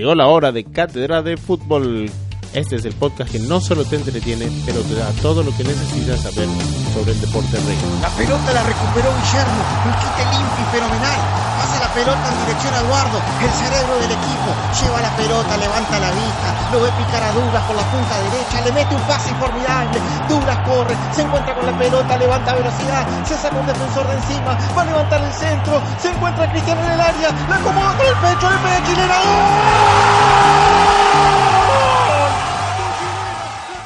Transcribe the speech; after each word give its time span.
Llegó 0.00 0.14
la 0.14 0.28
hora 0.28 0.50
de 0.50 0.64
Cátedra 0.64 1.20
de 1.20 1.36
Fútbol. 1.36 2.10
Este 2.54 2.76
es 2.76 2.86
el 2.86 2.94
podcast 2.94 3.30
que 3.30 3.38
no 3.38 3.60
solo 3.60 3.84
te 3.84 3.96
entretiene, 3.96 4.48
pero 4.64 4.80
te 4.80 4.94
da 4.94 5.10
todo 5.20 5.42
lo 5.42 5.54
que 5.54 5.62
necesitas 5.62 6.22
saber 6.22 6.48
sobre 6.94 7.12
el 7.12 7.20
deporte 7.20 7.58
rey. 7.58 7.76
La 8.00 8.08
pelota 8.08 8.50
la 8.50 8.62
recuperó 8.62 9.10
Guillermo, 9.14 9.62
un 9.84 9.92
quite 9.92 10.24
limpio 10.24 10.64
y 10.64 10.72
fenomenal. 10.72 11.39
Pelota 11.94 12.28
en 12.30 12.38
dirección 12.46 12.72
a 12.74 12.80
Eduardo, 12.80 13.18
el 13.42 13.50
cerebro 13.50 13.94
del 13.98 14.12
equipo. 14.12 14.50
Lleva 14.78 15.00
la 15.02 15.10
pelota, 15.16 15.56
levanta 15.56 15.98
la 15.98 16.10
vista, 16.12 16.70
lo 16.70 16.80
ve 16.82 16.90
picar 16.96 17.22
a 17.22 17.32
Douglas 17.32 17.62
por 17.64 17.74
la 17.74 17.82
punta 17.90 18.14
derecha, 18.30 18.60
le 18.64 18.72
mete 18.72 18.94
un 18.94 19.02
pase 19.02 19.34
formidable. 19.34 19.98
Douglas 20.28 20.58
corre, 20.68 20.94
se 21.10 21.22
encuentra 21.22 21.54
con 21.54 21.66
la 21.66 21.76
pelota, 21.76 22.16
levanta 22.16 22.54
velocidad, 22.54 23.06
se 23.24 23.34
saca 23.34 23.56
un 23.58 23.66
defensor 23.66 24.06
de 24.06 24.14
encima, 24.14 24.56
va 24.76 24.82
a 24.82 24.84
levantar 24.84 25.20
el 25.20 25.32
centro, 25.32 25.82
se 25.98 26.10
encuentra 26.10 26.50
Cristiano 26.52 26.80
en 26.84 26.92
el 26.92 27.00
área, 27.00 27.30
la 27.48 27.56
acomoda 27.56 27.96
con 27.96 28.06
el 28.06 28.14
pecho, 28.14 28.50
le 28.50 28.56
pega 28.58 28.82
Chilena. 28.86 29.18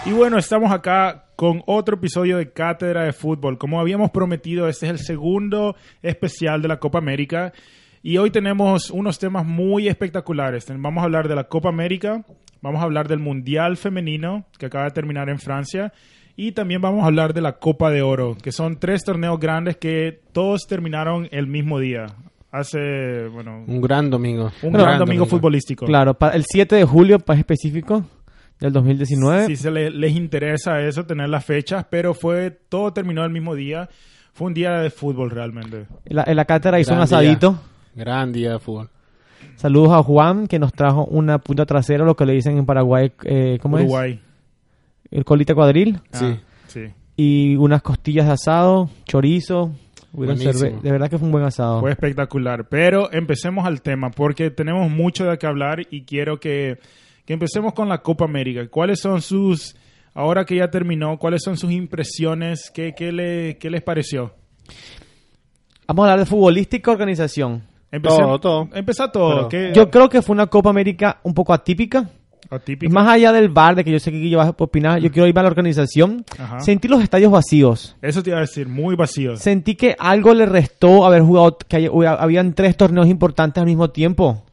Y 0.07 0.13
bueno, 0.13 0.37
estamos 0.37 0.71
acá 0.71 1.25
con 1.37 1.63
otro 1.65 1.97
episodio 1.97 2.37
de 2.37 2.53
Cátedra 2.53 3.05
de 3.05 3.15
Fútbol. 3.15 3.57
Como 3.57 3.81
habíamos 3.81 4.11
prometido, 4.11 4.69
este 4.69 4.87
es 4.87 4.93
el 4.93 4.99
segundo 4.99 5.75
especial 6.03 6.61
de 6.61 6.69
la 6.69 6.79
Copa 6.79 6.99
América. 6.99 7.55
Y 8.07 8.19
hoy 8.19 8.31
tenemos 8.31 8.91
unos 8.91 9.19
temas 9.19 9.47
muy 9.47 9.89
espectaculares. 9.89 10.67
Vamos 10.69 11.01
a 11.01 11.05
hablar 11.05 11.27
de 11.27 11.35
la 11.35 11.45
Copa 11.45 11.71
América, 11.71 12.23
vamos 12.61 12.83
a 12.83 12.85
hablar 12.85 13.09
del 13.09 13.19
Mundial 13.19 13.79
Femenino, 13.79 14.45
que 14.59 14.67
acaba 14.67 14.85
de 14.85 14.91
terminar 14.91 15.31
en 15.31 15.39
Francia, 15.39 15.91
y 16.37 16.53
también 16.53 16.83
vamos 16.83 17.03
a 17.03 17.07
hablar 17.07 17.33
de 17.33 17.41
la 17.41 17.53
Copa 17.53 17.91
de 17.91 18.03
Oro, 18.03 18.37
que 18.43 18.53
son 18.53 18.79
tres 18.79 19.05
torneos 19.05 19.41
grandes 19.41 19.79
que 19.79 20.21
todos 20.33 20.67
terminaron 20.69 21.29
el 21.33 21.47
mismo 21.47 21.79
día. 21.79 22.05
Hace, 22.53 23.27
bueno, 23.33 23.65
Un 23.67 23.81
gran 23.81 24.11
domingo. 24.11 24.53
un 24.63 24.73
gran 24.75 24.99
domingo 24.99 25.25
futbolístico. 25.25 25.87
Claro, 25.87 26.15
el 26.35 26.45
7 26.47 26.77
de 26.77 26.85
julio, 26.85 27.19
para 27.21 27.39
específico, 27.39 28.05
del 28.61 28.71
2019. 28.75 29.47
Si 29.47 29.57
se 29.57 29.71
le- 29.71 29.91
les 29.91 30.15
interesa 30.15 30.79
eso, 30.83 31.07
tener 31.07 31.31
las 31.31 31.43
fechas, 31.47 31.87
pero 31.89 32.13
fue 32.13 32.51
todo 32.51 32.93
terminó 32.93 33.25
el 33.25 33.31
mismo 33.31 33.55
día. 33.55 33.89
Fue 34.35 34.47
un 34.49 34.53
día 34.55 34.73
de 34.81 34.91
fútbol 34.91 35.31
realmente. 35.31 35.87
En 36.05 36.17
la, 36.17 36.25
en 36.27 36.37
la 36.37 36.45
cátedra 36.45 36.79
hizo 36.79 36.93
un 36.93 36.99
día. 37.21 37.31
Gran 37.95 38.33
día 38.33 38.53
de 38.53 38.59
fútbol. 38.59 38.91
Saludos 39.57 39.93
a 39.93 40.03
Juan, 40.03 40.47
que 40.47 40.59
nos 40.59 40.73
trajo 40.73 41.05
una 41.05 41.39
punta 41.39 41.67
trasera, 41.67 42.05
lo 42.05 42.17
que 42.17 42.27
le 42.27 42.33
dicen 42.33 42.57
en 42.59 42.67
Paraguay, 42.67 43.13
eh, 43.25 43.59
¿cómo 43.61 43.77
Uruguay. 43.77 44.21
es? 45.05 45.09
El 45.19 45.25
colita 45.25 45.55
cuadril. 45.55 46.01
Sí. 46.13 46.25
Ah, 46.25 46.39
sí. 46.67 46.81
Y 47.17 47.57
unas 47.57 47.83
costillas 47.83 48.27
de 48.27 48.33
asado, 48.33 48.91
chorizo. 49.05 49.73
De 50.13 50.91
verdad 50.93 51.09
que 51.11 51.19
fue 51.19 51.27
un 51.27 51.33
buen 51.33 51.45
asado. 51.45 51.81
Fue 51.81 51.91
espectacular. 51.91 52.69
Pero 52.69 53.13
empecemos 53.13 53.67
al 53.67 53.83
tema, 53.83 54.11
porque 54.11 54.51
tenemos 54.51 54.91
mucho 54.91 55.25
de 55.25 55.37
qué 55.39 55.47
hablar 55.47 55.83
y 55.91 56.03
quiero 56.05 56.39
que, 56.39 56.79
que 57.25 57.33
empecemos 57.33 57.75
con 57.75 57.89
la 57.89 57.99
Copa 57.99 58.25
América. 58.25 58.67
¿Cuáles 58.69 59.01
son 59.01 59.21
sus, 59.23 59.75
ahora 60.15 60.45
que 60.45 60.57
ya 60.57 60.71
terminó, 60.71 61.19
cuáles 61.19 61.43
son 61.43 61.57
sus 61.57 61.71
impresiones? 61.73 62.71
¿Qué, 62.73 62.93
qué, 62.97 63.11
le- 63.13 63.59
qué 63.59 63.71
les 63.71 63.83
pareció? 63.83 64.33
Vamos 65.87 66.05
a 66.07 66.13
hablar 66.13 66.21
de 66.21 66.27
futbolística 66.31 66.91
organización. 66.93 67.63
Todo, 68.03 68.41
todo. 68.41 68.69
Todo. 69.13 69.49
Pero- 69.49 69.49
¿Qué- 69.49 69.73
Yo 69.75 69.91
creo 69.91 70.09
que 70.09 70.23
fue 70.23 70.35
una 70.35 70.47
Copa 70.47 70.71
América 70.71 71.19
un 71.23 71.35
poco 71.35 71.53
atípica. 71.53 72.09
atípica? 72.51 72.93
Más 72.93 73.09
allá 73.09 73.33
del 73.33 73.49
bar, 73.49 73.75
de 73.75 73.83
que 73.85 73.91
yo 73.91 73.99
sé 73.99 74.11
que 74.13 74.19
Guillo 74.19 74.39
vas 74.39 74.49
a 74.49 74.55
opinar, 74.57 75.01
yo 75.01 75.11
quiero 75.11 75.27
ir 75.27 75.37
a 75.39 75.43
la 75.43 75.49
organización. 75.49 76.25
Ajá. 76.39 76.61
Sentí 76.61 76.87
los 76.89 77.03
estadios 77.03 77.33
vacíos. 77.33 77.97
Eso 78.03 78.23
te 78.23 78.31
iba 78.31 78.39
a 78.39 78.43
decir, 78.43 78.69
muy 78.69 78.95
vacío. 78.97 79.37
Sentí 79.37 79.75
que 79.75 79.97
algo 79.99 80.35
le 80.35 80.47
restó 80.47 81.05
haber 81.07 81.23
jugado, 81.23 81.57
que 81.67 81.77
hay- 81.77 81.89
hubiera- 81.89 82.15
habían 82.15 82.53
tres 82.53 82.77
torneos 82.77 83.09
importantes 83.09 83.61
al 83.61 83.67
mismo 83.67 83.91
tiempo. 83.91 84.45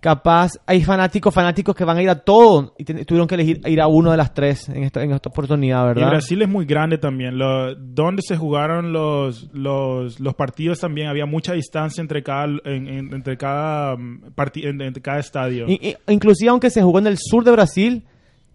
Capaz 0.00 0.52
hay 0.66 0.82
fanáticos, 0.82 1.32
fanáticos 1.34 1.74
que 1.74 1.84
van 1.84 1.98
a 1.98 2.02
ir 2.02 2.08
a 2.08 2.14
todo 2.20 2.74
y 2.78 2.84
tuvieron 2.84 3.26
que 3.28 3.34
elegir 3.34 3.60
ir 3.66 3.80
a 3.82 3.86
uno 3.86 4.10
de 4.10 4.16
las 4.16 4.32
tres 4.32 4.66
en 4.70 4.82
esta, 4.84 5.02
en 5.02 5.12
esta 5.12 5.28
oportunidad, 5.28 5.82
Y 5.84 5.86
¿verdad? 5.88 6.08
Brasil 6.08 6.40
es 6.40 6.48
muy 6.48 6.64
grande 6.64 6.96
también. 6.96 7.36
Lo, 7.36 7.74
donde 7.74 8.22
se 8.22 8.34
jugaron 8.36 8.94
los, 8.94 9.50
los, 9.52 10.18
los 10.18 10.34
partidos 10.34 10.80
también 10.80 11.08
había 11.08 11.26
mucha 11.26 11.52
distancia 11.52 12.00
entre 12.00 12.22
cada, 12.22 12.46
en- 12.64 12.88
en- 12.88 13.12
entre 13.14 13.36
cada, 13.36 13.94
mm, 13.96 14.32
entre 14.80 15.02
cada 15.02 15.18
estadio. 15.18 15.66
I- 15.68 15.94
inclusive 16.08 16.48
aunque 16.48 16.70
se 16.70 16.82
jugó 16.82 16.98
en 16.98 17.06
el 17.06 17.18
sur 17.18 17.44
de 17.44 17.50
Brasil, 17.52 18.02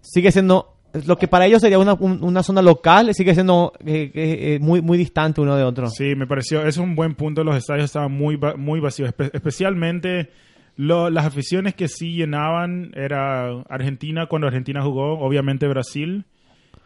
sigue 0.01 0.31
siendo 0.31 0.71
lo 1.05 1.17
que 1.17 1.27
para 1.27 1.45
ellos 1.45 1.61
sería 1.61 1.77
una, 1.77 1.93
un- 1.93 2.23
una 2.23 2.41
zona 2.41 2.61
local, 2.63 3.13
sigue 3.13 3.33
siendo 3.35 3.73
eh, 3.85 4.09
eh, 4.15 4.55
eh, 4.55 4.59
muy, 4.61 4.81
muy 4.81 4.97
distante 4.97 5.41
uno 5.41 5.55
de 5.55 5.63
otro. 5.63 5.87
Sí, 5.89 6.15
me 6.15 6.25
pareció, 6.25 6.65
es 6.65 6.77
un 6.77 6.95
buen 6.95 7.13
punto. 7.15 7.43
Los 7.43 7.55
estadios 7.57 7.85
estaban 7.85 8.11
muy, 8.13 8.39
muy 8.57 8.79
vacíos. 8.79 9.09
Espe- 9.15 9.29
especialmente 9.33 10.29
lo- 10.77 11.09
las 11.09 11.25
aficiones 11.25 11.73
que 11.75 11.87
sí 11.87 12.13
llenaban 12.13 12.91
era 12.95 13.49
Argentina 13.69 14.25
cuando 14.27 14.47
Argentina 14.47 14.81
jugó, 14.81 15.19
obviamente 15.19 15.67
Brasil. 15.67 16.25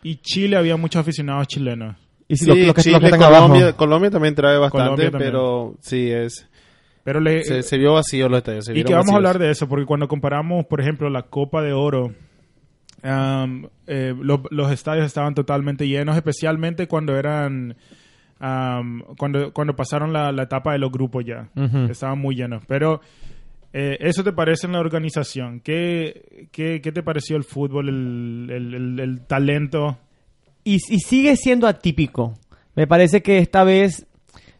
Y 0.03 0.17
Chile 0.17 0.55
había 0.57 0.77
muchos 0.77 1.01
aficionados 1.01 1.47
chilenos. 1.47 1.95
Y 2.27 2.35
si 2.37 2.45
Sí, 2.45 2.49
lo- 2.51 2.55
los 2.67 2.75
que, 2.75 2.81
Chile, 2.83 2.99
que 2.99 3.05
están 3.07 3.19
Colombia, 3.19 3.61
abajo. 3.63 3.77
Colombia 3.77 4.11
también 4.11 4.35
trae 4.35 4.57
bastante, 4.57 5.09
también. 5.09 5.31
pero 5.31 5.75
sí, 5.81 6.09
es 6.11 6.47
Pero 7.03 7.19
le, 7.19 7.43
se, 7.43 7.63
se 7.63 7.77
vio 7.77 7.93
vacío 7.93 8.29
los 8.29 8.37
estadios. 8.37 8.65
se 8.65 8.77
Y 8.77 8.83
que 8.83 8.93
vamos 8.93 9.11
a 9.11 9.15
hablar 9.15 9.39
de 9.39 9.49
eso, 9.49 9.67
porque 9.67 9.85
cuando 9.85 10.07
comparamos, 10.07 10.65
por 10.67 10.79
ejemplo, 10.79 11.09
la 11.09 11.23
Copa 11.23 11.61
de 11.63 11.73
Oro, 11.73 12.13
um, 13.03 13.65
eh, 13.87 14.13
lo- 14.21 14.43
los 14.51 14.71
estadios 14.71 15.05
estaban 15.05 15.33
totalmente 15.33 15.87
llenos, 15.87 16.15
especialmente 16.15 16.87
cuando 16.87 17.17
eran, 17.17 17.75
um, 18.39 19.01
cuando, 19.17 19.51
cuando 19.53 19.75
pasaron 19.75 20.13
la, 20.13 20.31
la 20.31 20.43
etapa 20.43 20.73
de 20.73 20.79
los 20.79 20.91
grupos 20.91 21.25
ya, 21.25 21.49
estaban 21.89 22.19
muy 22.19 22.35
llenos. 22.35 22.63
Pero 22.67 23.01
eh, 23.73 23.97
eso 23.99 24.23
te 24.23 24.31
parece 24.33 24.67
en 24.67 24.73
la 24.73 24.79
organización, 24.79 25.59
¿qué, 25.61 26.47
qué, 26.51 26.81
qué 26.81 26.91
te 26.91 27.03
pareció 27.03 27.37
el 27.37 27.43
fútbol, 27.43 27.89
el, 27.89 28.49
el- 28.51 28.73
el- 28.73 28.99
el 28.99 29.21
talento? 29.21 29.97
y, 30.63 30.75
y 30.75 30.99
sigue 30.99 31.35
siendo 31.35 31.67
atípico. 31.67 32.33
Me 32.75 32.85
parece 32.85 33.21
que 33.23 33.37
esta 33.39 33.63
vez 33.63 34.05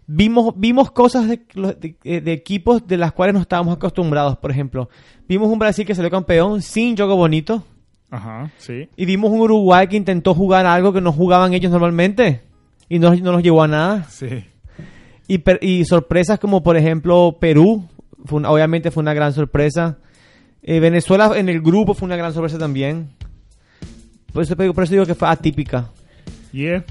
vimos, 0.07 0.53
vimos 0.57 0.91
cosas 0.91 1.27
de, 1.27 1.41
de- 2.03 2.21
de 2.21 2.33
equipos 2.33 2.87
de 2.87 2.97
las 2.97 3.11
cuales 3.11 3.35
no 3.35 3.41
estábamos 3.41 3.75
acostumbrados. 3.75 4.37
Por 4.37 4.49
ejemplo, 4.51 4.89
vimos 5.27 5.49
un 5.49 5.59
Brasil 5.59 5.85
que 5.85 5.93
salió 5.95 6.09
campeón 6.09 6.61
sin 6.61 6.95
juego 6.95 7.15
bonito. 7.15 7.63
Ajá, 8.09 8.51
sí. 8.57 8.89
Y 8.95 9.05
vimos 9.05 9.29
un 9.31 9.41
Uruguay 9.41 9.87
que 9.87 9.97
intentó 9.97 10.33
jugar 10.33 10.65
algo 10.65 10.91
que 10.93 11.01
no 11.01 11.11
jugaban 11.11 11.53
ellos 11.53 11.71
normalmente. 11.71 12.41
Y 12.87 12.97
no, 12.97 13.13
no 13.15 13.31
los 13.33 13.43
llevó 13.43 13.61
a 13.61 13.67
nada. 13.67 14.03
Sí. 14.05 14.45
Y, 15.27 15.37
per- 15.39 15.59
y 15.61 15.85
sorpresas 15.85 16.39
como 16.39 16.63
por 16.63 16.75
ejemplo 16.77 17.37
Perú. 17.39 17.87
Fue 18.25 18.37
una- 18.37 18.51
obviamente 18.51 18.91
fue 18.91 19.01
una 19.01 19.13
gran 19.13 19.33
sorpresa. 19.33 19.97
Eh, 20.61 20.79
Venezuela 20.79 21.31
en 21.37 21.49
el 21.49 21.61
grupo 21.61 21.93
fue 21.93 22.05
una 22.05 22.15
gran 22.17 22.33
sorpresa 22.33 22.57
también. 22.57 23.09
Por 24.33 24.43
eso, 24.43 24.55
por 24.55 24.83
eso 24.83 24.91
digo 24.93 25.05
que 25.05 25.15
fue 25.15 25.27
atípica. 25.27 25.89
Yeah. 26.51 26.83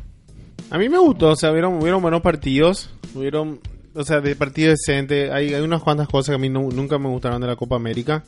A 0.70 0.78
mí 0.78 0.88
me 0.88 0.98
gustó, 0.98 1.30
o 1.30 1.36
sea, 1.36 1.50
hubieron, 1.52 1.74
hubieron 1.80 2.02
buenos 2.02 2.20
partidos, 2.20 2.90
hubieron, 3.14 3.60
o 3.94 4.04
sea, 4.04 4.20
de 4.20 4.34
partido 4.36 4.70
decente. 4.70 5.30
Hay, 5.32 5.54
hay 5.54 5.60
unas 5.62 5.82
cuantas 5.82 6.08
cosas 6.08 6.30
que 6.32 6.34
a 6.34 6.38
mí 6.38 6.48
nu- 6.48 6.70
nunca 6.72 6.98
me 6.98 7.08
gustaron 7.08 7.40
de 7.40 7.46
la 7.46 7.56
Copa 7.56 7.76
América, 7.76 8.24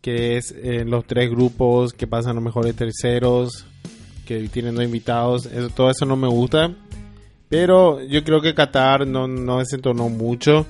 que 0.00 0.36
es 0.36 0.52
eh, 0.56 0.84
los 0.86 1.04
tres 1.04 1.30
grupos 1.30 1.92
que 1.92 2.06
pasan 2.06 2.34
los 2.36 2.44
mejores 2.44 2.74
terceros, 2.74 3.66
que 4.24 4.48
tienen 4.48 4.74
dos 4.74 4.84
invitados, 4.84 5.46
eso, 5.46 5.68
todo 5.68 5.90
eso 5.90 6.06
no 6.06 6.16
me 6.16 6.28
gusta. 6.28 6.72
Pero 7.48 8.02
yo 8.02 8.22
creo 8.24 8.40
que 8.40 8.54
Qatar 8.54 9.06
no, 9.06 9.26
no 9.28 9.58
desentonó 9.58 10.08
mucho. 10.08 10.66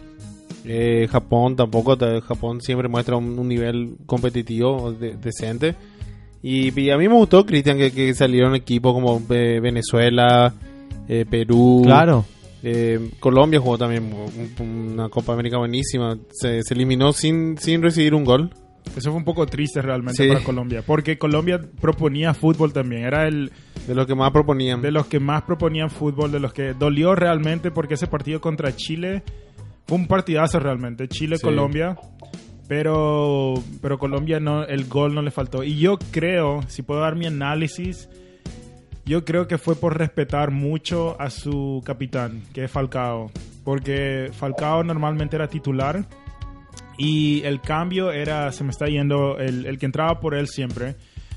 Eh, 0.65 1.09
Japón 1.11 1.57
tampoco, 1.57 1.97
ta- 1.97 2.21
Japón 2.21 2.61
siempre 2.61 2.89
muestra 2.89 3.17
un, 3.17 3.39
un 3.39 3.49
nivel 3.49 3.97
competitivo 4.07 4.93
de- 4.93 5.17
decente. 5.17 5.75
Y, 6.43 6.79
y 6.81 6.91
a 6.91 6.97
mí 6.99 7.09
me 7.09 7.15
gustó, 7.15 7.45
Cristian, 7.45 7.77
que, 7.79 7.91
que 7.93 8.15
salieron 8.15 8.55
equipos 8.55 8.93
como 8.95 9.21
eh, 9.31 9.61
Venezuela, 9.61 10.53
eh, 11.09 11.25
Perú. 11.29 11.83
Claro. 11.85 12.25
Eh, 12.63 13.11
Colombia 13.21 13.59
jugó 13.61 13.79
también 13.79 14.13
un- 14.13 14.91
una 14.93 15.09
Copa 15.09 15.33
América 15.33 15.59
buenísima. 15.59 16.17
Se, 16.31 16.63
se 16.63 16.75
eliminó 16.75 17.13
sin, 17.13 17.57
sin 17.59 17.83
recibir 17.83 18.15
un 18.15 18.25
gol. 18.25 18.51
Eso 18.97 19.11
fue 19.11 19.19
un 19.19 19.25
poco 19.25 19.47
triste 19.47 19.81
realmente 19.83 20.23
Sí. 20.25 20.29
para 20.29 20.43
Colombia, 20.43 20.83
porque 20.85 21.19
Colombia 21.19 21.61
proponía 21.81 22.33
fútbol 22.35 22.73
también, 22.73 23.05
era 23.05 23.29
el, 23.29 23.53
De 23.87 23.95
los 23.95 24.07
que 24.07 24.15
más 24.15 24.31
proponían. 24.33 24.81
de 24.81 24.91
los 24.91 25.07
que 25.07 25.21
más 25.21 25.43
proponían 25.43 25.91
fútbol, 25.91 26.33
de 26.33 26.41
los 26.41 26.53
que 26.55 26.73
dolió 26.73 27.15
realmente 27.15 27.71
porque 27.71 27.95
ese 27.95 28.07
partido 28.07 28.41
contra 28.41 28.75
Chile 28.75 29.23
un 29.91 30.07
partidazo 30.07 30.59
realmente, 30.61 31.09
Chile-Colombia, 31.09 31.97
pero, 32.69 33.55
pero 33.83 33.99
Colombia 33.99 34.39
no, 34.41 34.65
el 34.65 34.87
gol 34.87 35.15
no 35.15 35.23
le 35.23 35.31
faltó. 35.31 35.63
Y 35.65 35.77
yo 35.79 35.99
creo, 36.11 36.61
si 36.69 36.83
puedo 36.83 37.01
dar 37.01 37.17
mi 37.17 37.27
análisis, 37.27 38.09
yo 39.05 39.25
creo 39.25 39.49
que 39.49 39.59
fue 39.59 39.75
por 39.75 39.99
respetar 39.99 40.51
mucho 40.53 41.21
a 41.21 41.31
su 41.31 41.83
capitán, 41.85 42.43
que 42.55 42.65
es 42.65 42.71
Falcao, 42.71 43.31
porque 43.65 44.31
Falcao 44.33 44.85
normalmente 44.85 45.37
era 45.37 45.49
titular 45.49 46.05
y 46.97 47.43
el 47.45 47.61
cambio 47.61 48.13
era, 48.13 48.53
se 48.53 48.63
me 48.63 48.71
está 48.71 48.87
yendo, 48.87 49.39
el, 49.39 49.67
el 49.67 49.79
que 49.79 49.87
entraba 49.87 50.21
por 50.21 50.35
él 50.35 50.47
siempre. 50.47 50.95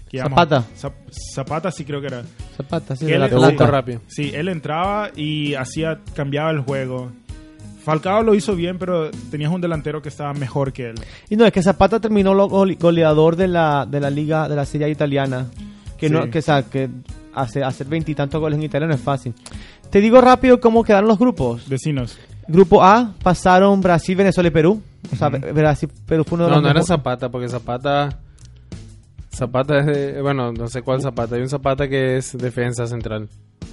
que 0.10 0.20
Zapata. 0.20 0.64
Zap- 0.80 1.10
Zapata 1.34 1.72
sí 1.72 1.86
creo 1.86 2.00
que 2.02 2.08
era. 2.08 2.24
Zapata, 2.56 2.96
sí, 2.96 3.06
Que 3.08 3.14
de 3.14 3.20
la 3.20 3.26
él- 3.28 3.34
Atlanta. 3.34 3.66
rápido. 3.68 4.02
Sí, 4.08 4.32
él 4.36 4.50
entraba 4.50 5.10
y 5.16 5.56
hacía, 5.56 6.00
cambiaba 6.16 6.52
el 6.52 6.60
juego. 6.60 7.12
Falcao 7.83 8.24
lo 8.24 8.33
hizo 8.33 8.56
bien, 8.56 8.77
pero 8.77 9.12
tenías 9.30 9.51
un 9.51 9.59
delantero 9.62 10.01
que 10.01 10.09
estaba 10.09 10.33
mejor 10.33 10.71
que 10.71 10.89
él. 10.89 10.95
Y 11.30 11.35
no, 11.35 11.45
es 11.45 11.51
que 11.51 11.62
Zapata 11.62 12.00
terminó 12.00 12.33
goleador 12.47 13.35
de 13.35 13.47
la, 13.47 13.85
de 13.85 14.00
la 14.00 14.09
liga, 14.09 14.47
de 14.47 14.56
la 14.56 14.65
Serie 14.65 14.88
A 14.88 14.89
italiana. 14.89 15.47
Que 15.97 16.09
no, 16.09 16.30
que, 16.30 16.39
o 16.39 16.41
sea, 16.41 16.63
que 16.63 16.89
hace, 17.33 17.63
hacer 17.63 17.88
veintitantos 17.88 18.39
goles 18.39 18.57
en 18.57 18.63
Italia 18.63 18.88
no 18.88 18.94
es 18.94 19.01
fácil. 19.01 19.33
Te 19.89 20.00
digo 20.01 20.19
rápido 20.21 20.59
cómo 20.59 20.83
quedaron 20.83 21.07
los 21.07 21.19
grupos. 21.19 21.68
Vecinos. 21.68 22.18
Grupo 22.47 22.83
A 22.83 23.13
pasaron 23.24 23.80
Brasil, 23.81 24.15
Venezuela 24.15 24.47
y 24.47 24.51
Perú. 24.51 24.81
O 25.12 25.15
sea, 25.15 25.30
Brasil, 25.30 25.89
Perú 26.06 26.24
fue 26.24 26.35
uno 26.38 26.45
de 26.45 26.50
No, 26.50 26.56
los 26.57 26.63
no 26.63 26.69
era 26.69 26.80
mejores- 26.80 26.88
Zapata, 26.88 27.30
porque 27.30 27.47
Zapata. 27.50 28.19
Zapata 29.33 29.80
es 29.80 29.85
de. 29.85 30.21
Bueno, 30.21 30.51
no 30.53 30.68
sé 30.68 30.81
cuál 30.81 31.01
Zapata. 31.01 31.35
Hay 31.35 31.41
un 31.41 31.50
Zapata 31.50 31.88
que 31.88 32.18
es 32.18 32.38
defensa 32.38 32.85
central. 32.85 33.27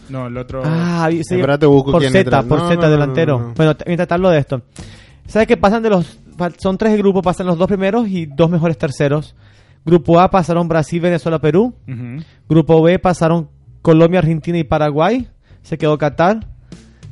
No, 0.09 0.27
el 0.27 0.37
otro. 0.37 0.63
Ah, 0.65 1.09
sí, 1.11 1.23
te 1.37 1.67
busco 1.67 1.93
por 1.93 2.01
quién 2.01 2.13
Z, 2.13 2.43
por 2.45 2.59
No, 2.59 2.69
Z 2.69 2.77
no, 2.77 2.83
no, 2.83 2.91
delantero. 2.91 3.39
no, 3.39 3.49
no. 3.49 3.55
Bueno, 3.55 3.75
mientras 3.87 4.11
hablo 4.11 4.31
de 4.31 4.39
esto. 4.39 4.63
¿Sabes 5.27 5.47
qué 5.47 5.57
pasan 5.57 5.83
de 5.83 5.91
los... 5.91 6.19
Son 6.59 6.77
tres 6.77 6.97
grupos, 6.99 7.23
pasan 7.23 7.47
los 7.47 7.57
dos 7.59 7.69
primeros 7.69 8.09
y 8.09 8.27
dos 8.27 8.51
mejores 8.51 8.77
terceros. 8.79 9.37
Grupo 9.85 10.19
A 10.19 10.31
pasaron 10.31 10.67
Brasil, 10.67 11.01
Venezuela, 11.01 11.39
Perú. 11.39 11.75
Grupo 12.49 12.83
B 12.83 12.99
pasaron 12.99 13.49
Colombia, 13.83 14.19
Argentina 14.21 14.59
y 14.59 14.65
Paraguay. 14.65 15.29
Se 15.63 15.79
quedó 15.79 15.97
Qatar 15.99 16.47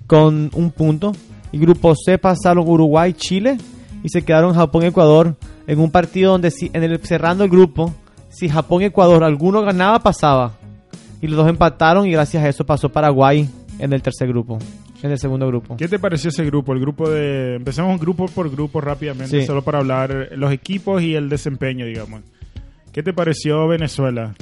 con 0.06 0.50
un 0.54 0.70
punto. 0.70 1.12
Y 1.52 1.58
grupo 1.58 1.94
C 1.94 2.18
pasaron 2.18 2.66
Uruguay, 2.66 3.12
Chile. 3.12 3.58
Y 4.02 4.08
se 4.08 4.22
quedaron 4.22 4.54
Japón 4.54 4.82
y 4.82 4.86
Ecuador 4.86 5.36
en 5.66 5.78
un 5.78 5.90
partido 5.90 6.32
donde 6.32 6.50
si, 6.50 6.70
en 6.72 6.82
el, 6.82 6.98
cerrando 7.04 7.44
el 7.44 7.50
grupo, 7.50 7.94
si 8.38 8.48
Japón 8.48 8.82
y 8.82 8.86
Ecuador 8.86 9.24
alguno 9.24 9.62
ganaba, 9.62 9.98
pasaba. 9.98 10.52
Y 11.20 11.26
los 11.26 11.36
dos 11.36 11.48
empataron 11.48 12.06
y 12.06 12.12
gracias 12.12 12.44
a 12.44 12.48
eso 12.48 12.64
pasó 12.64 12.88
Paraguay 12.90 13.48
en 13.78 13.92
el 13.92 14.00
tercer 14.02 14.28
grupo. 14.28 14.58
En 15.02 15.10
el 15.10 15.18
segundo 15.18 15.46
grupo. 15.46 15.76
¿Qué 15.76 15.88
te 15.88 15.98
pareció 15.98 16.28
ese 16.30 16.44
grupo? 16.44 16.72
El 16.72 16.80
grupo 16.80 17.08
de... 17.08 17.56
Empecemos 17.56 18.00
grupo 18.00 18.26
por 18.26 18.50
grupo 18.50 18.80
rápidamente, 18.80 19.40
Sí. 19.40 19.46
solo 19.46 19.62
para 19.62 19.78
hablar 19.78 20.28
los 20.36 20.52
equipos 20.52 21.02
y 21.02 21.14
el 21.14 21.28
desempeño, 21.28 21.86
digamos. 21.86 22.22
¿Qué 22.92 23.02
te 23.02 23.12
pareció 23.12 23.66
Venezuela? 23.68 24.34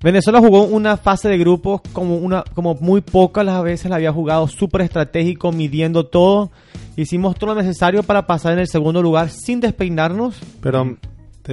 Venezuela 0.00 0.38
jugó 0.38 0.62
una 0.62 0.96
fase 0.96 1.28
de 1.28 1.38
grupos 1.38 1.80
como 1.92 2.16
una 2.16 2.44
como 2.54 2.74
muy 2.76 3.00
pocas 3.00 3.44
las 3.44 3.60
veces 3.64 3.90
la 3.90 3.96
había 3.96 4.12
jugado, 4.12 4.46
súper 4.46 4.82
estratégico, 4.82 5.50
midiendo 5.50 6.06
todo. 6.06 6.52
Hicimos 6.96 7.36
todo 7.36 7.54
lo 7.54 7.60
necesario 7.60 8.04
para 8.04 8.26
pasar 8.26 8.52
en 8.52 8.60
el 8.60 8.68
segundo 8.68 9.02
lugar 9.02 9.30
sin 9.30 9.58
despeinarnos. 9.58 10.36
Perdón, 10.60 10.98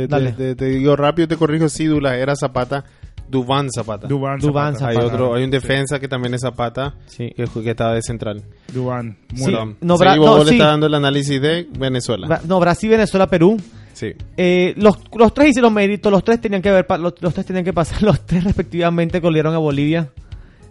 te, 0.02 0.08
Dale. 0.08 0.32
te- 0.34 0.56
te 0.56 0.66
digo 0.66 0.96
rápido, 0.96 1.28
te 1.28 1.38
corrijo 1.38 1.70
Cídula, 1.70 2.18
era 2.18 2.36
Zapata, 2.36 2.84
Dubán 3.28 3.70
Zapata. 3.72 4.08
Dubán 4.08 4.40
Zapata. 4.40 4.88
hay 4.88 4.98
otro, 4.98 5.34
hay 5.34 5.44
un 5.44 5.50
defensa 5.52 6.00
que 6.00 6.08
también 6.08 6.34
es 6.36 6.42
Zapata, 6.42 6.94
Sí. 7.08 7.32
que, 7.36 7.46
que 7.46 7.70
estaba 7.72 7.94
de 7.96 8.02
central. 8.04 8.44
Dubán. 8.72 9.18
Muy 9.32 9.42
Sí. 9.46 9.50
bien. 9.52 9.78
No, 9.82 9.98
Sí, 9.98 10.04
Bra- 10.04 10.18
vos 10.20 10.38
no, 10.38 10.44
le 10.44 10.50
sí. 10.50 10.56
está 10.58 10.68
dando 10.68 10.86
el 10.86 10.94
análisis 10.94 11.42
de 11.42 11.68
Venezuela. 11.78 12.28
Bra- 12.28 12.42
No, 12.44 12.60
Brasil, 12.60 12.90
Venezuela, 12.90 13.28
Perú. 13.28 13.58
sí. 13.94 14.14
Eh, 14.38 14.74
los, 14.78 14.98
los 15.18 15.34
tres 15.34 15.50
hicieron 15.50 15.74
mérito, 15.74 16.12
los 16.12 16.24
tres 16.24 16.40
tenían 16.40 16.62
que 16.62 16.70
ver, 16.72 16.86
los, 17.00 17.16
los 17.20 17.34
tres 17.34 17.46
tenían 17.48 17.66
que 17.66 17.74
pasar, 17.74 18.02
los 18.04 18.26
tres 18.28 18.44
respectivamente 18.44 19.20
golearon 19.20 19.56
a 19.56 19.58
Bolivia 19.58 20.10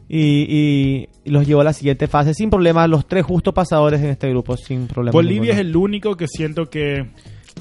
y, 0.08 0.18
y- 0.20 1.08
y 1.24 1.30
los 1.30 1.46
llevó 1.46 1.62
a 1.62 1.64
la 1.64 1.72
siguiente 1.72 2.06
fase 2.06 2.34
sin 2.34 2.50
problema. 2.50 2.86
Los 2.86 3.08
tres 3.08 3.24
justo 3.24 3.52
pasadores 3.52 4.00
en 4.00 4.10
este 4.10 4.28
grupo 4.28 4.56
sin 4.56 4.86
problema. 4.86 5.12
Bolivia 5.12 5.54
es 5.54 5.58
el 5.58 5.74
único 5.74 6.16
que 6.16 6.28
siento 6.28 6.66
que, 6.70 7.06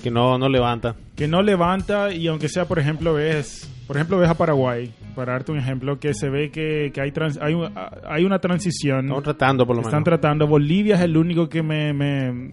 Que 0.04 0.12
no, 0.12 0.38
no 0.38 0.50
levanta. 0.50 0.96
que 1.16 1.28
no 1.28 1.42
levanta 1.42 2.14
y 2.14 2.28
aunque 2.28 2.50
sea, 2.50 2.66
por 2.66 2.78
ejemplo, 2.78 3.14
ves... 3.16 3.70
Por 3.88 3.98
ejemplo, 3.98 4.18
ves 4.18 4.30
a 4.30 4.34
Paraguay, 4.36 4.94
para 5.14 5.34
darte 5.34 5.52
un 5.52 5.58
ejemplo, 5.58 6.00
que 6.00 6.14
se 6.14 6.30
ve 6.30 6.52
que, 6.52 6.92
que 6.94 7.02
hay, 7.02 7.12
trans- 7.12 7.38
hay, 7.42 7.54
hay 8.08 8.24
una 8.24 8.40
transición. 8.40 9.06
Estamos 9.06 9.24
tratando 9.24 9.66
por 9.68 9.76
lo 9.76 9.82
Están 9.82 9.96
menos. 10.00 10.06
tratando. 10.06 10.48
Bolivia 10.48 10.96
es 10.96 11.02
el 11.02 11.18
único 11.18 11.50
que 11.50 11.62
me, 11.62 11.92
me, 11.94 12.52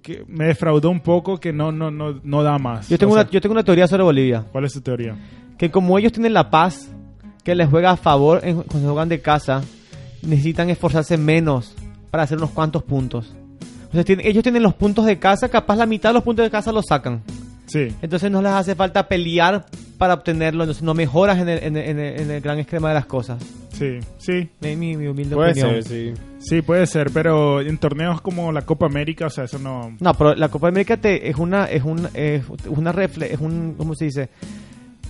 que 0.00 0.24
me 0.28 0.46
defraudó 0.46 0.90
un 0.90 1.00
poco, 1.00 1.38
que 1.38 1.52
no, 1.52 1.72
no, 1.72 1.90
no, 1.90 2.20
no 2.22 2.42
da 2.44 2.56
más. 2.58 2.88
Yo 2.88 2.96
tengo, 2.98 3.12
O 3.12 3.16
sea, 3.16 3.22
una, 3.24 3.30
yo 3.32 3.40
tengo 3.40 3.52
una 3.52 3.64
teoría 3.64 3.88
sobre 3.88 4.04
Bolivia. 4.04 4.44
¿Cuál 4.52 4.64
es 4.64 4.72
tu 4.72 4.80
teoría? 4.80 5.16
que 5.58 5.70
como 5.70 5.98
ellos 5.98 6.12
tienen 6.12 6.32
la 6.34 6.50
paz 6.50 6.90
que 7.42 7.54
les 7.56 7.68
juega 7.68 7.90
a 7.90 7.96
favor 7.96 8.40
en- 8.44 8.62
cuando 8.62 8.88
juegan 8.90 9.08
de 9.08 9.20
casa, 9.20 9.62
necesitan 10.22 10.70
esforzarse 10.70 11.16
menos 11.18 11.74
para 12.12 12.22
hacer 12.22 12.38
unos 12.38 12.50
cuantos 12.50 12.82
puntos. 12.84 13.34
O 13.94 13.96
sea, 13.96 14.04
tienen- 14.04 14.26
ellos 14.26 14.42
tienen 14.42 14.62
los 14.62 14.74
puntos 14.74 15.06
de 15.06 15.18
casa, 15.20 15.48
capaz 15.48 15.76
la 15.76 15.86
mitad 15.86 16.08
de 16.10 16.14
los 16.14 16.22
puntos 16.24 16.44
de 16.44 16.50
casa 16.50 16.72
los 16.72 16.84
sacan. 16.86 17.22
Sí. 17.66 17.88
Entonces 18.02 18.30
no 18.30 18.42
les 18.42 18.52
hace 18.52 18.74
falta 18.74 19.06
pelear 19.08 19.64
para 19.98 20.14
obtenerlo, 20.14 20.64
entonces 20.64 20.82
no 20.82 20.94
mejoras 20.94 21.38
en 21.38 21.48
el, 21.48 21.62
en 21.62 21.76
el- 21.76 21.88
en 21.88 21.98
el- 22.00 22.20
en 22.22 22.30
el 22.32 22.40
gran 22.40 22.58
esquema 22.58 22.88
de 22.88 22.94
las 22.94 23.06
cosas. 23.06 23.42
Sí, 23.72 23.98
sí, 24.18 24.48
Es 24.60 24.76
mi, 24.78 24.96
mi 24.96 25.06
humilde 25.06 25.34
Puede 25.34 25.50
opinión. 25.52 25.82
ser, 25.82 25.84
sí. 25.84 26.12
sí, 26.40 26.62
puede 26.62 26.86
ser, 26.86 27.10
pero 27.12 27.60
en 27.60 27.78
torneos 27.78 28.20
como 28.20 28.52
la 28.52 28.62
Copa 28.62 28.86
América, 28.86 29.26
o 29.26 29.30
sea, 29.30 29.44
eso 29.44 29.58
no... 29.58 29.96
No, 30.00 30.14
pero 30.14 30.34
la 30.34 30.48
Copa 30.48 30.68
América 30.68 30.96
te, 30.96 31.28
es 31.28 31.36
una 31.36 31.64
es 31.66 31.82
un 31.84 32.08
es 32.14 32.42
una 32.68 32.92
refle, 32.92 33.32
es 33.32 33.40
un 33.40 33.74
¿cómo 33.78 33.94
se 33.94 34.06
dice? 34.06 34.28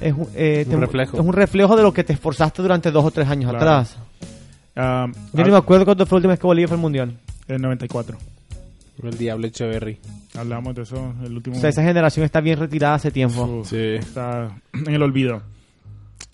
Es 0.00 0.12
un, 0.14 0.28
eh, 0.34 0.64
Un 0.66 0.70
te- 0.74 0.76
reflejo. 0.80 1.16
Es 1.18 1.22
un 1.24 1.32
reflejo 1.32 1.76
de 1.76 1.82
lo 1.82 1.92
que 1.92 2.04
te 2.04 2.12
esforzaste 2.12 2.62
durante 2.62 2.90
dos 2.90 3.04
o 3.04 3.10
tres 3.10 3.28
años 3.28 3.50
Claro. 3.50 3.64
atrás. 3.64 3.96
ah, 4.76 5.06
Yo 5.32 5.44
ni 5.44 5.50
me 5.50 5.56
acuerdo 5.56 5.84
cuándo 5.84 6.04
fue 6.06 6.16
la 6.16 6.18
última 6.18 6.32
vez 6.32 6.40
que 6.40 6.46
Bolivia 6.46 6.68
fue 6.68 6.76
al 6.76 6.80
mundial. 6.82 7.16
En 7.48 7.60
94. 7.62 8.16
El 9.02 9.18
Diablo 9.18 9.46
Echeverry. 9.46 9.98
Hablamos 10.36 10.74
de 10.74 10.82
eso, 10.82 11.14
el 11.24 11.34
último... 11.34 11.56
O 11.56 11.60
sea, 11.60 11.70
esa 11.70 11.82
generación 11.82 12.24
está 12.24 12.40
bien 12.40 12.58
retirada 12.58 12.94
hace 12.94 13.10
tiempo. 13.10 13.44
Uf, 13.44 13.68
Sí. 13.68 13.76
Está 13.76 14.60
en 14.72 14.94
el 14.94 15.02
olvido. 15.02 15.42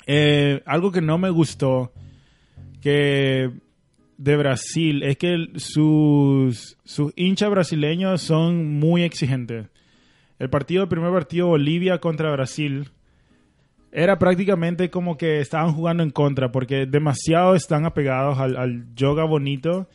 Eh, 0.06 0.62
algo 0.66 0.92
que 0.92 1.00
no 1.00 1.18
me 1.18 1.30
gustó 1.30 1.92
que 2.80 3.50
de 4.18 4.36
Brasil 4.36 5.02
es 5.02 5.16
que 5.16 5.48
sus, 5.56 6.76
sus 6.84 7.12
hinchas 7.16 7.50
brasileños 7.50 8.20
son 8.20 8.78
muy 8.78 9.02
exigentes. 9.02 9.66
El 10.38 10.50
partido, 10.50 10.82
el 10.82 10.88
primer 10.88 11.12
partido 11.12 11.48
Bolivia 11.48 11.98
contra 11.98 12.30
Brasil 12.32 12.90
era 13.92 14.18
prácticamente 14.18 14.90
como 14.90 15.16
que 15.16 15.40
estaban 15.40 15.72
jugando 15.72 16.02
en 16.02 16.10
contra 16.10 16.52
porque 16.52 16.86
demasiado 16.86 17.54
están 17.54 17.84
apegados 17.84 18.38
al, 18.38 18.56
al 18.56 18.94
yoga 18.94 19.24
bonito 19.24 19.88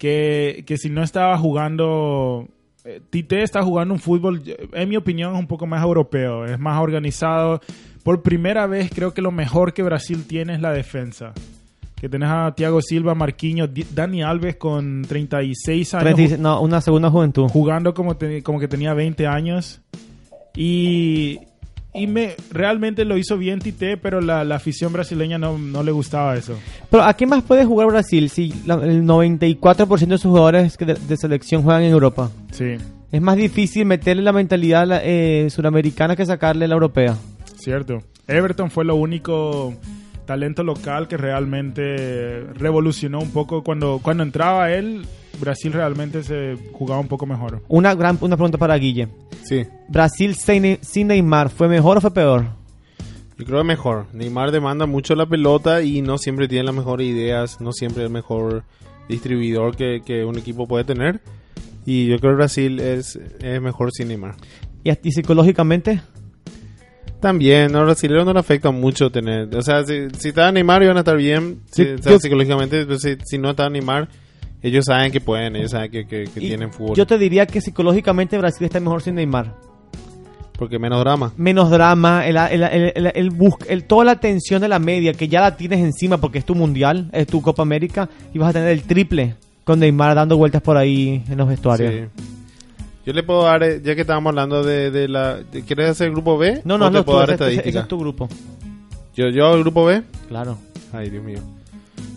que, 0.00 0.64
que 0.66 0.78
si 0.78 0.88
no 0.88 1.02
estaba 1.02 1.36
jugando 1.36 2.48
eh, 2.86 3.02
Tite 3.10 3.42
está 3.42 3.62
jugando 3.62 3.92
un 3.92 4.00
fútbol, 4.00 4.42
en 4.72 4.88
mi 4.88 4.96
opinión, 4.96 5.34
es 5.34 5.38
un 5.38 5.46
poco 5.46 5.66
más 5.66 5.82
europeo, 5.82 6.46
es 6.46 6.58
más 6.58 6.80
organizado. 6.80 7.60
Por 8.02 8.22
primera 8.22 8.66
vez 8.66 8.90
creo 8.94 9.12
que 9.12 9.20
lo 9.20 9.30
mejor 9.30 9.74
que 9.74 9.82
Brasil 9.82 10.24
tiene 10.26 10.54
es 10.54 10.60
la 10.62 10.72
defensa. 10.72 11.34
Que 12.00 12.08
tenés 12.08 12.30
a 12.30 12.54
Thiago 12.56 12.80
Silva, 12.80 13.14
Marquinhos, 13.14 13.68
Dani 13.94 14.22
Alves 14.22 14.56
con 14.56 15.02
36 15.06 15.92
años 15.92 16.04
36 16.04 16.40
no, 16.40 16.62
una 16.62 16.80
segunda 16.80 17.10
juventud. 17.10 17.48
jugando 17.50 17.92
como, 17.92 18.16
te- 18.16 18.42
como 18.42 18.58
que 18.58 18.68
tenía 18.68 18.94
20 18.94 19.26
años. 19.26 19.82
Y, 20.56 21.38
y 21.92 22.06
me 22.06 22.34
realmente 22.52 23.04
lo 23.04 23.16
hizo 23.18 23.36
bien 23.36 23.58
Tite, 23.58 23.96
pero 23.96 24.20
la, 24.20 24.44
la 24.44 24.56
afición 24.56 24.92
brasileña 24.92 25.38
no, 25.38 25.58
no 25.58 25.82
le 25.82 25.90
gustaba 25.92 26.36
eso. 26.36 26.56
Pero 26.90 27.02
¿a 27.02 27.14
qué 27.14 27.26
más 27.26 27.42
puede 27.42 27.64
jugar 27.64 27.88
Brasil 27.88 28.28
si 28.30 28.52
la- 28.66 28.74
el 28.76 29.02
94% 29.04 30.06
de 30.06 30.18
sus 30.18 30.30
jugadores 30.30 30.76
de, 30.78 30.94
de 30.94 31.16
selección 31.16 31.62
juegan 31.62 31.82
en 31.82 31.92
Europa? 31.92 32.30
Sí, 32.52 32.76
Es 33.12 33.20
más 33.20 33.36
difícil 33.36 33.84
meterle 33.86 34.22
la 34.22 34.32
mentalidad 34.32 34.86
la- 34.86 35.00
eh, 35.02 35.48
suramericana 35.50 36.14
que 36.16 36.24
sacarle 36.26 36.68
la 36.68 36.74
europea. 36.74 37.16
cierto. 37.56 37.98
Everton 38.28 38.70
fue 38.70 38.84
lo 38.84 38.94
único 38.94 39.74
talento 40.30 40.62
local 40.62 41.08
que 41.08 41.16
realmente 41.16 42.44
revolucionó 42.54 43.18
un 43.18 43.32
poco. 43.32 43.64
Cuando, 43.64 43.98
cuando 44.00 44.22
entraba 44.22 44.70
él, 44.70 45.04
Brasil 45.40 45.72
realmente 45.72 46.22
se 46.22 46.56
jugaba 46.72 47.00
un 47.00 47.08
poco 47.08 47.26
mejor. 47.26 47.62
Una 47.66 47.96
gran 47.96 48.16
una 48.20 48.36
pregunta 48.36 48.56
para 48.56 48.76
Guille. 48.76 49.08
Sí. 49.42 49.66
Brasil 49.88 50.36
sin, 50.36 50.62
Ne- 50.62 50.78
sin 50.82 51.08
Neymar, 51.08 51.50
¿fue 51.50 51.66
mejor 51.66 51.96
o 51.96 52.00
fue 52.00 52.12
peor? 52.12 52.46
Yo 53.38 53.44
creo 53.44 53.58
que 53.58 53.64
mejor. 53.64 54.06
Neymar 54.12 54.52
demanda 54.52 54.86
mucho 54.86 55.16
la 55.16 55.26
pelota 55.26 55.82
y 55.82 56.00
no 56.00 56.16
siempre 56.16 56.46
tiene 56.46 56.62
las 56.66 56.76
mejores 56.76 57.08
ideas, 57.08 57.60
no 57.60 57.72
siempre 57.72 58.04
el 58.04 58.10
mejor 58.10 58.62
distribuidor 59.08 59.74
que, 59.74 60.02
que 60.06 60.24
un 60.24 60.38
equipo 60.38 60.68
puede 60.68 60.84
tener. 60.84 61.20
Y 61.84 62.06
yo 62.06 62.20
creo 62.20 62.34
que 62.34 62.36
Brasil 62.36 62.78
es, 62.78 63.18
es 63.42 63.60
mejor 63.60 63.90
sin 63.90 64.06
Neymar. 64.06 64.36
¿Y, 64.84 64.90
a- 64.90 64.98
y 65.02 65.10
psicológicamente? 65.10 66.02
También, 67.20 67.74
a 67.76 67.78
los 67.80 67.84
brasileños 67.84 68.24
no 68.24 68.32
le 68.32 68.40
afecta 68.40 68.70
mucho 68.70 69.10
tener. 69.10 69.54
O 69.54 69.62
sea, 69.62 69.84
si, 69.84 70.08
si 70.18 70.28
está 70.28 70.50
Neymar, 70.50 70.82
iban 70.82 70.96
a 70.96 71.00
estar 71.00 71.16
bien. 71.16 71.60
Si, 71.70 71.82
o 71.82 71.98
sea, 71.98 72.12
yo- 72.12 72.18
psicológicamente, 72.18 72.86
pues, 72.86 73.02
si, 73.02 73.16
si 73.24 73.36
no 73.38 73.50
está 73.50 73.68
Neymar, 73.68 74.08
ellos 74.62 74.84
saben 74.86 75.12
que 75.12 75.20
pueden, 75.20 75.56
ellos 75.56 75.70
saben 75.72 75.90
que, 75.90 76.06
que- 76.06 76.24
que 76.24 76.40
Y 76.44 76.48
tienen 76.48 76.72
fútbol. 76.72 76.96
Yo 76.96 77.06
te 77.06 77.18
diría 77.18 77.46
que 77.46 77.60
psicológicamente 77.60 78.38
Brasil 78.38 78.64
está 78.64 78.80
mejor 78.80 79.02
sin 79.02 79.16
Neymar. 79.16 79.54
Porque 80.58 80.78
menos 80.78 81.00
drama. 81.00 81.32
Menos 81.38 81.70
drama, 81.70 82.26
el, 82.26 82.36
el, 82.36 82.62
el, 82.62 82.92
el- 82.94 83.12
el 83.14 83.30
bus- 83.30 83.54
el- 83.68 83.84
toda 83.84 84.04
la 84.04 84.12
atención 84.12 84.60
de 84.60 84.68
la 84.68 84.78
media 84.78 85.12
que 85.14 85.28
ya 85.28 85.40
la 85.40 85.56
tienes 85.56 85.80
encima 85.80 86.18
porque 86.18 86.38
es 86.38 86.44
tu 86.44 86.54
mundial, 86.54 87.08
es 87.12 87.26
tu 87.26 87.40
Copa 87.42 87.62
América 87.62 88.08
y 88.34 88.38
vas 88.38 88.50
a 88.50 88.52
tener 88.54 88.68
el 88.68 88.82
triple 88.82 89.36
con 89.64 89.78
Neymar 89.80 90.14
dando 90.14 90.36
vueltas 90.36 90.60
por 90.60 90.76
ahí 90.76 91.22
en 91.30 91.36
los 91.38 91.48
vestuarios. 91.48 91.92
Sí. 92.16 92.24
Yo 93.06 93.12
le 93.12 93.22
puedo 93.22 93.44
dar, 93.44 93.62
eh, 93.62 93.80
ya 93.82 93.94
que 93.94 94.02
estábamos 94.02 94.30
hablando 94.30 94.62
de, 94.62 94.90
de 94.90 95.08
la... 95.08 95.36
de- 95.36 95.62
¿Quieres 95.62 95.90
hacer 95.90 96.08
el 96.08 96.12
grupo 96.12 96.36
B? 96.36 96.60
No, 96.64 96.74
¿O 96.74 96.78
no, 96.78 96.90
te 96.90 96.98
no, 96.98 97.04
puedo 97.04 97.18
tú, 97.18 97.26
dar 97.26 97.30
ese, 97.30 97.34
ese- 97.34 97.44
ese 97.44 97.54
estadística? 97.58 97.80
es 97.82 97.88
tu 97.88 97.98
grupo. 97.98 98.28
Yo, 99.14 99.28
yo, 99.30 99.54
el 99.54 99.60
grupo 99.62 99.84
B. 99.86 100.02
Claro. 100.28 100.58
Ay, 100.92 101.08
Dios 101.10 101.24
mío. 101.24 101.38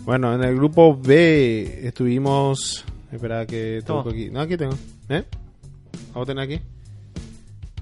Bueno, 0.04 0.34
en 0.34 0.44
el 0.44 0.54
grupo 0.56 0.96
B 0.96 1.86
estuvimos 1.86 2.84
Espera 3.10 3.46
que 3.46 3.80
toco 3.86 4.10
aquí. 4.10 4.28
No, 4.30 4.40
aquí 4.40 4.56
tengo. 4.56 4.74
¿Eh? 5.08 5.24
¿Vamos 6.12 6.28
a 6.28 6.32
tener 6.34 6.44
aquí? 6.44 6.60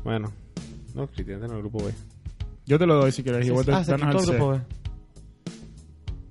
Bueno. 0.05 0.31
No, 0.95 1.07
Cristian, 1.07 1.41
tengo 1.41 1.55
el 1.55 1.61
grupo 1.61 1.83
B. 1.85 1.93
Yo 2.67 2.79
te 2.79 2.87
lo 2.87 2.97
doy 2.97 3.11
si 3.13 3.23
quieres. 3.23 3.47
y 3.47 3.51
vos 3.51 3.65
te 3.67 3.73
Ah, 3.73 3.83
danos 3.83 4.09
al 4.09 4.17
el 4.17 4.21
C. 4.21 4.31
grupo 4.33 4.51
B. 4.53 4.59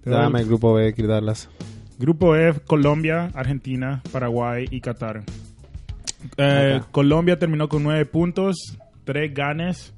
Te 0.04 0.10
Dame 0.10 0.40
el 0.42 0.48
grupo 0.48 0.74
B, 0.74 0.94
quiero 0.94 1.12
darlas. 1.12 1.50
Grupo 2.00 2.36
F, 2.36 2.60
Colombia, 2.62 3.30
Argentina, 3.34 4.01
Paraguay 4.12 4.68
y 4.72 4.82
Qatar. 4.82 5.24
Eh. 6.38 6.82
Colombia 6.92 7.38
terminó 7.40 7.70
con 7.70 7.84
9 7.84 8.06
puntos, 8.06 8.78
3 9.06 9.34
ganes. 9.34 9.94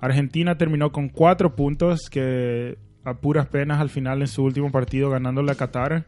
Argentina 0.00 0.56
terminó 0.56 0.92
con 0.92 1.08
4 1.08 1.54
puntos, 1.54 2.08
que 2.10 2.78
a 3.04 3.14
puras 3.14 3.46
penas 3.46 3.80
al 3.80 3.90
final 3.90 4.20
en 4.20 4.28
su 4.28 4.42
último 4.44 4.70
partido 4.70 5.10
ganándole 5.10 5.52
a 5.52 5.54
Qatar 5.54 6.04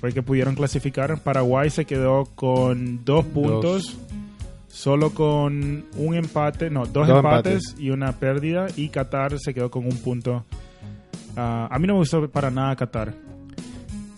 fue 0.00 0.12
que 0.12 0.22
pudieron 0.22 0.54
clasificar. 0.54 1.18
Paraguay 1.18 1.70
se 1.70 1.84
quedó 1.84 2.24
con 2.34 3.04
2 3.04 3.24
puntos, 3.26 3.98
solo 4.68 5.10
con 5.10 5.84
un 5.96 6.14
empate, 6.14 6.70
no, 6.70 6.86
dos, 6.86 7.06
Dos 7.06 7.16
empates, 7.16 7.74
y 7.78 7.90
una 7.90 8.12
pérdida. 8.12 8.68
Y 8.76 8.88
Qatar 8.88 9.38
se 9.38 9.52
quedó 9.52 9.70
con 9.70 9.84
un 9.84 9.96
punto. 9.98 10.44
Ah, 11.36 11.68
a 11.70 11.78
mí 11.78 11.86
no 11.86 11.94
me 11.94 12.00
gustó 12.00 12.28
para 12.30 12.50
nada 12.50 12.74
Qatar. 12.76 13.12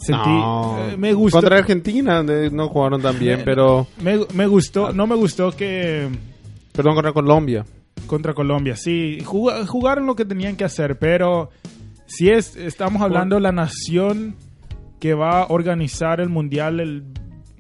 Sentí, 0.03 0.29
No. 0.29 0.77
eh, 0.91 0.97
me 0.97 1.13
gustó. 1.15 1.39
Contra 1.39 1.59
Argentina 1.59 2.17
donde 2.17 2.51
no 2.51 2.69
jugaron 2.69 3.01
tan 3.01 3.19
bien, 3.19 3.43
pero... 3.45 3.87
Me, 4.03 4.19
me 4.35 4.47
gustó, 4.47 4.93
no 4.93 5.07
me 5.07 5.15
gustó 5.15 5.53
que 5.53 6.09
Perdón, 6.73 6.95
contra 6.95 7.13
Colombia. 7.13 7.65
contra 8.07 8.35
Colombia, 8.35 8.75
sí, 8.77 9.19
jug- 9.25 9.67
jugaron 9.67 10.07
lo 10.07 10.17
que 10.17 10.25
tenían 10.25 10.57
que 10.57 10.65
hacer, 10.65 10.99
pero 10.99 11.51
si 12.07 12.31
es, 12.31 12.57
estamos 12.57 13.01
hablando 13.03 13.37
de 13.37 13.43
la 13.43 13.53
nación 13.53 14.35
que 14.99 15.15
va 15.15 15.43
a 15.43 15.47
organizar 15.49 16.21
el 16.21 16.29
mundial 16.29 16.81
el 16.81 17.05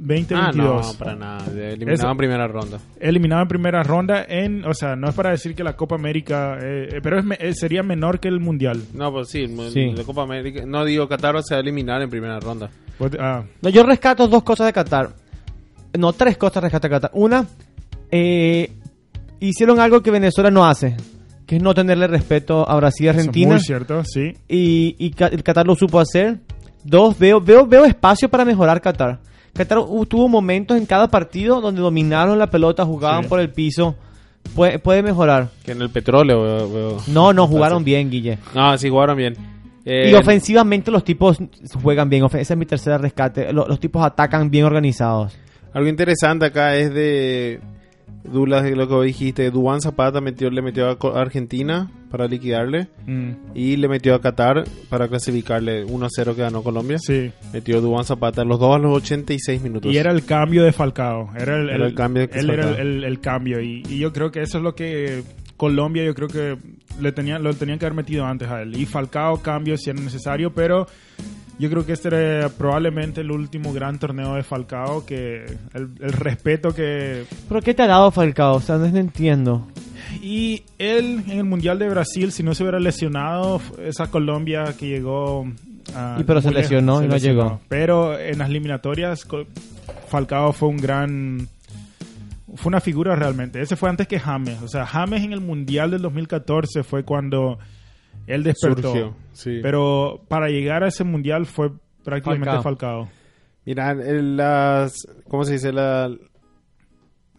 Ah, 0.00 0.04
2022. 0.04 0.92
no, 0.92 0.98
para 0.98 1.14
nada. 1.14 1.44
Eliminaban 1.46 1.94
Eso- 1.94 2.10
en 2.10 2.16
primera 2.16 2.48
ronda. 2.48 2.78
Eliminado 2.98 3.42
en 3.42 3.48
primera 3.48 3.82
ronda 3.82 4.24
en, 4.28 4.64
o 4.64 4.74
sea, 4.74 4.96
no 4.96 5.08
es 5.08 5.14
para 5.14 5.30
decir 5.30 5.54
que 5.54 5.62
la 5.62 5.76
Copa 5.76 5.94
América, 5.94 6.58
eh, 6.60 6.88
eh, 6.94 7.00
pero 7.02 7.18
es 7.20 7.24
eh, 7.38 7.54
sería 7.54 7.82
menor 7.82 8.18
que 8.18 8.28
el 8.28 8.40
mundial. 8.40 8.82
No, 8.94 9.12
pues 9.12 9.28
sí, 9.28 9.42
el- 9.44 9.70
Sí. 9.70 9.92
la 9.94 10.02
Copa 10.04 10.22
América. 10.22 10.64
No 10.66 10.84
digo 10.84 11.06
Qatar 11.08 11.36
se 11.42 11.54
va 11.54 11.58
a 11.58 11.62
eliminar 11.62 12.02
en 12.02 12.10
primera 12.10 12.40
ronda. 12.40 12.68
Vos- 12.98 13.12
ah, 13.20 13.44
No, 13.60 13.68
yo 13.68 13.84
rescato 13.84 14.26
dos 14.26 14.42
cosas 14.42 14.66
de 14.66 14.72
Qatar. 14.72 15.10
No, 15.98 16.12
tres 16.14 16.36
cosas 16.36 16.62
rescato 16.62 16.88
de 16.88 16.90
Qatar. 16.94 17.10
Una, 17.14 17.46
eh, 18.10 18.72
hicieron 19.40 19.78
algo 19.80 20.02
que 20.02 20.10
Venezuela 20.10 20.50
no 20.50 20.64
hace, 20.66 20.96
que 21.46 21.56
es 21.56 21.62
no 21.62 21.74
tenerle 21.74 22.06
respeto 22.06 22.68
a 22.68 22.74
Brasil 22.76 23.06
y 23.06 23.08
eso 23.08 23.18
Argentina. 23.18 23.52
muy 23.52 23.60
cierto, 23.60 24.02
sí. 24.04 24.32
y, 24.48 24.96
y 24.98 25.14
el 25.30 25.42
Qatar 25.42 25.66
lo 25.66 25.74
supo 25.76 26.00
hacer. 26.00 26.38
Dos, 26.84 27.16
veo, 27.18 27.40
veo, 27.40 27.66
veo 27.66 27.84
espacio 27.84 28.28
para 28.28 28.44
mejorar 28.44 28.80
Qatar. 28.80 29.20
Qatar 29.54 29.78
tuvo 30.08 30.28
momentos 30.28 30.76
en 30.78 30.86
cada 30.86 31.08
partido 31.08 31.60
donde 31.60 31.80
dominaron 31.82 32.38
la 32.38 32.50
pelota, 32.50 32.84
jugaban 32.84 33.24
Sí. 33.24 33.28
por 33.28 33.40
el 33.40 33.50
piso. 33.50 33.94
Puede, 34.54 34.78
puede 34.78 35.02
mejorar. 35.02 35.48
Que 35.64 35.72
en 35.72 35.82
el 35.82 35.90
petróleo 35.90 36.42
veo- 36.42 36.72
veo- 36.72 36.96
No, 37.08 37.32
no, 37.32 37.46
jugaron 37.46 37.84
bien, 37.84 38.10
Guille. 38.10 38.38
No, 38.54 38.76
sí, 38.78 38.88
jugaron 38.88 39.16
bien. 39.16 39.36
Eh, 39.84 40.10
Y 40.10 40.14
ofensivamente 40.14 40.90
los 40.90 41.04
tipos 41.04 41.38
juegan 41.82 42.08
bien. 42.08 42.24
Ese 42.24 42.40
es 42.40 42.56
mi 42.56 42.66
tercer 42.66 43.00
rescate. 43.00 43.52
Lo- 43.52 43.66
Los, 43.68 43.78
tipos 43.80 44.04
atacan 44.04 44.50
bien 44.50 44.64
organizados. 44.64 45.36
Algo 45.72 45.88
interesante 45.88 46.46
acá 46.46 46.74
es 46.76 46.92
de 46.92 47.60
Dulas, 48.24 48.70
lo 48.70 48.88
que 48.88 49.06
dijiste. 49.06 49.50
Duan 49.50 49.80
Zapata 49.80 50.20
metió, 50.20 50.48
le 50.50 50.62
metió 50.62 50.88
a 50.88 51.20
Argentina 51.20 51.90
para 52.10 52.26
liquidarle 52.26 52.88
Mm, 53.06 53.30
y 53.54 53.76
le 53.76 53.88
metió 53.88 54.14
a 54.14 54.20
Qatar 54.20 54.64
para 54.88 55.08
clasificarle 55.08 55.84
1-0 55.86 56.34
que 56.34 56.42
ganó 56.42 56.62
Colombia. 56.62 56.98
sí. 56.98 57.30
Metió 57.52 57.80
Duan 57.80 58.04
Zapata 58.04 58.44
los 58.44 58.58
dos 58.60 58.76
a 58.76 58.78
los 58.78 58.96
86 58.98 59.60
minutos. 59.62 59.92
Y 59.92 59.96
era 59.98 60.12
el 60.12 60.24
cambio 60.24 60.62
de 60.64 60.72
Falcao. 60.72 61.30
Era 61.36 61.56
el, 61.58 61.68
Era 61.70 61.86
el 61.86 61.94
cambio 61.94 62.26
de 62.26 62.38
Él 62.38 62.50
era 62.50 62.70
el, 62.70 62.80
el- 62.98 63.04
el 63.04 63.20
cambio. 63.20 63.60
Y, 63.60 63.82
y 63.88 63.98
yo 63.98 64.12
creo 64.12 64.30
que 64.30 64.40
eso 64.42 64.58
es 64.58 64.64
lo 64.64 64.74
que 64.74 65.22
Colombia, 65.56 66.04
yo 66.04 66.14
creo 66.14 66.28
que 66.28 66.56
le 67.00 67.12
tenía, 67.12 67.38
lo 67.38 67.54
tenían 67.54 67.78
que 67.78 67.86
haber 67.86 67.96
metido 67.96 68.24
antes 68.26 68.48
a 68.48 68.62
él. 68.62 68.76
Y 68.76 68.84
Falcao 68.86 69.42
cambio 69.42 69.76
si 69.76 69.90
era 69.90 70.00
necesario, 70.00 70.52
pero 70.52 70.86
yo 71.58 71.70
creo 71.70 71.86
que 71.86 71.92
este 71.92 72.08
era 72.08 72.48
probablemente 72.48 73.20
el 73.20 73.30
último 73.30 73.72
gran 73.72 73.98
torneo 73.98 74.34
de 74.34 74.42
Falcao. 74.42 75.04
Que 75.06 75.44
el, 75.74 75.90
el 76.00 76.12
respeto 76.12 76.74
que. 76.74 77.24
¿Pero 77.48 77.60
qué 77.62 77.74
te 77.74 77.82
ha 77.82 77.86
dado 77.86 78.10
Falcao? 78.10 78.56
O 78.56 78.60
sea, 78.60 78.76
no 78.78 78.86
entiendo. 78.86 79.68
Y 80.20 80.64
él 80.78 81.22
en 81.28 81.38
el 81.38 81.44
Mundial 81.44 81.78
de 81.78 81.88
Brasil, 81.88 82.32
si 82.32 82.42
no 82.42 82.54
se 82.54 82.62
hubiera 82.64 82.78
lesionado, 82.80 83.60
esa 83.84 84.08
Colombia 84.10 84.74
que 84.78 84.88
llegó. 84.88 85.46
a- 85.94 86.16
Y 86.20 86.24
pero 86.24 86.40
se 86.42 86.50
lesionó 86.50 86.98
se 86.98 87.04
y 87.04 87.08
no 87.08 87.14
lesionó. 87.14 87.42
llegó. 87.44 87.60
Pero 87.68 88.18
en 88.18 88.38
las 88.38 88.48
eliminatorias, 88.50 89.26
Falcao 90.08 90.52
fue 90.52 90.68
un 90.68 90.76
gran. 90.78 91.48
Fue 92.54 92.68
una 92.68 92.80
figura 92.80 93.16
realmente. 93.16 93.62
Ese 93.62 93.76
fue 93.76 93.88
antes 93.88 94.06
que 94.06 94.18
James. 94.20 94.60
O 94.62 94.68
sea, 94.68 94.84
James 94.84 95.22
en 95.22 95.32
el 95.32 95.40
Mundial 95.40 95.90
del 95.90 96.02
2014 96.02 96.82
fue 96.82 97.02
cuando 97.04 97.58
él 98.26 98.42
despertó. 98.42 98.82
Surgió, 98.92 99.16
sí. 99.32 99.60
Pero 99.62 100.22
para 100.28 100.48
llegar 100.48 100.82
a 100.84 100.88
ese 100.88 101.04
Mundial 101.04 101.46
fue 101.46 101.70
prácticamente 102.04 102.46
Falcao. 102.46 102.62
Falcao. 102.62 103.08
Mira, 103.64 103.92
el- 103.92 104.36
las, 104.36 104.94
¿cómo 105.28 105.44
se 105.44 105.52
dice? 105.54 105.72
La, 105.72 106.10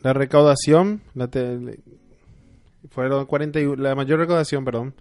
la 0.02 0.14
recaudación, 0.14 1.02
la 1.16 1.28
te- 1.28 1.80
fueron 2.90 3.26
41, 3.26 3.82
la 3.82 3.96
mayor 3.96 4.20
recaudación, 4.20 4.66
perdón, 4.66 4.94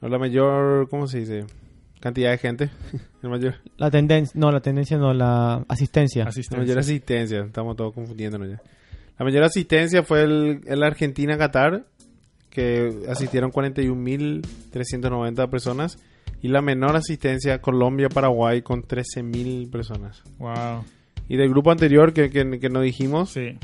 o 0.00 0.08
la 0.08 0.18
mayor, 0.18 0.88
¿cómo 0.88 1.06
se 1.06 1.20
dice? 1.20 1.44
Cantidad 2.00 2.30
de 2.32 2.38
gente, 2.38 2.70
el 3.22 3.30
mayor, 3.30 3.54
La 3.76 3.90
tendencia, 3.90 4.38
no, 4.38 4.50
la 4.52 4.60
tendencia 4.60 4.98
no, 4.98 5.14
la 5.14 5.64
asistencia. 5.68 6.24
la 6.24 6.30
Asistencia. 6.30 6.58
mayor 6.62 6.78
asistencia, 6.78 7.40
estamos 7.44 7.76
todos 7.76 7.94
confundiéndonos 7.94 8.48
ya. 8.48 8.60
La 9.18 9.24
mayor 9.24 9.44
asistencia 9.44 10.02
fue 10.02 10.22
el, 10.24 10.60
el 10.66 10.82
Argentina-Qatar, 10.82 11.84
que 12.54 13.02
asistieron 13.08 13.50
41.390 13.52 15.50
personas, 15.50 15.98
y 16.40 16.48
la 16.48 16.62
menor 16.62 16.96
asistencia 16.96 17.60
Colombia-Paraguay 17.60 18.62
con 18.62 18.82
13.000 18.82 19.70
personas. 19.70 20.22
Wow. 20.38 20.84
Y 21.28 21.36
del 21.36 21.48
grupo 21.50 21.70
anterior 21.70 22.12
que, 22.12 22.30
que, 22.30 22.58
que 22.58 22.68
no 22.70 22.80
dijimos, 22.80 23.30
Sí. 23.30 23.58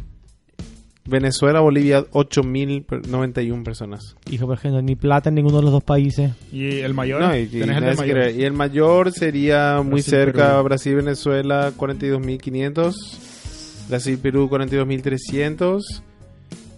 Venezuela, 1.06 1.60
Bolivia, 1.60 2.04
8.091 2.12 3.64
personas. 3.64 4.16
Hijo, 4.30 4.46
por 4.46 4.58
ejemplo, 4.58 4.80
ni 4.82 4.94
plata 4.96 5.30
en 5.30 5.34
ninguno 5.34 5.56
de 5.56 5.62
los 5.64 5.72
dos 5.72 5.82
países. 5.82 6.32
Y 6.52 6.78
el 6.80 6.94
mayor. 6.94 7.20
No, 7.20 7.36
y, 7.36 7.48
y 7.50 7.62
el 7.62 7.66
mayor. 7.68 7.96
creer. 7.96 8.36
Y 8.38 8.44
el 8.44 8.52
mayor 8.52 9.10
sería 9.10 9.80
muy 9.82 9.94
Brasil, 10.02 10.10
cerca, 10.10 10.50
Perú. 10.52 10.64
Brasil, 10.64 10.94
Venezuela, 10.96 11.72
42.500. 11.76 12.94
Brasil, 13.88 14.18
Perú, 14.18 14.48
42.300. 14.48 15.80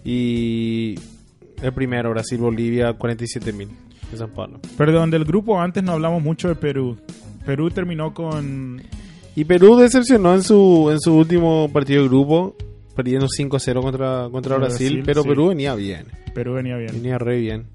Y 0.03 0.95
el 1.63 1.73
primero, 1.73 2.09
Brasil, 2.11 2.37
Bolivia, 2.39 2.97
47.000 2.97 3.67
de 4.11 4.17
San 4.17 4.29
Pablo. 4.29 4.59
Perdón, 4.77 5.09
del 5.09 5.25
grupo 5.25 5.59
antes 5.59 5.83
no 5.83 5.93
hablamos 5.93 6.21
mucho 6.21 6.47
de 6.49 6.55
Perú. 6.55 6.97
Perú 7.45 7.71
terminó 7.71 8.13
con... 8.13 8.81
Y 9.35 9.45
Perú 9.45 9.77
decepcionó 9.77 10.33
en 10.35 10.43
su, 10.43 10.89
en 10.91 10.99
su 10.99 11.15
último 11.15 11.69
partido 11.73 12.03
de 12.03 12.07
grupo, 12.07 12.55
perdiendo 12.95 13.27
5-0 13.27 13.49
contra, 13.49 13.81
contra 13.81 14.29
Contra 14.31 14.57
Brasil, 14.57 14.87
Brasil, 14.87 15.03
pero 15.05 15.23
sí. 15.23 15.29
Perú 15.29 15.47
venía 15.47 15.73
bien. 15.75 16.05
Perú 16.35 16.53
venía 16.53 16.77
bien. 16.77 16.91
Venía 16.93 17.17
re 17.17 17.39
bien. 17.39 17.65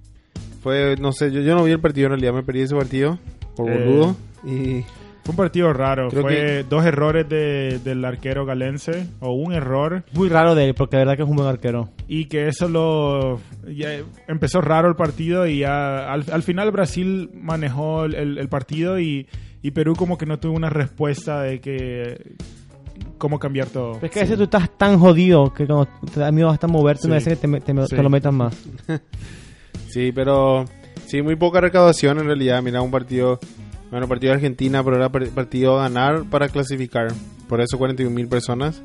Fue, 0.63 0.97
no 1.01 1.13
sé, 1.13 1.33
yo, 1.33 1.41
yo 1.41 1.55
no 1.55 1.65
vi 1.65 1.73
el 1.73 1.81
partido 1.81 2.07
en 2.07 2.11
realidad, 2.13 2.33
me 2.33 2.43
perdí 2.43 2.61
ese 2.61 2.77
partido 2.77 3.19
por 3.57 3.71
Eh, 3.71 3.79
boludo. 3.79 4.17
Y 4.45 4.85
Fue 5.29 5.33
un 5.35 5.37
partido 5.37 5.73
raro. 5.75 6.09
Creo 6.09 6.23
Fue 6.23 6.65
dos 6.71 6.87
errores 6.87 7.29
de- 7.29 7.81
del 7.85 8.03
arquero 8.03 8.47
galense, 8.47 9.07
o 9.21 9.33
un 9.33 9.53
error, 9.53 10.03
Muy 10.15 10.31
raro 10.31 10.55
de 10.55 10.65
él, 10.69 10.75
porque 10.75 10.97
de 10.97 11.03
verdad 11.03 11.17
que 11.17 11.23
es 11.25 11.29
un 11.29 11.37
buen 11.37 11.49
arquero. 11.49 11.91
y 12.09 12.25
que 12.25 12.49
eso 12.49 12.67
lo... 12.67 13.39
ya 13.71 13.91
empezó 14.27 14.63
raro 14.63 14.89
el 14.89 14.97
partido 14.97 15.47
y 15.47 15.59
ya 15.59 16.11
al, 16.11 16.25
al 16.33 16.43
final 16.43 16.71
Brasil 16.71 17.29
manejó 17.35 18.07
el, 18.07 18.15
el- 18.15 18.39
el 18.39 18.49
partido 18.49 18.99
y, 18.99 19.27
y 19.61 19.71
Perú 19.73 19.95
como 19.97 20.17
que 20.17 20.25
no 20.25 20.39
tuvo 20.39 20.55
una 20.57 20.71
respuesta 20.71 21.43
de 21.43 21.61
que... 21.61 22.35
cómo 23.19 23.39
cambiar 23.39 23.67
todo. 23.69 23.93
Pero 23.95 24.07
es 24.07 24.13
que 24.13 24.21
a 24.21 24.23
veces 24.23 24.39
tú 24.39 24.45
estás 24.45 24.71
tan 24.79 24.99
jodido 24.99 25.53
que 25.53 25.67
cuando 25.67 25.89
te 26.13 26.21
da 26.21 26.33
miedo 26.33 26.49
hasta 26.49 26.67
moverte, 26.69 27.03
Sí. 27.03 27.09
me 27.09 27.15
parece 27.21 27.31
que 27.33 27.37
te, 27.37 27.61
te 27.61 27.75
me- 27.75 27.87
Sí. 27.87 27.95
te 27.97 28.03
lo 28.03 28.09
metan 28.09 28.35
más. 28.35 28.57
sí, 29.89 30.11
pero 30.13 30.65
sí, 31.07 31.21
muy 31.21 31.37
poca 31.37 31.61
recaudación 31.61 32.19
en 32.19 32.25
realidad. 32.27 32.63
Mira, 32.63 32.81
un 32.81 32.91
partido, 32.91 33.39
bueno, 33.91 34.09
partido 34.09 34.31
de 34.33 34.37
Argentina, 34.37 34.83
pero 34.85 34.97
era 34.97 35.09
par- 35.11 35.29
partido 35.31 35.79
a 35.79 35.83
ganar 35.89 36.25
para 36.25 36.49
clasificar. 36.49 37.09
Por 37.49 37.61
eso 37.61 37.79
41 37.79 38.15
mil 38.15 38.29
personas. 38.29 38.83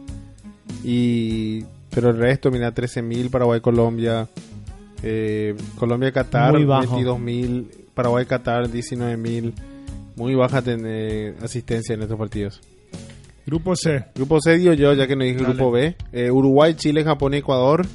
Y, 0.83 1.63
pero 1.89 2.09
el 2.09 2.17
resto, 2.17 2.51
mira, 2.51 2.71
13 2.73 3.01
mil, 3.01 3.29
Paraguay, 3.29 3.61
Colombia. 3.61 4.27
Eh, 5.01 5.55
Colombia, 5.77 6.11
Qatar, 6.11 6.53
Muy 6.53 6.65
bajo. 6.65 6.81
22 6.95 7.19
mil. 7.19 7.67
Paraguay, 7.93 8.25
Qatar, 8.25 8.69
19 8.71 9.17
mil. 9.17 9.53
Muy 10.15 10.35
baja 10.35 10.61
ten- 10.61 11.35
asistencia 11.41 11.93
en 11.95 12.01
estos 12.03 12.17
partidos. 12.17 12.61
Grupo 13.45 13.75
C. 13.75 14.05
Grupo 14.15 14.39
C 14.39 14.57
dio 14.57 14.73
yo, 14.73 14.93
ya 14.93 15.05
que 15.07 15.15
no 15.15 15.23
dije 15.23 15.35
Dale. 15.41 15.49
grupo 15.53 15.71
B. 15.71 15.95
Eh, 16.13 16.31
Uruguay, 16.31 16.75
Chile, 16.75 17.03
Japón 17.03 17.33
y 17.33 17.37
Ecuador. 17.37 17.85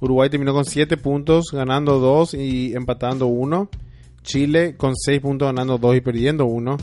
Uruguay 0.00 0.30
terminó 0.30 0.52
con 0.54 0.64
7 0.64 0.96
puntos, 0.96 1.46
ganando 1.52 1.98
2 1.98 2.34
y 2.34 2.74
empatando 2.74 3.26
1. 3.26 3.68
Chile 4.24 4.74
con 4.76 4.96
6 4.96 5.20
puntos, 5.20 5.46
ganando 5.46 5.78
2 5.78 5.96
y 5.96 6.00
perdiendo 6.00 6.46
1. 6.46 6.76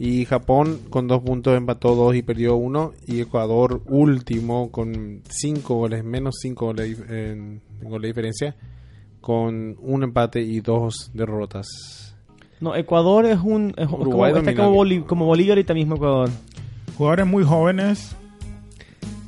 Y 0.00 0.24
Japón 0.26 0.78
con 0.90 1.08
dos 1.08 1.22
puntos 1.22 1.56
empató 1.56 1.96
dos 1.96 2.14
y 2.14 2.22
perdió 2.22 2.54
uno. 2.54 2.92
Y 3.08 3.20
Ecuador 3.20 3.82
último 3.88 4.70
con 4.70 5.22
cinco 5.28 5.74
goles, 5.74 6.04
menos 6.04 6.36
cinco 6.40 6.66
goles 6.66 6.96
dif- 6.96 7.10
en, 7.10 7.60
en 7.82 7.88
gol 7.90 8.02
de 8.02 8.06
diferencia. 8.08 8.54
Con 9.20 9.76
un 9.80 10.04
empate 10.04 10.40
y 10.40 10.60
dos 10.60 11.10
derrotas. 11.14 11.66
No, 12.60 12.76
Ecuador 12.76 13.26
es 13.26 13.40
un... 13.42 13.74
Es, 13.76 13.88
como, 13.88 14.02
Uruguay 14.02 14.32
está 14.36 14.54
como. 14.54 14.72
Boli- 14.72 15.02
como 15.04 15.26
Bolivia 15.26 15.54
ahorita 15.54 15.74
mismo 15.74 15.96
Ecuador. 15.96 16.30
Jugadores 16.96 17.26
muy 17.26 17.42
jóvenes. 17.42 18.14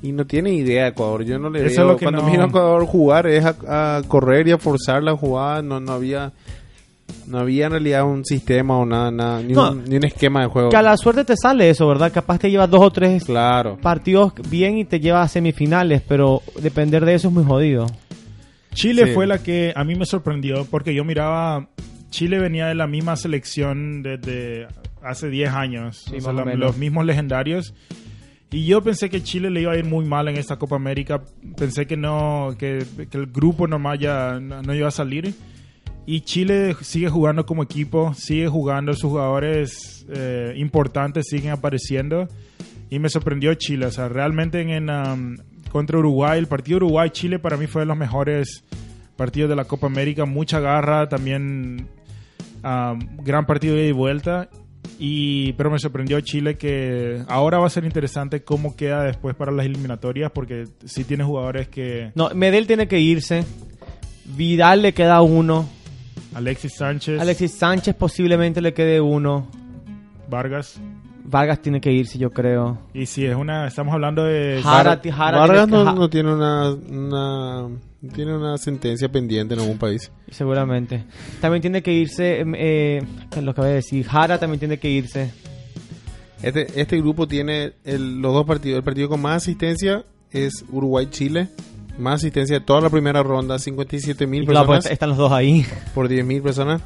Y 0.02 0.12
no 0.12 0.24
tiene 0.26 0.52
idea 0.54 0.86
Ecuador. 0.86 1.24
Yo 1.24 1.40
no 1.40 1.50
le 1.50 1.60
Eso 1.60 1.68
es 1.68 1.76
veo. 1.78 1.86
lo 1.88 1.96
que 1.96 2.04
Cuando 2.04 2.22
no- 2.22 2.28
miro 2.30 2.44
a 2.44 2.46
Ecuador 2.46 2.86
jugar 2.86 3.26
es 3.26 3.44
a, 3.44 3.96
a 3.98 4.02
correr 4.04 4.46
y 4.46 4.52
a 4.52 4.58
forzar 4.58 5.02
la 5.02 5.16
jugada. 5.16 5.62
No, 5.62 5.80
no 5.80 5.92
había. 5.92 6.32
No 7.30 7.38
había 7.38 7.66
en 7.66 7.72
realidad 7.72 8.04
un 8.04 8.25
sistema 8.25 8.76
o 8.76 8.84
nada, 8.84 9.10
nada 9.10 9.42
ni, 9.42 9.52
No. 9.52 9.70
un, 9.72 9.84
ni 9.84 9.96
un 9.96 10.04
esquema 10.04 10.40
de 10.42 10.46
juego. 10.49 10.68
Que 10.70 10.76
a 10.76 10.82
la 10.82 10.96
suerte 10.96 11.25
te 11.25 11.34
sale 11.37 11.70
eso, 11.70 11.87
¿verdad? 11.87 12.12
Capaz 12.12 12.38
te 12.38 12.50
llevas 12.50 12.68
dos 12.70 12.80
o 12.82 12.90
tres 12.90 13.25
Claro. 13.25 13.78
partidos 13.80 14.32
bien 14.49 14.78
y 14.78 14.84
te 14.84 15.00
llevas 15.00 15.26
a 15.26 15.28
semifinales, 15.32 16.02
pero 16.06 16.42
depender 16.60 17.04
de 17.04 17.14
eso 17.14 17.28
es 17.28 17.34
muy 17.34 17.44
jodido. 17.44 17.87
Chile 18.75 19.06
Sí. 19.06 19.12
fue 19.14 19.26
la 19.26 19.42
que 19.42 19.72
a 19.75 19.84
mí 19.84 19.94
me 19.96 20.06
sorprendió 20.06 20.64
porque 20.70 20.94
yo 20.94 21.04
miraba, 21.04 21.68
Chile 22.10 22.38
venía 22.38 22.66
de 22.66 22.75
la 22.75 22.87
misma 22.87 23.16
selección 23.16 24.02
desde 24.02 24.66
hace 25.02 25.28
10 25.28 25.50
años, 25.50 26.04
Sí, 26.08 26.16
o 26.16 26.20
sea, 26.20 26.32
la- 26.32 26.54
los 26.54 26.76
mismos 26.76 27.04
legendarios. 27.06 27.75
Y 28.52 28.66
yo 28.66 28.82
pensé 28.82 29.08
que 29.10 29.22
Chile 29.22 29.49
le 29.50 29.60
iba 29.62 29.72
a 29.72 29.76
ir 29.76 29.84
muy 29.84 30.04
mal 30.04 30.26
en 30.28 30.37
esta 30.37 30.56
Copa 30.56 30.75
América. 30.75 31.22
Pensé 31.56 31.87
que 31.87 31.96
no, 31.96 32.54
que, 32.58 32.84
que 33.08 33.16
el 33.16 33.26
grupo 33.26 33.68
nomás 33.68 33.99
ya 34.00 34.40
no, 34.40 34.60
no 34.62 34.75
iba 34.75 34.88
a 34.88 34.90
salir. 34.90 35.32
Y 36.07 36.23
Chile 36.23 36.75
sigue 36.80 37.09
jugando 37.09 37.47
como 37.47 37.62
equipo, 37.62 38.14
sigue 38.14 38.49
jugando, 38.49 38.92
sus 38.95 39.11
jugadores 39.11 40.07
eh, 40.09 40.54
importantes 40.57 41.26
siguen 41.28 41.52
apareciendo. 41.52 42.28
Y 42.88 42.99
me 42.99 43.09
sorprendió 43.09 43.54
Chile. 43.54 43.87
O 43.87 43.90
sea, 43.90 44.09
realmente 44.09 44.61
en, 44.61 44.90
um, 44.90 45.37
contra 45.71 45.99
Uruguay, 45.99 46.38
el 46.38 46.49
partido 46.49 46.78
Uruguay-Chile 46.78 47.38
para 47.38 47.57
mí 47.57 47.66
fue 47.66 47.83
de 47.83 47.87
los 47.87 47.97
mejores 47.97 48.64
partidos 49.16 49.50
de 49.50 49.57
la 49.57 49.64
Copa 49.64 49.87
América. 49.87 50.25
Mucha 50.25 50.59
garra, 50.59 51.09
también 51.09 51.87
um, 52.64 52.99
gran 53.23 53.47
partido 53.47 53.76
de 53.76 53.92
vuelta. 53.92 54.49
Y, 54.99 55.52
pero 55.54 55.71
me 55.71 55.78
sorprendió 55.78 56.21
Chile 56.21 56.59
que 56.59 57.23
ahora 57.28 57.59
va 57.59 57.66
a 57.66 57.71
ser 57.71 57.85
interesante 57.85 58.42
cómo 58.42 58.76
queda 58.76 59.04
después 59.04 59.35
para 59.35 59.52
las 59.52 59.64
eliminatorias 59.64 60.30
porque 60.33 60.64
sí 60.85 61.04
tiene 61.04 61.25
jugadores 61.25 61.69
que... 61.69 62.12
No, 62.14 62.30
Medel 62.35 62.66
tiene 62.66 62.88
que 62.88 62.99
irse. 62.99 63.45
Vidal 64.37 64.83
le 64.83 64.92
queda 64.92 65.23
uno. 65.23 65.69
Alexis 66.34 66.75
Sánchez, 66.76 67.20
Alexis 67.20 67.52
Sánchez 67.54 67.94
posiblemente 67.96 68.60
le 68.60 68.72
quede 68.72 69.00
uno. 69.00 69.49
Vargas. 70.28 70.80
Vargas 71.25 71.60
tiene 71.62 71.80
que 71.80 71.92
irse, 71.92 72.18
yo 72.18 72.30
creo. 72.30 72.78
Y 72.94 73.06
si 73.06 73.25
es 73.26 73.37
una... 73.37 73.66
Estamos 73.66 73.92
hablando 73.94 74.25
de... 74.25 74.60
Jara, 74.62 75.00
ti- 75.00 75.10
Jara 75.10 75.38
Vargas 75.38 75.68
no, 75.68 75.84
Ja- 75.84 75.92
no 75.92 76.08
tiene 76.10 76.32
una, 76.34 76.70
una 76.72 77.68
tiene 78.14 78.37
una 78.37 78.56
sentencia 78.58 79.08
pendiente 79.10 79.54
en 79.54 79.60
algún 79.60 79.78
país. 79.78 80.10
Seguramente. 80.30 81.04
También 81.40 81.60
tiene 81.60 81.82
que 81.82 81.92
irse, 81.92 82.40
em, 82.40 82.54
eh, 82.56 83.02
¿qué 83.30 83.38
es 83.40 83.44
lo 83.44 83.54
que 83.54 83.60
voy 83.60 83.70
a 83.70 83.75
decir? 83.75 84.06
Jara 84.06 84.38
también 84.38 84.58
tiene 84.58 84.78
que 84.78 84.88
irse. 84.90 85.30
Este, 86.42 86.80
este 86.80 86.96
grupo 86.99 87.28
tiene 87.28 87.75
el- 87.84 88.20
los 88.20 88.32
dos 88.32 88.46
partidos. 88.46 88.78
El 88.78 88.84
partido 88.84 89.08
con 89.08 89.20
más 89.20 89.37
asistencia 89.42 90.04
es 90.32 90.64
Uruguay-Chile. 90.70 91.49
Más 92.00 92.14
asistencia 92.16 92.59
de 92.59 92.64
toda 92.64 92.80
la 92.80 92.90
primera 92.90 93.23
ronda, 93.23 93.59
57 93.59 94.26
mil 94.26 94.45
claro, 94.47 94.61
personas 94.66 94.85
pues, 94.85 94.92
están 94.92 95.09
los 95.11 95.19
dos 95.19 95.30
ahí. 95.33 95.64
por 95.95 96.09
10 96.09 96.25
mil 96.25 96.42
personas. 96.42 96.80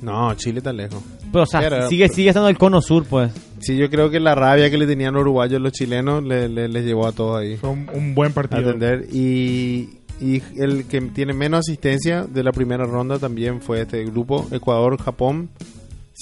No, 0.00 0.32
Chile 0.34 0.58
está 0.58 0.72
lejos. 0.72 1.02
Pero, 1.32 1.42
o 1.42 1.46
sea, 1.46 1.60
Pero- 1.60 1.88
sigue, 1.88 2.08
sigue 2.08 2.28
estando 2.28 2.48
el 2.48 2.56
cono 2.56 2.80
sur, 2.80 3.04
pues. 3.04 3.32
Sí, 3.58 3.76
yo 3.76 3.90
creo 3.90 4.08
que 4.10 4.20
la 4.20 4.34
rabia 4.36 4.70
que 4.70 4.78
le 4.78 4.86
tenían 4.86 5.12
los 5.14 5.22
uruguayos 5.22 5.56
a 5.56 5.62
los 5.62 5.72
chilenos 5.72 6.22
le- 6.22 6.48
le- 6.48 6.68
les 6.68 6.84
llevó 6.84 7.06
a 7.08 7.12
todos 7.12 7.40
ahí. 7.40 7.56
Fue 7.56 7.70
un, 7.70 7.90
un 7.92 8.14
buen 8.14 8.30
a 8.30 8.34
partido. 8.34 8.68
atender. 8.70 9.08
Y, 9.12 9.98
y 10.20 10.40
el 10.56 10.84
que 10.86 11.00
tiene 11.00 11.32
menos 11.34 11.60
asistencia 11.60 12.22
de 12.24 12.44
la 12.44 12.52
primera 12.52 12.84
ronda 12.86 13.18
también 13.18 13.60
fue 13.60 13.80
este 13.82 14.04
grupo, 14.04 14.46
Ecuador-Japón, 14.52 15.50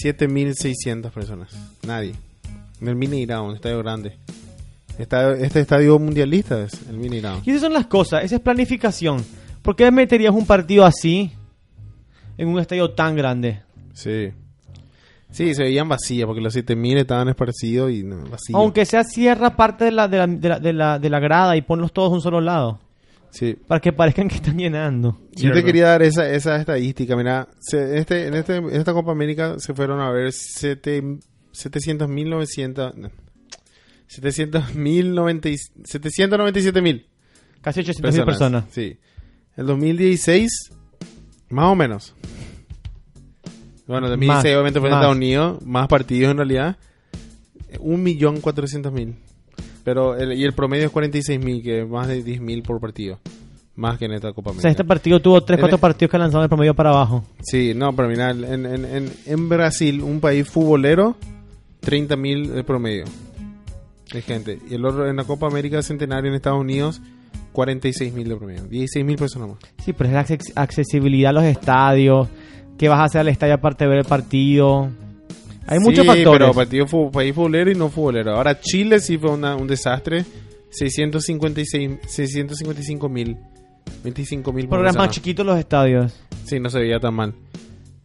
7.600 0.02 1.10
personas. 1.10 1.50
Nadie. 1.86 2.14
En 2.80 2.88
el 2.88 2.96
Mineirao, 2.96 3.44
un 3.44 3.54
estadio 3.54 3.78
grande. 3.78 4.16
Esta- 4.98 5.32
este 5.34 5.60
estadio 5.60 5.98
mundialista 5.98 6.62
es 6.62 6.86
el 6.88 6.96
Mineirao. 6.98 7.42
Y 7.44 7.50
esas 7.50 7.62
son 7.62 7.72
las 7.74 7.86
cosas, 7.86 8.24
esa 8.24 8.36
es 8.36 8.40
planificación. 8.40 9.24
¿Por 9.62 9.76
qué 9.76 9.90
meterías 9.90 10.32
un 10.34 10.46
partido 10.46 10.84
así 10.84 11.32
en 12.38 12.48
un 12.48 12.58
estadio 12.60 12.90
tan 12.92 13.16
grande? 13.16 13.60
Sí. 13.92 14.30
Sí, 15.30 15.54
se 15.54 15.64
veían 15.64 15.88
vacías 15.88 16.24
porque 16.26 16.40
los 16.40 16.54
7.000 16.54 16.98
estaban 16.98 17.28
esparcidos 17.28 17.90
y 17.90 18.02
no, 18.04 18.16
vacíos. 18.22 18.54
Aunque 18.54 18.86
sea 18.86 19.04
cierra 19.04 19.54
parte 19.56 19.84
de 19.84 19.90
la, 19.90 20.08
de, 20.08 20.16
la, 20.18 20.26
de, 20.26 20.48
la, 20.48 20.58
de, 20.60 20.72
la, 20.72 20.98
de 20.98 21.10
la 21.10 21.20
grada 21.20 21.56
y 21.56 21.62
ponlos 21.62 21.92
todos 21.92 22.10
a 22.10 22.14
un 22.14 22.20
solo 22.22 22.40
lado. 22.40 22.80
Sí. 23.30 23.54
Para 23.66 23.80
que 23.80 23.92
parezcan 23.92 24.28
que 24.28 24.36
están 24.36 24.56
llenando. 24.56 25.18
Yo 25.32 25.40
Cierto. 25.40 25.58
te 25.58 25.64
quería 25.64 25.88
dar 25.88 26.02
esa, 26.02 26.26
esa 26.30 26.56
estadística. 26.56 27.14
Mira, 27.16 27.48
se- 27.58 27.98
este, 27.98 28.28
en, 28.28 28.34
este, 28.34 28.56
en 28.56 28.70
esta 28.72 28.94
Copa 28.94 29.12
América 29.12 29.56
se 29.58 29.74
fueron 29.74 30.00
a 30.00 30.10
ver 30.10 30.32
siete- 30.32 31.02
700.900... 31.52 33.10
no, 34.22 34.28
700.090 34.28 35.58
797.000 35.84 37.06
Casi 37.60 37.80
800 37.80 38.14
mil 38.14 38.24
personas. 38.24 38.64
Sí. 38.70 38.96
El 39.56 39.66
2016, 39.66 40.48
más 41.50 41.64
o 41.66 41.74
menos. 41.74 42.14
Bueno, 43.86 44.06
el 44.06 44.12
2016 44.12 44.28
Más, 44.28 44.44
obviamente 44.44 44.80
fue 44.80 44.88
en 44.88 44.92
más. 44.94 45.00
Estados 45.00 45.16
Unidos, 45.16 45.62
más 45.66 45.88
partidos 45.88 46.30
en 46.30 46.36
realidad. 46.36 46.76
1.400.000. 47.78 49.14
Pero 49.84 50.16
el, 50.16 50.32
y 50.34 50.44
el 50.44 50.52
promedio 50.52 50.86
es 50.86 50.92
46.000, 50.92 51.62
que 51.62 51.82
es 51.82 51.88
más 51.88 52.08
de 52.08 52.24
10.000 52.24 52.62
por 52.62 52.80
partido. 52.80 53.18
Más 53.76 53.98
que 53.98 54.06
en 54.06 54.12
esta 54.12 54.32
Copa 54.32 54.50
O 54.50 54.52
América. 54.52 54.62
sea, 54.62 54.70
este 54.70 54.84
partido 54.84 55.20
tuvo 55.20 55.42
3, 55.42 55.58
En 55.58 55.60
4 55.60 55.76
el- 55.76 55.80
partidos 55.80 56.10
que 56.10 56.18
lanzaron 56.18 56.44
el 56.44 56.48
promedio 56.48 56.74
para 56.74 56.90
abajo. 56.90 57.24
Sí, 57.42 57.72
no, 57.74 57.94
pero 57.94 58.08
mira, 58.08 58.30
en, 58.30 58.44
en, 58.44 58.84
en, 58.84 59.12
en 59.26 59.48
Brasil, 59.48 60.00
un 60.02 60.20
país 60.20 60.48
futbolero, 60.48 61.16
30.000 61.82 62.48
de 62.48 62.64
promedio 62.64 63.04
de 64.12 64.22
gente. 64.22 64.58
Y 64.70 64.74
el 64.74 64.84
otro, 64.84 65.08
en 65.08 65.16
la 65.16 65.24
Copa 65.24 65.46
América 65.46 65.82
Centenario 65.82 66.30
en 66.30 66.36
Estados 66.36 66.60
Unidos, 66.60 67.00
46.000 67.52 68.28
de 68.28 68.36
promedio. 68.36 68.62
16.000 68.68 69.16
personas 69.16 69.48
más. 69.50 69.58
Sí, 69.84 69.92
pero 69.92 70.08
es 70.08 70.14
la 70.14 70.24
acces- 70.24 70.52
accesibilidad 70.54 71.30
a 71.30 71.32
los 71.32 71.44
estadios. 71.44 72.28
¿Qué 72.78 72.88
vas 72.88 72.98
a 73.00 73.04
hacer 73.04 73.20
al 73.22 73.28
estadio 73.28 73.54
aparte 73.54 73.84
de 73.84 73.90
ver 73.90 73.98
el 74.00 74.04
partido? 74.04 74.88
Hay 75.66 75.78
muchos 75.80 76.02
Sí, 76.04 76.06
factores. 76.06 76.38
pero 76.40 76.52
partido 76.52 76.86
fu- 76.86 77.10
país 77.10 77.34
futbolero 77.34 77.70
y 77.70 77.74
no 77.74 77.88
futbolero. 77.88 78.36
Ahora 78.36 78.60
Chile 78.60 79.00
sí 79.00 79.16
fue 79.18 79.30
una- 79.30 79.56
un 79.56 79.66
desastre. 79.66 80.24
656, 80.70 81.98
655 82.06 83.08
mil. 83.08 83.36
25 84.04 84.52
mil 84.52 84.68
Pero 84.68 84.82
eran 84.82 84.94
más 84.96 85.10
chiquitos 85.10 85.44
los 85.46 85.58
estadios. 85.58 86.12
Sí, 86.44 86.60
no 86.60 86.68
se 86.68 86.80
veía 86.80 87.00
tan 87.00 87.14
mal. 87.14 87.34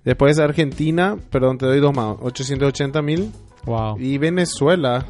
Después 0.06 0.40
Argentina, 0.40 1.18
perdón, 1.30 1.58
te 1.58 1.66
doy 1.66 1.80
dos 1.80 1.94
más. 1.96 2.16
880 2.22 3.02
mil. 3.02 3.32
Wow. 3.66 3.98
Y 4.00 4.18
Venezuela. 4.18 5.06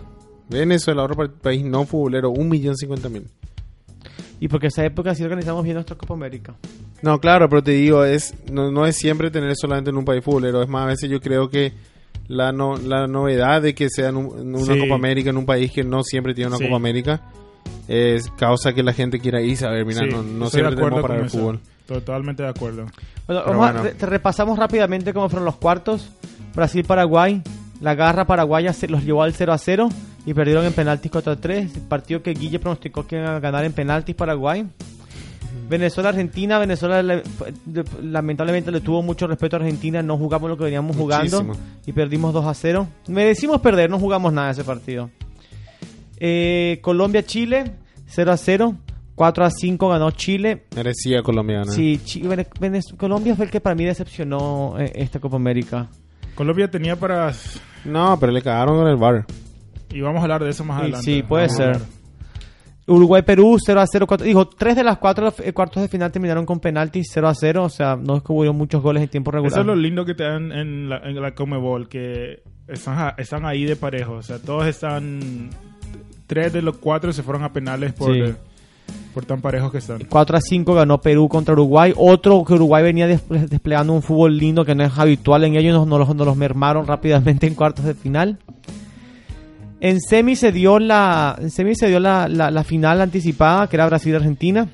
Venezuela, 0.51 1.03
otro 1.03 1.15
pa- 1.15 1.27
país 1.41 1.63
no 1.63 1.85
futbolero, 1.85 2.31
1.050.000. 2.31 3.23
Y 4.39 4.47
porque 4.47 4.67
esa 4.67 4.83
época 4.85 5.13
sí 5.15 5.23
organizamos 5.23 5.63
bien 5.63 5.75
nuestra 5.75 5.95
Copa 5.95 6.13
América. 6.15 6.53
No, 7.01 7.19
claro, 7.19 7.47
pero 7.49 7.63
te 7.63 7.71
digo, 7.71 8.03
es 8.03 8.33
no, 8.51 8.71
no 8.71 8.85
es 8.85 8.95
siempre 8.97 9.29
tener 9.31 9.55
solamente 9.55 9.89
en 9.91 9.97
un 9.97 10.05
país 10.05 10.23
futbolero. 10.23 10.61
Es 10.63 10.69
más, 10.69 10.83
a 10.83 10.87
veces 10.87 11.09
yo 11.09 11.19
creo 11.19 11.49
que 11.49 11.73
la, 12.27 12.51
no, 12.51 12.75
la 12.77 13.07
novedad 13.07 13.61
de 13.61 13.75
que 13.75 13.87
sea 13.89 14.09
en, 14.09 14.17
un- 14.17 14.39
en 14.39 14.55
una 14.55 14.73
Sí. 14.73 14.79
Copa 14.79 14.95
América 14.95 15.29
en 15.29 15.37
un 15.37 15.45
país 15.45 15.71
que 15.71 15.83
no 15.83 16.03
siempre 16.03 16.33
tiene 16.33 16.47
una 16.49 16.57
Sí. 16.57 16.63
Copa 16.65 16.75
América 16.77 17.21
es 17.87 18.29
causa 18.37 18.73
que 18.73 18.81
la 18.83 18.93
gente 18.93 19.19
quiera 19.19 19.41
ir 19.41 19.63
a 19.65 19.69
ver. 19.71 19.85
Mira, 19.85 20.01
Sí, 20.01 20.09
no, 20.11 20.23
no 20.23 20.49
siempre 20.49 20.75
tenemos 20.75 20.87
acuerdo 20.99 21.01
para 21.01 21.15
ver 21.17 21.25
eso. 21.27 21.37
fútbol. 21.37 21.59
Totalmente 21.85 22.41
de 22.43 22.49
acuerdo. 22.49 22.85
Bueno, 23.27 23.43
vamos 23.45 23.69
a- 23.69 23.73
bueno. 23.81 23.89
te 23.97 24.05
repasamos 24.07 24.57
rápidamente 24.57 25.13
cómo 25.13 25.29
fueron 25.29 25.45
los 25.45 25.55
cuartos. 25.57 26.09
Brasil-Paraguay. 26.55 27.41
La 27.81 27.95
garra 27.95 28.25
paraguaya 28.25 28.73
se 28.73 28.87
los 28.87 29.03
llevó 29.03 29.23
al 29.23 29.33
0 29.33 29.53
a 29.53 29.57
0 29.57 29.89
y 30.25 30.33
perdieron 30.33 30.65
en 30.65 30.73
penaltis 30.73 31.11
contra 31.11 31.35
3. 31.35 31.75
El 31.75 31.81
partido 31.83 32.21
que 32.21 32.33
Guille 32.33 32.59
pronosticó 32.59 33.05
que 33.07 33.17
iban 33.17 33.35
a 33.35 33.39
ganar 33.39 33.65
en 33.65 33.73
penaltis 33.73 34.15
Paraguay. 34.15 34.65
Venezuela-Argentina. 35.69 36.59
Venezuela 36.59 37.21
lamentablemente 38.01 38.71
le 38.71 38.81
tuvo 38.81 39.01
mucho 39.01 39.27
respeto 39.27 39.55
a 39.55 39.59
Argentina. 39.59 40.01
No 40.01 40.17
jugamos 40.17 40.49
lo 40.49 40.57
que 40.57 40.65
veníamos 40.65 40.95
jugando 40.95 41.53
y 41.85 41.91
perdimos 41.93 42.33
2 42.33 42.45
a 42.45 42.53
0. 42.53 42.87
Merecimos 43.07 43.61
perder, 43.61 43.89
no 43.89 43.99
jugamos 43.99 44.31
nada 44.33 44.51
ese 44.51 44.63
partido. 44.63 45.09
Eh, 46.19 46.79
Colombia-Chile 46.81 47.71
0 48.07 48.31
a 48.31 48.37
0. 48.37 48.75
4 49.15 49.45
a 49.45 49.49
5 49.51 49.89
ganó 49.89 50.09
Chile. 50.11 50.63
Merecía 50.75 51.21
Colombia 51.21 51.57
ganar. 51.59 51.73
Sí, 51.75 51.99
Venez- 52.23 52.95
Colombia 52.97 53.35
fue 53.35 53.45
el 53.45 53.51
que 53.51 53.61
para 53.61 53.75
mí 53.75 53.85
decepcionó 53.85 54.75
eh, 54.79 54.91
esta 54.95 55.19
Copa 55.19 55.35
América. 55.35 55.89
Colombia 56.33 56.71
tenía 56.71 56.95
para... 56.95 57.31
No, 57.85 58.17
pero 58.19 58.31
le 58.31 58.41
cagaron 58.41 58.77
con 58.79 58.87
el 58.87 58.95
bar. 58.95 59.25
Y 59.93 60.01
vamos 60.01 60.19
a 60.19 60.23
hablar 60.23 60.43
de 60.43 60.49
eso 60.49 60.63
más 60.63 60.79
adelante. 60.81 61.05
sí, 61.05 61.23
puede 61.23 61.47
Vamos 61.47 61.57
ser. 61.57 61.79
Uruguay-Perú 62.87 63.57
0 63.63 63.79
a 63.79 63.87
0. 63.87 64.07
cuatro- 64.07 64.25
dijo, 64.25 64.47
tres 64.47 64.75
de 64.75 64.83
las 64.83 64.97
cuatro 64.97 65.33
eh, 65.43 65.53
cuartos 65.53 65.81
de 65.83 65.87
final 65.87 66.11
terminaron 66.11 66.45
con 66.45 66.59
penaltis 66.59 67.09
0 67.13 67.27
a 67.27 67.35
0. 67.35 67.63
O 67.63 67.69
sea, 67.69 67.95
no 67.95 68.17
es 68.17 68.23
que 68.23 68.31
hubo 68.33 68.51
muchos 68.53 68.81
goles 68.81 69.03
en 69.03 69.09
tiempo 69.09 69.31
regular. 69.31 69.51
Eso 69.51 69.61
es 69.61 69.67
lo 69.67 69.75
lindo 69.75 70.03
que 70.03 70.13
te 70.15 70.23
dan 70.23 70.51
en 70.51 70.89
la, 70.89 70.97
en 70.97 71.21
la 71.21 71.33
Comebol, 71.33 71.87
que 71.87 72.41
están, 72.67 73.13
están 73.17 73.45
ahí 73.45 73.65
de 73.65 73.75
parejo. 73.75 74.13
O 74.13 74.21
sea, 74.23 74.39
todos 74.39 74.65
están. 74.67 75.49
Tres 76.27 76.53
de 76.53 76.61
los 76.61 76.77
cuatro 76.77 77.11
se 77.13 77.23
fueron 77.23 77.43
a 77.43 77.51
penales 77.53 77.91
por, 77.93 78.13
Sí. 78.13 78.33
por 79.13 79.25
tan 79.25 79.41
parejos 79.41 79.71
que 79.71 79.77
están. 79.77 79.99
4 80.09 80.37
a 80.37 80.41
5 80.41 80.73
ganó 80.73 80.99
Perú 81.01 81.27
contra 81.29 81.53
Uruguay. 81.53 81.93
Otro 81.95 82.43
que 82.45 82.53
Uruguay 82.53 82.83
venía 82.83 83.07
desple- 83.07 83.47
desplegando 83.47 83.93
un 83.93 84.01
fútbol 84.01 84.37
lindo 84.37 84.63
que 84.65 84.73
no 84.73 84.83
es 84.83 84.97
habitual 84.97 85.43
en 85.43 85.55
ellos. 85.55 85.85
No, 85.87 85.97
los, 85.99 86.13
nos 86.15 86.25
los 86.25 86.35
mermaron 86.37 86.87
rápidamente 86.87 87.47
en 87.47 87.53
cuartos 87.55 87.85
de 87.85 87.93
final. 87.93 88.39
En 89.83 89.99
semi 89.99 90.35
se 90.35 90.51
dio 90.51 90.77
la, 90.77 91.35
en 91.41 91.49
semi 91.49 91.73
se 91.75 91.87
dio 91.87 91.99
la, 91.99 92.27
la- 92.27 92.63
final 92.63 93.01
anticipada, 93.01 93.67
que 93.67 93.75
era 93.75 93.87
Brasil-Argentina. 93.87 94.69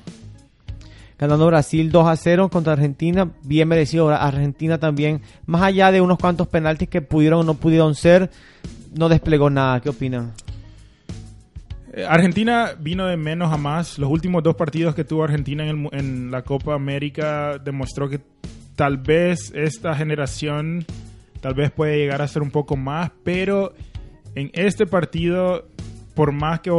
Ganando 1.18 1.46
Brasil 1.46 1.90
2 1.90 2.06
a 2.08 2.14
0 2.14 2.50
contra 2.50 2.74
Argentina. 2.74 3.28
Bien 3.42 3.66
merecido. 3.66 4.10
Argentina 4.10 4.76
también, 4.78 5.22
más 5.46 5.62
allá 5.62 5.90
de 5.90 6.02
unos 6.02 6.18
cuantos 6.18 6.46
penaltis 6.46 6.88
que 6.90 7.00
pudieron 7.00 7.40
o 7.40 7.44
no 7.44 7.54
pudieron 7.54 7.94
ser, 7.94 8.30
no 8.94 9.08
desplegó 9.08 9.48
nada. 9.48 9.80
¿Qué 9.80 9.88
opinan? 9.88 10.32
Eh, 11.94 12.04
Argentina 12.06 12.72
vino 12.78 13.06
de 13.06 13.16
menos 13.16 13.50
a 13.50 13.56
más. 13.56 13.98
Los 13.98 14.10
últimos 14.10 14.42
dos 14.42 14.56
partidos 14.56 14.94
que 14.94 15.04
tuvo 15.04 15.24
Argentina 15.24 15.66
en, 15.66 15.86
el 15.86 15.98
en 15.98 16.30
la 16.30 16.42
Copa 16.42 16.74
América 16.74 17.56
demostró 17.58 18.10
que 18.10 18.20
tal 18.76 18.98
vez 18.98 19.52
esta 19.56 19.94
generación 19.96 20.84
tal 21.40 21.54
vez 21.54 21.70
puede 21.70 21.96
llegar 21.96 22.20
a 22.20 22.28
ser 22.28 22.42
un 22.42 22.50
poco 22.50 22.76
más, 22.76 23.10
pero 23.24 23.72
en 24.38 24.50
este 24.54 24.86
partido, 24.86 25.66
por 26.14 26.32
más 26.32 26.60
que 26.60 26.70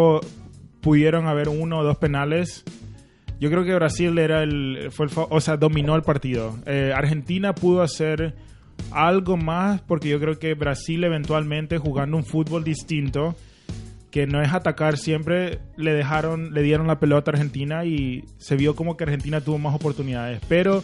pudieron 0.81 1.27
haber 1.27 1.49
uno 1.49 1.79
o 1.79 1.83
dos 1.83 1.97
penales, 1.97 2.63
yo 3.39 3.49
creo 3.49 3.63
que 3.63 3.73
Brasil 3.73 4.17
era 4.17 4.43
el, 4.43 4.89
fue 4.91 5.07
el 5.07 5.11
o 5.15 5.41
sea, 5.41 5.57
dominó 5.57 5.95
el 5.95 6.01
partido. 6.01 6.55
Eh, 6.65 6.93
Argentina 6.95 7.53
pudo 7.53 7.81
hacer 7.81 8.35
algo 8.91 9.35
más 9.35 9.81
porque 9.81 10.09
yo 10.09 10.19
creo 10.19 10.39
que 10.39 10.53
Brasil 10.53 11.03
eventualmente 11.03 11.77
jugando 11.77 12.15
un 12.15 12.23
fútbol 12.23 12.63
distinto 12.63 13.35
que 14.09 14.25
no 14.25 14.41
es 14.41 14.53
atacar 14.53 14.97
siempre 14.97 15.59
le 15.75 15.93
dejaron 15.93 16.53
le 16.53 16.63
dieron 16.63 16.87
la 16.87 16.99
pelota 16.99 17.29
a 17.29 17.33
Argentina 17.33 17.83
y 17.83 18.23
se 18.37 18.55
vio 18.55 18.75
como 18.75 18.95
que 18.95 19.03
Argentina 19.03 19.41
tuvo 19.41 19.57
más 19.57 19.75
oportunidades 19.75 20.39
pero 20.47 20.81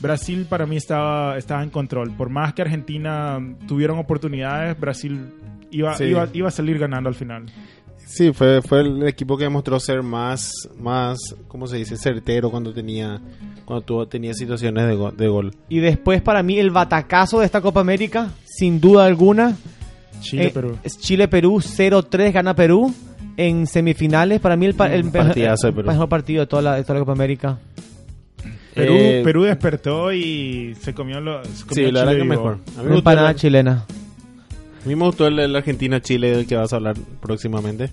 Brasil 0.00 0.46
para 0.48 0.64
mí 0.64 0.76
estaba 0.76 1.36
estaba 1.36 1.62
en 1.62 1.68
control 1.68 2.10
por 2.16 2.30
más 2.30 2.54
que 2.54 2.62
Argentina 2.62 3.38
tuvieron 3.68 3.98
oportunidades 3.98 4.80
Brasil 4.80 5.28
iba 5.70 5.96
Sí. 5.96 6.04
iba, 6.04 6.28
iba 6.32 6.48
a 6.48 6.50
salir 6.50 6.78
ganando 6.78 7.08
al 7.08 7.14
final 7.14 7.46
Sí, 8.08 8.32
fue, 8.32 8.62
fue 8.62 8.82
el 8.82 9.02
equipo 9.08 9.36
que 9.36 9.44
demostró 9.44 9.80
ser 9.80 10.00
más, 10.02 10.48
más, 10.78 11.18
¿cómo 11.48 11.66
se 11.66 11.76
dice? 11.76 11.96
Certero 11.96 12.50
cuando 12.52 12.72
tenía, 12.72 13.20
cuando 13.64 13.84
tuvo, 13.84 14.06
tenía 14.06 14.32
situaciones 14.32 14.86
de, 14.86 14.94
go- 14.94 15.10
de 15.10 15.26
gol. 15.26 15.52
Y 15.68 15.80
después 15.80 16.22
para 16.22 16.42
mí 16.44 16.56
el 16.56 16.70
batacazo 16.70 17.40
de 17.40 17.46
esta 17.46 17.60
Copa 17.60 17.80
América, 17.80 18.30
sin 18.44 18.80
duda 18.80 19.06
alguna, 19.06 19.56
Chile 20.20 20.46
Eh, 20.46 20.50
Perú 20.54 20.78
es 20.84 20.98
Chile-Perú, 21.00 21.56
0-3 21.60 22.32
gana 22.32 22.54
Perú 22.54 22.94
en 23.36 23.66
semifinales. 23.66 24.40
Para 24.40 24.56
mí 24.56 24.66
el, 24.66 24.74
pa- 24.74 24.86
el 24.94 25.10
partidazo 25.10 25.72
mejor 25.72 26.08
partido 26.08 26.40
de 26.42 26.46
toda 26.46 26.62
la, 26.62 26.74
de 26.76 26.82
toda 26.84 26.94
la 26.94 27.00
Copa 27.00 27.12
América. 27.12 27.58
Perú, 28.72 28.94
Eh, 28.96 29.20
Perú 29.24 29.42
despertó 29.42 30.12
y 30.12 30.76
se 30.80 30.94
comió 30.94 31.20
lo 31.20 31.44
se 31.44 31.64
comió 31.66 31.74
Sí, 31.74 31.84
a 31.86 31.92
la 31.92 32.00
verdad 32.04 32.12
Chile 32.12 32.16
que 32.16 32.22
vivo. 32.22 32.34
mejor. 32.34 32.58
A 32.78 32.82
mí 32.84 32.88
me 32.90 32.96
empanada 32.98 33.34
chilena. 33.34 33.84
A 34.86 34.88
mí 34.88 34.94
me 34.96 35.04
gustó 35.04 35.26
el, 35.26 35.38
el 35.40 35.54
Argentina-Chile 35.56 36.30
del 36.36 36.46
que 36.46 36.56
vas 36.56 36.72
a 36.72 36.76
hablar 36.76 36.94
próximamente. 37.20 37.90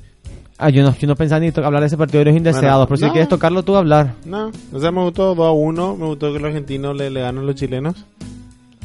Ah, 0.60 0.70
yo 0.70 0.84
no, 0.84 0.96
yo 0.96 1.08
no 1.08 1.16
pensaba 1.16 1.40
ni 1.40 1.52
to- 1.52 1.66
hablar 1.66 1.82
de 1.82 1.88
ese 1.88 1.98
partido 1.98 2.20
de 2.20 2.26
los 2.26 2.38
indeseados, 2.38 2.88
Bueno, 2.88 2.88
pero 2.88 2.98
si 2.98 3.06
no. 3.06 3.12
quieres 3.12 3.28
tocarlo 3.28 3.64
tú, 3.64 3.76
hablar. 3.76 4.14
No, 4.26 4.52
o 4.72 4.80
sea, 4.80 4.92
me 4.92 5.02
gustó 5.02 5.34
2 5.34 5.48
a 5.48 5.52
1. 5.52 5.98
Me 5.98 6.06
gustó 6.06 6.32
que 6.32 6.40
los 6.40 6.48
argentinos 6.50 6.96
le, 6.96 7.10
le 7.10 7.22
ganan 7.22 7.44
a 7.44 7.48
los 7.48 7.56
chilenos. 7.56 8.06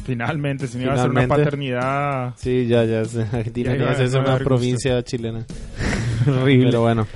finalmente 0.03 0.65
se 0.67 0.77
me 0.77 0.85
iba 0.85 0.93
a 0.93 0.95
hacer 0.95 1.09
una 1.11 1.27
paternidad 1.27 2.33
Sí, 2.37 2.65
ya, 2.67 2.83
ya. 2.83 3.01
Argentina 3.31 3.73
Ya, 3.75 3.91
ya, 3.91 3.97
ya, 3.97 4.03
es 4.03 4.13
no 4.13 4.21
me 4.23 4.27
una 4.29 4.37
provincia 4.39 5.01
chilena. 5.03 5.45
Horrible. 6.27 6.65
Pero 6.71 6.81
bueno. 6.81 7.07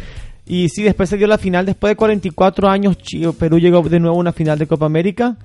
Y 0.45 0.69
sí, 0.69 0.83
después 0.83 1.09
se 1.09 1.17
dio 1.17 1.25
la 1.25 1.37
final. 1.39 1.65
Después 1.65 1.89
de 1.91 1.95
44 1.95 2.69
años, 2.69 2.97
Perú 3.39 3.57
llegó 3.57 3.81
de 3.81 3.99
nuevo 3.99 4.15
a 4.17 4.19
una 4.19 4.33
final 4.33 4.59
de 4.59 4.67
Copa 4.67 4.85
América. 4.85 5.37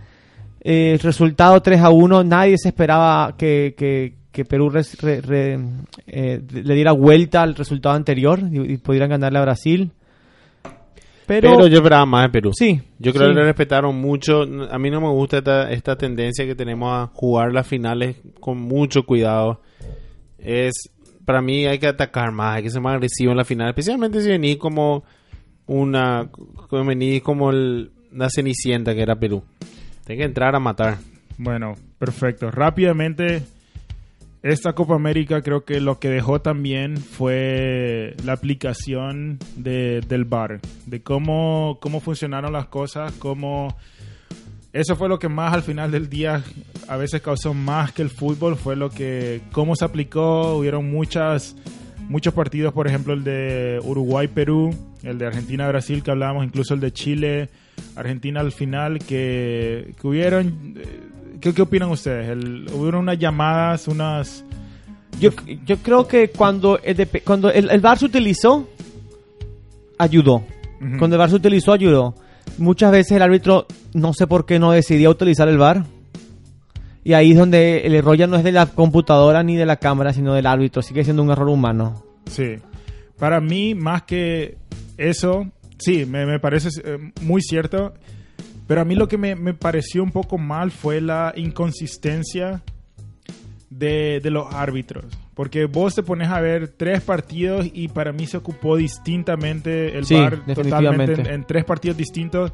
Eh, 0.60 0.98
resultado 1.02 1.60
3 1.62 1.80
a 1.80 1.88
1. 1.90 2.24
Nadie 2.24 2.56
se 2.58 2.68
esperaba 2.68 3.34
que, 3.38 3.74
que- 3.78 4.17
que 4.32 4.44
Perú 4.44 4.68
res- 4.70 5.00
re- 5.00 5.20
re- 5.20 5.58
eh, 6.06 6.40
le 6.52 6.74
diera 6.74 6.92
vuelta 6.92 7.42
al 7.42 7.54
resultado 7.54 7.94
anterior 7.94 8.40
y, 8.50 8.74
y 8.74 8.76
pudieran 8.78 9.10
ganarle 9.10 9.38
a 9.38 9.42
Brasil. 9.42 9.90
Pero, 11.26 11.50
Pero, 11.56 11.66
yo 11.66 11.76
esperaba 11.78 12.06
más 12.06 12.24
de 12.24 12.28
Perú. 12.30 12.52
sí. 12.54 12.80
Yo 12.98 13.12
creo 13.12 13.28
sí. 13.28 13.34
que 13.34 13.40
le 13.40 13.44
respetaron 13.46 13.96
mucho. 13.96 14.42
A 14.70 14.78
mí 14.78 14.90
no 14.90 15.00
me 15.00 15.08
gusta 15.10 15.38
esta, 15.38 15.70
esta 15.70 15.96
tendencia 15.96 16.46
que 16.46 16.54
tenemos 16.54 16.90
a 16.90 17.10
jugar 17.12 17.52
las 17.52 17.66
finales 17.66 18.16
con 18.40 18.58
mucho 18.58 19.02
cuidado. 19.04 19.60
Es 20.38 20.72
para 21.26 21.42
mí 21.42 21.66
hay 21.66 21.78
que 21.78 21.88
atacar 21.88 22.32
más, 22.32 22.56
hay 22.56 22.62
que 22.62 22.70
ser 22.70 22.80
más 22.80 22.94
agresivo 22.94 23.32
en 23.32 23.36
la 23.36 23.44
final, 23.44 23.68
especialmente 23.68 24.22
si 24.22 24.30
venís 24.30 24.56
como 24.56 25.04
una 25.66 26.30
como 26.70 26.84
venís 26.86 27.20
como 27.22 27.50
el, 27.50 27.90
la 28.12 28.30
cenicienta 28.30 28.94
que 28.94 29.02
era 29.02 29.16
Perú. 29.16 29.44
Tiene 30.06 30.20
que 30.20 30.24
entrar 30.24 30.54
a 30.56 30.58
matar. 30.60 30.96
Bueno, 31.36 31.74
perfecto. 31.98 32.50
Rápidamente, 32.50 33.42
esta 34.42 34.74
Copa 34.74 34.94
América 34.94 35.42
creo 35.42 35.64
que 35.64 35.80
lo 35.80 35.98
que 35.98 36.08
dejó 36.08 36.40
también 36.40 36.96
fue 36.96 38.14
la 38.24 38.34
aplicación 38.34 39.38
de, 39.56 40.00
del 40.08 40.24
VAR, 40.24 40.60
de 40.86 41.02
cómo, 41.02 41.78
cómo 41.80 42.00
funcionaron 42.00 42.52
las 42.52 42.66
cosas, 42.66 43.12
cómo... 43.18 43.76
Eso 44.72 44.96
fue 44.96 45.08
lo 45.08 45.18
que 45.18 45.28
más 45.28 45.54
al 45.54 45.62
final 45.62 45.90
del 45.90 46.08
día 46.08 46.44
a 46.88 46.96
veces 46.96 47.22
causó 47.22 47.52
más 47.54 47.90
que 47.92 48.02
el 48.02 48.10
fútbol, 48.10 48.54
fue 48.56 48.76
lo 48.76 48.90
que, 48.90 49.40
cómo 49.50 49.74
se 49.74 49.84
aplicó, 49.84 50.56
hubieron 50.56 50.88
muchas, 50.88 51.56
muchos 52.08 52.34
partidos, 52.34 52.72
por 52.74 52.86
ejemplo 52.86 53.14
el 53.14 53.24
de 53.24 53.80
Uruguay-Perú, 53.82 54.70
el 55.02 55.18
de 55.18 55.26
Argentina-Brasil 55.26 56.02
que 56.02 56.10
hablábamos, 56.10 56.44
incluso 56.44 56.74
el 56.74 56.80
de 56.80 56.92
Chile, 56.92 57.48
Argentina 57.96 58.40
al 58.40 58.52
final, 58.52 59.00
que, 59.00 59.94
que 60.00 60.06
hubieron... 60.06 60.76
¿Qué, 61.40 61.54
qué 61.54 61.62
opinan 61.62 61.90
ustedes? 61.90 62.28
El, 62.28 62.66
hubieron 62.72 63.02
unas 63.02 63.18
llamadas, 63.18 63.88
unas... 63.88 64.44
Yo, 65.20 65.30
yo 65.64 65.76
creo 65.78 66.06
que 66.06 66.30
cuando 66.30 66.78
el, 66.82 67.08
cuando 67.24 67.50
el, 67.50 67.70
el 67.70 67.80
VAR 67.80 67.98
se 67.98 68.04
utilizó, 68.04 68.68
ayudó. 69.98 70.44
Cuando 70.98 71.16
el 71.16 71.18
VAR 71.18 71.30
se 71.30 71.36
utilizó, 71.36 71.72
ayudó. 71.72 72.14
Muchas 72.56 72.92
veces 72.92 73.12
el 73.12 73.22
árbitro, 73.22 73.66
no 73.94 74.12
sé 74.12 74.26
por 74.26 74.46
qué 74.46 74.58
no 74.58 74.70
decidía 74.70 75.10
utilizar 75.10 75.48
el 75.48 75.58
VAR. 75.58 75.84
Y 77.04 77.14
ahí 77.14 77.32
es 77.32 77.38
donde 77.38 77.86
el 77.86 77.94
error 77.94 78.16
ya 78.16 78.26
no 78.26 78.36
es 78.36 78.44
de 78.44 78.52
la 78.52 78.66
computadora 78.66 79.42
ni 79.42 79.56
de 79.56 79.66
la 79.66 79.76
cámara, 79.76 80.12
sino 80.12 80.34
del 80.34 80.46
árbitro. 80.46 80.82
Sigue 80.82 81.04
siendo 81.04 81.22
un 81.22 81.30
error 81.30 81.48
humano. 81.48 82.04
Sí. 82.26 82.56
Para 83.18 83.40
mí, 83.40 83.74
más 83.74 84.02
que 84.02 84.58
eso, 84.96 85.50
sí, 85.78 86.04
me, 86.06 86.26
me 86.26 86.38
parece 86.38 86.68
eh, 86.84 87.12
muy 87.22 87.40
cierto. 87.42 87.94
Pero 88.68 88.82
a 88.82 88.84
mí 88.84 88.94
lo 88.94 89.08
que 89.08 89.18
me, 89.18 89.34
me 89.34 89.54
pareció 89.54 90.04
un 90.04 90.12
poco 90.12 90.38
mal 90.38 90.70
fue 90.70 91.00
la 91.00 91.32
inconsistencia 91.34 92.62
de, 93.70 94.20
de 94.22 94.30
los 94.30 94.52
árbitros. 94.54 95.06
Porque 95.34 95.64
vos 95.66 95.94
te 95.94 96.02
pones 96.02 96.28
a 96.28 96.40
ver 96.40 96.68
tres 96.68 97.00
partidos 97.00 97.66
y 97.72 97.88
para 97.88 98.12
mí 98.12 98.26
se 98.26 98.36
ocupó 98.36 98.76
distintamente 98.76 99.96
el 99.96 100.04
Sí, 100.04 100.14
definitivamente. 100.14 100.54
totalmente 100.54 101.20
en, 101.22 101.26
en 101.26 101.44
tres 101.44 101.64
partidos 101.64 101.96
distintos. 101.96 102.52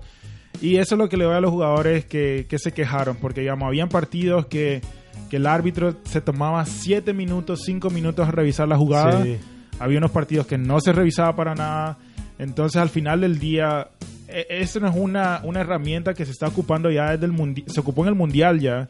Y 0.61 0.77
eso 0.77 0.95
es 0.95 0.99
lo 0.99 1.09
que 1.09 1.17
le 1.17 1.25
doy 1.25 1.35
a 1.35 1.41
los 1.41 1.51
jugadores 1.51 2.05
que, 2.05 2.47
que 2.49 2.59
se 2.59 2.73
quejaron. 2.73 3.17
Porque, 3.17 3.41
digamos, 3.41 3.67
habían 3.67 3.89
partidos 3.89 4.47
que, 4.47 4.83
que 5.31 5.37
el 5.37 5.47
árbitro 5.47 5.97
se 6.05 6.21
tomaba 6.21 6.65
siete 6.65 7.13
minutos, 7.13 7.63
cinco 7.67 7.91
minutos 7.91 8.29
a 8.29 8.31
revisar 8.31 8.69
la 8.69 8.77
jugada. 8.77 9.23
Sí. 9.25 9.37
Había 9.81 9.99
unos 9.99 10.13
partidos 10.13 10.47
que 10.47 10.59
no 10.59 10.79
se 10.81 10.93
revisaba 10.93 11.35
para 11.35 11.55
nada. 11.57 11.99
Entonces, 12.39 12.81
al 12.81 12.89
final 12.91 13.23
del 13.23 13.39
día, 13.41 13.89
e- 14.35 14.47
eso 14.63 14.81
no 14.81 14.89
es 14.89 14.97
una, 14.97 15.41
una 15.45 15.61
herramienta 15.61 16.13
que 16.15 16.25
se 16.25 16.33
está 16.33 16.49
ocupando 16.49 16.91
ya 16.91 17.13
desde 17.13 17.27
el 17.27 17.33
mundial. 17.33 17.67
Se 17.71 17.81
ocupó 17.81 18.03
en 18.03 18.09
el 18.09 18.15
mundial 18.15 18.61
ya. 18.61 18.89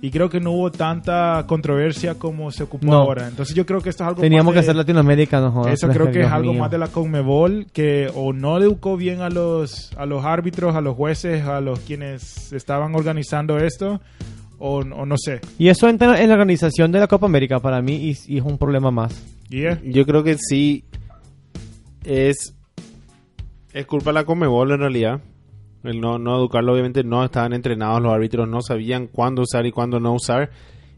Y 0.00 0.10
creo 0.10 0.28
que 0.28 0.38
no 0.38 0.50
hubo 0.52 0.70
tanta 0.70 1.44
controversia 1.46 2.16
como 2.16 2.50
se 2.50 2.62
ocupó 2.64 2.86
No. 2.88 2.96
ahora. 2.98 3.26
Entonces, 3.26 3.54
yo 3.56 3.64
creo 3.64 3.80
que 3.80 3.88
esto 3.88 4.04
es 4.04 4.08
algo 4.08 4.20
Teníamos 4.20 4.46
más 4.46 4.52
que 4.52 4.56
de- 4.56 4.66
hacer 4.66 4.76
Latinoamérica, 4.76 5.40
no 5.40 5.50
jodas. 5.50 5.72
eso 5.72 5.88
creo 5.92 6.06
que 6.06 6.18
Dios 6.18 6.26
es 6.26 6.32
algo 6.32 6.52
mío. 6.52 6.60
más 6.60 6.70
de 6.70 6.76
la 6.78 6.88
Conmebol 6.88 7.66
que 7.72 8.10
o 8.14 8.34
no 8.34 8.58
educó 8.58 8.98
bien 8.98 9.22
a 9.22 9.30
los 9.30 9.90
a 9.96 10.04
los 10.04 10.22
árbitros, 10.26 10.76
a 10.76 10.82
los 10.82 10.94
jueces, 10.94 11.44
a 11.44 11.60
los 11.62 11.80
quienes 11.80 12.52
estaban 12.52 12.94
organizando 12.94 13.56
esto 13.56 14.02
o, 14.58 14.80
o 14.80 15.06
no 15.06 15.16
sé. 15.16 15.40
Y 15.58 15.68
eso 15.68 15.88
entra 15.88 16.20
en 16.20 16.28
la 16.28 16.34
organización 16.34 16.92
de 16.92 17.00
la 17.00 17.06
Copa 17.06 17.24
América 17.24 17.58
para 17.60 17.80
mí 17.80 17.94
y, 17.96 18.16
y 18.26 18.38
es 18.38 18.44
un 18.44 18.58
problema 18.58 18.90
más. 18.90 19.22
Y 19.48 19.64
es- 19.64 19.78
Yo 19.84 20.04
creo 20.04 20.22
que 20.22 20.36
sí 20.38 20.84
es 22.04 22.54
es 23.74 23.86
culpa 23.86 24.10
de 24.10 24.14
la 24.14 24.24
Comebol 24.24 24.70
en 24.72 24.78
realidad. 24.78 25.20
El 25.82 26.00
no, 26.00 26.18
no 26.18 26.38
educarlo, 26.38 26.72
obviamente 26.72 27.04
no 27.04 27.22
estaban 27.22 27.52
entrenados 27.52 28.00
los 28.00 28.12
árbitros, 28.14 28.48
no 28.48 28.62
sabían 28.62 29.06
cuándo 29.08 29.42
usar 29.42 29.66
y 29.66 29.72
cuándo 29.72 30.00
no 30.00 30.14
usar. 30.14 30.50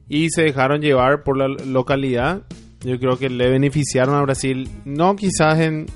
Y 0.09 0.29
se 0.31 0.43
dejaron 0.43 0.81
llevar 0.81 1.25
por 1.25 1.37
la 1.37 1.49
localidad. 1.49 2.43
Yo 2.85 2.97
creo 3.01 3.19
que 3.19 3.29
le 3.29 3.49
beneficiaron 3.51 4.15
a 4.15 4.23
Brasil, 4.23 4.69
no 4.85 5.17
quizás 5.17 5.59
en... 5.59 5.87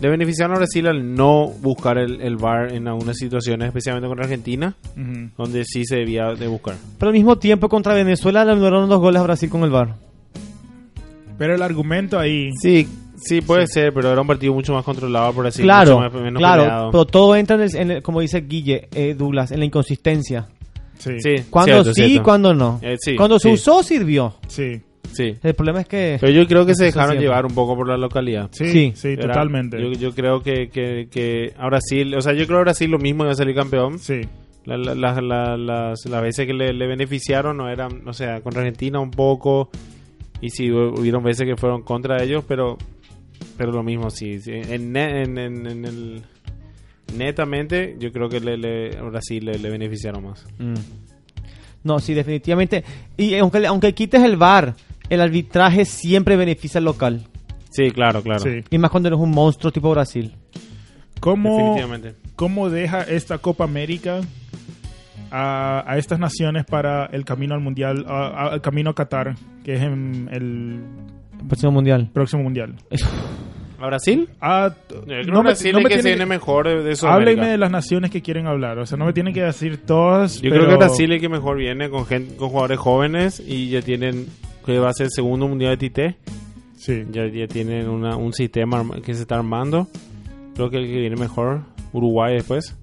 Le 0.00 0.08
beneficiaron 0.08 0.56
a 0.56 0.58
Brasil 0.58 0.86
al 0.88 1.14
no 1.14 1.48
buscar 1.60 1.98
el, 1.98 2.22
el 2.22 2.36
VAR 2.36 2.72
en 2.72 2.88
algunas 2.88 3.18
situaciones, 3.18 3.66
especialmente 3.68 4.08
con 4.08 4.18
Argentina, 4.18 4.74
Ujú. 4.96 5.28
donde 5.36 5.64
sí 5.66 5.84
se 5.84 5.96
debía 5.96 6.32
de 6.34 6.46
buscar. 6.48 6.76
Pero 6.98 7.10
al 7.10 7.14
mismo 7.14 7.36
tiempo 7.36 7.68
contra 7.68 7.92
Venezuela 7.92 8.44
le 8.46 8.52
anularon 8.52 8.88
dos 8.88 8.98
goles 8.98 9.20
a 9.20 9.24
Brasil 9.24 9.50
con 9.50 9.62
el 9.62 9.70
VAR. 9.70 9.96
Pero 11.38 11.54
el 11.54 11.62
argumento 11.62 12.18
ahí... 12.18 12.48
Sí, 12.60 12.88
sí 13.20 13.40
puede 13.40 13.66
ser, 13.66 13.92
pero 13.92 14.10
era 14.10 14.20
un 14.20 14.26
partido 14.26 14.52
mucho 14.54 14.72
más 14.72 14.84
controlado 14.84 15.32
por 15.32 15.46
así 15.46 15.62
claro, 15.62 16.00
mucho 16.00 16.10
más- 16.14 16.22
menos 16.22 16.38
claro, 16.40 16.62
peleado. 16.62 16.90
pero 16.90 17.04
todo 17.06 17.36
entra 17.36 17.56
en, 17.56 17.62
el- 17.62 17.76
en 17.76 17.90
el- 17.90 18.02
como 18.02 18.20
dice 18.20 18.40
Guille, 18.42 18.88
eh, 18.94 19.14
Douglas, 19.16 19.52
en 19.52 19.58
la 19.60 19.64
inconsistencia. 19.66 20.48
Sí, 20.98 21.12
Sí, 21.18 21.34
Cuando 21.48 21.72
cierto, 21.82 21.94
sí, 21.94 22.04
cierto. 22.08 22.22
cuando 22.24 22.52
no. 22.54 22.78
Eh, 22.82 22.96
sí, 23.00 23.16
cuando 23.16 23.38
se 23.38 23.48
sí. 23.48 23.54
usó, 23.54 23.82
sirvió. 23.82 24.34
sí, 24.48 24.80
Sí. 25.12 25.34
El 25.42 25.54
problema 25.54 25.80
es 25.80 25.88
que... 25.88 26.18
Pero 26.20 26.30
yo 26.32 26.46
creo 26.46 26.64
que 26.64 26.74
se 26.76 26.84
dejaron 26.84 27.10
siempre. 27.12 27.26
llevar 27.26 27.44
un 27.44 27.52
poco 27.52 27.74
por 27.74 27.88
la 27.88 27.96
localidad. 27.96 28.48
sí, 28.52 28.92
Sí. 28.94 29.16
totalmente. 29.16 29.76
Yo, 29.82 29.90
yo 29.92 30.12
creo 30.14 30.40
que, 30.40 30.68
que, 30.68 31.08
que 31.10 31.52
a 31.58 31.66
Brasil, 31.66 32.14
o 32.14 32.20
sea, 32.20 32.32
yo 32.32 32.46
creo 32.46 32.58
que 32.58 32.64
Brasil 32.64 32.88
lo 32.90 32.98
mismo 32.98 33.24
iba 33.24 33.32
a 33.32 33.34
salir 33.34 33.56
campeón. 33.56 33.98
Sí, 33.98 34.20
La- 34.66 34.76
la- 34.76 34.94
la- 34.94 35.20
la- 35.20 35.56
las, 35.56 36.04
las 36.06 36.22
veces 36.22 36.46
que 36.46 36.52
le, 36.54 36.72
le 36.72 36.86
beneficiaron 36.86 37.56
no 37.56 37.68
eran, 37.68 38.06
o 38.06 38.12
sea, 38.12 38.40
contra 38.42 38.60
Argentina 38.62 39.00
un 39.00 39.10
poco. 39.10 39.70
Y 40.42 40.50
sí, 40.50 40.68
hu- 40.68 40.96
hubieron 41.00 41.24
veces 41.24 41.44
que 41.44 41.56
fueron 41.56 41.82
contra 41.82 42.22
ellos, 42.22 42.44
pero 42.46 42.76
pero 43.56 43.72
lo 43.72 43.82
mismo, 43.82 44.10
sí. 44.10 44.40
sí. 44.40 44.52
En, 44.52 44.96
en, 44.96 45.38
en- 45.38 45.66
en 45.66 45.84
el, 45.84 46.22
netamente, 47.16 47.96
yo 47.98 48.12
creo 48.12 48.28
que 48.28 48.40
le, 48.40 48.56
le- 48.56 48.96
a 48.98 49.02
Brasil 49.02 49.44
le, 49.44 49.58
le 49.58 49.70
beneficiaron 49.70 50.24
más. 50.24 50.46
Mm. 50.58 50.74
No, 51.84 51.98
sí, 51.98 52.14
definitivamente. 52.14 52.84
Y 53.16 53.34
aunque, 53.36 53.66
aunque 53.66 53.94
quites 53.94 54.22
el 54.22 54.36
VAR, 54.36 54.74
el 55.08 55.20
arbitraje 55.20 55.84
siempre 55.84 56.36
beneficia 56.36 56.78
al 56.78 56.84
local. 56.84 57.26
Sí, 57.70 57.90
claro, 57.90 58.22
claro. 58.22 58.40
sí. 58.40 58.62
Y 58.70 58.78
más 58.78 58.90
cuando 58.90 59.08
eres 59.08 59.18
un 59.20 59.30
monstruo 59.30 59.72
tipo 59.72 59.90
Brasil. 59.90 60.34
¿Cómo, 61.20 61.56
Definitivamente. 61.56 62.14
¿Cómo 62.36 62.68
deja 62.70 63.02
esta 63.02 63.38
Copa 63.38 63.64
América 63.64 64.20
a, 65.30 65.84
a 65.86 65.98
estas 65.98 66.18
naciones 66.18 66.64
para 66.64 67.06
el 67.06 67.24
camino 67.24 67.54
al 67.54 67.60
Mundial, 67.60 68.04
al 68.08 68.60
camino 68.60 68.90
a 68.90 68.94
Qatar, 68.94 69.36
que 69.64 69.74
es 69.74 69.82
en 69.82 70.28
El 70.32 70.80
próximo 71.46 71.72
mundial. 71.72 72.10
próximo 72.12 72.42
Mundial? 72.42 72.74
¿A 73.78 73.86
Brasil? 73.86 74.28
Ah, 74.42 74.70
Yo 74.90 75.00
creo 75.06 75.24
no 75.26 75.38
me- 75.38 75.42
Brasil 75.50 75.72
no 75.72 75.78
es 75.78 75.84
me 75.84 75.88
que 75.88 75.96
se 75.96 76.02
tiene- 76.02 76.16
viene 76.16 76.26
mejor 76.26 76.66
de, 76.68 76.70
de 76.74 76.78
Háblenme 76.80 76.96
Sudamérica. 76.96 77.46
de 77.46 77.56
las 77.58 77.70
naciones 77.70 78.10
que 78.10 78.20
quieren 78.20 78.46
hablar. 78.46 78.78
O 78.78 78.84
sea, 78.84 78.98
no 78.98 79.06
me 79.06 79.12
tienen 79.14 79.32
que 79.32 79.40
decir 79.42 79.78
todas. 79.86 80.42
Yo 80.42 80.50
pero- 80.50 80.64
creo 80.66 80.78
que 80.78 80.84
Brasil 80.84 81.10
es 81.10 81.14
el 81.16 81.20
que 81.22 81.28
mejor 81.30 81.56
viene 81.56 81.88
con 81.88 82.04
gente, 82.04 82.36
con 82.36 82.50
jugadores 82.50 82.78
jóvenes 82.78 83.40
y 83.40 83.70
ya 83.70 83.80
tienen 83.80 84.26
que 84.66 84.78
va 84.78 84.90
a 84.90 84.92
ser 84.92 85.06
el 85.06 85.12
segundo 85.12 85.48
mundial 85.48 85.70
de 85.72 85.76
Tite. 85.78 86.16
Sí. 86.76 87.04
Ya, 87.10 87.26
ya 87.26 87.46
tienen 87.46 87.88
una- 87.88 88.16
un 88.16 88.34
sistema 88.34 88.84
que 89.04 89.14
se 89.14 89.22
está 89.22 89.36
armando. 89.36 89.88
Creo 90.54 90.68
que 90.68 90.76
el 90.76 90.86
que 90.86 90.98
viene 90.98 91.16
mejor 91.16 91.62
Uruguay 91.92 92.34
después 92.34 92.76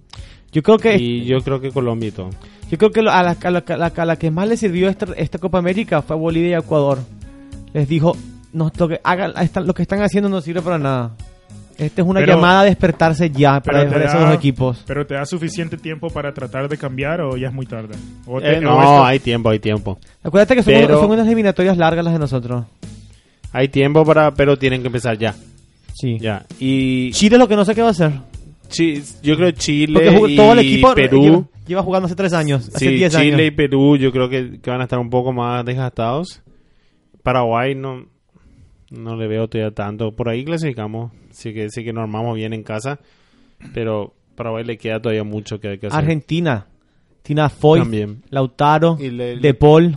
Yo 0.51 0.63
creo 0.63 0.77
que 0.79 0.95
y 0.97 1.25
yo 1.25 1.37
creo 1.41 1.61
que 1.61 1.69
Colombia 1.71 2.09
y 2.09 2.11
todo. 2.11 2.29
yo 2.71 2.77
creo 2.79 2.91
que 2.91 3.03
lo- 3.03 3.11
a 3.11 3.21
la, 3.21 3.37
a 3.39 3.51
la- 3.51 3.63
a 3.67 3.77
la- 3.77 3.93
a 3.95 4.05
la 4.05 4.15
que 4.17 4.31
más 4.31 4.47
le 4.47 4.57
sirvió 4.57 4.89
esta, 4.89 5.05
esta 5.15 5.37
Copa 5.37 5.59
América 5.59 6.01
fue 6.01 6.15
Bolivia 6.15 6.49
y 6.49 6.53
Ecuador. 6.59 6.97
Les 7.73 7.87
dijo, 7.87 8.17
no, 8.57 8.71
lo, 8.77 8.87
que 8.87 8.99
hagan, 9.03 9.33
lo 9.65 9.73
que 9.73 9.81
están 9.83 10.01
haciendo 10.01 10.29
no 10.29 10.41
sirve 10.41 10.61
para 10.61 10.77
nada. 10.77 11.11
Esta 11.77 12.01
es 12.01 12.07
una 12.07 12.19
Pero- 12.21 12.33
llamada 12.35 12.61
a 12.61 12.63
despertarse 12.63 13.29
ya 13.29 13.59
para, 13.61 13.85
dos 13.85 14.33
equipos. 14.33 14.83
Pero 14.87 15.05
te 15.05 15.13
da 15.13 15.25
suficiente 15.27 15.77
tiempo 15.77 16.09
para 16.09 16.33
tratar 16.33 16.67
de 16.67 16.75
cambiar 16.77 17.21
o 17.21 17.37
ya 17.37 17.49
es 17.49 17.53
muy 17.53 17.67
tarde. 17.67 17.93
O 18.25 18.41
te- 18.41 18.53
Eh, 18.53 18.57
o 18.57 18.61
no, 18.61 18.79
esto- 18.81 19.05
hay 19.05 19.19
tiempo, 19.19 19.49
hay 19.51 19.59
tiempo. 19.59 19.99
Acuérdate 20.23 20.55
que 20.55 20.63
son, 20.63 20.73
Pero- 20.73 20.99
son 20.99 21.11
unas 21.11 21.27
eliminatorias 21.27 21.77
largas 21.77 22.03
las 22.03 22.13
de 22.15 22.19
nosotros. 22.19 22.65
Hay 23.53 23.67
tiempo 23.69 24.03
para, 24.03 24.33
pero 24.33 24.57
tienen 24.57 24.81
que 24.81 24.87
empezar 24.87 25.17
ya. 25.19 25.35
Sí. 25.93 26.17
Ya. 26.19 26.45
Y 26.59 27.11
Chile 27.11 27.35
es 27.35 27.39
lo 27.39 27.47
que 27.47 27.55
no 27.55 27.63
sé 27.63 27.75
qué 27.75 27.81
va 27.81 27.89
a 27.89 27.91
hacer. 27.91 28.11
Chi- 28.69 29.01
yo 29.21 29.35
creo 29.37 29.51
Chile 29.51 29.93
Porque 29.93 30.33
y 30.33 30.35
todo 30.35 30.53
el 30.53 30.59
equipo 30.59 30.93
Perú. 30.95 31.21
lleva, 31.21 31.43
lleva 31.67 31.83
jugando 31.83 32.07
hace 32.07 32.15
tres 32.15 32.33
años, 32.33 32.67
hace 32.69 32.79
Sí, 32.79 32.87
diez 32.95 33.13
Chile 33.15 33.33
años. 33.35 33.47
y 33.47 33.51
Perú 33.51 33.97
yo 33.97 34.11
creo 34.11 34.27
que, 34.29 34.59
que 34.59 34.69
van 34.69 34.81
a 34.81 34.83
estar 34.85 34.97
un 34.99 35.09
poco 35.11 35.31
más 35.31 35.63
desgastados. 35.63 36.41
Paraguay 37.23 37.75
no 37.75 38.05
no 38.91 39.15
le 39.15 39.27
veo 39.27 39.47
todavía 39.47 39.73
tanto. 39.73 40.15
Por 40.15 40.29
ahí 40.29 40.43
clasificamos. 40.45 41.11
Sí 41.31 41.53
que 41.53 41.69
sí 41.69 41.83
que 41.83 41.93
nos 41.93 42.03
armamos 42.03 42.35
bien 42.35 42.53
en 42.53 42.63
casa. 42.63 42.99
Pero 43.73 44.13
Paraguay 44.35 44.63
le 44.63 44.77
queda 44.77 45.01
todavía 45.01 45.23
mucho 45.23 45.59
que 45.59 45.69
hay 45.69 45.77
que 45.77 45.87
hacer. 45.87 45.99
Argentina. 45.99 46.67
Tina 47.23 47.49
Foy, 47.49 47.79
También. 47.81 48.23
Lautaro, 48.29 48.97
Y 48.99 49.09
le- 49.09 49.37
De 49.37 49.53
Paul. 49.53 49.95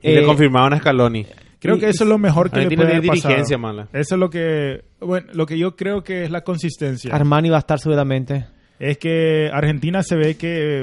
Y 0.00 0.08
le 0.14 0.22
eh, 0.22 0.24
confirmaron 0.24 0.72
a 0.72 0.78
Scaloni. 0.78 1.26
Creo 1.58 1.76
Y- 1.76 1.80
que 1.80 1.88
eso 1.90 2.04
es 2.04 2.08
lo 2.10 2.18
mejor 2.18 2.48
que 2.50 2.56
le 2.56 2.62
Argentina 2.62 2.82
puede 2.82 2.90
tiene 2.92 2.98
haber 2.98 3.10
pasado. 3.10 3.28
dirigencia 3.28 3.58
mala. 3.58 3.88
Eso 3.92 4.14
es 4.14 4.18
lo 4.18 4.30
que, 4.30 4.82
bueno, 5.00 5.26
lo 5.34 5.46
que 5.46 5.58
yo 5.58 5.76
creo 5.76 6.02
que 6.02 6.24
es 6.24 6.30
la 6.30 6.40
consistencia. 6.42 7.14
Armani 7.14 7.50
va 7.50 7.56
a 7.56 7.60
estar 7.60 7.78
seguramente. 7.78 8.46
es 8.78 8.98
que 8.98 9.48
Argentina 9.52 10.02
se 10.02 10.16
ve 10.16 10.36
que 10.36 10.82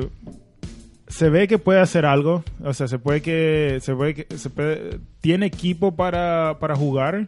se 1.10 1.30
ve 1.30 1.48
que 1.48 1.58
puede 1.58 1.80
hacer 1.82 2.06
algo, 2.06 2.43
o 2.63 2.74
sea, 2.74 2.88
se 2.88 3.00
puede 3.00 3.22
que 3.22 3.80
se 3.82 3.93
puede 3.95 4.13
que 4.13 4.38
se 4.38 4.50
puede- 4.50 5.00
tiene 5.22 5.48
equipo 5.48 5.95
para, 5.95 6.58
para 6.60 6.76
jugar, 6.76 7.28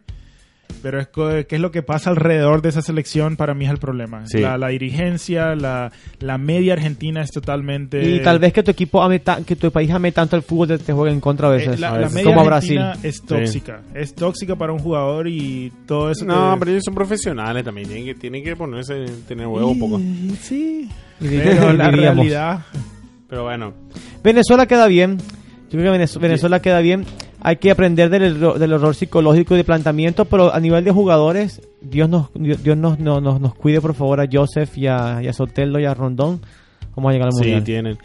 pero 0.82 1.00
es 1.02 1.08
co- 1.08 1.28
qué 1.50 1.56
es 1.56 1.60
lo 1.60 1.72
que 1.72 1.82
pasa 1.84 2.10
alrededor 2.12 2.62
de 2.62 2.70
esa 2.70 2.82
selección 2.82 3.36
para 3.36 3.54
mí 3.54 3.65
es 3.65 3.72
el 3.72 3.78
problema. 3.78 4.26
Sí. 4.28 4.39
La, 4.39 4.58
la 4.58 4.70
dirigencia, 4.70 5.54
la, 5.56 5.91
la 6.20 6.38
media 6.38 6.74
argentina 6.74 7.22
es 7.22 7.32
totalmente 7.32 8.02
Y 8.08 8.20
tal 8.22 8.39
vez 8.39 8.54
que 8.54 8.63
tu 8.63 8.72
equipo 8.72 9.02
ame 9.04 9.20
ta- 9.20 9.41
que 9.44 9.56
tu 9.58 9.70
país 9.72 9.91
ame 9.91 10.12
tanto 10.13 10.38
el 10.38 10.44
fútbol 10.44 10.70
te, 10.70 10.78
te 10.78 10.94
juegue 10.94 11.12
en 11.12 11.20
contra 11.20 11.50
a 11.50 11.52
eh, 11.54 11.58
veces. 11.58 11.80
la, 11.80 11.89
a 11.89 11.91
la 11.94 11.98
veces. 12.00 12.13
media 12.15 12.34
Como 12.34 12.46
Brasil. 12.46 12.80
es 13.04 13.22
tóxica, 13.24 13.82
es 13.94 14.15
tóxica 14.15 14.56
para 14.56 14.72
un 14.72 14.80
jugador 14.80 15.28
y 15.28 15.74
todo 15.88 16.10
eso. 16.12 16.24
No, 16.24 16.54
te- 16.54 16.60
pero 16.60 16.72
ellos 16.72 16.84
son 16.86 16.96
profesionales 16.96 17.65
también. 17.65 17.88
Tienen 17.88 18.06
que, 18.06 18.15
tienen 18.15 18.44
que 18.44 18.56
ponerse, 18.56 19.06
tener 19.28 19.48
huevo 19.48 19.72
un 19.72 19.80
poco. 19.80 20.00
Sí, 20.41 20.88
Y 21.20 21.28
pero 21.28 21.74
la 21.74 21.91
realidad 21.91 22.62
Pero 23.32 23.44
bueno. 23.46 23.74
Venezuela 24.24 24.65
queda 24.67 24.86
bien. 24.88 25.17
Yo 25.72 25.80
creo 25.80 25.94
que 25.94 25.98
Venez- 26.00 26.20
Venezuela 26.20 26.62
queda 26.62 26.82
bien. 26.82 27.06
Hay 27.39 27.56
que 27.56 27.72
aprender 27.72 28.10
del, 28.10 28.39
del 28.39 28.72
error 28.74 28.94
psicológico 28.94 29.54
y 29.56 29.58
de 29.58 29.63
planteamiento, 29.63 30.26
pero 30.26 30.54
a 30.54 30.60
nivel 30.60 30.84
de 30.84 30.91
jugadores, 30.91 31.62
Dios 31.82 32.08
nos 32.10 32.28
Dios 32.36 32.78
nos, 32.78 33.00
nos, 33.00 33.24
nos- 33.24 33.39
nos 33.41 33.56
cuide 33.56 33.82
por 33.82 33.96
favor 33.96 34.20
a 34.22 34.28
Joseph 34.32 34.78
y 34.78 34.86
a, 34.88 35.22
y 35.24 35.28
a 35.28 35.34
Sotelo 35.34 35.80
y 35.80 35.86
a 35.86 35.94
Rondón. 35.96 36.41
Vamos 36.96 37.10
a 37.10 37.13
llegar 37.13 37.28
al 37.30 37.34
Sí, 37.34 37.39
mundial. 37.39 37.63
tienen. 37.63 37.98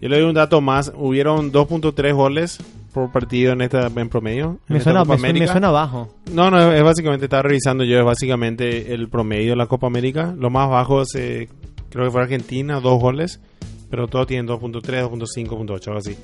Yo 0.00 0.08
le 0.08 0.18
doy 0.18 0.26
un 0.28 0.34
dato 0.34 0.60
más. 0.62 0.90
Hubieron 0.96 1.52
2.3 1.52 2.14
goles 2.14 2.58
por 2.94 3.12
partido 3.12 3.52
en 3.52 3.60
esta 3.60 3.86
en 3.94 4.08
promedio. 4.08 4.46
en 4.46 4.58
me, 4.68 4.78
esta 4.78 4.90
suena, 4.92 5.04
me, 5.04 5.18
suena- 5.18 5.38
me 5.40 5.46
suena 5.46 5.70
bajo. 5.70 6.08
No, 6.32 6.50
no, 6.50 6.72
es 6.72 6.82
básicamente, 6.82 7.26
estaba 7.26 7.42
revisando 7.42 7.84
yo, 7.84 7.98
es 7.98 8.04
básicamente 8.04 8.94
el 8.94 9.08
promedio 9.10 9.50
de 9.50 9.56
la 9.56 9.66
Copa 9.66 9.86
América. 9.88 10.34
Lo 10.36 10.48
más 10.48 10.70
bajo 10.70 11.02
es, 11.02 11.14
eh, 11.16 11.48
creo 11.90 12.06
que 12.06 12.10
fue 12.10 12.22
Argentina, 12.22 12.80
dos 12.80 12.98
goles. 12.98 13.40
Pero 13.90 14.06
todos 14.06 14.26
tienen 14.26 14.46
2.3, 14.46 14.80
2.5, 15.08 15.48
2.8, 15.48 15.86
algo 15.88 15.98
así. 15.98 16.16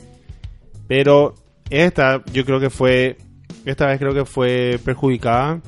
Pero 0.88 1.34
esta, 1.68 2.22
yo 2.32 2.44
creo 2.44 2.60
que 2.60 2.70
fue, 2.70 3.16
esta 3.64 3.86
vez 3.86 3.98
creo 3.98 4.14
que 4.14 4.24
fue 4.24 4.78
perjudicada 4.84 5.60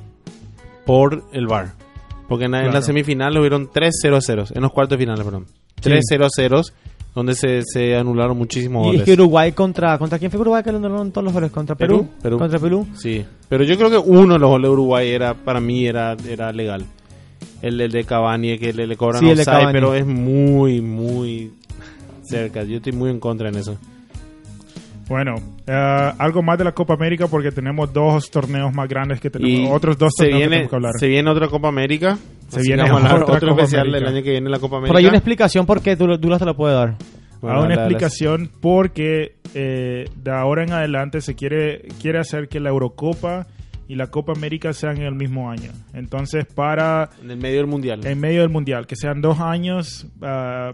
por 0.87 1.25
el 1.33 1.47
VAR. 1.47 1.73
Porque 2.29 2.45
en, 2.45 2.53
la- 2.53 2.83
semifinal 2.83 3.37
hubieron 3.39 3.71
3 3.73 3.95
0-0, 4.05 4.53
en 4.55 4.63
los 4.63 4.71
cuartos 4.73 4.99
de 4.99 5.03
finales, 5.05 5.25
perdón. 5.25 5.47
3 5.81 6.05
0-0, 6.13 6.73
donde 7.15 7.35
se, 7.35 7.63
se 7.65 7.97
anularon 7.97 8.37
muchísimos 8.37 8.85
Y 8.87 8.89
es 8.91 8.93
goles. 8.93 9.05
que 9.07 9.13
Uruguay 9.15 9.53
contra... 9.53 9.99
¿Contra 9.99 10.19
quién 10.19 10.31
fue 10.31 10.41
Uruguay 10.41 10.63
que 10.63 10.71
le 10.71 10.77
anularon 10.79 11.11
todos 11.11 11.25
los 11.25 11.33
goles? 11.33 11.51
¿Contra 11.51 11.75
Perú? 11.75 11.99
Perú, 12.03 12.11
Perú. 12.23 12.39
¿Contra 12.39 12.59
Perú? 12.59 12.87
Sí, 12.95 13.25
pero 13.49 13.65
yo 13.65 13.77
creo 13.77 13.91
que 13.91 13.97
uno 13.99 14.35
de 14.35 14.39
los 14.39 14.51
goles 14.51 14.69
de 14.69 14.73
Uruguay 14.73 15.09
era, 15.11 15.35
para 15.35 15.59
mí 15.61 15.87
era, 15.87 16.17
era 16.29 16.53
legal. 16.53 16.85
El, 17.63 17.81
el 17.81 17.91
de 17.91 18.05
Cavani, 18.05 18.57
que 18.59 18.73
le, 18.73 18.87
le 18.87 18.97
cobran 18.97 19.21
Sí, 19.21 19.31
offside, 19.31 19.73
pero 19.73 19.95
es 19.95 20.07
muy, 20.07 20.81
muy 20.81 21.53
cerca. 22.29 22.62
Yo 22.64 22.77
estoy 22.77 22.93
muy 22.93 23.11
en 23.11 23.21
contra 23.21 23.49
en 23.49 23.57
eso. 23.57 23.79
Bueno, 25.09 25.37
eh, 25.67 26.12
algo 26.19 26.43
más 26.43 26.59
de 26.59 26.64
la 26.64 26.73
Copa 26.73 26.93
América 26.93 27.29
porque 27.29 27.51
tenemos 27.51 27.91
dos 27.95 28.31
torneos 28.31 28.75
más 28.75 28.87
grandes 28.88 29.21
que 29.21 29.31
tenemos, 29.31 29.59
Y 29.59 29.67
otros 29.73 29.97
dos 29.97 30.12
se 30.14 30.25
torneos 30.25 30.35
que 30.35 30.38
viene, 30.49 30.51
tenemos 30.57 30.71
que 30.71 30.77
hablar. 30.77 30.93
se 31.01 31.09
viene 31.09 31.31
otra 31.31 31.49
Copa 31.49 31.69
América. 31.69 32.19
Se 32.49 32.61
viene 32.61 32.85
que 32.85 32.91
otro 32.93 33.25
Copa 33.27 33.62
especial 33.62 33.81
América. 33.88 33.99
del 33.99 34.07
año 34.17 34.23
que 34.23 34.31
viene 34.33 34.51
la 34.51 34.59
Copa 34.59 34.77
América. 34.77 34.93
Por 34.93 34.97
ahí 34.99 35.07
una 35.07 35.17
explicación 35.17 35.64
porque 35.64 35.97
Dulas 35.97 36.38
te 36.38 36.45
lo 36.45 36.55
puede 36.55 36.75
dar. 36.75 36.97
Bueno, 37.41 37.57
Hago 37.57 37.67
una 37.67 37.77
dale, 37.77 37.77
dale. 37.77 37.95
explicación 37.95 38.51
porque 38.61 39.37
eh, 39.55 40.05
de 40.14 40.31
ahora 40.31 40.64
en 40.64 40.73
adelante 40.73 41.23
se 41.23 41.35
quiere, 41.35 41.88
quiere 42.03 42.19
hacer 42.19 42.49
que 42.49 42.61
la 42.61 42.69
Eurocopa 42.69 43.47
y 43.87 43.95
la 43.95 44.09
Copa 44.09 44.33
América 44.37 44.75
sean 44.75 44.99
en 44.99 45.05
el 45.05 45.14
mismo 45.14 45.51
año. 45.51 45.71
Entonces, 45.95 46.45
para 46.55 47.09
En 47.23 47.31
el 47.31 47.38
medio 47.38 47.59
del 47.59 47.67
mundial. 47.67 48.07
en 48.07 48.21
medio 48.21 48.41
del 48.43 48.51
Mundial, 48.51 48.87
que 48.87 48.97
sean 48.97 49.23
dos 49.23 49.41
años, 49.41 50.07
ah, 50.21 50.73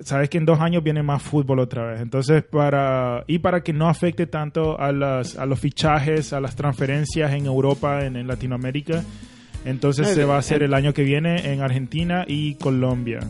sabes 0.00 0.28
que 0.28 0.38
en 0.38 0.44
dos 0.44 0.60
años 0.60 0.82
viene 0.82 1.02
más 1.02 1.22
fútbol 1.22 1.58
otra 1.60 1.86
vez. 1.86 2.00
Entonces, 2.00 2.42
para 2.44 3.24
y 3.26 3.38
para 3.38 3.62
que 3.62 3.72
no 3.72 3.88
afecte 3.88 4.26
tanto 4.26 4.78
a, 4.80 4.92
las, 4.92 5.36
a 5.36 5.46
los 5.46 5.58
fichajes, 5.60 6.32
a 6.32 6.40
las 6.40 6.56
transferencias 6.56 7.32
en 7.32 7.46
Europa, 7.46 8.04
en, 8.04 8.16
en 8.16 8.26
Latinoamérica, 8.26 9.02
entonces 9.64 10.08
Eh, 10.10 10.14
se 10.14 10.24
va 10.24 10.34
a 10.34 10.36
eh, 10.36 10.40
hacer 10.40 10.62
el 10.62 10.74
año 10.74 10.92
que 10.92 11.02
viene 11.04 11.52
en 11.52 11.62
Argentina 11.62 12.24
y 12.26 12.54
Colombia. 12.56 13.20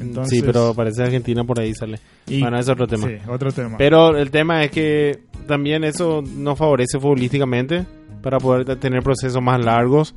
Entonces, 0.00 0.38
sí, 0.38 0.44
pero 0.44 0.74
parece 0.74 1.02
Argentina 1.02 1.44
por 1.44 1.60
ahí 1.60 1.74
sale. 1.74 1.98
y- 2.26 2.40
bueno, 2.40 2.58
es 2.58 2.68
otro 2.68 2.86
tema. 2.86 3.06
Sí, 3.06 3.14
otro 3.28 3.52
tema. 3.52 3.76
Pero 3.78 4.16
el 4.16 4.30
tema 4.30 4.62
es 4.64 4.70
que 4.70 5.20
también 5.46 5.84
eso 5.84 6.22
no 6.22 6.56
favorece 6.56 6.98
futbolísticamente 6.98 7.84
para 8.22 8.38
poder 8.38 8.76
tener 8.76 9.02
procesos 9.02 9.42
más 9.42 9.62
largos. 9.62 10.14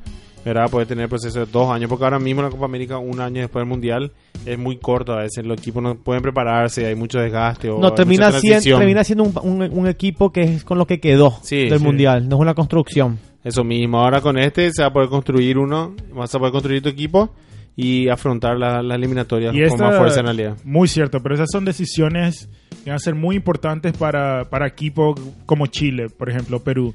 ¿Verdad? 0.48 0.70
Puede 0.70 0.86
tener 0.86 1.08
proceso 1.10 1.40
de 1.40 1.46
dos 1.52 1.70
años, 1.70 1.90
porque 1.90 2.04
ahora 2.06 2.20
mismo 2.20 2.42
la 2.42 2.50
Copa 2.50 2.66
América, 2.66 2.98
un 2.98 3.20
año 3.20 3.42
después 3.42 3.62
del 3.62 3.70
Mundial, 3.70 4.12
es 4.46 4.58
muy 4.58 4.78
corto 4.78 5.14
a 5.14 5.18
veces. 5.24 5.46
Los 5.46 5.58
equipos 5.60 5.82
no 5.84 5.96
pueden 5.96 6.22
prepararse, 6.22 6.86
hay 6.86 6.96
mucho 6.96 7.20
desgaste. 7.20 7.70
O 7.70 7.80
No, 7.80 7.94
termina, 7.94 8.32
siendo, 8.32 8.78
termina 8.78 9.04
siendo 9.04 9.24
un, 9.26 9.34
un- 9.64 9.70
un 9.80 9.88
equipo 9.88 10.32
que 10.32 10.42
es 10.44 10.64
con 10.64 10.78
lo 10.78 10.86
que 10.88 11.00
quedó 11.00 11.38
Sí, 11.42 11.70
del 11.70 11.80
sí. 11.80 11.84
mundial, 11.86 12.28
no 12.28 12.36
es 12.38 12.42
una 12.42 12.54
construcción. 12.54 13.20
Eso 13.44 13.64
mismo, 13.64 14.00
ahora 14.00 14.20
con 14.22 14.38
este 14.38 14.72
se 14.74 14.82
va 14.82 14.90
a 14.90 14.94
poder 14.94 15.10
construir 15.10 15.58
uno, 15.58 15.96
vas 16.14 16.34
a 16.36 16.40
poder 16.40 16.52
construir 16.52 16.82
tu 16.82 16.90
equipo 16.90 17.30
y 17.76 18.10
afrontar 18.10 18.58
la, 18.58 18.82
la 18.82 18.96
eliminatoria 18.96 19.50
Y 19.50 19.54
con 19.54 19.64
esta- 19.64 19.86
más 19.86 19.98
fuerza 19.98 20.20
en 20.22 20.26
realidad. 20.26 20.58
Muy 20.64 20.88
cierto, 20.88 21.20
pero 21.22 21.36
esas 21.36 21.48
son 21.52 21.64
decisiones 21.64 22.50
que 22.84 22.90
van 22.90 22.96
a 22.96 23.00
ser 23.00 23.16
muy 23.16 23.36
importantes 23.36 23.96
para, 23.96 24.46
para 24.50 24.68
equipos 24.68 25.20
como 25.46 25.68
Chile, 25.68 26.08
por 26.10 26.30
ejemplo, 26.30 26.60
Perú. 26.64 26.94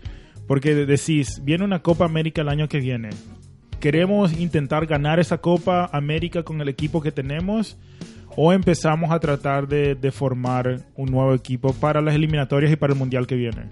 Porque 0.49 0.75
decís, 0.75 1.41
viene 1.45 1.65
una 1.65 1.81
Copa 1.83 2.05
América 2.05 2.43
el 2.43 2.49
año 2.49 2.69
que 2.69 2.81
viene. 2.81 3.11
¿Queremos 3.83 4.33
intentar 4.39 4.87
ganar 4.87 5.19
esa 5.19 5.39
Copa 5.39 5.91
América 5.93 6.45
con 6.45 6.61
el 6.61 6.69
equipo 6.69 7.03
que 7.03 7.11
tenemos? 7.11 7.77
¿O 8.37 8.53
empezamos 8.53 9.11
a 9.11 9.19
tratar 9.19 9.67
de, 9.67 10.13
formar 10.13 10.83
un 10.95 11.11
nuevo 11.11 11.35
equipo 11.35 11.73
para 11.73 12.01
las 12.01 12.15
eliminatorias 12.15 12.73
y 12.73 12.77
para 12.77 12.93
el 12.93 12.99
Mundial 13.01 13.27
que 13.27 13.35
viene? 13.35 13.71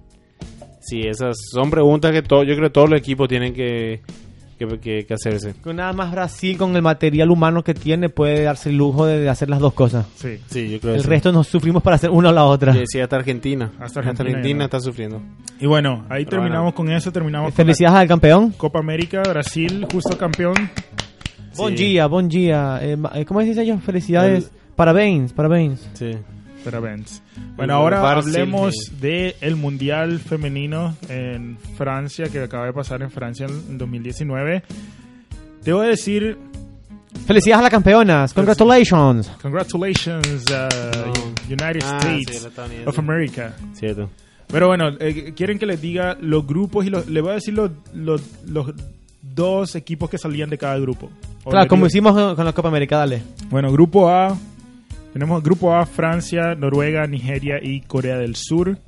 Sí, 0.81 1.03
esas 1.03 1.37
son 1.53 1.71
preguntas 1.71 2.11
que 2.11 2.23
todo, 2.23 2.43
yo 2.43 2.57
creo 2.57 2.71
que 2.71 2.73
todos 2.73 2.91
los 2.91 2.99
equipos 2.99 3.29
tienen 3.29 3.55
que, 3.55 4.01
que, 4.69 4.79
que- 4.79 5.07
que 5.07 5.15
hacerse. 5.15 5.55
Que 5.65 5.75
Nada 5.75 5.93
más 5.93 6.13
Brasil 6.13 6.57
con 6.57 6.77
el 6.77 6.83
material 6.83 7.31
humano 7.31 7.65
que 7.65 7.75
tiene 7.75 8.09
puede 8.09 8.43
darse 8.43 8.69
el 8.71 8.77
lujo 8.77 9.07
de, 9.07 9.29
hacer 9.29 9.49
las 9.51 9.59
dos 9.61 9.73
cosas. 9.73 10.07
Sí. 10.17 10.39
Sí, 10.47 10.71
yo 10.71 10.79
creo 10.81 10.93
El 10.95 10.99
que 11.01 11.05
sí. 11.05 11.09
resto 11.09 11.33
nos 11.33 11.49
sufrimos 11.49 11.83
para 11.83 11.97
hacer 11.97 12.11
una 12.11 12.29
o 12.29 12.33
la 12.33 12.45
otra. 12.45 12.73
Sí, 12.75 12.83
sí, 12.87 13.01
hasta 13.01 13.17
Argentina. 13.17 13.73
Hasta 13.75 13.85
Hasta 13.85 14.01
Argentina, 14.01 14.29
Argentina, 14.31 14.59
¿no? 14.59 14.65
está 14.67 14.81
sufriendo. 14.81 15.23
Y 15.59 15.67
bueno, 15.67 16.05
ahí 16.09 16.25
Pero 16.25 16.39
terminamos 16.39 16.75
bueno. 16.75 16.75
con 16.75 16.91
eso, 16.93 17.11
terminamos 17.11 17.47
con 17.49 17.57
Felicidades 17.57 17.99
al 17.99 18.09
campeón. 18.09 18.51
Copa 18.57 18.79
América, 18.79 19.23
Brasil, 19.29 19.87
justo 19.91 20.17
campeón. 20.17 20.55
Bon 21.57 21.71
Sí. 21.77 21.85
día, 21.85 22.07
bon 22.07 22.29
día. 22.29 22.79
Eh, 22.83 22.97
eh, 23.15 23.25
¿Cómo 23.25 23.41
se 23.41 23.47
dice 23.47 23.63
ellos? 23.63 23.83
Felicidades. 23.83 24.51
Parabéns, 24.77 25.33
parabéns. 25.33 25.89
Sí. 25.95 26.13
Pero 26.65 26.81
Benz. 26.83 27.23
Bueno, 27.57 27.75
ahora 27.75 28.11
hablemos 28.11 28.75
sí. 28.75 28.97
del 29.01 29.35
el 29.41 29.57
Mundial 29.57 30.19
Femenino 30.19 30.95
en 31.09 31.57
Francia, 31.77 32.27
que 32.31 32.41
acaba 32.41 32.67
de 32.67 32.73
pasar 32.73 33.03
en 33.03 33.11
Francia 33.11 33.47
en 33.47 33.79
2019. 33.79 34.63
Te 35.63 35.73
voy 35.73 35.87
a 35.87 35.89
decir, 35.91 36.37
Felicidades 37.27 37.61
a 37.61 37.63
las 37.63 37.71
campeonas. 37.71 38.33
Congratulations. 38.35 39.29
congratulations, 39.43 40.45
uh, 40.51 41.49
United 41.49 41.81
Ah, 41.85 41.99
sí, 42.03 42.23
States 42.23 42.45
estadounidense. 42.45 42.89
of 42.89 42.99
America. 42.99 43.55
Cierto. 43.75 44.11
Pero 44.49 44.69
bueno, 44.69 44.89
eh, 44.99 45.33
quieren 45.37 45.59
que 45.59 45.67
les 45.67 45.81
diga 45.81 46.17
los 46.21 46.47
grupos 46.47 46.85
y 46.87 46.91
los, 46.91 47.07
le 47.09 47.21
voy 47.21 47.31
a 47.31 47.35
decir 47.35 47.55
los, 47.55 47.71
los, 47.95 48.23
los 48.47 48.73
dos 49.23 49.77
equipos 49.77 50.11
que 50.11 50.19
salían 50.19 50.51
de 50.51 50.59
cada 50.59 50.77
grupo. 50.79 51.11
Claro, 51.45 51.61
les 51.61 51.69
como 51.69 51.87
hicimos 51.87 52.13
con 52.15 52.35
con 52.37 52.45
la 52.45 52.53
Copa 52.53 52.69
América, 52.69 52.97
dale. 52.99 53.23
Bueno, 53.49 53.71
grupo 53.73 54.09
A. 54.09 54.37
Tenemos 55.13 55.43
grupo 55.43 55.75
A, 55.75 55.87
Francia, 55.87 56.55
Noruega, 56.55 57.05
Nigeria 57.09 57.59
y 57.61 57.81
Corea 57.81 58.17
del 58.17 58.37
Sur. 58.37 58.79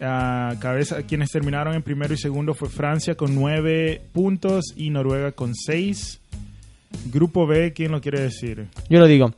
Ah, 0.00 0.54
cabeza, 0.60 1.02
quienes 1.02 1.30
terminaron 1.30 1.74
en 1.74 1.82
primero 1.82 2.14
y 2.14 2.16
segundo 2.16 2.54
fue 2.54 2.68
Francia 2.68 3.16
con 3.16 3.34
nueve 3.34 4.00
puntos 4.12 4.72
y 4.76 4.90
Noruega 4.90 5.32
con 5.32 5.56
seis. 5.56 6.20
Grupo 7.12 7.48
B, 7.48 7.72
¿quién 7.72 7.90
lo 7.90 8.00
quiere 8.00 8.20
decir? 8.20 8.68
Yo 8.88 9.00
lo 9.00 9.06
digo. 9.06 9.32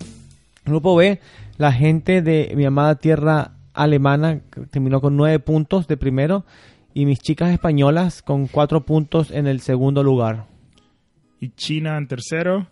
Grupo 0.66 0.94
B, 0.94 1.18
la 1.56 1.72
gente 1.72 2.20
de 2.20 2.52
mi 2.56 2.66
amada 2.66 2.96
tierra 2.96 3.52
alemana 3.72 4.42
terminó 4.70 5.00
con 5.00 5.16
nueve 5.16 5.38
puntos 5.38 5.88
de 5.88 5.96
primero 5.96 6.44
y 6.92 7.06
mis 7.06 7.20
chicas 7.20 7.50
españolas 7.52 8.20
con 8.20 8.48
cuatro 8.48 8.84
puntos 8.84 9.30
en 9.30 9.46
el 9.46 9.60
segundo 9.60 10.02
lugar. 10.02 10.44
Y 11.40 11.48
China 11.50 11.96
en 11.96 12.06
tercero 12.06 12.66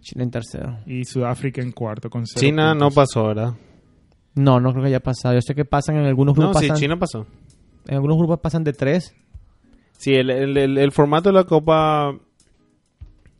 Chile 0.00 0.24
en 0.24 0.30
tercero. 0.30 0.78
y 0.86 1.04
Sudáfrica 1.04 1.60
en 1.62 1.72
cuarto 1.72 2.08
con 2.10 2.26
cero 2.26 2.40
China 2.40 2.74
no 2.74 2.90
pasó, 2.90 3.26
¿verdad? 3.28 3.54
No, 4.34 4.60
no 4.60 4.70
creo 4.70 4.82
que 4.84 4.88
haya 4.88 5.00
pasado. 5.00 5.34
Yo 5.34 5.40
sé 5.42 5.54
que 5.54 5.64
pasan 5.64 5.96
en 5.96 6.06
algunos 6.06 6.36
No, 6.36 6.42
grupos. 6.44 6.60
sí, 6.62 6.68
pasan, 6.68 6.80
China 6.80 6.98
pasó. 6.98 7.26
En 7.86 7.94
algunos 7.94 8.16
grupos 8.16 8.38
pasan 8.40 8.64
de 8.64 8.72
tres. 8.72 9.14
Sí, 9.98 10.14
el, 10.14 10.30
el, 10.30 10.56
el- 10.56 10.78
el 10.78 10.92
formato 10.92 11.28
de 11.28 11.34
la 11.34 11.44
Copa... 11.44 12.14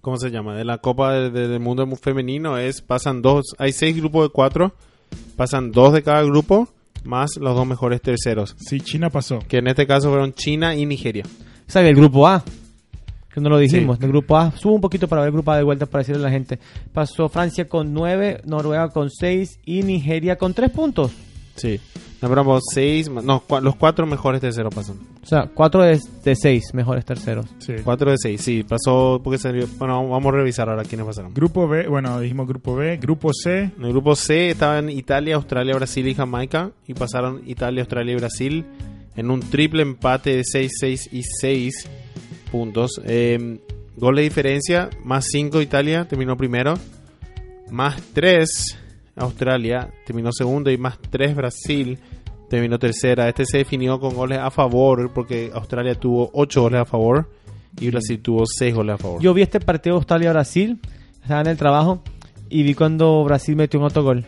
¿Cómo 0.01 0.17
se 0.17 0.31
llama? 0.31 0.55
De 0.57 0.65
la 0.65 0.79
Copa 0.79 1.13
de- 1.13 1.31
de- 1.31 1.49
del 1.49 1.61
Mundo 1.61 1.87
Femenino 1.97 2.57
es... 2.59 2.81
Pasan 2.83 3.23
dos... 3.23 3.55
Hay 3.59 3.73
seis 3.73 3.97
grupos 3.97 4.25
de 4.25 4.29
cuatro. 4.31 4.75
Pasan 5.37 5.73
dos 5.73 5.93
de 5.93 6.03
cada 6.03 6.23
grupo. 6.23 6.69
Más 7.05 7.37
los 7.39 7.55
dos 7.55 7.67
mejores 7.67 8.03
terceros. 8.03 8.55
Sí, 8.59 8.81
China 8.81 9.09
pasó. 9.11 9.39
Que 9.49 9.59
en 9.59 9.69
este 9.69 9.87
caso 9.87 10.09
fueron 10.11 10.33
China 10.35 10.75
y 10.75 10.85
Nigeria. 10.87 11.25
O 11.27 11.71
sea, 11.71 11.83
del 11.83 11.95
grupo 11.95 12.27
A. 12.27 12.43
Que 13.33 13.41
no 13.41 13.49
lo 13.49 13.59
dijimos. 13.59 13.97
Sí. 13.97 14.01
Del 14.03 14.11
grupo 14.11 14.37
A. 14.37 14.51
Subo 14.53 14.75
un 14.75 14.81
poquito 14.81 15.07
para 15.09 15.23
ver 15.23 15.29
el 15.29 15.33
grupo 15.35 15.53
A 15.53 15.57
de 15.57 15.63
vuelta 15.63 15.87
para 15.87 16.01
decirle 16.01 16.21
a 16.23 16.25
la 16.25 16.31
gente. 16.31 16.59
Pasó 16.93 17.29
Francia 17.29 17.69
con 17.69 17.93
nueve, 17.95 18.41
Noruega 18.45 18.89
con 18.89 19.09
seis 19.11 19.61
y 19.65 19.83
Nigeria 19.83 20.37
con 20.37 20.53
tres 20.55 20.71
puntos. 20.71 21.13
Sí. 21.55 21.79
No, 22.23 22.29
pero 22.29 22.45
vamos, 22.45 22.63
seis... 22.75 23.09
ma- 23.09 23.23
No, 23.23 23.43
cua- 23.47 23.61
los 23.63 23.77
cuatro 23.77 24.07
mejores 24.07 24.41
terceros 24.41 24.75
pasan. 24.75 24.97
O 25.23 25.27
sea, 25.27 25.49
cuatro 25.55 25.83
de, 25.83 25.99
de 26.25 26.35
seis 26.37 26.65
mejores 26.75 27.05
terceros. 27.05 27.47
Sí. 27.59 27.75
Cuatro 27.85 28.11
de 28.11 28.17
seis, 28.19 28.41
sí. 28.41 28.63
Pasó 28.63 29.21
porque 29.23 29.39
salió... 29.39 29.67
Bueno, 29.79 30.09
vamos 30.09 30.33
a 30.33 30.37
revisar 30.37 30.69
ahora 30.69 30.85
quiénes 30.85 31.07
pasaron. 31.07 31.33
Grupo 31.35 31.69
B, 31.69 31.87
bueno, 31.87 32.19
dijimos 32.21 32.47
grupo 32.49 32.75
B. 32.77 32.97
Grupo 32.97 33.33
C, 33.33 33.71
En 33.77 33.85
el 33.85 33.91
grupo 33.93 34.17
C 34.17 34.51
estaban 34.51 34.91
Italia, 34.91 35.37
Australia, 35.37 35.75
Brasil 35.75 36.09
y 36.09 36.15
Jamaica. 36.15 36.71
Y 36.87 36.95
pasaron 36.95 37.43
Italia, 37.47 37.83
Australia 37.83 38.13
y 38.13 38.17
Brasil 38.17 38.65
en 39.17 39.31
un 39.31 39.41
triple 39.41 39.83
empate 39.83 40.37
de 40.37 40.45
6, 40.45 40.71
6 40.81 41.09
y 41.13 41.23
6 41.23 41.89
puntos. 42.51 43.01
Eh, 43.05 43.59
gol 43.97 44.17
de 44.17 44.23
diferencia, 44.23 44.91
más 45.05 45.27
5 45.31 45.61
Italia, 45.61 46.07
terminó 46.07 46.37
primero. 46.37 46.75
Más 47.71 48.01
3 48.13 48.79
Australia, 49.17 49.91
terminó 50.07 50.31
segundo. 50.33 50.71
Y 50.71 50.79
más 50.79 50.99
3 51.11 51.35
Brasil, 51.35 51.99
terminó 52.49 52.79
tercera. 52.79 53.29
Este 53.29 53.45
se 53.45 53.59
definió 53.59 54.01
con 54.01 54.15
goles 54.15 54.39
a 54.39 54.51
favor 54.51 55.13
porque 55.15 55.51
Australia 55.55 55.95
tuvo 55.95 56.31
8 56.33 56.63
goles 56.63 56.81
a 56.81 56.85
favor. 56.85 57.31
Y 57.81 57.91
Brasil 57.91 58.21
tuvo 58.21 58.45
6 58.47 58.75
goles 58.75 58.95
a 58.95 58.99
favor. 58.99 59.23
Yo 59.23 59.33
vi 59.33 59.43
este 59.43 59.61
partido 59.61 59.97
Australia-Brasil. 59.97 60.81
Estaba 61.23 61.43
en 61.43 61.47
el 61.47 61.57
trabajo. 61.57 62.03
Y 62.49 62.65
vi 62.65 62.75
cuando 62.75 63.23
Brasil 63.25 63.55
metió 63.55 63.79
un 63.79 63.85
autogol. 63.85 64.27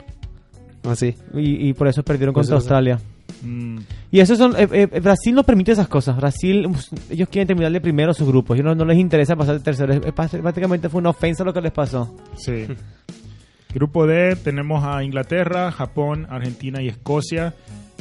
Así. 0.84 1.16
Y, 1.34 1.68
y 1.68 1.72
por 1.72 1.88
eso 1.88 2.02
perdieron 2.04 2.32
contra 2.32 2.54
Australia. 2.54 3.00
Mm, 3.42 3.78
Y 4.10 4.20
eso 4.20 4.36
son. 4.36 4.54
eh, 4.56 4.68
eh, 4.72 5.00
Brasil 5.00 5.34
no 5.34 5.42
permite 5.44 5.72
esas 5.72 5.88
cosas. 5.88 6.16
Brasil, 6.16 6.68
ellos 7.10 7.28
quieren 7.28 7.46
terminar 7.46 7.72
de 7.72 7.80
primero 7.80 8.12
sus 8.12 8.28
grupos. 8.28 8.56
Ellos 8.56 8.66
no, 8.66 8.74
no 8.74 8.84
les 8.84 8.98
interesa 8.98 9.36
pasar 9.36 9.56
de 9.58 9.64
tercero. 9.64 9.92
Es- 9.94 10.12
Prácticamente 10.12 10.88
fue 10.88 11.00
una 11.00 11.10
ofensa 11.10 11.44
lo 11.44 11.52
que 11.54 11.60
les 11.60 11.72
pasó. 11.72 12.14
Sí. 12.36 12.66
Grupo 13.74 14.06
D 14.06 14.36
tenemos 14.36 14.84
a 14.84 15.02
Inglaterra, 15.02 15.72
Japón, 15.72 16.26
Argentina 16.28 16.82
y 16.82 16.88
Escocia. 16.88 17.54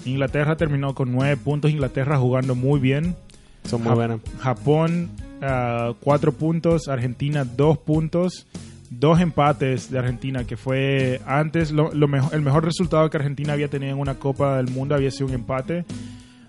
Inglaterra 0.06 0.58
terminó 0.58 0.94
con 0.94 1.12
nueve 1.12 1.38
puntos. 1.38 1.72
Inglaterra 1.72 2.18
jugando 2.18 2.56
muy 2.56 2.80
bien. 2.80 3.16
Son 3.64 3.80
muy 3.82 3.90
Ja- 3.90 3.96
buenas. 3.96 4.20
Japón, 4.40 5.12
ah, 5.42 5.94
cuatro 6.02 6.34
puntos. 6.34 6.88
Argentina, 6.90 7.46
dos 7.46 7.78
puntos. 7.78 8.48
Dos 8.94 9.22
empates 9.22 9.90
de 9.90 9.98
Argentina, 10.00 10.44
que 10.44 10.58
fue 10.58 11.22
antes 11.26 11.72
lo, 11.72 11.94
lo 11.94 12.08
el 12.34 12.42
mejor 12.42 12.66
resultado 12.66 13.10
que 13.10 13.16
Argentina 13.16 13.54
había 13.54 13.70
tenido 13.70 13.94
en 13.94 14.00
una 14.00 14.16
Copa 14.16 14.58
del 14.58 14.68
Mundo 14.70 14.96
había 14.96 15.10
sido 15.12 15.28
un 15.28 15.34
empate. 15.34 15.86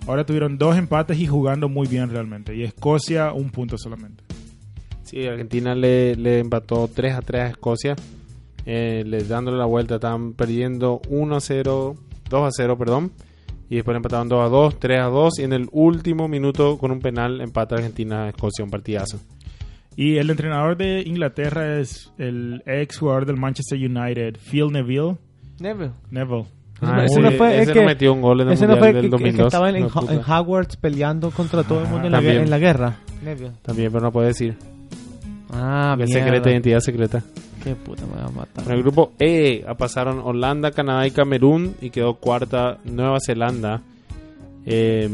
Ahora 0.08 0.26
tuvieron 0.26 0.58
dos 0.58 0.76
empates 0.76 1.18
y 1.20 1.26
jugando 1.28 1.68
muy 1.68 1.86
bien 1.86 2.10
realmente. 2.10 2.56
Y 2.56 2.64
Escocia, 2.64 3.32
un 3.32 3.50
punto 3.50 3.78
solamente. 3.78 4.24
Sí, 5.04 5.24
Argentina 5.24 5.76
le, 5.76 6.40
empató 6.40 6.90
3 6.92 7.14
a 7.14 7.22
3 7.22 7.42
a 7.42 7.46
Escocia. 7.48 7.94
Eh, 8.66 9.04
le- 9.06 9.22
dándole 9.22 9.58
la 9.58 9.66
vuelta, 9.66 9.94
estaban 9.94 10.32
perdiendo 10.32 11.00
1 11.08 11.36
a 11.36 11.40
0, 11.40 11.96
2 12.28 12.44
a 12.44 12.50
0, 12.50 12.76
perdón. 12.76 13.12
Y 13.70 13.76
después 13.76 13.96
empataron 13.96 14.28
2 14.28 14.44
a 14.44 14.48
2, 14.48 14.80
3 14.80 15.00
a 15.00 15.04
2. 15.04 15.38
Y 15.38 15.42
en 15.44 15.52
el 15.52 15.68
último 15.70 16.26
minuto, 16.26 16.76
con 16.76 16.90
un 16.90 16.98
penal, 16.98 17.40
empata 17.40 17.76
Argentina 17.76 18.24
a 18.24 18.28
Escocia, 18.30 18.64
un 18.64 18.70
partidazo. 18.70 19.20
Y 19.96 20.16
el 20.16 20.30
entrenador 20.30 20.76
de 20.76 21.02
Inglaterra 21.06 21.78
es 21.78 22.12
el 22.18 22.62
ex 22.66 22.98
jugador 22.98 23.26
del 23.26 23.36
Manchester 23.36 23.78
United, 23.78 24.36
Phil 24.38 24.72
Neville. 24.72 25.16
Neville. 25.60 25.92
Neville. 26.10 26.46
Ah, 26.80 27.04
ese 27.04 27.20
no 27.20 27.30
fue 27.32 27.54
el 27.54 27.60
ese 27.60 27.72
que- 27.74 27.80
no 27.80 27.86
metió 27.86 28.12
un 28.12 28.20
gol 28.22 28.40
en 28.40 28.48
el 28.48 28.54
Ese 28.54 28.66
no 28.66 28.72
Mundial 28.74 28.80
fue 28.80 28.88
el 28.88 28.94
del 28.94 29.02
que, 29.02 29.08
que 29.08 29.10
2002. 29.24 29.46
estaba 29.46 29.70
en, 29.70 29.76
en, 29.76 29.82
No, 29.82 30.10
en 30.10 30.18
Hogwarts 30.20 30.76
peleando 30.76 31.30
contra 31.30 31.62
todo 31.62 31.82
el 31.82 31.88
mundo 31.88 32.06
en 32.06 32.12
la, 32.12 32.18
También. 32.18 32.42
en 32.42 32.50
la 32.50 32.58
guerra. 32.58 32.96
Neville. 33.22 33.52
También, 33.62 33.92
pero 33.92 34.02
no 34.04 34.10
puede 34.12 34.28
decir. 34.28 34.56
Ah, 35.52 35.96
Es 36.00 36.08
mierda. 36.08 36.24
secreta, 36.24 36.50
identidad 36.50 36.80
secreta. 36.80 37.22
Qué 37.62 37.76
puta 37.76 38.02
me 38.06 38.20
va 38.20 38.26
a 38.26 38.30
matar. 38.30 38.64
En 38.66 38.72
el 38.72 38.82
grupo 38.82 39.12
E 39.20 39.64
pasaron 39.78 40.18
Holanda, 40.24 40.72
Canadá 40.72 41.06
y 41.06 41.12
Camerún 41.12 41.76
y 41.80 41.90
quedó 41.90 42.14
cuarta 42.14 42.78
Nueva 42.84 43.18
Zelanda. 43.24 43.82
Eh, 44.66 45.08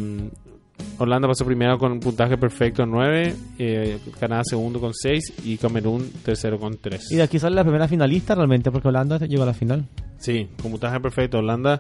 Holanda 0.99 1.29
pasó 1.29 1.45
primero 1.45 1.79
con 1.79 1.93
un 1.93 2.01
puntaje 2.01 2.37
perfecto 2.37 2.85
9, 2.85 3.35
eh, 3.59 3.99
Canadá 4.19 4.43
segundo 4.45 4.81
con 4.81 4.93
6 4.95 5.35
y 5.45 5.57
Camerún 5.57 6.11
tercero 6.25 6.59
con 6.59 6.77
3. 6.77 7.13
Y 7.13 7.17
de 7.17 7.23
aquí 7.23 7.39
sale 7.39 7.57
la 7.57 7.63
primera 7.63 7.87
finalista 7.87 8.35
realmente, 8.35 8.71
porque 8.71 8.89
Holanda 8.89 9.19
llegó 9.19 9.45
a 9.45 9.47
la 9.47 9.55
final. 9.55 9.85
Sí, 10.19 10.49
con 10.61 10.73
puntaje 10.73 10.99
perfecto. 11.01 11.39
Holanda 11.39 11.79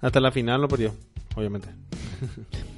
hasta 0.00 0.20
la 0.20 0.30
final 0.30 0.60
lo 0.60 0.68
perdió, 0.68 0.94
obviamente. 1.36 1.68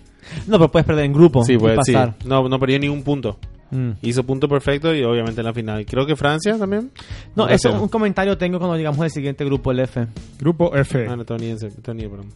No, 0.46 0.58
pero 0.58 0.70
puedes 0.70 0.86
perder 0.86 1.04
en 1.04 1.12
grupo 1.12 1.44
sí, 1.44 1.56
sí. 1.58 1.58
pasar. 1.58 2.14
No, 2.24 2.48
no 2.48 2.58
perdió 2.58 2.78
ningún 2.78 3.02
punto. 3.04 3.38
Mm. 3.70 3.90
Hizo 4.02 4.24
punto 4.24 4.48
perfecto 4.48 4.94
y 4.94 5.02
obviamente 5.02 5.40
en 5.40 5.46
la 5.46 5.52
final. 5.52 5.84
Creo 5.86 6.06
que 6.06 6.16
Francia 6.16 6.56
también. 6.58 6.90
No, 7.34 7.48
eso 7.48 7.72
un 7.80 7.88
comentario 7.88 8.38
tengo 8.38 8.58
cuando 8.58 8.76
llegamos 8.76 9.00
al 9.00 9.10
siguiente 9.10 9.44
grupo, 9.44 9.72
el 9.72 9.80
F. 9.80 10.06
Grupo 10.38 10.74
F. 10.74 11.06
Ah, 11.08 11.16
no, 11.16 11.22
estadounidense, 11.22 11.68
estadounidense, 11.68 12.16
perdón. 12.16 12.32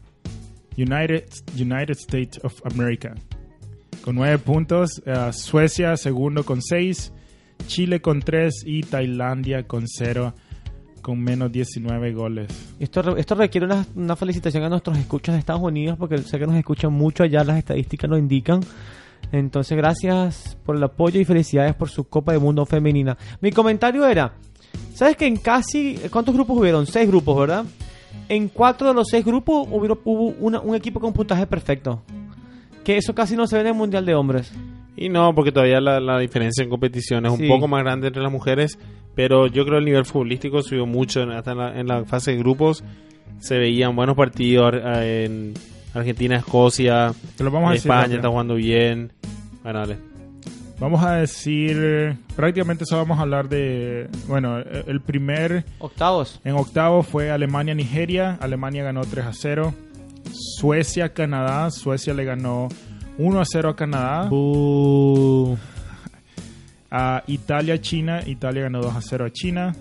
United, 0.81 1.24
United 1.55 1.97
States 1.97 2.41
of 2.43 2.61
America. 2.64 3.14
Con 4.03 4.16
9 4.16 4.39
puntos. 4.39 5.03
eh, 5.05 5.33
Suecia 5.33 5.97
segundo 5.97 6.45
con 6.45 6.62
6. 6.62 7.12
Chile 7.66 8.01
con 8.01 8.20
3 8.20 8.62
y 8.64 8.83
Tailandia 8.83 9.66
con 9.66 9.87
0 9.87 10.35
con 11.03 11.18
menos 11.20 11.51
19 11.53 12.12
goles. 12.12 12.49
Esto, 12.78 13.16
esto 13.16 13.35
requiere 13.35 13.66
una, 13.66 13.87
una 13.95 14.16
felicitación 14.16 14.64
a 14.64 14.68
nuestros 14.68 14.99
escuchas 14.99 15.35
de 15.35 15.39
Estados 15.41 15.62
Unidos 15.62 15.97
porque 15.99 16.18
sé 16.18 16.39
que 16.39 16.47
nos 16.47 16.57
escuchan 16.57 16.93
mucho 16.93 17.22
allá, 17.22 17.45
las 17.45 17.59
estadísticas 17.59 18.09
lo 18.09 18.18
indican. 18.18 18.61
Entonces, 19.33 19.76
gracias 19.76 20.57
por 20.64 20.76
el 20.76 20.83
apoyo 20.83 21.20
y 21.20 21.24
felicidades 21.24 21.74
por 21.74 21.89
su 21.89 22.05
Copa 22.05 22.33
del 22.33 22.41
Mundo 22.41 22.66
femenina. 22.66 23.16
Mi 23.41 23.53
comentario 23.53 24.07
era, 24.07 24.33
¿sabes 24.95 25.16
que 25.16 25.26
en 25.26 25.37
casi, 25.37 25.99
¿cuántos 26.11 26.35
grupos 26.35 26.59
hubieron? 26.59 26.87
Seis 26.87 27.09
grupos, 27.09 27.39
¿verdad? 27.39 27.64
En 28.29 28.49
cuatro 28.49 28.89
de 28.89 28.95
los 28.95 29.09
seis 29.09 29.25
grupos 29.25 29.67
hubieron, 29.71 29.99
hubo 30.05 30.35
una- 30.39 30.61
un 30.61 30.75
equipo 30.75 31.01
con 31.01 31.13
puntaje 31.13 31.47
perfecto. 31.47 32.03
Que 32.85 32.97
eso 32.97 33.15
casi 33.15 33.37
no 33.37 33.47
se 33.47 33.57
ve 33.57 33.63
en 33.63 33.67
el 33.69 33.75
Mundial 33.75 34.07
de 34.07 34.15
Hombres. 34.15 34.53
Y 34.97 35.09
no, 35.09 35.35
porque 35.35 35.53
todavía 35.53 35.81
la, 35.81 36.01
la 36.01 36.19
diferencia 36.19 36.63
en 36.63 36.71
competición 36.71 37.27
es 37.27 37.33
Sí. 37.35 37.43
un 37.43 37.49
poco 37.49 37.69
más 37.69 37.83
grande 37.83 38.09
entre 38.09 38.23
las 38.23 38.33
mujeres, 38.33 38.79
pero 39.15 39.47
yo 39.47 39.65
creo 39.65 39.77
que 39.77 39.79
el 39.79 39.85
nivel 39.85 40.05
futbolístico 40.05 40.63
subió 40.63 40.87
mucho 40.87 41.21
en- 41.23 41.31
hasta 41.31 41.53
en 41.53 41.59
la, 41.59 41.81
en 41.81 41.87
la 41.87 42.05
fase 42.05 42.33
de 42.33 42.39
grupos. 42.39 42.85
Se 43.39 43.59
veían 43.59 43.97
buenos 43.97 44.17
partidos 44.17 44.75
en 44.75 45.55
Argentina, 45.95 46.37
Escocia, 46.37 47.13
Te 47.37 47.45
lo 47.45 47.51
vamos 47.51 47.71
a 47.71 47.73
decir 47.73 47.91
España 47.91 48.15
está 48.17 48.29
jugando 48.29 48.55
bien. 48.55 49.13
Bueno, 49.63 49.79
dale. 49.81 49.97
Vamos 50.81 51.05
a 51.05 51.16
decir, 51.16 52.16
prácticamente 52.35 52.87
solo 52.87 53.03
vamos 53.03 53.18
a 53.18 53.22
hablar 53.22 53.51
de, 53.51 54.09
bueno, 54.26 54.59
el 54.61 55.03
primer, 55.03 55.66
Octavos. 55.78 56.41
en 56.43 56.55
octavo 56.55 57.03
fue 57.03 57.31
Alemania-Nigeria, 57.31 58.39
Alemania 58.41 58.83
ganó 58.83 59.03
3 59.03 59.26
a 59.26 59.33
0, 59.35 59.74
Suecia-Canadá, 60.33 61.70
Suecia 61.70 62.14
le 62.14 62.24
ganó 62.24 62.70
1 63.18 63.41
a 63.41 63.45
0 63.45 63.68
a 63.68 63.76
Canadá, 63.76 64.28
Uh, 64.31 65.55
a 66.91 67.24
Italia-China, 67.26 68.22
Italia 68.26 68.62
ganó 68.62 68.81
2 68.81 68.97
a 68.97 69.03
0 69.03 69.26
a 69.26 69.31
China, 69.31 69.76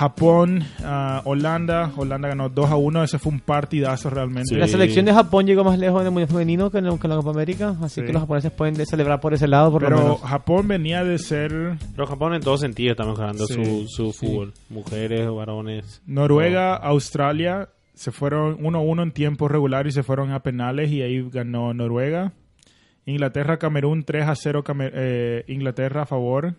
Japón, 0.00 0.64
a 0.82 1.20
Holanda, 1.26 1.92
Holanda 1.94 2.28
ganó 2.28 2.48
2 2.48 2.70
a 2.70 2.76
1, 2.76 3.04
ese 3.04 3.18
fue 3.18 3.32
un 3.32 3.40
partidazo 3.40 4.08
realmente. 4.08 4.54
Sí. 4.54 4.56
La 4.56 4.66
selección 4.66 5.04
de 5.04 5.12
Japón 5.12 5.46
llegó 5.46 5.62
más 5.62 5.78
lejos 5.78 6.00
en 6.00 6.06
el 6.06 6.10
Mundial 6.12 6.28
Femenino 6.30 6.70
que 6.70 6.78
en, 6.78 6.86
la- 6.86 6.96
que 6.96 7.06
en 7.06 7.10
la 7.10 7.16
Copa 7.16 7.30
América, 7.32 7.76
así 7.82 8.00
Sí. 8.00 8.06
que 8.06 8.12
los 8.14 8.22
japoneses 8.22 8.50
pueden 8.50 8.72
de- 8.76 8.86
celebrar 8.86 9.20
por 9.20 9.34
ese 9.34 9.46
lado 9.46 9.70
por 9.70 9.82
lo 9.82 9.88
Pero 9.88 10.00
menos. 10.02 10.20
Japón 10.22 10.68
venía 10.68 11.04
de 11.04 11.18
ser 11.18 11.52
Pero 11.94 12.06
Japón 12.06 12.32
en 12.32 12.40
todo 12.40 12.56
sentido 12.56 12.92
está 12.92 13.04
mejorando 13.04 13.46
Sí, 13.46 13.54
su, 13.62 13.84
su 13.88 14.12
fútbol. 14.14 14.54
Mujeres, 14.70 15.28
varones. 15.30 16.00
Noruega, 16.06 16.76
Australia 16.76 17.68
se 17.92 18.10
fueron 18.10 18.56
1-1 18.62 19.02
en 19.02 19.12
tiempo 19.12 19.48
regular 19.48 19.86
y 19.86 19.92
se 19.92 20.02
fueron 20.02 20.32
a 20.32 20.40
penales 20.42 20.90
y 20.90 21.02
ahí 21.02 21.22
ganó 21.30 21.74
Noruega. 21.74 22.32
Inglaterra, 23.04 23.58
Camerún 23.58 24.04
3 24.04 24.26
a 24.28 24.34
0 24.34 24.64
Camer- 24.64 24.92
eh, 24.94 25.44
Inglaterra 25.48 26.02
a 26.02 26.06
favor. 26.06 26.54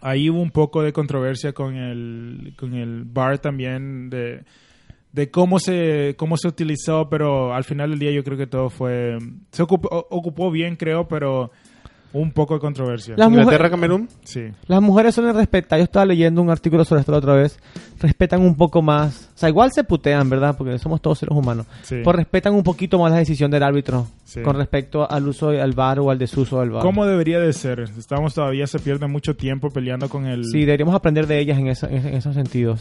Ahí 0.00 0.30
hubo 0.30 0.40
un 0.40 0.50
poco 0.50 0.82
de 0.82 0.92
controversia 0.92 1.52
con 1.52 1.76
el 1.76 2.54
con 2.56 2.74
el 2.74 3.04
VAR 3.04 3.38
también 3.38 4.10
de, 4.10 4.44
de 5.12 5.30
cómo 5.30 5.58
se 5.58 6.14
cómo 6.16 6.36
se 6.36 6.48
utilizó, 6.48 7.08
pero 7.08 7.54
al 7.54 7.64
final 7.64 7.90
del 7.90 7.98
día 7.98 8.12
yo 8.12 8.22
creo 8.22 8.38
que 8.38 8.46
todo 8.46 8.70
fue 8.70 9.18
se 9.50 9.62
ocupó, 9.62 10.06
ocupó 10.10 10.50
bien 10.50 10.76
creo, 10.76 11.08
pero 11.08 11.50
un 12.12 12.32
poco 12.32 12.54
de 12.54 12.60
controversia. 12.60 13.14
Las 13.16 13.28
Inglaterra, 13.28 13.68
mujeres- 13.68 13.70
Camerún. 13.70 14.08
Sí. 14.24 14.44
Las 14.66 14.80
mujeres 14.80 15.14
suelen 15.14 15.34
respetar, 15.34 15.78
yo 15.78 15.84
estaba 15.84 16.06
leyendo 16.06 16.40
un 16.40 16.48
artículo 16.50 16.84
sobre 16.84 17.00
esto 17.00 17.12
la 17.12 17.18
otra 17.18 17.34
vez, 17.34 17.58
respetan 18.00 18.40
un 18.40 18.54
poco 18.56 18.80
más, 18.80 19.28
o 19.34 19.38
sea, 19.38 19.48
igual 19.48 19.72
se 19.72 19.84
putean, 19.84 20.30
¿verdad? 20.30 20.56
Porque 20.56 20.78
somos 20.78 21.02
todos 21.02 21.18
seres 21.18 21.36
humanos, 21.36 21.66
Sí. 21.82 21.96
pues 22.02 22.16
respetan 22.16 22.54
un 22.54 22.62
poquito 22.62 22.98
más 22.98 23.12
la 23.12 23.18
decisión 23.18 23.50
del 23.50 23.62
árbitro 23.62 24.06
Sí. 24.24 24.40
con 24.42 24.56
respecto 24.56 25.10
al 25.10 25.28
uso 25.28 25.50
del 25.50 25.72
VAR 25.72 26.00
o 26.00 26.10
al 26.10 26.18
desuso 26.18 26.60
del 26.60 26.70
VAR. 26.70 26.82
¿Cómo 26.82 27.04
debería 27.04 27.40
de 27.40 27.52
ser? 27.52 27.80
Estamos 27.98 28.32
todavía, 28.34 28.66
se 28.66 28.78
pierde 28.78 29.06
mucho 29.06 29.36
tiempo 29.36 29.68
peleando 29.70 30.08
con 30.08 30.26
el... 30.26 30.44
Sí, 30.46 30.60
deberíamos 30.60 30.94
aprender 30.94 31.26
de 31.26 31.38
ellas 31.40 31.58
en, 31.58 31.66
esa- 31.68 31.88
en 31.88 32.06
esos 32.14 32.34
sentidos. 32.34 32.80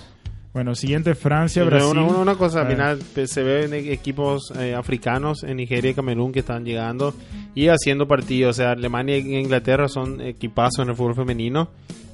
Bueno, 0.54 0.74
siguiente, 0.74 1.14
Francia, 1.14 1.64
Pero 1.66 1.76
Brasil. 1.76 1.92
Una, 2.00 2.08
una- 2.10 2.18
una 2.20 2.36
cosa, 2.36 2.62
al 2.62 2.68
final 2.68 3.00
pe- 3.14 3.28
se 3.28 3.44
ven 3.44 3.74
equipos 3.76 4.52
eh, 4.60 4.74
africanos 4.74 5.44
en 5.44 5.58
Nigeria 5.58 5.92
y 5.92 5.94
Camerún 5.94 6.32
que 6.32 6.40
están 6.40 6.66
llegando 6.66 7.14
y 7.58 7.70
haciendo 7.70 8.08
partidos. 8.08 8.52
O 8.52 8.54
sea, 8.54 8.74
Alemania 8.74 9.16
e 9.16 9.20
Inglaterra 9.20 9.88
son 9.88 10.22
equipazos 10.22 10.84
en 10.84 10.90
el 10.90 10.96
fútbol 10.96 11.16
femenino 11.16 11.70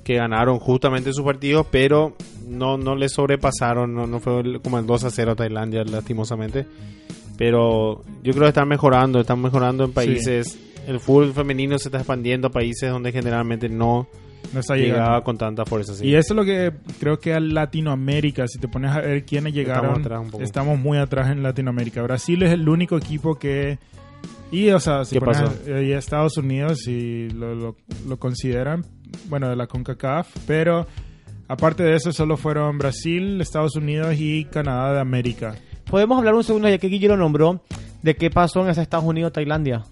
que 0.05 0.15
ganaron 0.15 0.57
justamente 0.57 1.11
sus 1.11 1.25
partidos, 1.25 1.67
pero 1.69 2.15
no, 2.47 2.77
no 2.77 2.95
les 2.95 3.11
sobrepasaron. 3.11 3.93
No, 3.93 4.07
no 4.07 4.21
fue 4.21 4.61
como 4.61 4.79
el 4.79 4.85
2 4.85 5.03
a 5.03 5.09
0 5.09 5.31
a 5.31 5.35
Tailandia, 5.35 5.83
lastimosamente. 5.83 6.65
Pero 7.37 8.05
yo 8.23 8.31
creo 8.31 8.43
que 8.43 8.49
están 8.49 8.69
mejorando, 8.69 9.19
están 9.19 9.41
mejorando 9.41 9.83
en 9.83 9.91
países. 9.91 10.57
El 10.87 11.01
fútbol 11.01 11.33
femenino 11.33 11.77
se 11.77 11.89
está 11.89 11.97
expandiendo 11.97 12.47
a 12.47 12.51
países 12.51 12.89
donde 12.89 13.11
generalmente 13.11 13.67
no 13.67 14.07
no 14.53 14.61
está 14.61 14.75
llegando. 14.75 14.95
llegaba 14.95 15.23
con 15.25 15.37
tanta 15.37 15.65
fuerza. 15.65 15.93
sí. 15.93 16.07
Y 16.07 16.15
eso 16.15 16.33
es 16.33 16.37
lo 16.37 16.45
que 16.45 16.71
creo 17.01 17.19
que 17.19 17.33
a 17.33 17.41
Latinoamérica, 17.41 18.47
si 18.47 18.59
te 18.59 18.69
pones 18.69 18.91
a 18.91 19.01
ver 19.01 19.25
quiénes 19.25 19.53
llegaron, 19.53 19.97
Estamos 19.97 19.99
estamos, 19.99 20.37
atrás 20.45 20.63
un 20.63 20.71
poco. 20.71 20.77
muy 20.77 20.97
atrás 20.97 21.31
en 21.31 21.43
Latinoamérica. 21.43 22.01
Brasil 22.01 22.43
es 22.43 22.51
el 22.51 22.69
único 22.69 22.95
equipo 22.95 23.35
que... 23.35 23.77
Y, 24.51 24.69
o 24.69 24.79
sea, 24.79 25.03
si 25.05 25.15
¿Qué 25.15 25.19
pones 25.19 25.41
pasó? 25.41 25.73
a- 25.73 25.81
y 25.81 25.93
a 25.93 25.97
Estados 25.97 26.37
Unidos, 26.37 26.79
si 26.85 27.27
lo, 27.29 27.55
lo- 27.55 27.75
lo 28.07 28.17
consideran, 28.19 28.85
bueno, 29.29 29.49
de 29.49 29.55
la 29.55 29.65
CONCACAF, 29.67 30.27
pero 30.45 30.85
aparte 31.47 31.81
de 31.83 31.95
eso, 31.95 32.11
solo 32.11 32.37
fueron 32.37 32.77
Brasil, 32.77 33.41
Estados 33.41 33.75
Unidos 33.75 34.15
y 34.19 34.45
Canadá 34.45 34.93
de 34.93 34.99
América. 34.99 35.55
Podemos 35.89 36.17
hablar 36.19 36.35
un 36.35 36.43
segundo, 36.43 36.69
ya 36.69 36.77
que 36.77 36.87
Guille 36.87 37.07
lo 37.07 37.17
nombró, 37.17 37.61
de 38.03 38.15
qué 38.15 38.29
pasó 38.29 38.61
en 38.61 38.69
ese 38.69 38.81
Estados 38.83 39.05
Unidos-Tailandia. 39.05 39.83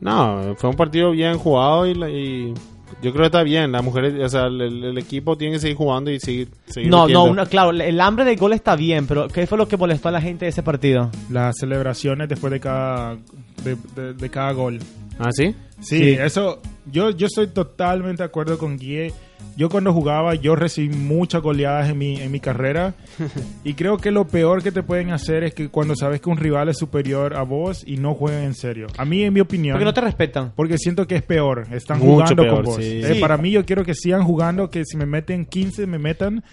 No, 0.00 0.54
fue 0.56 0.70
un 0.70 0.76
partido 0.76 1.10
bien 1.10 1.36
jugado 1.38 1.86
y, 1.86 1.94
la- 1.94 2.10
y 2.10 2.54
yo 3.02 3.10
creo 3.12 3.22
que 3.22 3.26
está 3.26 3.42
bien. 3.42 3.72
Las 3.72 3.82
mujeres, 3.84 4.14
o 4.22 4.28
sea, 4.28 4.46
el, 4.46 4.60
el 4.60 4.98
equipo 4.98 5.36
tiene 5.36 5.54
que 5.54 5.60
seguir 5.60 5.76
jugando 5.76 6.10
y 6.10 6.18
seguir. 6.20 6.48
seguir 6.66 6.90
No, 6.90 6.98
no, 6.98 7.02
metiendo. 7.06 7.24
una- 7.30 7.46
claro, 7.46 7.70
el 7.70 8.00
hambre 8.00 8.24
del 8.24 8.36
gol 8.36 8.52
está 8.52 8.76
bien, 8.76 9.06
pero 9.06 9.28
¿qué 9.28 9.46
fue 9.46 9.58
lo 9.58 9.68
que 9.68 9.76
molestó 9.76 10.08
a 10.08 10.12
la 10.12 10.20
gente 10.20 10.44
de 10.44 10.50
ese 10.50 10.62
partido? 10.62 11.10
Las 11.30 11.56
celebraciones 11.58 12.28
después 12.28 12.50
de 12.52 12.60
cada, 12.60 13.16
de- 13.64 13.76
de- 13.94 14.14
de 14.14 14.30
cada 14.30 14.52
gol. 14.52 14.78
¿Ah, 15.18 15.30
sí? 15.32 15.54
Sí, 15.80 15.98
Sí. 15.98 16.10
eso, 16.12 16.60
yo, 16.90 17.10
yo 17.10 17.26
estoy 17.26 17.48
totalmente 17.48 18.22
de 18.22 18.26
acuerdo 18.26 18.58
con 18.58 18.78
Guille. 18.78 19.12
Yo 19.56 19.70
cuando 19.70 19.92
jugaba, 19.92 20.34
yo 20.34 20.54
recibí 20.54 20.94
muchas 20.94 21.40
goleadas 21.40 21.88
en 21.88 21.96
mi, 21.96 22.20
en 22.20 22.30
mi 22.30 22.40
carrera. 22.40 22.92
y 23.64 23.72
creo 23.74 23.96
que 23.96 24.10
lo 24.10 24.26
peor 24.26 24.62
que 24.62 24.70
te 24.70 24.82
pueden 24.82 25.10
hacer 25.12 25.44
es 25.44 25.54
que 25.54 25.68
cuando 25.70 25.96
sabes 25.96 26.20
que 26.20 26.28
un 26.28 26.36
rival 26.36 26.68
es 26.68 26.76
superior 26.78 27.34
a 27.34 27.42
vos 27.42 27.82
y 27.86 27.96
no 27.96 28.12
juegan 28.14 28.42
en 28.44 28.54
serio. 28.54 28.88
A 28.98 29.04
mí, 29.06 29.22
en 29.22 29.32
mi 29.32 29.40
opinión, 29.40 29.74
Porque 29.74 29.84
no 29.86 29.94
te 29.94 30.02
respetan. 30.02 30.52
porque 30.54 30.76
siento 30.76 31.06
que 31.06 31.16
es 31.16 31.22
peor. 31.22 31.66
Están 31.72 31.98
Mucho 32.00 32.10
jugando 32.12 32.42
peor, 32.42 32.54
con 32.56 32.64
vos. 32.64 32.76
sí. 32.76 33.00
Eh, 33.02 33.14
Sí. 33.14 33.20
Para 33.20 33.38
mí, 33.38 33.50
yo 33.50 33.64
quiero 33.64 33.82
que 33.84 33.94
sigan 33.94 34.24
jugando, 34.24 34.68
que 34.68 34.84
si 34.84 34.96
me 34.98 35.06
meten 35.06 35.46
15, 35.46 35.86
me 35.86 35.98
metan. 35.98 36.44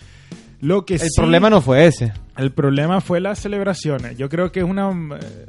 Lo 0.61 0.85
que 0.85 0.93
El 0.93 0.99
sí- 1.01 1.07
problema 1.17 1.49
no 1.49 1.59
fue 1.59 1.85
ese. 1.87 2.13
el 2.37 2.53
problema 2.53 3.01
fue 3.01 3.19
las 3.19 3.37
celebraciones. 3.39 4.17
Yo 4.17 4.29
creo 4.29 4.49
que 4.53 4.61
es 4.61 4.65
una, 4.65 4.89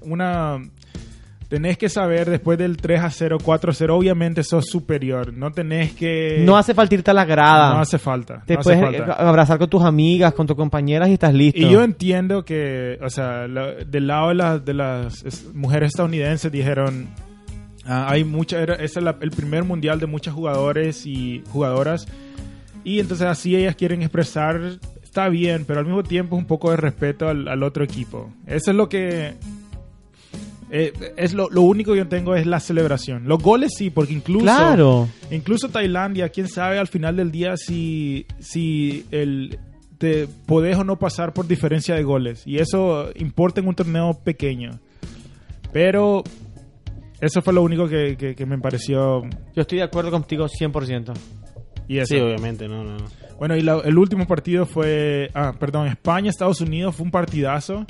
una... 0.03 0.59
Tenés 1.49 1.78
que 1.78 1.88
saber 1.88 2.28
después 2.30 2.59
del 2.59 2.76
3 2.78 3.01
a 3.03 3.11
0, 3.11 3.38
4 3.42 3.70
a 3.70 3.74
0, 3.74 3.97
obviamente 3.97 4.42
sos 4.42 4.66
superior. 4.66 5.32
No 5.32 5.53
tenés 5.53 5.92
que... 5.92 6.42
No 6.45 6.57
hace 6.57 6.74
falta 6.74 6.95
irte 6.95 7.11
a 7.11 7.14
la 7.14 7.24
grada. 7.24 7.74
No 7.74 7.80
hace 7.80 7.99
falta. 7.99 8.42
Te 8.47 8.55
no 8.55 8.61
puedes 8.61 8.80
falta. 8.80 9.12
eh, 9.12 9.14
abrazar 9.18 9.59
con 9.59 9.68
tus 9.68 9.82
amigas, 9.82 10.32
con 10.34 10.47
tus 10.47 10.57
compañeras 10.57 11.09
y 11.11 11.12
estás 11.12 11.32
listo. 11.34 11.61
Y 11.61 11.68
yo 11.70 11.82
entiendo 11.84 12.45
que, 12.45 12.99
o 13.03 13.11
sea, 13.11 13.47
la- 13.47 13.72
del 13.74 14.07
lado 14.07 14.28
de, 14.30 14.34
la- 14.34 14.59
de 14.59 14.74
las 14.74 15.22
es- 15.24 15.55
mujeres 15.55 15.88
estadounidenses 15.88 16.51
dijeron, 16.51 17.09
ah, 17.86 18.07
hay 18.09 18.24
mucha, 18.24 18.59
era, 18.61 18.74
es 18.76 18.97
la- 18.97 19.16
el 19.20 19.30
primer 19.30 19.64
mundial 19.64 20.01
de 20.01 20.07
muchos 20.07 20.34
jugadores 20.34 21.07
y 21.07 21.42
jugadoras, 21.51 22.09
y 22.82 23.01
entonces 23.01 23.26
así 23.26 23.55
ellas 23.55 23.76
quieren 23.76 24.03
expresar, 24.03 24.61
está 25.03 25.28
bien, 25.28 25.64
pero 25.66 25.78
al 25.80 25.86
mismo 25.86 26.03
tiempo 26.03 26.36
un 26.36 26.47
poco 26.47 26.70
de 26.70 26.78
respeto 26.78 27.28
al, 27.28 27.47
al 27.49 27.62
otro 27.62 27.84
equipo. 27.84 28.32
Eso 28.47 28.70
es 28.72 28.76
lo 28.76 28.88
que... 28.88 29.34
eh, 30.77 30.93
es 31.16 31.33
lo, 31.35 31.49
lo 31.51 31.62
único 31.62 31.93
que 31.93 31.99
yo 31.99 32.09
tengo 32.09 32.35
es 32.35 32.47
la 32.47 32.59
celebración. 32.59 33.29
Los 33.29 33.41
goles 33.43 33.72
sí, 33.79 33.91
porque 33.91 34.12
incluso... 34.12 34.45
Claro. 34.45 35.09
Incluso 35.31 35.68
Tailandia, 35.68 36.29
quién 36.31 36.49
sabe 36.49 36.79
al 36.79 36.89
final 36.89 37.16
del 37.16 37.31
día 37.31 37.57
si, 37.57 38.27
si 38.41 39.07
el, 39.12 39.59
te 39.99 40.27
podés 40.47 40.77
o 40.77 40.83
no 40.85 40.99
pasar 40.99 41.33
por 41.33 41.47
diferencia 41.47 41.95
de 41.95 42.03
goles. 42.03 42.43
Y 42.45 42.59
eso 42.59 43.11
importa 43.14 43.61
en 43.61 43.68
un 43.68 43.75
torneo 43.77 44.18
pequeño. 44.25 44.81
Pero 45.72 46.22
eso 47.20 47.43
fue 47.43 47.53
lo 47.53 47.62
único 47.62 47.89
que, 47.89 48.16
que- 48.16 48.35
que 48.35 48.47
me 48.47 48.59
pareció. 48.59 49.22
Yo 49.55 49.62
estoy 49.62 49.79
de 49.79 49.85
acuerdo 49.85 50.11
contigo 50.11 50.47
100%. 50.47 51.12
Y 51.89 51.99
eso. 51.99 52.14
Sí, 52.14 52.20
obviamente, 52.20 52.66
no, 52.68 52.83
no. 52.85 52.97
no. 52.97 53.05
Bueno, 53.39 53.57
y 53.57 53.61
la- 53.62 53.81
el 53.85 53.99
último 53.99 54.27
partido 54.27 54.66
fue. 54.66 55.31
Ah, 55.35 55.53
perdón, 55.59 55.87
España, 55.89 56.31
Estados 56.31 56.61
Unidos 56.61 56.95
fue 56.97 57.05
un 57.05 57.11
partidazo. 57.11 57.85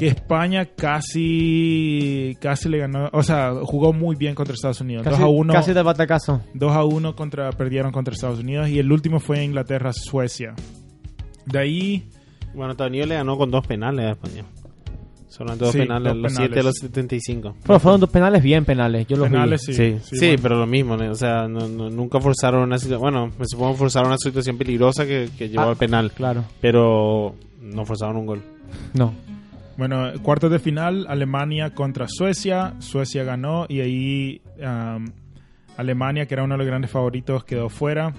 Que 0.00 0.06
España 0.08 0.64
casi 0.64 2.36
casi 2.40 2.68
le 2.70 2.78
ganó, 2.78 3.10
o 3.12 3.22
sea, 3.22 3.52
jugó 3.64 3.92
muy 3.92 4.16
bien 4.16 4.34
contra 4.34 4.54
Estados 4.54 4.80
Unidos. 4.80 5.04
Casi, 5.04 5.20
2 5.20 5.24
a 5.24 5.28
1. 5.28 5.52
casi 5.52 5.72
de 5.74 5.82
batacazo. 5.82 6.40
2 6.54 6.72
a 6.72 6.84
1 6.84 7.14
contra, 7.14 7.50
perdieron 7.52 7.92
contra 7.92 8.14
Estados 8.14 8.40
Unidos 8.40 8.68
y 8.70 8.78
el 8.78 8.90
último 8.90 9.20
fue 9.20 9.44
Inglaterra-Suecia. 9.44 10.54
De 11.44 11.58
ahí, 11.58 12.08
Bueno, 12.54 12.72
Estados 12.72 12.90
Unidos 12.90 13.08
le 13.08 13.14
ganó 13.16 13.36
con 13.36 13.50
dos 13.50 13.66
penales 13.66 14.06
a 14.06 14.10
España. 14.12 14.44
Solamente 15.28 15.64
dos 15.66 15.72
Sí, 15.72 15.78
penales, 15.80 16.12
dos 16.14 16.22
los 16.22 16.32
7 16.32 16.48
penales. 16.48 16.64
a 16.64 16.68
los 16.68 16.76
75. 16.78 17.54
Pero 17.64 17.78
fueron 17.78 18.00
dos 18.00 18.10
penales 18.10 18.42
bien 18.42 18.64
penales. 18.64 19.06
Yo 19.06 19.16
los 19.18 19.28
penales 19.28 19.64
vi. 19.66 19.74
sí. 19.74 19.96
Sí, 20.02 20.16
sí, 20.16 20.26
bueno. 20.28 20.38
pero 20.42 20.58
lo 20.60 20.66
mismo, 20.66 20.96
¿no? 20.96 21.10
o 21.10 21.14
sea, 21.14 21.46
no- 21.46 21.68
no- 21.68 21.90
nunca 21.90 22.18
forzaron 22.20 22.62
una 22.62 22.78
situación, 22.78 23.00
bueno, 23.00 23.30
me 23.38 23.44
supongo 23.46 23.74
forzaron 23.74 24.08
una 24.08 24.18
situación 24.18 24.56
peligrosa 24.58 25.06
que, 25.06 25.28
que 25.38 25.48
llevó 25.48 25.62
Ah, 25.64 25.70
al 25.70 25.76
penal, 25.76 26.10
Claro. 26.10 26.44
pero 26.60 27.34
no 27.60 27.84
forzaron 27.84 28.16
un 28.16 28.26
gol. 28.26 28.42
No. 28.94 29.12
Bueno, 29.80 30.12
cuartos 30.22 30.50
de 30.50 30.58
final, 30.58 31.06
Alemania 31.08 31.70
contra 31.70 32.06
Suecia. 32.06 32.74
Suecia 32.80 33.24
ganó 33.24 33.64
y 33.66 33.80
ahí 33.80 34.42
Alemania, 35.74 36.26
que 36.26 36.34
era 36.34 36.44
uno 36.44 36.52
de 36.52 36.58
los 36.58 36.66
grandes 36.66 36.90
favoritos, 36.90 37.44
quedó 37.44 37.70
fuera. 37.70 38.12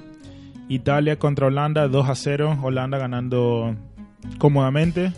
Italia 0.70 1.20
contra 1.20 1.46
Holanda, 1.46 1.88
2 1.88 2.10
a 2.10 2.16
0. 2.16 2.58
Holanda 2.64 2.98
ganando 2.98 3.76
cómodamente. 4.40 5.14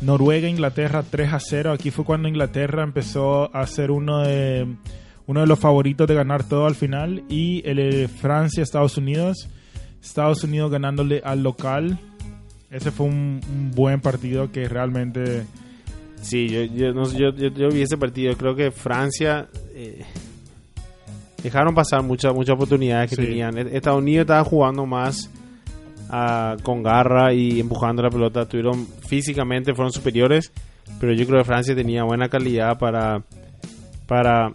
Noruega, 0.00 0.46
Inglaterra, 0.46 1.02
3 1.02 1.32
a 1.32 1.40
0. 1.40 1.72
Aquí 1.72 1.90
fue 1.90 2.04
cuando 2.04 2.28
Inglaterra 2.28 2.84
empezó 2.84 3.52
a 3.52 3.66
ser 3.66 3.90
uno 3.90 4.20
de, 4.20 4.68
uno 5.26 5.40
de 5.40 5.48
los 5.48 5.58
favoritos 5.58 6.06
de 6.06 6.14
ganar 6.14 6.44
todo 6.44 6.66
al 6.66 6.76
final. 6.76 7.24
Y 7.28 7.68
el, 7.68 7.80
eh, 7.80 8.06
Francia, 8.06 8.62
Estados 8.62 8.96
Unidos. 8.96 9.48
Estados 10.00 10.44
Unidos 10.44 10.70
ganándole 10.70 11.22
al 11.24 11.42
local. 11.42 11.98
Ese 12.70 12.90
fue 12.90 13.06
un, 13.06 13.40
un 13.48 13.70
buen 13.74 14.00
partido 14.00 14.50
que 14.52 14.68
realmente... 14.68 15.44
Sí, 16.22 16.48
yo, 16.48 16.62
yo, 16.64 16.92
no 16.92 17.10
yo, 17.12 17.30
yo- 17.34 17.70
vi 17.70 17.82
ese 17.82 17.96
partido, 17.96 18.36
creo 18.36 18.54
que 18.54 18.70
Francia 18.70 19.48
eh, 19.74 20.02
dejaron 21.42 21.74
pasar 21.74 22.02
muchas 22.02 22.34
muchas 22.34 22.54
oportunidades 22.54 23.08
que 23.10 23.16
Sí. 23.16 23.22
tenían. 23.22 23.56
E- 23.56 23.76
Estados 23.76 24.00
Unidos 24.00 24.24
estaba 24.24 24.44
jugando 24.44 24.84
más 24.84 25.30
ah, 26.10 26.56
con 26.62 26.82
garra 26.82 27.32
y 27.32 27.58
empujando 27.60 28.02
la 28.02 28.10
pelota, 28.10 28.46
tuvieron 28.46 28.86
físicamente 28.86 29.72
fueron 29.74 29.92
superiores, 29.92 30.52
pero 31.00 31.14
yo 31.14 31.24
creo 31.26 31.38
que 31.38 31.44
Francia 31.44 31.74
tenía 31.74 32.04
buena 32.04 32.28
calidad 32.28 32.78
para 32.78 33.22
para 34.06 34.50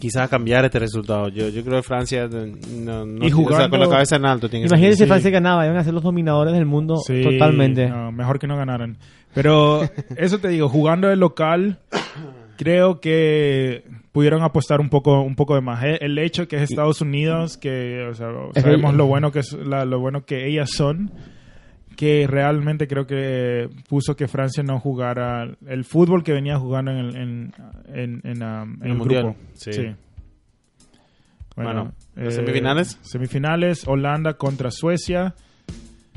quizás 0.00 0.28
cambiar 0.28 0.64
este 0.64 0.78
resultado. 0.80 1.28
Yo, 1.28 1.48
yo 1.50 1.62
creo 1.62 1.76
que 1.76 1.82
Francia 1.82 2.26
no, 2.28 3.04
no- 3.06 3.24
Y 3.24 3.26
o 3.26 3.28
sea, 3.28 3.36
jugando- 3.36 3.70
con 3.70 3.80
la 3.80 3.88
cabeza 3.88 4.16
en 4.16 4.24
alto 4.24 4.48
tiene 4.48 4.66
Imagínense 4.66 5.04
si 5.04 5.06
Francia 5.08 5.30
ganaba. 5.30 5.64
Iban 5.66 5.76
a 5.78 5.84
ser 5.84 5.94
los 5.94 6.02
dominadores 6.02 6.54
del 6.54 6.66
mundo 6.66 6.96
Sí, 7.06 7.22
totalmente. 7.22 7.88
no, 7.88 8.10
mejor 8.10 8.38
que 8.38 8.46
no 8.48 8.56
ganaran. 8.56 8.96
Pero 9.34 9.82
eso 10.16 10.38
te 10.40 10.48
digo, 10.48 10.68
jugando 10.68 11.06
de 11.08 11.14
local, 11.16 11.78
creo 12.56 13.00
que 13.00 13.84
pudieron 14.12 14.42
apostar 14.42 14.80
un 14.80 14.88
poco, 14.90 15.22
un 15.22 15.36
poco 15.36 15.54
de 15.54 15.60
más. 15.60 15.84
El 15.84 16.18
hecho 16.18 16.48
que 16.48 16.56
es 16.56 16.62
Estados 16.62 17.00
Unidos, 17.00 17.56
que 17.56 18.06
o 18.10 18.14
sea, 18.14 18.28
sabemos 18.54 18.94
lo 18.94 19.06
bueno 19.06 19.30
que 19.30 19.38
es, 19.40 19.52
la- 19.52 19.84
lo 19.84 20.00
bueno 20.00 20.24
que 20.24 20.48
ellas 20.48 20.70
son, 20.72 21.12
que 22.00 22.26
realmente 22.26 22.88
creo 22.88 23.06
que 23.06 23.68
puso 23.90 24.16
que 24.16 24.26
Francia 24.26 24.62
no 24.62 24.80
jugara 24.80 25.46
el 25.68 25.84
fútbol 25.84 26.24
que 26.24 26.32
venía 26.32 26.58
jugando 26.58 26.92
en 26.92 26.96
el, 26.96 27.14
en, 27.16 27.52
en, 27.92 28.20
en, 28.24 28.42
um, 28.42 28.72
en 28.76 28.82
el 28.84 28.90
el 28.92 28.96
Mundial, 28.96 29.22
grupo. 29.24 29.38
sí. 29.52 29.94
Bueno, 31.56 31.92
¿las 32.16 32.34
semifinales? 32.36 32.98
Semifinales, 33.02 33.86
Holanda 33.86 34.34
contra 34.34 34.70
Suecia. 34.70 35.34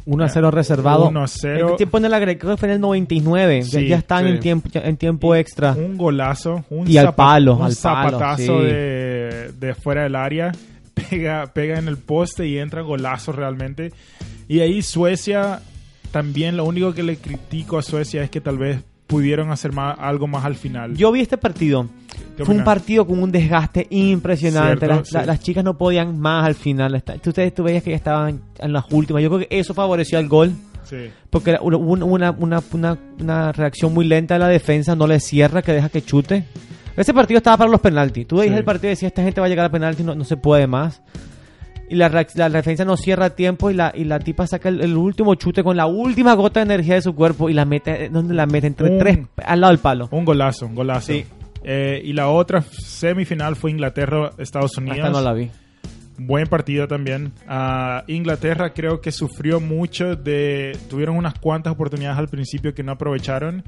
1 0.06 0.24
a 0.24 0.30
0 0.30 0.52
reservado. 0.52 1.10
1 1.10 1.22
a 1.24 1.28
0. 1.28 1.70
El 1.72 1.76
tiempo 1.76 1.98
en 1.98 2.06
el 2.06 2.14
agregado 2.14 2.56
fue 2.56 2.70
en 2.70 2.76
el 2.76 2.80
99. 2.82 3.62
Ya- 3.64 3.80
Sí, 3.80 3.88
ya 3.88 3.98
están 3.98 4.26
sí. 4.26 4.32
en 4.32 4.40
tiempo, 4.40 4.70
en 4.74 4.96
tiempo 4.98 5.36
extra. 5.36 5.74
Un 5.74 5.98
golazo, 5.98 6.64
un, 6.70 6.90
Y 6.90 6.96
al 6.98 7.14
palo, 7.16 7.56
un 7.56 7.64
al 7.64 7.76
palo, 7.82 8.10
zapatazo 8.12 8.60
sí. 8.62 8.66
de, 8.68 9.52
de 9.60 9.74
fuera 9.76 10.04
del 10.04 10.16
área, 10.16 10.54
pega, 11.10 11.48
pega 11.48 11.78
en 11.78 11.90
el 11.90 11.98
poste 11.98 12.48
y 12.48 12.58
entra 12.58 12.82
golazo 12.82 13.34
realmente. 13.34 13.92
Y 14.48 14.60
ahí 14.60 14.82
Suecia, 14.82 15.62
también 16.14 16.56
lo 16.56 16.64
único 16.66 16.94
que 16.94 17.02
le 17.02 17.18
critico 17.18 17.80
a 17.80 17.82
Suecia 17.82 18.22
es 18.24 18.30
que 18.30 18.40
tal 18.40 18.60
vez 18.60 18.80
pudieron 19.08 19.52
hacer 19.52 19.72
más, 19.74 19.98
algo 20.00 20.28
más 20.28 20.46
al 20.46 20.54
final. 20.56 20.96
Yo 20.96 21.12
vi 21.12 21.22
este 21.22 21.40
partido. 21.40 21.88
¿Qué 22.38 22.46
Fue 22.46 22.54
un 22.54 22.64
partido 22.64 23.06
con 23.08 23.22
un 23.22 23.32
desgaste 23.32 23.88
impresionante. 23.90 24.86
Las, 24.88 25.12
la- 25.12 25.22
sí. 25.22 25.28
las 25.28 25.40
chicas 25.40 25.64
no 25.64 25.76
podían 25.76 26.20
más 26.20 26.46
al 26.46 26.54
final. 26.54 26.94
Ustedes 27.26 27.54
tú 27.56 27.64
veías 27.64 27.82
que 27.82 27.90
ya 27.90 27.96
estaban 27.96 28.42
en 28.60 28.74
las 28.74 28.86
últimas. 28.92 29.24
Yo 29.24 29.30
creo 29.30 29.48
que 29.48 29.60
eso 29.60 29.74
favoreció 29.74 30.20
al 30.20 30.28
gol. 30.28 30.54
Sí. 30.84 31.10
Porque 31.32 31.50
era 31.52 31.62
una, 31.62 31.78
una, 32.06 32.32
una, 32.32 32.64
una, 33.20 33.52
reacción 33.52 33.92
muy 33.92 34.06
lenta 34.06 34.36
de 34.36 34.40
la 34.40 34.48
defensa. 34.50 34.96
No 34.96 35.08
le 35.08 35.20
cierra, 35.20 35.64
que 35.64 35.74
deja 35.74 35.90
que 35.90 36.04
chute. 36.04 36.46
Ese 36.96 37.12
partido 37.12 37.40
estaba 37.40 37.58
para 37.58 37.72
los 37.72 37.82
penaltis. 37.82 38.28
Tú 38.28 38.38
veías 38.38 38.54
Sí. 38.54 38.60
el 38.60 38.64
partido 38.66 38.90
y 38.90 38.92
decías, 38.92 39.12
esta 39.12 39.24
gente 39.24 39.42
va 39.42 39.48
a 39.48 39.50
llegar 39.50 39.66
a 39.66 39.72
penalti, 39.72 40.04
no, 40.04 40.14
no 40.14 40.24
se 40.24 40.38
puede 40.38 40.68
más. 40.68 41.02
Y 41.90 41.96
la, 41.96 42.10
la 42.36 42.50
defensa 42.50 42.86
no 42.86 42.98
cierra 42.98 43.26
a 43.26 43.30
tiempo 43.36 43.70
y 43.70 43.74
la, 43.76 43.92
y 43.94 44.06
la 44.06 44.18
tipa 44.20 44.48
saca 44.48 44.70
el, 44.70 44.82
el 44.82 44.96
último 44.96 45.36
chute 45.36 45.64
con 45.64 45.78
la 45.78 45.86
última 45.86 46.34
gota 46.34 46.60
de 46.62 46.66
energía 46.74 46.96
de 46.96 47.02
su 47.02 47.14
cuerpo 47.14 47.50
y 47.50 47.54
la 47.54 47.66
mete, 47.66 48.10
¿dónde 48.10 48.34
la 48.34 48.46
mete? 48.48 48.68
Entre 48.68 48.90
Un- 48.90 48.98
tres, 48.98 49.20
al 49.46 49.62
lado 49.62 49.72
del 49.74 49.80
palo. 49.80 50.08
Un 50.12 50.26
golazo, 50.26 50.66
un 50.66 50.76
golazo. 50.76 51.14
Sí. 51.14 51.26
Eh, 51.64 52.02
y 52.04 52.14
la 52.14 52.30
otra 52.30 52.62
semifinal 52.62 53.56
fue 53.56 53.72
Inglaterra-Estados 53.72 54.78
Unidos. 54.78 54.98
Esta 54.98 55.10
no 55.12 55.22
la 55.22 55.34
vi. 55.34 55.52
Buen 56.18 56.48
partido 56.48 56.88
también. 56.88 57.32
Ah, 57.48 58.04
Inglaterra 58.08 58.74
creo 58.74 59.02
que 59.02 59.12
sufrió 59.12 59.60
mucho 59.60 60.16
de... 60.16 60.78
Tuvieron 60.90 61.16
unas 61.18 61.36
cuantas 61.40 61.74
oportunidades 61.74 62.18
al 62.18 62.28
principio 62.28 62.74
que 62.74 62.84
no 62.84 62.92
aprovecharon. 62.94 63.64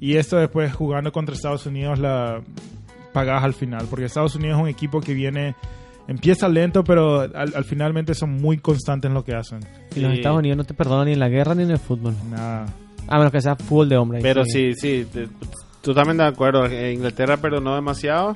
Y 0.00 0.16
esto 0.16 0.36
después 0.36 0.72
jugando 0.72 1.12
contra 1.12 1.34
Estados 1.34 1.66
Unidos 1.66 1.98
la 1.98 2.40
pagás 3.12 3.42
al 3.44 3.54
final. 3.54 3.86
Porque 3.88 4.06
Estados 4.06 4.34
Unidos 4.34 4.56
es 4.58 4.62
un 4.62 4.68
equipo 4.68 5.00
que 5.00 5.14
viene... 5.14 5.54
Empieza 6.06 6.48
lento, 6.48 6.84
pero 6.84 7.20
al, 7.22 7.34
al 7.54 7.64
finalmente 7.64 8.14
son 8.14 8.32
muy 8.40 8.58
constantes 8.58 9.08
en 9.08 9.14
lo 9.14 9.24
que 9.24 9.34
hacen. 9.34 9.60
Y 9.96 10.00
los 10.00 10.12
Sí. 10.12 10.18
Estados 10.18 10.38
Unidos 10.38 10.58
no 10.58 10.64
te 10.64 10.74
perdonan 10.74 11.06
ni 11.06 11.12
en 11.12 11.20
la 11.20 11.28
guerra 11.28 11.54
ni 11.54 11.62
en 11.62 11.70
el 11.70 11.78
fútbol. 11.78 12.14
Nada. 12.30 12.66
A 13.08 13.16
menos 13.18 13.32
que 13.32 13.40
sea 13.40 13.56
fútbol 13.56 13.88
de 13.88 13.96
hombre. 13.96 14.18
Pero 14.22 14.44
sí, 14.44 14.72
sí, 14.74 15.06
te- 15.12 15.28
totalmente 15.82 16.22
de 16.22 16.28
acuerdo. 16.28 16.66
Eh, 16.66 16.92
Inglaterra 16.92 17.36
perdonó 17.38 17.74
demasiado 17.74 18.34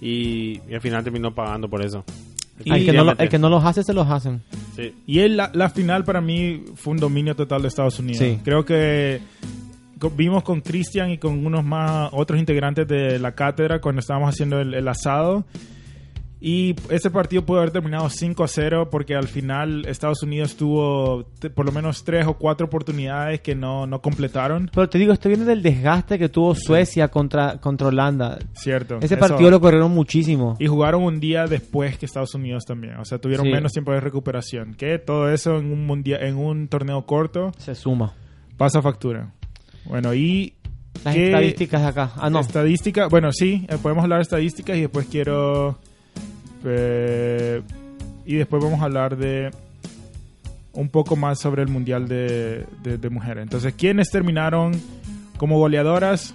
y, 0.00 0.60
y 0.68 0.74
al 0.74 0.80
final 0.80 1.02
terminó 1.02 1.34
pagando 1.34 1.68
por 1.68 1.84
eso. 1.84 2.04
El, 2.64 2.84
que 2.84 2.92
no 2.92 3.04
lo- 3.04 3.16
el 3.18 3.28
que 3.28 3.38
no 3.38 3.48
los 3.48 3.64
hace, 3.64 3.82
se 3.84 3.92
los 3.94 4.08
hacen. 4.08 4.42
Sí. 4.76 4.92
Y 5.06 5.20
el- 5.20 5.36
la, 5.36 5.50
la 5.54 5.70
final 5.70 6.04
para 6.04 6.20
mí 6.20 6.64
fue 6.76 6.92
un 6.92 6.98
dominio 6.98 7.34
total 7.36 7.62
de 7.62 7.68
Estados 7.68 7.98
Unidos. 7.98 8.18
Sí. 8.18 8.38
Creo 8.44 8.64
que 8.64 9.20
vimos 10.16 10.44
con 10.44 10.60
Cristian 10.60 11.10
y 11.10 11.18
con 11.18 11.44
unos 11.44 11.64
más 11.64 12.10
otros 12.12 12.38
integrantes 12.38 12.86
de 12.86 13.18
la 13.18 13.32
cátedra 13.32 13.80
cuando 13.80 13.98
estábamos 14.00 14.30
haciendo 14.30 14.60
el, 14.60 14.74
el 14.74 14.86
asado. 14.86 15.44
Y 16.40 16.76
ese 16.90 17.10
partido 17.10 17.44
pudo 17.44 17.58
haber 17.58 17.72
terminado 17.72 18.08
5 18.08 18.44
a 18.44 18.48
0 18.48 18.88
porque 18.90 19.16
al 19.16 19.26
final 19.26 19.84
Estados 19.86 20.22
Unidos 20.22 20.56
tuvo 20.56 21.24
por 21.54 21.66
lo 21.66 21.72
menos 21.72 22.04
tres 22.04 22.26
o 22.28 22.34
cuatro 22.34 22.66
oportunidades 22.66 23.40
que 23.40 23.56
no, 23.56 23.88
no 23.88 24.00
completaron. 24.00 24.70
Pero 24.72 24.88
te 24.88 24.98
digo, 24.98 25.12
esto 25.12 25.28
viene 25.28 25.44
del 25.44 25.62
desgaste 25.62 26.16
que 26.16 26.28
tuvo 26.28 26.54
Suecia 26.54 27.08
contra, 27.08 27.58
contra 27.60 27.88
Holanda. 27.88 28.38
Cierto. 28.52 28.98
Ese 29.02 29.14
Eso- 29.14 29.18
partido 29.18 29.50
lo 29.50 29.60
corrieron 29.60 29.90
muchísimo. 29.92 30.56
Y 30.60 30.68
jugaron 30.68 31.02
un 31.02 31.18
día 31.18 31.46
después 31.46 31.98
que 31.98 32.06
Estados 32.06 32.32
Unidos 32.36 32.64
también. 32.64 32.98
O 32.98 33.04
sea, 33.04 33.18
tuvieron 33.18 33.46
Sí. 33.46 33.52
menos 33.52 33.72
tiempo 33.72 33.90
de 33.90 34.00
recuperación. 34.00 34.74
Que 34.74 34.98
todo 35.00 35.28
eso 35.32 35.58
en 35.58 35.72
un, 35.72 35.86
mundial, 35.86 36.22
en 36.22 36.36
un 36.36 36.68
torneo 36.68 37.04
corto 37.04 37.50
Se 37.58 37.74
suma. 37.74 38.12
pasa 38.56 38.80
factura. 38.80 39.32
Bueno, 39.86 40.14
y 40.14 40.54
Las 41.04 41.14
¿Qué 41.14 41.26
estadísticas 41.26 41.80
de 41.82 41.86
acá. 41.88 42.12
Ah, 42.16 42.28
no. 42.30 42.40
estadística, 42.40 43.06
bueno, 43.08 43.30
sí, 43.32 43.66
eh, 43.68 43.76
podemos 43.80 44.02
hablar 44.04 44.18
de 44.18 44.22
estadísticas 44.22 44.76
y 44.76 44.80
después 44.82 45.06
quiero 45.06 45.78
eh, 46.64 47.62
y 48.26 48.34
después 48.34 48.62
vamos 48.62 48.80
a 48.80 48.84
hablar 48.84 49.16
de 49.16 49.50
un 50.72 50.88
poco 50.88 51.16
más 51.16 51.40
sobre 51.40 51.62
el 51.62 51.68
mundial 51.68 52.06
de, 52.08 52.64
de- 52.82 52.98
de 52.98 53.10
mujeres. 53.10 53.42
Entonces, 53.42 53.74
¿quiénes 53.74 54.10
terminaron 54.10 54.72
como 55.36 55.58
goleadoras? 55.58 56.34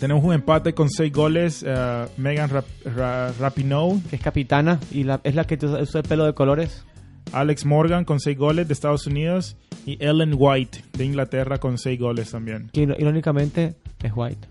Tenemos 0.00 0.24
un 0.24 0.32
empate 0.32 0.74
con 0.74 0.88
seis 0.90 1.12
goles. 1.12 1.64
eh, 1.66 2.06
Megan 2.16 2.48
Rap- 2.50 2.64
Ra- 2.96 3.32
Rapinoe, 3.38 4.00
Que 4.10 4.16
es 4.16 4.22
capitana 4.22 4.80
y 4.90 5.04
la, 5.04 5.20
es 5.22 5.34
la 5.34 5.44
que 5.44 5.54
usa 5.64 6.00
el 6.00 6.08
pelo 6.08 6.24
de 6.24 6.34
colores. 6.34 6.84
Alex 7.32 7.64
Morgan 7.64 8.04
con 8.04 8.18
seis 8.20 8.36
goles 8.36 8.66
de 8.68 8.74
Estados 8.74 9.06
Unidos 9.06 9.56
y 9.86 9.96
Ellen 10.04 10.34
White 10.36 10.82
de 10.92 11.04
Inglaterra 11.04 11.58
con 11.58 11.78
seis 11.78 11.98
goles 12.00 12.30
también. 12.30 12.68
Que 12.72 12.82
irónicamente 12.82 13.74
es 14.02 14.12
white. 14.14 14.46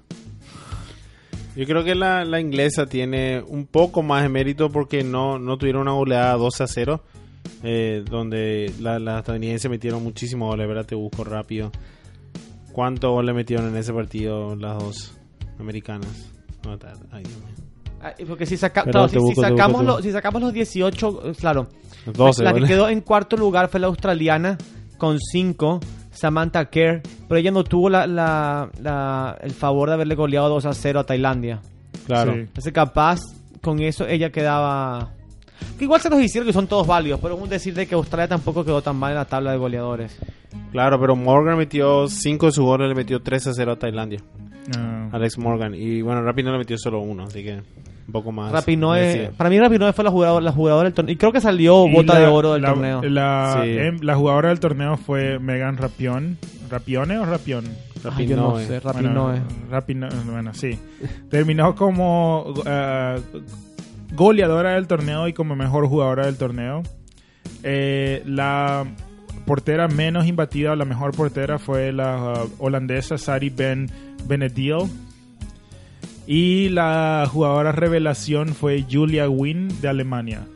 Yo 1.55 1.65
creo 1.65 1.83
que 1.83 1.95
la, 1.95 2.23
la 2.23 2.39
inglesa 2.39 2.85
tiene 2.85 3.41
un 3.45 3.65
poco 3.65 4.01
más 4.03 4.23
de 4.23 4.29
mérito 4.29 4.69
porque 4.69 5.03
no, 5.03 5.37
no 5.37 5.57
tuvieron 5.57 5.81
una 5.83 5.91
goleada 5.91 6.33
12 6.35 6.63
a 6.63 6.67
0. 6.67 7.03
eh, 7.63 8.03
donde 8.09 8.71
la- 8.79 8.99
las 8.99 9.19
estadounidenses 9.19 9.69
metieron 9.69 10.03
muchísimos 10.03 10.47
goles, 10.49 10.67
¿verdad? 10.67 10.85
Te 10.85 10.95
busco 10.95 11.23
rápido. 11.23 11.71
¿Cuántos 12.71 13.11
goles 13.11 13.35
metieron 13.35 13.67
en 13.67 13.75
ese 13.77 13.91
partido 13.93 14.55
las 14.55 14.77
dos 14.79 15.17
americanas? 15.59 16.31
No. 16.65 16.77
Ah, 18.01 18.13
porque 18.27 18.45
si, 18.45 18.57
saca- 18.57 18.83
Perdón, 18.83 19.09
claro, 19.09 19.27
sacamos 19.41 19.81
busco, 19.81 19.83
los, 19.97 20.03
si 20.03 20.11
sacamos 20.11 20.41
los 20.41 20.53
18, 20.53 21.21
eh, 21.29 21.33
claro. 21.39 21.67
12 22.05 22.43
la 22.43 22.53
que 22.53 22.59
quedó 22.67 22.89
en 22.89 23.01
cuarto 23.01 23.37
lugar 23.37 23.69
fue 23.69 23.79
la 23.79 23.87
australiana 23.87 24.57
con 24.97 25.19
5. 25.19 25.79
Samantha 26.21 26.65
Kerr, 26.69 27.01
pero 27.27 27.39
ella 27.39 27.49
no 27.49 27.63
tuvo 27.63 27.89
la, 27.89 28.05
la- 28.05 28.69
la- 28.79 29.37
el 29.41 29.51
favor 29.51 29.89
de 29.89 29.95
haberle 29.95 30.13
goleado 30.13 30.49
2 30.49 30.65
a 30.67 30.73
0 30.75 30.99
a 30.99 31.03
Tailandia. 31.03 31.61
Claro. 32.05 32.33
Sí. 32.33 32.39
Entonces, 32.41 32.71
capaz 32.71 33.19
con 33.59 33.79
eso 33.79 34.05
ella 34.07 34.31
quedaba. 34.31 35.09
Que 35.79 35.85
igual 35.85 35.99
se 35.99 36.11
los 36.11 36.21
hicieron 36.21 36.45
que 36.45 36.53
son 36.53 36.67
todos 36.67 36.85
válidos, 36.85 37.19
pero 37.21 37.35
es 37.35 37.41
un 37.41 37.49
decir 37.49 37.73
de 37.73 37.87
que 37.87 37.95
Australia 37.95 38.27
tampoco 38.27 38.63
quedó 38.63 38.83
tan 38.83 38.97
mal 38.97 39.11
en 39.13 39.17
la 39.17 39.25
tabla 39.25 39.51
de 39.51 39.57
goleadores. 39.57 40.15
Claro, 40.71 40.99
pero 40.99 41.15
Morgan 41.15 41.57
metió 41.57 42.07
5 42.07 42.45
de 42.45 42.51
sus 42.51 42.63
goles, 42.65 42.87
le 42.87 42.93
metió 42.95 43.19
3 43.21 43.47
a 43.47 43.53
0 43.53 43.71
a 43.71 43.75
Tailandia. 43.79 44.19
Ah, 44.77 45.09
Alex 45.13 45.37
Morgan. 45.37 45.73
Y 45.75 46.01
bueno, 46.01 46.21
Rapinoe 46.21 46.53
le 46.53 46.59
metió 46.59 46.77
solo 46.77 46.99
uno, 47.01 47.23
así 47.23 47.43
que 47.43 47.55
un 48.07 48.11
poco 48.13 48.31
más. 48.31 48.51
Rapinoe, 48.51 48.99
merecido. 49.01 49.31
para 49.37 49.49
mí 49.49 49.59
Rapinoe 49.59 49.93
fue 49.93 50.03
la 50.03 50.11
jugadora, 50.11 50.43
la 50.43 50.51
jugadora 50.51 50.83
del 50.89 50.93
torneo. 50.93 51.13
Y 51.13 51.17
creo 51.17 51.31
que 51.31 51.41
salió 51.41 51.87
y 51.87 51.93
bota 51.93 52.13
la- 52.15 52.19
de 52.19 52.27
oro 52.27 52.53
del 52.53 52.61
la- 52.61 52.69
torneo. 52.69 53.01
La, 53.03 53.59
Sí. 53.63 53.69
em, 53.77 53.97
la 54.01 54.15
jugadora 54.15 54.49
del 54.49 54.59
torneo 54.59 54.97
fue 54.97 55.39
Megan 55.39 55.77
Rapión. 55.77 56.37
¿Rapione 56.69 57.17
o 57.17 57.25
Rapión? 57.25 57.65
Ay, 58.15 58.27
yo 58.27 58.35
no 58.37 58.51
Rapinoe. 58.57 58.65
sé, 58.65 58.79
Rapinoe. 58.79 59.41
Bueno, 59.69 60.07
bueno, 60.31 60.53
sí. 60.53 60.79
Terminó 61.29 61.75
como 61.75 62.53
eh, 62.65 63.19
goleadora 64.13 64.75
del 64.75 64.87
torneo 64.87 65.27
y 65.27 65.33
como 65.33 65.55
mejor 65.55 65.87
jugadora 65.87 66.25
del 66.25 66.37
torneo. 66.37 66.81
Eh, 67.63 68.23
la 68.25 68.85
portera 69.45 69.87
menos 69.87 70.25
imbatida, 70.27 70.71
o 70.71 70.75
la 70.75 70.85
mejor 70.85 71.11
portera 71.15 71.59
fue 71.59 71.91
la 71.91 72.33
uh, 72.45 72.49
holandesa 72.59 73.17
Sari 73.17 73.49
Ben 73.49 73.89
Benedil. 74.27 74.89
Y 76.27 76.69
la 76.69 77.27
jugadora 77.29 77.71
revelación 77.71 78.49
fue 78.55 78.85
Julia 78.89 79.29
Wynn 79.29 79.81
de 79.81 79.87
Alemania. 79.87 80.47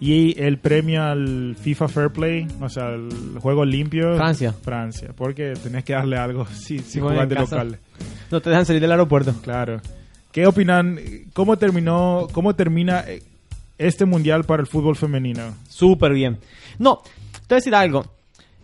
Y 0.00 0.40
el 0.42 0.58
premio 0.58 1.04
al 1.04 1.54
FIFA 1.60 1.86
Fair 1.86 2.10
Play, 2.10 2.48
o 2.60 2.68
sea, 2.68 2.88
el 2.88 3.38
juego 3.38 3.64
limpio. 3.64 4.16
Francia. 4.16 4.52
Francia, 4.52 5.10
porque 5.14 5.54
tenés 5.62 5.84
que 5.84 5.92
darle 5.92 6.16
algo 6.16 6.44
si, 6.52 6.80
si 6.80 6.98
bueno, 6.98 7.14
jugás 7.14 7.22
en 7.22 7.28
de 7.28 7.34
local. 7.36 7.78
No 8.30 8.40
te 8.40 8.50
dejan 8.50 8.66
salir 8.66 8.82
del 8.82 8.90
aeropuerto. 8.90 9.32
Claro. 9.42 9.80
¿Qué 10.32 10.46
opinan? 10.46 10.98
¿Cómo 11.34 11.56
terminó, 11.58 12.26
cómo 12.32 12.54
termina 12.56 13.04
eh, 13.06 13.22
este 13.78 14.06
mundial 14.06 14.44
para 14.44 14.62
el 14.62 14.66
fútbol 14.66 14.96
femenino? 14.96 15.54
Súper 15.68 16.14
bien. 16.14 16.38
No, 16.78 17.02
te 17.46 17.54
voy 17.54 17.54
a 17.54 17.54
decir 17.56 17.74
algo. 17.74 18.04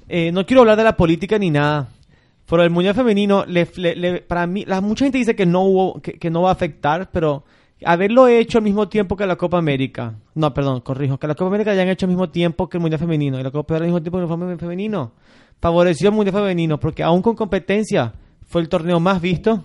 Eh, 0.09 0.33
no 0.33 0.47
quiero 0.47 0.63
hablar 0.63 0.79
de 0.79 0.85
la 0.85 0.97
política 0.97 1.39
ni 1.39 1.51
nada. 1.51 1.89
Pero 2.49 2.63
el 2.63 2.71
Mundial 2.71 2.95
Femenino, 2.95 3.45
le, 3.47 3.69
le- 3.77 3.95
le- 3.97 4.21
para 4.23 4.47
mí, 4.47 4.65
la, 4.67 4.81
mucha 4.81 5.05
gente 5.05 5.19
dice 5.19 5.37
que 5.37 5.45
no, 5.47 5.63
hubo, 5.65 6.01
que, 6.01 6.15
que 6.15 6.31
no 6.31 6.43
va 6.43 6.49
a 6.51 6.53
afectar, 6.53 7.11
pero 7.13 7.45
haberlo 7.85 8.27
hecho 8.27 8.59
al 8.59 8.65
mismo 8.65 8.89
tiempo 8.89 9.17
que 9.17 9.27
la 9.27 9.37
Copa 9.37 9.59
América. 9.59 10.15
No, 10.35 10.55
perdón, 10.55 10.81
corrijo. 10.81 11.19
Que 11.19 11.27
la 11.27 11.35
Copa 11.35 11.49
América 11.49 11.75
ya 11.75 11.83
han 11.83 11.89
hecho 11.89 12.07
al 12.07 12.11
mismo 12.11 12.31
tiempo 12.31 12.69
que 12.69 12.79
el 12.79 12.81
Mundial 12.81 12.99
Femenino. 13.01 13.39
Y 13.39 13.43
la 13.43 13.51
Copa 13.51 13.77
al 13.77 13.83
mismo 13.83 14.01
tiempo 14.01 14.19
que 14.19 14.25
el 14.25 14.31
Mundial 14.39 14.59
Femenino. 14.59 15.13
Favoreció 15.61 16.09
el 16.09 16.15
Mundial 16.15 16.35
Femenino, 16.35 16.81
porque 16.81 17.03
aún 17.03 17.21
con 17.21 17.35
competencia, 17.37 18.15
fue 18.47 18.63
el 18.63 18.69
torneo 18.69 18.99
más 18.99 19.21
visto, 19.21 19.65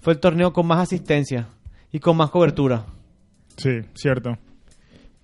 fue 0.00 0.14
el 0.14 0.18
torneo 0.20 0.52
con 0.54 0.66
más 0.66 0.78
asistencia 0.78 1.48
y 1.92 1.98
con 1.98 2.16
más 2.16 2.30
cobertura. 2.30 2.84
Sí, 3.56 3.70
cierto. 3.94 4.38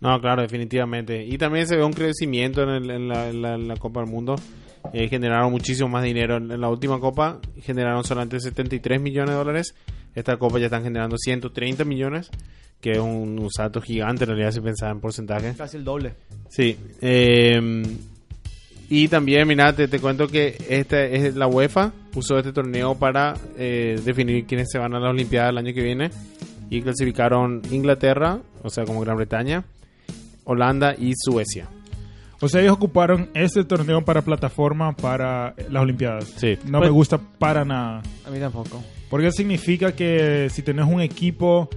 No, 0.01 0.21
claro, 0.21 0.43
definitivamente. 0.43 1.25
Y 1.25 1.39
también 1.39 1.67
se 1.67 1.77
ve 1.77 1.83
un 1.85 1.93
crecimiento 1.93 2.63
en, 2.63 2.69
el- 2.69 2.91
en 2.91 3.09
la, 3.09 3.29
en 3.31 3.43
la- 3.43 3.55
en 3.55 3.67
la 3.67 3.77
Copa 3.77 4.01
del 4.01 4.11
Mundo. 4.11 4.37
Eh, 4.93 5.09
generaron 5.09 5.51
muchísimo 5.51 5.89
más 5.89 6.05
dinero. 6.05 6.37
En, 6.37 6.61
la 6.61 6.69
última 6.69 6.99
Copa 7.01 7.41
generaron 7.63 8.05
solamente 8.05 8.41
73 8.41 9.01
millones 9.01 9.31
de 9.31 9.37
dólares. 9.37 9.75
Esta 10.15 10.37
Copa 10.37 10.59
ya 10.59 10.67
están 10.67 10.83
generando 10.83 11.17
130 11.17 11.85
millones, 11.85 12.31
que 12.81 12.93
es 12.93 12.99
un, 12.99 13.39
un 13.39 13.51
salto 13.51 13.81
gigante 13.81 14.25
en 14.25 14.31
realidad 14.31 14.53
si 14.53 14.61
pensar 14.61 14.91
en 14.91 15.01
porcentaje. 15.01 15.55
Casi 15.57 15.77
el 15.77 15.85
doble. 15.85 16.15
Sí. 16.49 16.77
eh, 17.01 17.83
y 18.91 19.09
también, 19.09 19.47
mira, 19.47 19.75
te, 19.75 19.87
te 19.87 20.01
cuento 20.01 20.29
que 20.29 20.57
esta 20.69 21.05
es 21.05 21.37
la 21.37 21.47
UEFA 21.47 21.93
usó 22.15 22.39
este 22.39 22.53
torneo 22.53 22.95
para 22.95 23.35
eh, 23.59 24.01
definir 24.03 24.47
quiénes 24.47 24.69
se 24.71 24.79
van 24.79 24.95
a 24.95 24.99
las 24.99 25.11
Olimpiadas 25.11 25.51
el 25.51 25.59
año 25.59 25.75
que 25.75 25.83
viene. 25.83 26.11
Y 26.71 26.83
clasificaron 26.83 27.63
Inglaterra, 27.71 28.41
o 28.63 28.71
sea, 28.71 28.85
como 28.85 29.01
Gran 29.01 29.17
Bretaña, 29.17 29.65
Holanda 30.45 30.95
y 30.99 31.13
Suecia. 31.17 31.69
O 32.41 32.49
sea, 32.49 32.61
ellos 32.61 32.75
ocuparon 32.75 33.31
este 33.35 33.65
torneo 33.65 34.05
para 34.05 34.23
plataforma 34.23 34.93
para 34.95 35.55
las 35.71 35.83
Olimpiadas. 35.83 36.25
Sí. 36.37 36.57
No 36.67 36.79
Pues- 36.79 36.91
me 36.91 36.95
gusta 36.95 37.19
para 37.19 37.65
nada. 37.65 38.03
A 38.27 38.31
mí 38.31 38.39
tampoco. 38.39 38.83
Porque 39.11 39.33
significa 39.33 39.93
que 39.93 40.49
si 40.51 40.63
tenés 40.63 40.87
un 40.87 41.01
equipo 41.01 41.69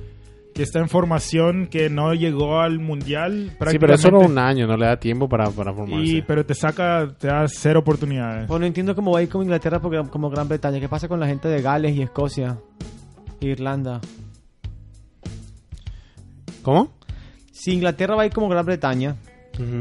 que 0.54 0.64
está 0.64 0.80
en 0.80 0.90
formación, 0.90 1.68
que 1.68 1.90
no 1.90 2.14
llegó 2.14 2.60
al 2.60 2.78
mundial, 2.80 3.52
Sí, 3.70 3.80
pero 3.80 3.94
es 3.96 4.02
solo 4.02 4.20
un 4.20 4.38
año, 4.38 4.68
no 4.68 4.76
le 4.76 4.86
da 4.86 4.98
tiempo 5.00 5.30
para, 5.30 5.50
para 5.50 5.74
formarse. 5.74 6.04
y, 6.06 6.22
pero 6.22 6.46
te 6.46 6.54
saca, 6.54 7.08
te 7.18 7.28
da 7.28 7.48
cero 7.48 7.80
oportunidades. 7.80 8.48
Bueno, 8.50 8.66
entiendo 8.66 8.94
cómo 8.94 9.12
va 9.12 9.20
a 9.20 9.24
ir 9.24 9.30
con 9.30 9.42
Inglaterra 9.44 9.80
porque, 9.82 10.02
como 10.10 10.30
Gran 10.30 10.50
Bretaña. 10.50 10.80
¿Qué 10.82 10.90
pasa 10.90 11.08
con 11.08 11.20
la 11.22 11.28
gente 11.28 11.48
de 11.48 11.62
Gales 11.62 11.96
y 11.96 12.02
Escocia? 12.02 12.58
e 13.40 13.48
Irlanda. 13.48 14.02
¿Cómo? 16.62 16.92
Si 17.52 17.72
Inglaterra 17.74 18.16
va 18.16 18.24
a 18.24 18.26
ir 18.26 18.34
como 18.34 18.50
Gran 18.50 18.66
Bretaña, 18.66 19.16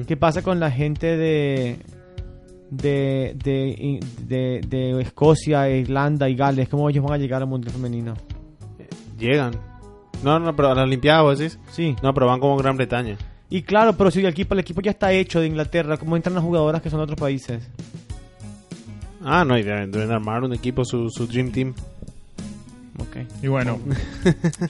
¿qué 0.07 0.17
pasa 0.17 0.43
con 0.43 0.61
la 0.61 0.71
gente 0.71 1.17
de 1.17 1.79
de, 2.71 3.37
de, 3.43 4.01
de, 4.27 4.61
de 4.69 5.01
Escocia, 5.03 5.69
Irlanda 5.69 6.29
y 6.29 6.37
Gales? 6.37 6.69
¿Cómo 6.69 6.89
ellos 6.89 7.05
van 7.05 7.15
a 7.15 7.19
llegar 7.19 7.43
al 7.43 7.49
Mundial 7.49 7.73
Femenino? 7.73 8.15
Llegan. 9.19 9.53
No, 10.23 10.39
no, 10.39 10.55
pero 10.55 10.71
a 10.71 10.75
las 10.75 10.85
Olimpiadas, 10.85 11.23
¿vos 11.23 11.39
decís? 11.39 11.59
Sí. 11.71 11.97
No, 12.03 12.15
pero 12.15 12.27
van 12.27 12.41
como 12.41 12.57
Gran 12.57 12.77
Bretaña. 12.77 13.17
Y 13.49 13.63
claro, 13.63 13.97
pero 13.97 14.11
si 14.11 14.21
el 14.21 14.27
equipo, 14.27 14.55
el 14.55 14.61
equipo 14.61 14.81
ya 14.81 14.93
está 14.93 15.13
hecho 15.13 15.41
de 15.41 15.49
Inglaterra, 15.49 15.97
¿cómo 15.97 16.17
entran 16.17 16.35
las 16.35 16.45
jugadoras 16.45 16.81
que 16.81 16.91
son 16.91 17.01
de 17.01 17.05
otros 17.05 17.19
países? 17.19 17.69
Ah, 19.23 19.45
no, 19.45 19.59
y 19.59 19.63
deben, 19.63 19.91
deben 19.91 20.13
armar 20.13 20.45
un 20.45 20.53
equipo, 20.53 20.85
su, 20.85 21.11
su 21.11 21.27
Dream 21.27 21.51
Team. 21.51 21.75
Ok, 23.01 23.17
Y 23.43 23.47
bueno, 23.49 23.79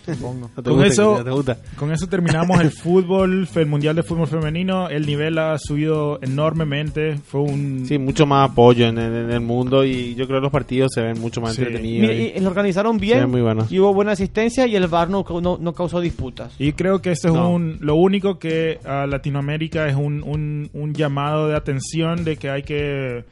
supongo. 0.06 0.50
¿No 0.56 0.62
te 0.62 0.70
Con 0.70 0.74
gusta, 0.74 0.86
eso- 0.86 1.18
¿No 1.18 1.24
te 1.24 1.30
gusta? 1.30 1.58
con 1.76 1.92
eso 1.92 2.06
terminamos 2.06 2.60
el 2.60 2.70
fútbol, 2.70 3.48
el 3.54 3.66
mundial 3.66 3.96
de 3.96 4.02
fútbol 4.02 4.28
femenino. 4.28 4.88
El 4.88 5.06
nivel 5.06 5.38
ha 5.38 5.58
subido 5.58 6.18
enormemente. 6.22 7.16
Fue 7.16 7.40
un 7.40 7.84
Sí, 7.86 7.98
mucho 7.98 8.26
más 8.26 8.50
apoyo 8.50 8.86
en, 8.86 8.98
en- 8.98 9.14
en 9.14 9.30
el 9.30 9.40
mundo 9.40 9.84
y 9.84 10.14
yo 10.14 10.26
creo 10.26 10.38
que 10.38 10.44
los 10.44 10.52
partidos 10.52 10.92
se 10.94 11.02
ven 11.02 11.20
mucho 11.20 11.40
más 11.40 11.54
Sí. 11.54 11.62
entretenidos. 11.62 12.08
Mira, 12.10 12.14
y- 12.14 12.32
y, 12.36 12.40
lo 12.40 12.48
organizaron 12.48 12.98
bien 12.98 13.28
muy 13.30 13.40
buenos. 13.40 13.70
y 13.70 13.78
hubo 13.80 13.92
buena 13.92 14.12
asistencia 14.12 14.66
y 14.66 14.76
el 14.76 14.86
VAR 14.86 15.10
no, 15.10 15.24
no, 15.42 15.58
no 15.60 15.72
causó 15.74 16.00
disputas. 16.00 16.52
Y 16.58 16.72
creo 16.72 17.02
que 17.02 17.10
esto 17.12 17.28
es 17.28 17.34
No. 17.34 17.50
un, 17.50 17.78
lo 17.80 17.96
único 17.96 18.38
que 18.38 18.78
a 18.84 19.06
Latinoamérica 19.06 19.88
es 19.88 19.96
un, 19.96 20.22
un, 20.22 20.70
un 20.72 20.94
llamado 20.94 21.48
de 21.48 21.56
atención 21.56 22.24
de 22.24 22.36
que 22.36 22.50
hay 22.50 22.62
que 22.62 23.24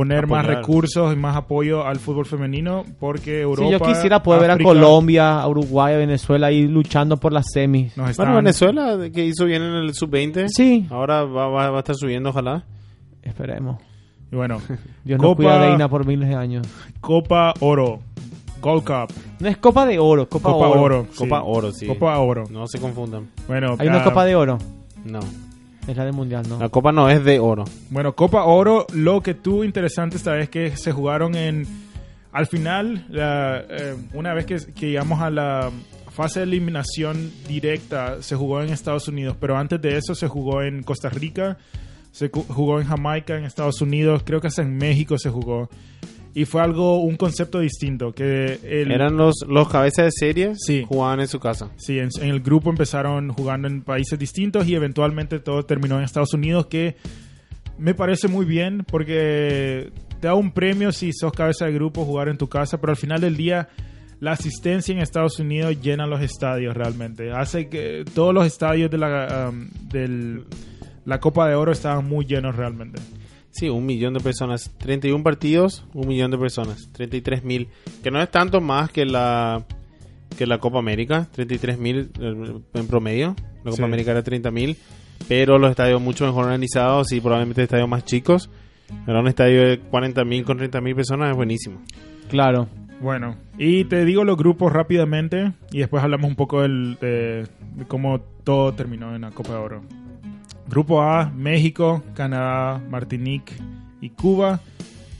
poner 0.00 0.26
más 0.26 0.46
recursos 0.46 1.12
y 1.12 1.16
más 1.16 1.36
apoyo 1.36 1.86
al 1.86 1.98
fútbol 1.98 2.26
femenino 2.26 2.84
porque 2.98 3.40
Europa... 3.42 3.66
Sí, 3.66 3.72
yo 3.72 3.80
quisiera 3.80 4.22
poder 4.22 4.40
ver 4.42 4.50
a 4.52 4.58
Colombia, 4.58 5.40
a 5.40 5.48
Uruguay, 5.48 5.94
a 5.94 5.98
Venezuela 5.98 6.46
ahí 6.48 6.66
luchando 6.66 7.16
por 7.18 7.32
las 7.32 7.46
semis. 7.52 7.96
nos 7.96 8.10
están- 8.10 8.26
Bueno, 8.26 8.36
Venezuela, 8.36 8.98
que 9.12 9.24
hizo 9.24 9.44
bien 9.44 9.62
en 9.62 9.74
el 9.74 9.94
sub-20. 9.94 10.46
Sí, 10.48 10.86
Ahora 10.90 11.24
va, 11.24 11.48
va- 11.48 11.70
va 11.70 11.76
a 11.76 11.80
estar 11.80 11.94
subiendo, 11.96 12.30
ojalá. 12.30 12.64
esperemos. 13.22 13.78
Y 14.32 14.36
bueno, 14.36 14.58
Dios 15.04 15.20
no 15.20 15.28
Copa- 15.28 15.36
cuida 15.36 15.60
a 15.62 15.66
Deina 15.66 15.88
por 15.88 16.06
miles 16.06 16.28
de 16.28 16.34
años. 16.34 16.66
Copa 17.00 17.52
Oro, 17.60 18.00
Gold 18.62 18.84
Cup, 18.84 19.14
No 19.40 19.48
es 19.48 19.56
Copa 19.56 19.86
de 19.86 19.98
Oro, 19.98 20.28
Copa, 20.28 20.50
Copa 20.52 20.68
Oro. 20.68 20.80
Oro. 20.82 21.06
sí. 21.10 21.18
Copa 21.18 21.42
Oro, 21.42 21.72
sí. 21.72 21.86
Copa 21.86 22.18
Oro. 22.18 22.44
No 22.50 22.66
se 22.66 22.78
confundan. 22.78 23.28
Bueno, 23.48 23.74
Hay 23.78 23.88
una 23.88 24.04
Copa 24.04 24.24
de 24.24 24.34
Oro. 24.36 24.58
No. 25.04 25.20
Es 25.86 25.96
la 25.96 26.04
del 26.04 26.12
Mundial, 26.12 26.48
¿no? 26.48 26.58
La 26.58 26.68
Copa 26.68 26.92
no 26.92 27.08
es 27.08 27.24
de 27.24 27.38
oro. 27.40 27.64
Bueno, 27.90 28.14
Copa 28.14 28.44
Oro, 28.44 28.86
lo 28.92 29.22
que 29.22 29.34
tuvo 29.34 29.64
interesante 29.64 30.16
esta 30.16 30.32
vez 30.32 30.48
que 30.48 30.76
se 30.76 30.92
jugaron 30.92 31.34
en... 31.34 31.66
Al 32.32 32.46
final, 32.46 33.06
la, 33.08 33.64
eh, 33.68 33.96
una 34.12 34.34
vez 34.34 34.46
que, 34.46 34.56
que 34.72 34.90
llegamos 34.90 35.20
a 35.20 35.30
la 35.30 35.70
fase 36.10 36.40
de 36.40 36.44
eliminación 36.44 37.32
directa, 37.48 38.22
se 38.22 38.36
jugó 38.36 38.62
en 38.62 38.70
Estados 38.70 39.08
Unidos, 39.08 39.36
pero 39.40 39.56
antes 39.56 39.80
de 39.80 39.96
eso 39.96 40.14
se 40.14 40.28
jugó 40.28 40.62
en 40.62 40.82
Costa 40.82 41.08
Rica, 41.08 41.56
se 42.12 42.28
jugó 42.28 42.80
en 42.80 42.86
Jamaica, 42.86 43.36
en 43.36 43.44
Estados 43.44 43.80
Unidos, 43.80 44.22
creo 44.24 44.40
que 44.40 44.48
hasta 44.48 44.62
en 44.62 44.76
México 44.76 45.18
se 45.18 45.30
jugó. 45.30 45.68
Y 46.32 46.44
fue 46.44 46.62
algo, 46.62 47.00
un 47.02 47.16
concepto 47.16 47.58
distinto, 47.58 48.12
que 48.12 48.60
el, 48.62 48.92
Eran 48.92 49.16
los, 49.16 49.34
los 49.48 49.68
cabezas 49.68 50.04
de 50.04 50.10
series, 50.12 50.58
Sí. 50.64 50.84
jugaban 50.86 51.20
en 51.20 51.26
su 51.28 51.40
casa. 51.40 51.70
Sí, 51.76 51.98
en, 51.98 52.08
en 52.20 52.28
el 52.28 52.40
grupo 52.40 52.70
empezaron 52.70 53.30
jugando 53.32 53.66
en 53.66 53.82
países 53.82 54.16
distintos 54.18 54.68
y 54.68 54.74
eventualmente 54.76 55.40
todo 55.40 55.64
terminó 55.64 55.98
en 55.98 56.04
Estados 56.04 56.32
Unidos, 56.32 56.66
que 56.66 56.96
me 57.78 57.94
parece 57.94 58.28
muy 58.28 58.46
bien 58.46 58.84
porque 58.86 59.90
te 60.20 60.28
da 60.28 60.34
un 60.34 60.52
premio 60.52 60.92
si 60.92 61.12
sos 61.12 61.32
cabeza 61.32 61.64
de 61.66 61.72
grupo 61.72 62.04
jugar 62.04 62.28
en 62.28 62.38
tu 62.38 62.48
casa, 62.48 62.80
pero 62.80 62.92
al 62.92 62.96
final 62.96 63.20
del 63.20 63.36
día 63.36 63.68
la 64.20 64.32
asistencia 64.32 64.92
en 64.92 64.98
Estados 65.00 65.40
Unidos 65.40 65.80
llena 65.80 66.06
los 66.06 66.20
estadios 66.20 66.76
realmente. 66.76 67.32
Hace 67.32 67.68
que 67.68 68.04
todos 68.14 68.32
los 68.34 68.46
estadios 68.46 68.90
de 68.90 68.98
la, 68.98 69.48
um, 69.50 69.68
del- 69.88 70.44
la 71.06 71.18
Copa 71.18 71.48
de 71.48 71.54
Oro 71.54 71.72
estaban 71.72 72.06
muy 72.06 72.26
llenos 72.26 72.54
realmente. 72.54 73.00
Sí, 73.50 73.68
un 73.68 73.84
millón 73.84 74.14
de 74.14 74.20
personas. 74.20 74.70
31 74.78 75.22
partidos, 75.24 75.84
un 75.94 76.08
millón 76.08 76.30
de 76.30 76.38
personas. 76.38 76.88
33 76.92 77.42
mil. 77.44 77.68
Que 78.02 78.10
no 78.10 78.20
es 78.22 78.30
tanto 78.30 78.60
más 78.60 78.90
que 78.90 79.04
la 79.04 79.64
que 80.38 80.46
la 80.46 80.58
Copa 80.58 80.78
América. 80.78 81.26
33 81.32 81.78
mil 81.78 82.10
eh, 82.20 82.60
en 82.74 82.86
promedio. 82.86 83.34
La 83.64 83.70
Copa 83.72 83.76
Sí. 83.76 83.82
América 83.82 84.12
era 84.12 84.22
30 84.22 84.50
mil. 84.50 84.76
Pero 85.28 85.58
los 85.58 85.70
estadios 85.70 86.00
mucho 86.00 86.24
mejor 86.24 86.44
organizados 86.44 87.12
y 87.12 87.20
probablemente 87.20 87.62
estadios 87.62 87.88
más 87.88 88.04
chicos. 88.04 88.48
Era 89.06 89.20
un 89.20 89.28
estadio 89.28 89.62
de 89.68 89.80
40.000 89.82 90.44
con 90.44 90.58
30.000 90.58 90.94
personas, 90.96 91.30
es 91.30 91.36
buenísimo. 91.36 91.80
Claro. 92.28 92.68
Bueno, 93.00 93.36
y 93.58 93.84
te 93.84 94.04
digo 94.04 94.24
los 94.24 94.36
grupos 94.36 94.72
rápidamente 94.72 95.52
y 95.72 95.78
después 95.78 96.02
hablamos 96.02 96.28
un 96.28 96.36
poco 96.36 96.62
del- 96.62 96.98
de, 97.00 97.46
de 97.76 97.84
cómo 97.88 98.20
todo 98.44 98.72
terminó 98.74 99.14
en 99.14 99.22
la 99.22 99.30
Copa 99.30 99.52
de 99.52 99.58
Oro. 99.58 99.82
Grupo 100.70 101.02
A, 101.02 101.26
México, 101.30 102.02
Canadá, 102.14 102.80
Martinique 102.88 103.52
y 104.00 104.10
Cuba. 104.10 104.60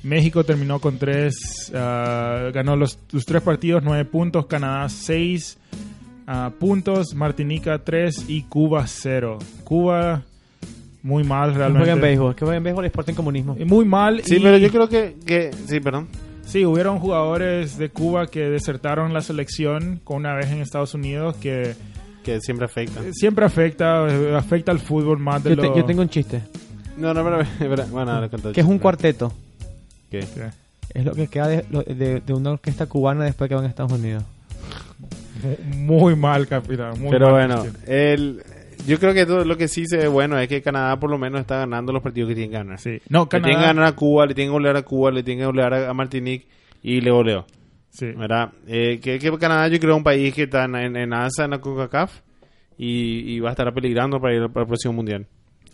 México 0.03 0.45
terminó 0.45 0.79
con 0.79 0.97
tres, 0.99 1.71
ah, 1.75 2.51
ganó 2.55 2.77
los, 2.77 2.99
los 3.13 3.27
tres 3.27 3.43
partidos, 3.43 3.83
nueve 3.85 4.05
puntos, 4.07 4.47
Canadá 4.47 4.89
seis 4.89 5.59
ah, 6.27 6.51
puntos, 6.59 7.15
Martinica 7.15 7.79
tres 7.85 8.25
y 8.29 8.43
Cuba 8.45 8.87
cero. 8.87 9.39
Cuba 9.65 10.23
muy 11.03 11.25
mal 11.25 11.53
Que 11.53 11.59
realmente. 11.59 11.85
jueguen 11.87 12.01
béisbol. 12.03 12.35
Que 12.37 12.45
jueguen 12.45 12.63
béisbol 12.63 12.85
y 12.85 12.87
exporten 12.87 13.15
comunismo. 13.15 13.57
Eh, 13.59 13.65
Muy 13.65 13.85
mal. 13.85 14.23
Sí, 14.25 14.37
y- 14.37 14.41
pero 14.41 14.57
yo 14.59 14.71
creo 14.71 14.89
que, 14.89 15.17
que... 15.27 15.51
Sí, 15.67 15.81
perdón. 15.81 16.09
Sí, 16.45 16.65
hubieron 16.67 16.99
jugadores 16.99 17.79
de 17.79 17.91
Cuba 17.91 18.27
que 18.27 18.41
desertaron 18.51 19.13
la 19.15 19.21
selección 19.21 20.01
con 20.05 20.19
una 20.19 20.35
vez 20.35 20.51
en 20.51 20.61
Estados 20.61 20.95
Unidos 20.95 21.37
que 21.37 21.75
Que 22.25 22.41
siempre 22.41 22.67
afecta. 22.67 23.01
siempre 23.13 23.45
afecta, 23.47 24.07
eh, 24.09 24.35
afecta 24.37 24.73
al 24.73 24.79
fútbol 24.79 25.19
más 25.19 25.43
de 25.43 25.51
Yo, 25.51 25.57
te- 25.57 25.69
lo... 25.69 25.77
yo 25.77 25.85
tengo 25.85 26.03
un 26.03 26.09
chiste. 26.09 26.43
No, 26.97 27.15
no, 27.15 27.25
pero... 27.25 27.69
Bueno, 27.91 28.13
ahora 28.13 28.29
el 28.33 28.53
Que 28.53 28.61
es 28.61 28.67
un 28.67 28.79
cuarteto. 28.79 29.33
¿Qué? 30.11 30.21
que- 30.21 30.51
Es 30.99 31.05
lo 31.05 31.13
que 31.15 31.29
queda 31.29 31.49
de, 31.49 31.65
lo- 31.71 31.83
de- 31.83 32.21
de 32.21 32.33
una 32.35 32.51
orquesta 32.53 32.87
cubana 32.87 33.25
después 33.25 33.49
que 33.49 33.55
van 33.55 33.65
a 33.65 33.69
Estados 33.69 33.93
Unidos. 33.93 34.25
Muy 35.77 36.15
mal, 36.17 36.47
capitán. 36.47 37.01
muy 37.01 37.11
Pero 37.11 37.31
mal, 37.31 37.35
bueno, 37.49 37.63
Cristian. 37.63 37.85
el, 37.89 38.43
yo 38.87 38.99
creo 38.99 39.15
que 39.15 39.25
todo 39.25 39.45
lo 39.45 39.57
que 39.57 39.69
sí 39.69 39.87
se 39.87 39.97
ve 39.97 40.09
bueno 40.09 40.39
es 40.39 40.49
que 40.49 40.61
Canadá 40.61 40.99
por 41.01 41.09
lo 41.11 41.17
menos 41.17 41.41
está 41.41 41.57
ganando 41.59 41.93
los 41.93 42.03
partidos 42.03 42.29
que 42.29 42.35
tiene 42.35 42.51
que 42.51 42.57
ganar. 42.59 42.79
Sí. 42.79 43.01
No, 43.09 43.23
Le 43.23 43.29
tiene 43.29 43.47
que 43.47 43.53
Canadá... 43.53 43.67
ganar 43.69 43.85
a 43.85 43.93
Cuba, 43.93 44.27
le 44.27 44.35
tiene 44.35 44.49
que 44.49 44.53
golear 44.53 44.77
a 44.77 44.83
Cuba, 44.83 45.11
le 45.11 45.23
tiene 45.23 45.41
que 45.41 45.47
golear 45.47 45.73
a, 45.73 45.89
a 45.91 45.95
Martinique 45.95 46.47
y 46.83 47.01
le 47.01 47.11
goleó. 47.11 47.47
Sí. 47.91 48.07
¿Verdad? 48.13 48.53
Eh, 48.67 49.01
que, 49.03 49.19
que 49.19 49.37
Canadá 49.39 49.69
yo 49.69 49.79
creo 49.79 49.93
es 49.93 49.99
un 49.99 50.05
país 50.05 50.33
que 50.35 50.45
está 50.45 50.65
en, 50.65 50.77
en, 50.77 50.97
en 50.97 51.13
alza 51.13 51.45
en 51.45 51.51
la 51.51 51.61
CONCACAF 51.61 52.21
y, 52.79 53.35
y 53.35 53.41
va 53.41 53.49
a 53.51 53.53
estar 53.53 53.73
peligrando 53.75 54.21
para 54.21 54.35
ir 54.35 54.43
al, 54.43 54.51
para 54.51 54.63
el 54.63 54.69
próximo 54.69 54.95
mundial. 54.95 55.27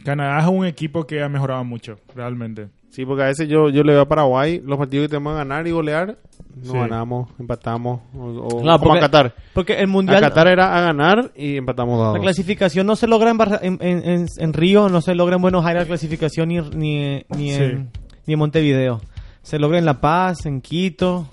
Canadá 0.05 0.41
es 0.41 0.47
un 0.47 0.65
equipo 0.67 1.07
que 1.07 1.23
ha 1.23 1.29
mejorado 1.29 1.65
mucho, 1.65 1.97
realmente. 2.15 2.69
Sí, 2.91 3.05
porque 3.05 3.25
a 3.25 3.27
veces 3.27 3.49
yo, 3.49 3.69
yo 3.69 3.83
le 3.83 3.93
veo 3.93 4.03
a 4.03 4.09
Paraguay 4.09 4.63
los 4.65 4.79
partidos 4.79 5.05
que 5.05 5.09
tenemos 5.11 5.33
que 5.35 5.39
ganar 5.39 5.67
y 5.67 5.71
golear, 5.73 6.17
no 6.57 6.73
Sí. 6.73 6.79
ganamos, 6.79 7.29
empatamos, 7.39 8.01
o, 8.15 8.25
o 8.25 8.63
Claro, 8.63 8.79
como 8.79 8.91
porque- 8.93 8.99
a 8.99 9.01
Qatar. 9.09 9.35
Porque 9.53 9.75
el 9.75 9.85
A 9.85 9.87
mundial. 9.89 10.21
Qatar 10.21 10.49
era 10.49 10.75
a 10.77 10.81
ganar 10.81 11.33
y 11.37 11.57
empatamos 11.57 11.99
dos. 11.99 12.15
a 12.15 12.19
La 12.19 12.23
clasificación 12.23 12.87
no 12.87 12.97
se 12.97 13.07
logra 13.07 13.31
en, 13.31 13.37
Barra- 13.39 13.61
en, 13.63 13.79
en- 13.83 14.05
en- 14.09 14.27
en 14.39 14.53
Río, 14.55 14.89
no 14.89 15.01
se 15.03 15.15
logra 15.15 15.37
en 15.37 15.43
Buenos 15.43 15.65
Aires 15.67 15.83
la 15.83 15.87
clasificación 15.89 16.49
ni, 16.49 16.61
ni, 16.61 17.25
ni, 17.37 17.51
en, 17.53 17.91
ni 18.27 18.33
en 18.35 18.39
Montevideo. 18.39 19.01
Se 19.43 19.59
logra 19.59 19.79
en 19.79 19.85
La 19.85 20.01
Paz, 20.01 20.47
en 20.47 20.61
Quito, 20.63 21.29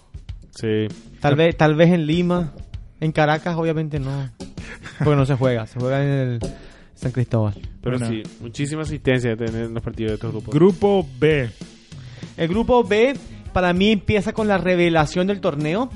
Sí. 0.55 0.87
tal 1.19 1.35
vez, 1.35 1.57
tal 1.57 1.75
vez 1.75 1.91
en 1.91 2.05
Lima. 2.05 2.53
En 2.99 3.11
Caracas, 3.11 3.55
obviamente 3.57 3.99
no. 3.99 4.29
Porque 4.99 5.15
no 5.15 5.25
se 5.25 5.35
juega, 5.35 5.65
se 5.67 5.79
juega 5.79 6.03
en 6.03 6.09
el 6.09 6.39
San 6.93 7.11
Cristóbal. 7.11 7.53
Pero 7.81 7.97
Bueno. 7.99 8.13
sí, 8.13 8.23
muchísima 8.41 8.83
asistencia 8.83 9.35
tener 9.35 9.65
en 9.65 9.73
los 9.73 9.83
partidos 9.83 10.11
de 10.11 10.15
estos 10.15 10.31
grupos. 10.31 10.53
Grupo 10.53 11.05
B. 11.19 11.49
El 12.37 12.47
grupo 12.47 12.83
B 12.83 13.13
para 13.51 13.73
mí 13.73 13.91
empieza 13.91 14.31
con 14.31 14.47
la 14.47 14.57
revelación 14.57 15.27
del 15.27 15.41
torneo 15.41 15.89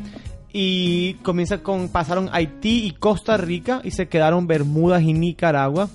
y 0.51 1.13
comienza 1.23 1.59
con 1.63 1.89
pasaron 1.89 2.29
Haití 2.31 2.85
y 2.85 2.91
Costa 2.91 3.37
Rica 3.37 3.81
y 3.83 3.91
se 3.91 4.07
quedaron 4.07 4.47
Bermudas 4.47 5.01
y 5.03 5.13
Nicaragua. 5.13 5.89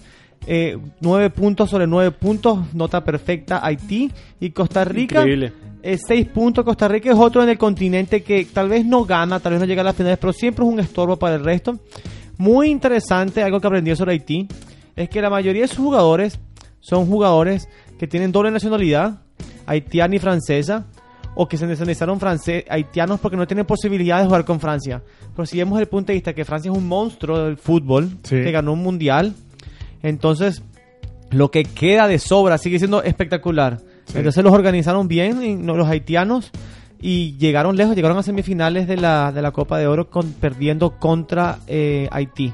Eh, 0.46 0.76
nueve 1.00 1.30
puntos 1.30 1.70
sobre 1.70 1.86
nueve 1.86 2.10
puntos, 2.10 2.72
nota 2.74 3.04
perfecta 3.04 3.64
Haití 3.64 4.10
y 4.40 4.50
Costa 4.50 4.84
Rica. 4.84 5.20
Increíble. 5.20 5.52
Eh, 5.82 5.98
seis 5.98 6.26
puntos. 6.28 6.64
Costa 6.64 6.88
Rica 6.88 7.10
es 7.10 7.18
otro 7.18 7.42
en 7.42 7.48
el 7.48 7.58
continente 7.58 8.22
que 8.22 8.44
tal 8.46 8.68
vez 8.68 8.84
no 8.84 9.04
gana, 9.04 9.40
tal 9.40 9.52
vez 9.52 9.60
no 9.60 9.66
llega 9.66 9.82
a 9.82 9.84
las 9.84 9.96
finales, 9.96 10.18
pero 10.18 10.32
siempre 10.32 10.64
es 10.64 10.70
un 10.72 10.80
estorbo 10.80 11.16
para 11.16 11.34
el 11.36 11.44
resto. 11.44 11.78
Muy 12.38 12.68
interesante, 12.70 13.42
algo 13.42 13.60
que 13.60 13.66
aprendí 13.66 13.94
sobre 13.94 14.12
Haití, 14.12 14.48
es 14.96 15.08
que 15.08 15.20
la 15.20 15.30
mayoría 15.30 15.62
de 15.62 15.68
sus 15.68 15.78
jugadores 15.78 16.38
son 16.80 17.06
jugadores 17.06 17.68
que 17.98 18.06
tienen 18.06 18.32
doble 18.32 18.50
nacionalidad, 18.50 19.20
haitiana 19.66 20.16
y 20.16 20.18
francesa, 20.18 20.86
o 21.34 21.48
que 21.48 21.56
se 21.56 21.66
nacionalizaron 21.66 22.18
haitianos 22.68 23.20
porque 23.20 23.36
no 23.36 23.46
tienen 23.46 23.64
posibilidad 23.64 24.18
de 24.18 24.26
jugar 24.26 24.44
con 24.44 24.60
Francia. 24.60 25.02
Pero 25.34 25.46
si 25.46 25.56
vemos 25.56 25.80
el 25.80 25.86
punto 25.86 26.08
de 26.08 26.14
vista 26.14 26.34
que 26.34 26.44
Francia 26.44 26.70
es 26.70 26.76
un 26.76 26.86
monstruo 26.86 27.38
del 27.44 27.56
fútbol, 27.56 28.10
Sí. 28.22 28.36
que 28.42 28.50
ganó 28.50 28.74
un 28.74 28.82
mundial, 28.82 29.34
entonces 30.02 30.62
lo 31.30 31.50
que 31.50 31.62
queda 31.64 32.06
de 32.06 32.18
sobra 32.18 32.58
sigue 32.58 32.78
siendo 32.78 33.02
espectacular. 33.02 33.78
Sí. 34.06 34.18
Entonces 34.18 34.42
los 34.42 34.52
organizaron 34.52 35.08
bien 35.08 35.66
los 35.66 35.88
haitianos 35.88 36.50
y 37.00 37.36
llegaron 37.36 37.76
lejos, 37.76 37.96
llegaron 37.96 38.16
a 38.16 38.22
semifinales 38.22 38.86
de 38.86 38.96
la, 38.96 39.32
de 39.32 39.42
la 39.42 39.50
Copa 39.50 39.78
de 39.78 39.86
Oro 39.88 40.08
con, 40.08 40.32
perdiendo 40.32 40.98
contra 40.98 41.58
eh, 41.66 42.08
Haití. 42.12 42.52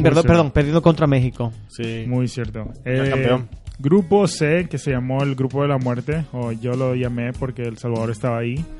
Perdón, 0.00 0.24
perdón, 0.24 0.50
perdiendo 0.50 0.82
contra 0.82 1.06
México. 1.06 1.52
Sí. 1.68 2.04
Muy 2.06 2.28
cierto. 2.28 2.72
Eh, 2.84 3.08
campeón. 3.10 3.48
Grupo 3.78 4.26
C, 4.28 4.66
que 4.68 4.78
se 4.78 4.92
llamó 4.92 5.22
el 5.22 5.34
Grupo 5.34 5.62
de 5.62 5.68
la 5.68 5.78
Muerte, 5.78 6.24
o 6.32 6.52
yo 6.52 6.72
lo 6.72 6.94
llamé 6.94 7.32
porque 7.32 7.62
El 7.62 7.76
Salvador 7.78 8.10
estaba 8.10 8.38
ahí. 8.38 8.64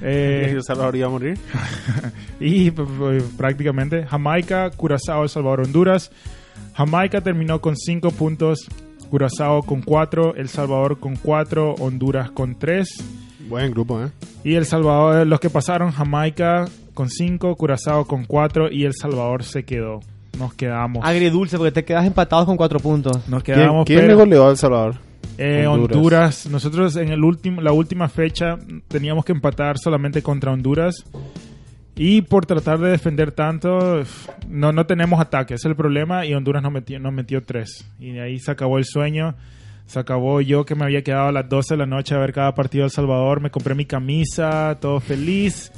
Eh, 0.00 0.52
¿El 0.52 0.62
Salvador 0.62 0.94
iba 0.94 1.08
a 1.08 1.10
morir? 1.10 1.36
y 2.40 2.70
prácticamente 2.70 4.06
Jamaica, 4.06 4.70
Curazao, 4.70 5.24
El 5.24 5.28
Salvador, 5.28 5.62
Honduras. 5.62 6.12
Jamaica 6.74 7.20
terminó 7.20 7.60
con 7.60 7.76
5 7.76 8.12
puntos, 8.12 8.68
Curazao 9.08 9.62
con 9.62 9.82
4, 9.82 10.34
El 10.36 10.48
Salvador 10.48 10.98
con 11.00 11.16
4, 11.16 11.74
Honduras 11.78 12.30
con 12.30 12.58
3. 12.58 12.88
Buen 13.48 13.70
grupo, 13.70 14.02
¿eh? 14.04 14.08
Y 14.44 14.54
El 14.54 14.66
Salvador, 14.66 15.26
los 15.26 15.40
que 15.40 15.50
pasaron, 15.50 15.90
Jamaica 15.90 16.66
con 16.94 17.08
5, 17.08 17.54
Curazao 17.56 18.04
con 18.06 18.24
4 18.24 18.70
y 18.70 18.84
El 18.84 18.92
Salvador 18.94 19.42
se 19.44 19.64
quedó. 19.64 20.00
Nos 20.38 20.54
quedamos. 20.54 21.04
Agridulce, 21.04 21.56
porque 21.56 21.72
te 21.72 21.84
quedas 21.84 22.06
empatados 22.06 22.46
con 22.46 22.56
cuatro 22.56 22.78
puntos. 22.78 23.28
Nos 23.28 23.42
¿Quién, 23.42 23.58
quedamos, 23.58 23.86
quién 23.86 24.00
le 24.00 24.04
pero- 24.06 24.18
goleó 24.18 24.46
a 24.46 24.50
El 24.50 24.56
Salvador? 24.56 24.96
Eh, 25.36 25.66
Honduras. 25.66 25.96
Honduras. 25.96 26.46
Nosotros 26.50 26.96
en 26.96 27.08
el 27.10 27.22
último, 27.24 27.60
la 27.60 27.72
última 27.72 28.08
fecha 28.08 28.56
teníamos 28.88 29.24
que 29.24 29.32
empatar 29.32 29.78
solamente 29.78 30.22
contra 30.22 30.52
Honduras. 30.52 31.04
Y 31.98 32.22
por 32.22 32.46
tratar 32.46 32.78
de 32.78 32.90
defender 32.90 33.32
tanto, 33.32 34.02
no, 34.48 34.72
no 34.72 34.86
tenemos 34.86 35.20
ataque, 35.20 35.54
ese 35.54 35.66
es 35.68 35.70
el 35.72 35.76
problema. 35.76 36.24
Y 36.24 36.32
Honduras 36.34 36.62
nos 36.62 36.72
metió, 36.72 36.98
nos 37.00 37.12
metió 37.12 37.42
tres. 37.42 37.84
Y 37.98 38.12
de 38.12 38.22
ahí 38.22 38.38
se 38.38 38.50
acabó 38.52 38.78
el 38.78 38.84
sueño. 38.84 39.34
Se 39.86 39.98
acabó 39.98 40.40
yo 40.40 40.64
que 40.64 40.74
me 40.74 40.84
había 40.84 41.02
quedado 41.02 41.28
a 41.28 41.32
las 41.32 41.48
12 41.48 41.74
de 41.74 41.78
la 41.78 41.86
noche 41.86 42.14
a 42.14 42.18
ver 42.18 42.32
cada 42.32 42.54
partido 42.54 42.82
de 42.82 42.86
El 42.86 42.90
Salvador. 42.92 43.40
Me 43.40 43.50
compré 43.50 43.74
mi 43.74 43.84
camisa, 43.86 44.76
todo 44.80 45.00
feliz. 45.00 45.72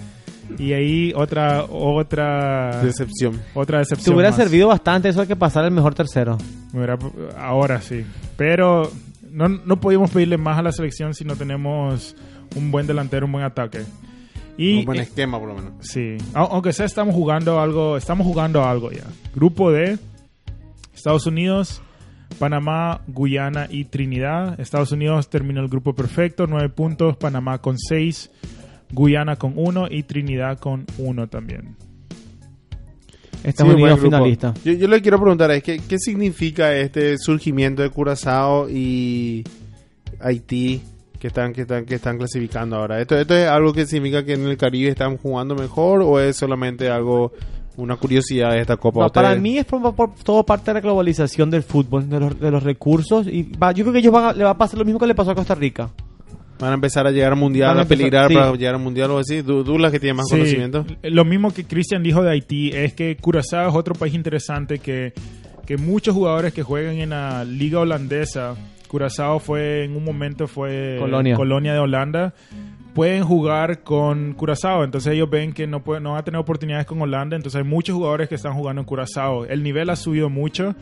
Y 0.59 0.73
ahí 0.73 1.13
otra, 1.15 1.63
otra, 1.65 2.83
Decepción. 2.83 3.41
otra 3.55 3.79
Te 3.79 3.83
decepción. 3.83 4.15
hubiera 4.17 4.31
más. 4.31 4.37
servido 4.37 4.67
bastante 4.69 5.09
eso 5.09 5.21
de 5.21 5.29
que 5.29 5.37
pasar 5.37 5.65
el 5.65 5.71
mejor 5.71 5.95
tercero. 5.95 6.37
Me 6.73 6.79
hubiera- 6.81 6.99
ahora 7.39 7.81
sí. 7.81 8.05
Pero 8.37 8.91
no, 9.31 9.49
no 9.49 9.81
podíamos 9.81 10.11
pedirle 10.11 10.37
más 10.39 10.59
a 10.59 10.63
la 10.63 10.73
selección 10.73 11.15
si 11.15 11.25
no 11.25 11.37
tenemos 11.37 12.17
un 12.57 12.73
buen 12.73 12.89
delantero, 12.89 13.27
un 13.27 13.33
buen 13.33 13.45
ataque. 13.45 13.83
Y 14.63 14.79
un 14.81 14.85
buen 14.85 14.99
eh, 14.99 15.03
esquema, 15.03 15.39
por 15.39 15.49
lo 15.49 15.55
menos. 15.55 15.73
sí, 15.81 16.17
Au- 16.35 16.49
aunque 16.51 16.73
sea 16.73 16.87
estamos 16.87 17.15
jugando 17.15 17.61
algo, 17.61 17.97
estamos 17.97 18.27
jugando 18.27 18.65
algo 18.65 18.91
ya. 18.91 19.05
Grupo 19.35 19.71
D, 19.73 19.99
Estados 20.95 21.27
Unidos, 21.27 21.81
Panamá, 22.39 23.01
Guyana 23.09 23.67
y 23.71 23.85
Trinidad. 23.85 24.61
Estados 24.61 24.93
Unidos 24.93 25.29
terminó 25.31 25.61
el 25.61 25.69
grupo 25.69 25.95
perfecto, 25.95 26.47
nueve 26.47 26.69
puntos, 26.69 27.17
Panamá 27.17 27.59
con 27.59 27.79
seis, 27.79 28.31
Guyana 28.93 29.37
con 29.37 29.55
uno 29.57 29.87
y 29.91 30.03
Trinidad 30.03 30.59
con 30.59 30.85
uno 30.99 31.27
también. 31.29 31.77
Estados 33.43 33.73
Sí, 33.75 33.81
Unidos 33.83 34.01
finalista. 34.01 34.53
Yo, 34.65 34.73
yo 34.73 34.87
le 34.89 35.01
quiero 35.01 35.19
preguntar, 35.19 35.51
es 35.53 35.63
que, 35.63 35.79
¿qué 35.79 35.99
significa 35.99 36.75
este 36.77 37.17
surgimiento 37.17 37.81
de 37.83 37.89
Curazao 37.89 38.69
y 38.69 39.43
Haití 40.21 40.83
que 41.21 41.29
están, 41.29 41.53
que 41.53 41.61
están, 41.63 41.85
que 41.85 41.95
están 41.97 42.19
clasificando 42.19 42.75
ahora? 42.77 43.01
¿Esto, 43.01 43.17
¿Esto 43.17 43.37
es 43.37 43.47
algo 43.47 43.73
que 43.73 43.87
significa 43.87 44.25
que 44.25 44.33
en 44.33 44.47
el 44.47 44.57
Caribe 44.57 44.89
están 44.91 45.17
jugando 45.19 45.55
mejor 45.55 46.03
o 46.03 46.19
es 46.19 46.35
solamente 46.37 46.89
algo, 46.91 47.33
una 47.77 47.97
curiosidad 47.97 48.51
de 48.53 48.61
esta 48.63 48.77
Copa? 48.77 49.03
No, 49.03 49.09
para 49.11 49.37
mí 49.37 49.59
es 49.59 49.67
por, 49.67 49.95
por 49.95 50.15
todo 50.25 50.45
parte 50.45 50.71
de 50.71 50.75
la 50.75 50.81
globalización 50.81 51.51
del 51.51 51.63
fútbol, 51.63 52.09
de 52.09 52.19
los, 52.19 52.41
de 52.41 52.51
los 52.51 52.63
recursos. 52.63 53.27
Y 53.29 53.43
va- 53.53 53.71
yo 53.73 53.85
creo 53.85 53.93
que 53.93 53.99
ellos 54.01 54.13
van 54.13 54.25
a- 54.25 54.33
le 54.33 54.43
va 54.45 54.51
a 54.51 54.59
pasar 54.59 54.79
lo 54.79 54.85
mismo 54.85 54.99
que 54.99 55.07
le 55.07 55.15
pasó 55.15 55.31
a 55.31 55.35
Costa 55.35 55.55
Rica. 55.55 55.91
Van 56.59 56.73
a 56.73 56.75
empezar 56.75 57.07
a 57.07 57.11
llegar 57.11 57.33
al 57.33 57.39
mundial, 57.39 57.69
Van 57.69 57.79
a 57.79 57.83
empezar- 57.83 57.99
peligrar 57.99 58.29
sí. 58.29 58.35
para 58.35 58.53
llegar 58.55 58.75
al 58.75 58.81
mundial 58.83 59.11
o 59.13 59.19
así. 59.19 59.41
Douglas, 59.43 59.93
que 59.93 60.01
tiene 60.01 60.15
más 60.15 60.27
Sí, 60.29 60.37
conocimiento. 60.37 60.85
Lo 61.03 61.25
mismo 61.25 61.53
que 61.53 61.65
Cristian 61.65 62.03
dijo 62.03 62.23
de 62.23 62.31
Haití 62.33 62.71
es 62.71 62.93
que 62.95 63.17
Curazao 63.17 63.69
es 63.71 63.75
otro 63.75 63.95
país 63.95 64.13
interesante 64.15 64.79
que, 64.79 65.13
que 65.67 65.77
muchos 65.79 66.15
jugadores 66.15 66.53
que 66.53 66.63
juegan 66.63 66.97
en 66.97 67.11
la 67.11 67.45
liga 67.45 67.81
holandesa, 67.81 68.57
Curazao 68.91 69.39
fue 69.39 69.85
en 69.85 69.97
un 69.97 70.03
momento 70.03 70.49
fue 70.49 70.97
Colonia. 70.99 71.73
de 71.73 71.79
Holanda, 71.79 72.35
pueden 72.93 73.23
jugar 73.23 73.85
con 73.85 74.33
Curazao, 74.33 74.83
entonces 74.83 75.13
ellos 75.13 75.31
ven 75.31 75.53
que 75.53 75.69
no 75.69 75.85
pueden, 75.85 76.03
no 76.03 76.11
van 76.11 76.19
a 76.19 76.25
tener 76.25 76.41
oportunidades 76.41 76.87
con 76.87 77.01
Holanda, 77.01 77.37
entonces 77.37 77.61
hay 77.63 77.69
muchos 77.69 77.95
jugadores 77.95 78.29
que 78.29 78.35
están 78.35 78.55
jugando 78.55 78.81
en 78.83 78.87
Curazao. 78.87 79.45
El 79.45 79.63
nivel 79.63 79.91
ha 79.91 79.97
subido 79.97 80.29
mucho. 80.29 80.75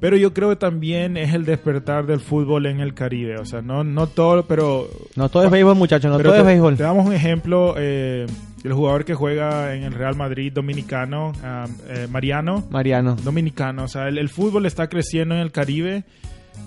Pero 0.00 0.16
yo 0.16 0.34
creo 0.34 0.48
que 0.48 0.56
también 0.56 1.16
es 1.16 1.32
el 1.32 1.44
despertar 1.44 2.06
del 2.06 2.18
fútbol 2.18 2.66
en 2.66 2.80
el 2.80 2.92
Caribe. 2.92 3.36
O 3.38 3.44
sea, 3.44 3.62
no, 3.62 3.84
no 3.84 4.08
todo, 4.08 4.46
pero... 4.46 4.88
No 5.14 5.28
todo 5.28 5.44
es 5.44 5.50
béisbol, 5.52 5.76
muchachos, 5.76 6.10
no 6.10 6.18
todo 6.18 6.34
es 6.34 6.40
te, 6.40 6.46
béisbol. 6.46 6.76
te 6.76 6.82
damos 6.82 7.06
un 7.06 7.12
ejemplo. 7.12 7.76
eh, 7.78 8.26
el 8.64 8.72
jugador 8.72 9.04
que 9.04 9.14
juega 9.14 9.76
en 9.76 9.84
el 9.84 9.92
Real 9.92 10.16
Madrid 10.16 10.52
dominicano, 10.52 11.30
ah, 11.44 11.66
eh, 11.88 12.08
Mariano, 12.10 12.64
Mariano. 12.68 13.14
dominicano. 13.22 13.84
O 13.84 13.88
sea, 13.88 14.08
el, 14.08 14.18
el 14.18 14.28
fútbol 14.28 14.66
está 14.66 14.88
creciendo 14.88 15.36
en 15.36 15.40
el 15.40 15.52
Caribe 15.52 16.02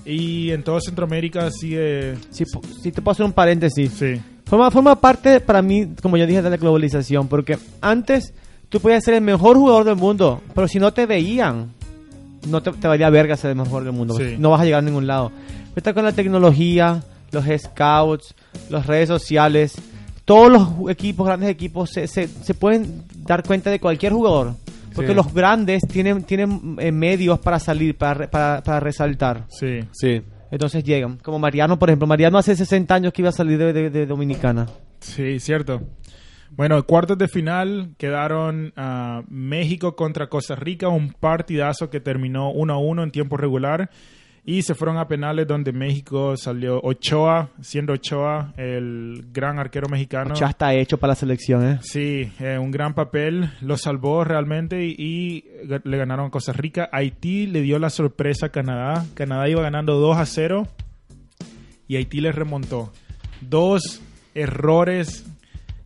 y 0.05 0.51
en 0.51 0.63
toda 0.63 0.79
Centroamérica 0.81 1.49
sigue... 1.51 2.15
Si, 2.29 2.45
si 2.81 2.91
te 2.91 3.01
puedo 3.01 3.13
hacer 3.13 3.25
un 3.25 3.33
paréntesis. 3.33 3.91
Sí, 3.91 4.21
Forma, 4.45 4.69
forma 4.69 4.99
parte, 5.01 5.39
para 5.39 5.61
mí, 5.63 5.88
como 6.01 6.17
yo 6.17 6.27
dije, 6.27 6.41
de 6.41 6.49
la 6.51 6.57
globalización. 6.57 7.27
Porque 7.27 7.57
antes 7.81 8.33
tú 8.69 8.79
podías 8.79 9.03
ser 9.03 9.15
el 9.15 9.21
mejor 9.21 9.57
jugador 9.57 9.86
del 9.86 9.95
mundo, 9.95 10.41
pero 10.53 10.67
si 10.67 10.77
no 10.77 10.93
te 10.93 11.07
veían, 11.07 11.71
no 12.47 12.61
te, 12.61 12.71
te 12.71 12.88
valía 12.88 13.09
verga 13.09 13.36
ser 13.38 13.51
el 13.51 13.57
mejor 13.57 13.83
del 13.83 13.93
mundo. 13.93 14.15
Sí. 14.15 14.36
No 14.38 14.51
vas 14.51 14.61
a 14.61 14.65
llegar 14.65 14.79
a 14.79 14.86
ningún 14.86 15.07
lado. 15.07 15.31
Ahorita 15.69 15.93
con 15.93 16.05
la 16.05 16.11
tecnología, 16.11 17.03
los 17.31 17.45
scouts, 17.45 18.36
las 18.69 18.86
redes 18.86 19.09
sociales, 19.09 19.75
todos 20.25 20.51
los 20.51 20.91
equipos, 20.91 21.25
grandes 21.25 21.49
equipos, 21.49 21.89
se, 21.91 22.07
se, 22.07 22.27
se 22.27 22.53
pueden 22.53 23.03
dar 23.15 23.43
cuenta 23.43 23.71
de 23.71 23.79
cualquier 23.79 24.13
jugador. 24.13 24.53
Porque 24.95 25.11
Sí. 25.11 25.15
los 25.15 25.33
grandes 25.33 25.83
tienen, 25.87 26.23
tienen 26.23 26.77
eh, 26.79 26.91
medios 26.91 27.39
para 27.39 27.59
salir, 27.59 27.97
para, 27.97 28.13
re- 28.13 28.27
para, 28.27 28.63
para 28.63 28.79
resaltar. 28.79 29.45
sí. 29.49 29.79
Sí. 29.91 30.21
Entonces 30.51 30.83
llegan. 30.83 31.17
Como 31.17 31.37
Mariano, 31.39 31.77
por 31.77 31.89
ejemplo. 31.89 32.07
Mariano 32.07 32.37
hace 32.37 32.55
60 32.55 32.93
años 32.95 33.11
que 33.11 33.21
iba 33.23 33.29
a 33.29 33.33
salir 33.33 33.57
de, 33.57 33.73
de- 33.73 33.89
de 33.89 34.05
Dominicana. 34.05 34.67
Sí, 34.99 35.39
cierto. 35.39 35.81
Bueno, 36.51 36.81
cuartos 36.85 37.17
de 37.17 37.27
final 37.27 37.89
quedaron 37.97 38.71
ah, 38.77 39.23
México 39.27 39.95
contra 39.97 40.27
Costa 40.27 40.55
Rica, 40.55 40.87
un 40.87 41.11
partidazo 41.11 41.89
que 41.89 41.99
terminó 41.99 42.51
1 42.51 42.73
a 42.73 42.77
1 42.77 43.03
en 43.03 43.11
tiempo 43.11 43.35
regular. 43.35 43.89
Y 44.47 44.61
se 44.61 44.75
fueron 44.75 44.99
a 44.99 45.07
penales 45.07 45.47
donde 45.47 45.71
México 45.71 46.37
salió 46.37 46.79
Ochoa, 46.83 47.49
siendo 47.61 47.93
Ochoa 47.93 48.53
el 48.57 49.25
gran 49.33 49.57
arquero 49.57 49.89
mexicano. 49.89 50.35
Ya 50.35 50.49
está 50.49 50.71
hecho 50.75 50.99
para 50.99 51.11
la 51.11 51.15
selección, 51.15 51.67
¿eh? 51.67 51.79
Sí, 51.81 52.31
eh, 52.39 52.59
un 52.59 52.69
gran 52.69 52.93
papel, 52.93 53.49
lo 53.61 53.75
salvó 53.75 54.23
realmente 54.23 54.85
y, 54.85 55.45
le 55.83 55.97
ganaron 55.97 56.27
a 56.27 56.29
Costa 56.29 56.53
Rica. 56.53 56.89
Haití 56.91 57.47
le 57.47 57.61
dio 57.61 57.79
la 57.79 57.89
sorpresa 57.89 58.47
a 58.47 58.49
Canadá. 58.49 59.03
Canadá 59.15 59.49
iba 59.49 59.63
ganando 59.63 59.95
2 59.95 60.17
a 60.17 60.25
0 60.27 60.67
y 61.87 61.95
Haití 61.95 62.21
le 62.21 62.31
remontó. 62.31 62.93
Dos 63.41 64.03
errores 64.35 65.25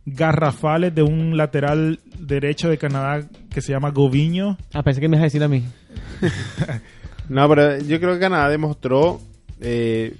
garrafales 0.04 0.94
de 0.94 1.02
un 1.02 1.38
lateral 1.38 2.00
derecho 2.18 2.68
de 2.68 2.76
Canadá 2.76 3.26
que 3.48 3.62
se 3.62 3.72
llama 3.72 3.88
Goviño. 3.88 4.58
Ah, 4.74 4.82
pensé 4.82 5.00
que 5.00 5.08
me 5.08 5.16
ibas 5.16 5.22
a 5.22 5.28
decir 5.28 5.42
a 5.42 5.48
mí. 5.48 5.64
No, 7.30 7.48
pero 7.48 7.78
yo 7.78 7.98
creo 8.00 8.14
que 8.14 8.20
Canadá 8.20 8.48
demostró 8.50 9.20
eh, 9.60 10.14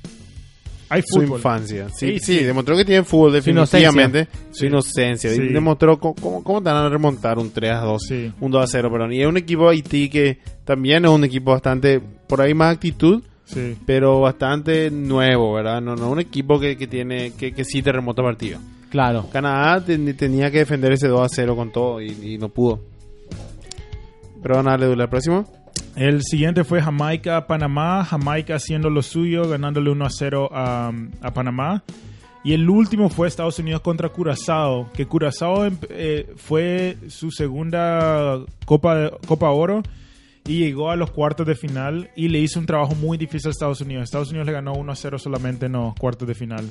Hay 0.89 1.03
su 1.05 1.21
fútbol. 1.21 1.37
infancia. 1.39 1.89
Sí, 1.95 2.19
Sí, 2.21 2.39
demostró 2.45 2.77
que 2.77 2.85
tiene 2.85 3.05
fútbol 3.05 3.33
definitivamente. 3.33 4.29
Su 4.53 4.67
inocencia. 4.67 5.31
Sí. 5.31 5.41
Demostró 5.49 5.99
cómo, 5.99 6.43
cómo, 6.43 6.63
te 6.63 6.71
van 6.71 6.85
a 6.85 6.89
remontar 6.89 7.39
un 7.39 7.51
3 7.51 7.73
a 7.73 7.81
2. 7.81 8.03
Sí. 8.09 8.33
Un 8.41 8.51
2 8.51 8.63
a 8.65 8.67
0, 8.67 8.91
perdón. 8.91 9.13
Y 9.13 9.21
es 9.23 9.27
un 9.27 9.37
equipo 9.37 9.69
Haití 9.69 10.09
que 10.09 10.39
también 10.65 11.05
es 11.05 11.11
un 11.11 11.25
equipo 11.25 11.51
bastante, 11.51 12.01
por 12.01 12.41
ahí 12.41 12.55
más 12.55 12.75
actitud, 12.75 13.23
Sí. 13.45 13.77
pero 13.85 14.21
bastante 14.21 14.91
nuevo, 14.93 15.53
¿verdad? 15.55 15.81
No, 15.81 15.97
no 15.97 16.11
un 16.11 16.21
equipo 16.21 16.61
que, 16.61 16.77
que 16.77 16.87
tiene, 16.87 17.33
que, 17.33 17.53
que 17.53 17.65
sí 17.65 17.83
te 17.83 17.91
remonta 17.91 18.23
partido. 18.23 18.61
Claro. 18.91 19.27
Canadá 19.33 19.85
ten- 19.85 20.17
tenía 20.17 20.51
que 20.53 20.59
defender 20.59 20.93
ese 20.93 21.09
2 21.09 21.21
a 21.21 21.29
0 21.29 21.57
con 21.57 21.73
todo 21.73 22.01
y, 22.01 22.11
y 22.35 22.39
no 22.39 22.49
pudo. 22.51 22.81
Pero 24.43 24.57
van 24.57 24.69
a 24.69 24.77
darle 24.77 25.03
al 25.03 25.09
próximo. 25.09 25.45
El 25.97 26.23
siguiente 26.23 26.65
fue 26.65 26.81
Jamaica-Panamá. 26.81 28.05
Jamaica 28.05 28.55
haciendo 28.57 28.91
lo 28.91 29.03
suyo, 29.03 29.49
ganándole 29.49 29.91
1 29.91 30.05
a 30.07 30.11
0 30.11 30.49
a, 30.53 30.93
a 31.21 31.35
Panamá. 31.35 31.83
Y 32.43 32.55
el 32.55 32.71
último 32.71 33.11
fue 33.11 33.29
Estados 33.29 33.59
Unidos 33.59 33.83
contra 33.83 34.09
Curazao, 34.09 34.91
que 34.95 35.07
Curazao 35.07 35.67
em- 35.67 35.77
eh, 35.91 36.33
fue 36.37 36.97
su 37.09 37.31
segunda 37.31 38.39
Copa, 38.65 39.11
Copa 39.27 39.51
Oro 39.51 39.83
y 40.47 40.61
llegó 40.61 40.91
a 40.91 40.97
los 40.97 41.11
cuartos 41.11 41.47
de 41.47 41.55
final 41.55 42.09
y 42.17 42.29
le 42.29 42.39
hizo 42.39 42.59
un 42.59 42.65
trabajo 42.65 42.95
muy 42.95 43.19
difícil 43.19 43.49
a 43.49 43.51
Estados 43.51 43.83
Unidos. 43.83 44.05
Estados 44.05 44.31
Unidos 44.31 44.47
le 44.47 44.53
ganó 44.55 44.73
1 44.73 44.91
a 44.91 44.97
0 44.97 45.19
solamente 45.19 45.67
en 45.67 45.73
los 45.73 45.95
cuartos 45.97 46.27
de 46.27 46.35
final. 46.35 46.65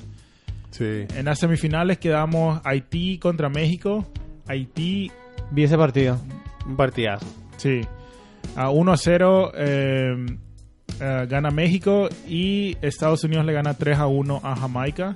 Sí. 0.72 1.06
En 1.16 1.26
las 1.26 1.38
semifinales 1.38 2.00
quedamos 2.00 2.62
Haití 2.64 3.20
contra 3.20 3.48
México. 3.50 4.08
Haití 4.48 5.12
Vi 5.52 5.64
ese 5.64 5.78
partido. 5.78 6.18
Un 6.66 6.76
partidazo. 6.78 7.28
Sí. 7.58 7.82
A 8.56 8.70
1 8.72 8.92
a 8.92 8.98
0 8.98 9.52
eh, 9.56 10.26
eh, 11.00 11.28
gana 11.30 11.50
México 11.50 12.10
y 12.28 12.78
Estados 12.82 13.24
Unidos 13.24 13.46
le 13.46 13.54
gana 13.54 13.74
3 13.74 13.98
a 14.00 14.08
1 14.08 14.42
a 14.44 14.56
Jamaica. 14.56 15.16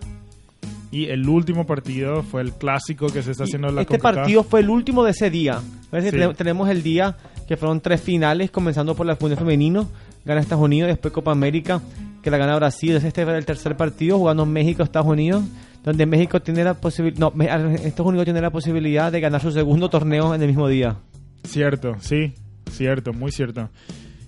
Y 0.91 1.05
el 1.05 1.27
último 1.27 1.65
partido 1.65 2.21
fue 2.21 2.41
el 2.41 2.53
clásico 2.53 3.07
que 3.07 3.23
se 3.23 3.31
está 3.31 3.45
haciendo 3.45 3.69
en 3.69 3.75
la 3.75 3.81
este 3.81 3.97
CONCACAF. 3.97 4.15
partido 4.15 4.43
fue 4.43 4.59
el 4.59 4.69
último 4.69 5.03
de 5.03 5.11
ese 5.11 5.31
día. 5.31 5.59
Sí. 5.91 6.09
tenemos 6.37 6.69
el 6.69 6.83
día 6.83 7.17
que 7.47 7.57
fueron 7.57 7.81
tres 7.81 8.01
finales, 8.01 8.51
comenzando 8.51 8.95
por 8.95 9.05
la 9.05 9.15
Fundación 9.15 9.47
Femenino, 9.47 9.87
gana 10.23 10.39
Estados 10.39 10.63
Unidos, 10.63 10.87
después 10.87 11.13
Copa 11.13 11.31
América, 11.31 11.81
que 12.21 12.31
la 12.31 12.37
gana 12.37 12.55
Brasil. 12.55 12.95
Este 12.95 13.21
era 13.21 13.37
el 13.37 13.45
tercer 13.45 13.75
partido, 13.75 14.17
jugando 14.17 14.45
México, 14.45 14.83
Estados 14.83 15.07
Unidos, 15.07 15.43
donde 15.83 16.05
México 16.05 16.41
tiene 16.41 16.63
la 16.63 16.75
posibilidad, 16.75 17.19
no, 17.19 17.33
Estados 17.43 18.09
Unidos 18.09 18.25
tiene 18.25 18.41
la 18.41 18.51
posibilidad 18.51 19.11
de 19.11 19.19
ganar 19.19 19.41
su 19.41 19.51
segundo 19.51 19.89
torneo 19.89 20.33
en 20.33 20.41
el 20.41 20.47
mismo 20.47 20.67
día. 20.67 20.97
Cierto, 21.43 21.95
sí, 21.99 22.33
cierto, 22.71 23.13
muy 23.13 23.31
cierto. 23.31 23.69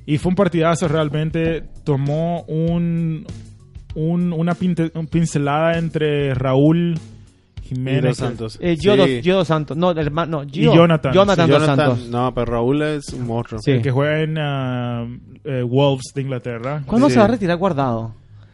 Y 0.06 0.18
fue 0.18 0.30
un 0.30 0.36
partidazo 0.36 0.88
realmente. 0.88 1.64
Tomó 1.84 2.42
un, 2.44 3.26
un- 3.96 4.34
una 4.34 4.54
pinte- 4.56 4.92
un 4.94 5.08
pincelada 5.08 5.78
entre 5.78 6.34
Raúl 6.36 7.00
Y 7.64 7.68
Jiménez. 7.70 8.04
dos 8.04 8.18
Santos. 8.18 8.58
Eh, 8.62 8.78
Gio, 8.80 8.96
dos, 8.96 9.08
Sí. 9.08 9.22
Gio 9.24 9.36
dos 9.38 9.48
Santos, 9.48 9.76
no, 9.78 9.92
hermano, 9.92 10.44
no, 10.44 10.50
Gio, 10.50 10.74
Jonathan, 10.76 11.12
Jonathan 11.14 11.46
sí, 11.48 11.52
dos 11.52 11.62
Jonathan- 11.62 11.90
Santos. 11.90 12.10
No, 12.10 12.34
pero 12.36 12.52
Raúl 12.52 12.82
es 12.84 13.10
un 13.14 13.26
monstruo. 13.26 13.60
Sí. 13.62 13.72
el 13.72 13.82
que 13.82 13.90
juega 13.92 14.22
en 14.22 14.38
eh, 15.44 15.64
Wolves 15.64 16.12
de 16.14 16.22
Inglaterra. 16.22 16.84
¿Cuándo 16.86 17.08
Sí. 17.08 17.14
se 17.14 17.20
va 17.20 17.26
a 17.26 17.30
retirar 17.30 17.58
guardado? 17.58 18.14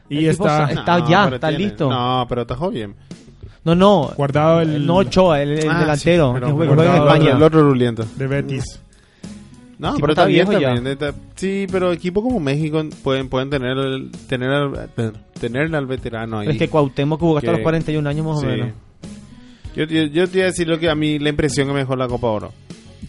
Y 0.10 0.26
El 0.26 0.32
tipo 0.32 0.46
está 0.46 0.68
sa- 0.68 0.74
está 0.74 1.08
ya, 1.10 1.24
pero 1.26 1.36
está 1.36 1.48
tiene- 1.50 1.64
listo. 1.66 1.90
No, 1.90 2.26
pero 2.30 2.42
atajó 2.42 2.70
bien. 2.70 2.96
No, 3.64 3.76
no, 3.76 4.10
guardado 4.18 4.62
el 4.62 4.86
no 4.86 4.96
Ochoa, 4.98 5.42
el, 5.42 5.60
el 5.60 5.70
Ah, 5.70 5.80
delantero, 5.82 6.28
sí, 6.30 6.34
pero- 6.36 6.48
que 6.48 6.54
juega, 6.54 6.74
juega 6.76 6.90
en 6.92 6.96
el 6.96 7.02
otro- 7.02 7.14
España. 7.16 7.36
El 7.38 7.44
otro 7.44 7.62
ruliento. 7.64 8.06
de 8.18 8.28
Betis. 8.28 8.64
No, 9.82 9.96
pero 10.00 10.14
está 10.14 10.26
bien 10.26 10.46
también. 10.48 10.86
está- 10.88 11.14
Sí, 11.36 11.66
pero 11.72 11.92
equipos 11.92 12.24
como 12.24 12.40
México 12.40 12.82
pueden, 13.04 13.28
pueden 13.30 13.50
tener, 13.50 13.78
el- 13.78 14.12
tener, 14.30 14.50
al, 14.50 14.90
tener 15.40 15.76
al 15.76 15.86
veterano 15.88 16.40
ahí. 16.40 16.50
Es 16.50 16.58
que 16.58 16.68
Cuauhtémoc 16.70 17.20
jugó 17.20 17.38
hasta 17.38 17.48
Que- 17.50 17.58
los 17.58 17.62
41 17.64 18.08
años 18.08 18.26
más 18.26 18.44
o 18.44 18.46
menos. 18.46 18.70
Yo, 19.76 19.86
yo, 19.86 20.04
yo 20.04 20.28
te 20.28 20.38
iba 20.38 20.44
a 20.46 20.50
decir 20.52 20.68
lo 20.68 20.78
que 20.80 20.90
a 20.90 20.96
mí 20.96 21.18
la 21.18 21.30
impresión 21.30 21.68
que 21.68 21.74
me 21.74 21.80
dejó 21.80 21.96
la 21.96 22.08
Copa 22.08 22.28
Oro. 22.28 22.54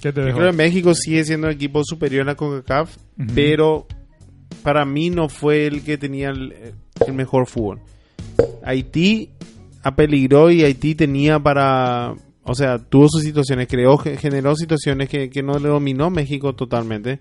¿Qué 0.01 0.13
te 0.13 0.27
Yo 0.27 0.35
creo 0.35 0.51
que 0.51 0.57
México 0.57 0.95
sigue 0.95 1.25
siendo 1.25 1.49
un 1.49 1.53
equipo 1.53 1.83
superior 1.85 2.23
a 2.23 2.33
la 2.33 2.35
CONCACAF, 2.37 2.97
Ujú. 3.19 3.29
pero 3.35 3.87
para 4.63 4.85
mí 4.87 5.11
no 5.11 5.29
fue 5.29 5.67
el 5.67 5.83
que 5.85 5.99
tenía 5.99 6.31
el, 6.31 6.55
el 7.07 7.13
mejor 7.13 7.47
fútbol. 7.47 7.81
Haití 8.65 9.31
apeligró 9.83 10.51
y 10.51 10.63
Haití 10.65 10.95
tenía 10.95 11.39
para... 11.39 12.15
O 12.45 12.55
sea, 12.55 12.79
tuvo 12.79 13.07
sus 13.09 13.23
situaciones, 13.23 13.69
creó, 13.69 13.97
ge- 13.99 14.17
generó 14.17 14.57
situaciones 14.57 15.09
que, 15.09 15.31
que 15.31 15.43
no 15.43 15.59
le 15.59 15.69
dominó 15.69 16.11
México 16.11 16.55
totalmente. 16.55 17.21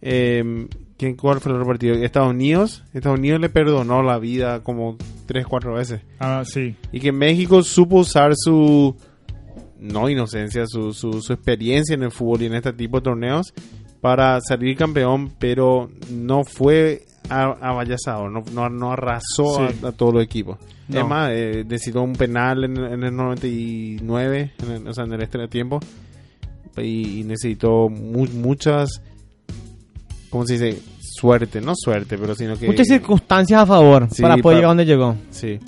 Eh, 0.00 0.68
¿quién- 0.96 1.16
¿Cuál 1.16 1.40
fue 1.40 1.50
el 1.50 1.56
otro 1.56 1.66
partido? 1.68 1.94
Estados 1.96 2.30
Unidos. 2.30 2.84
Estados 2.92 3.18
Unidos 3.18 3.40
le 3.40 3.48
perdonó 3.48 4.02
la 4.02 4.18
vida 4.18 4.62
como 4.62 4.96
3, 5.26 5.46
4 5.46 5.74
veces. 5.74 6.02
Ah, 6.20 6.42
sí. 6.44 6.76
Y 6.92 7.00
que 7.00 7.10
México 7.10 7.62
supo 7.62 7.96
usar 7.96 8.32
su, 8.36 8.94
no 9.80 10.08
inocencia, 10.08 10.66
su, 10.66 10.92
su, 10.92 11.20
su 11.20 11.32
experiencia 11.32 11.94
en 11.94 12.02
el 12.04 12.10
fútbol 12.12 12.42
y 12.42 12.46
en 12.46 12.54
este 12.54 12.72
tipo 12.72 12.98
de 12.98 13.04
torneos 13.04 13.52
para 14.00 14.40
salir 14.40 14.76
campeón, 14.76 15.32
pero 15.38 15.90
no 16.10 16.44
fue 16.44 17.06
avallazado, 17.28 18.28
no, 18.28 18.42
no, 18.52 18.68
no 18.68 18.92
arrasó 18.92 19.66
Sí. 19.68 19.76
a, 19.82 19.88
a 19.88 19.92
todos 19.92 20.14
los 20.14 20.22
equipos. 20.22 20.58
No. 20.88 21.00
Es 21.00 21.06
más, 21.06 21.30
eh, 21.32 21.64
necesitó 21.66 22.02
un 22.02 22.12
penal 22.14 22.64
en, 22.64 22.76
en 22.76 23.02
el 23.04 23.16
99, 23.16 24.52
en 24.62 24.70
el- 24.70 24.88
o 24.88 24.92
sea, 24.92 25.04
en 25.04 25.12
el 25.14 25.22
extra 25.22 25.48
tiempo, 25.48 25.80
y, 26.76 27.20
y 27.20 27.24
necesitó 27.24 27.88
mu- 27.88 28.26
muchas, 28.34 29.00
¿cómo 30.30 30.44
se 30.46 30.54
dice? 30.58 30.78
Suerte, 31.00 31.60
no 31.60 31.72
suerte, 31.76 32.18
pero 32.18 32.34
sino 32.34 32.56
que... 32.58 32.66
Muchas 32.66 32.88
circunstancias 32.88 33.60
a 33.62 33.66
favor 33.66 34.08
Sí, 34.10 34.20
para 34.20 34.34
poder 34.36 34.42
para- 34.42 34.54
llegar 34.56 34.70
donde 34.70 34.84
llegó. 34.86 35.16
Sí. 35.30 35.58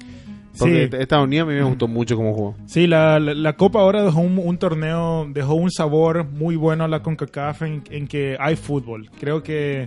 Porque 0.59 0.89
Sí. 0.91 0.97
Estados 0.99 1.25
Unidos 1.27 1.47
a 1.49 1.51
mí 1.53 1.57
me 1.59 1.65
gustó 1.65 1.87
mucho 1.87 2.17
como 2.17 2.35
jugó. 2.35 2.57
Sí, 2.67 2.87
la, 2.87 3.21
la, 3.21 3.35
la 3.35 3.53
Copa 3.57 3.81
ahora 3.81 4.03
dejó 4.03 4.21
un, 4.21 4.39
un 4.39 4.59
torneo, 4.59 5.27
dejó 5.33 5.55
un 5.55 5.71
sabor 5.71 6.25
muy 6.27 6.57
bueno 6.57 6.85
a 6.85 6.89
la 6.89 7.03
CONCACAF 7.03 7.63
en, 7.63 7.85
en 7.91 8.09
que 8.09 8.37
hay 8.41 8.57
fútbol. 8.57 9.09
Creo 9.21 9.43
que 9.43 9.87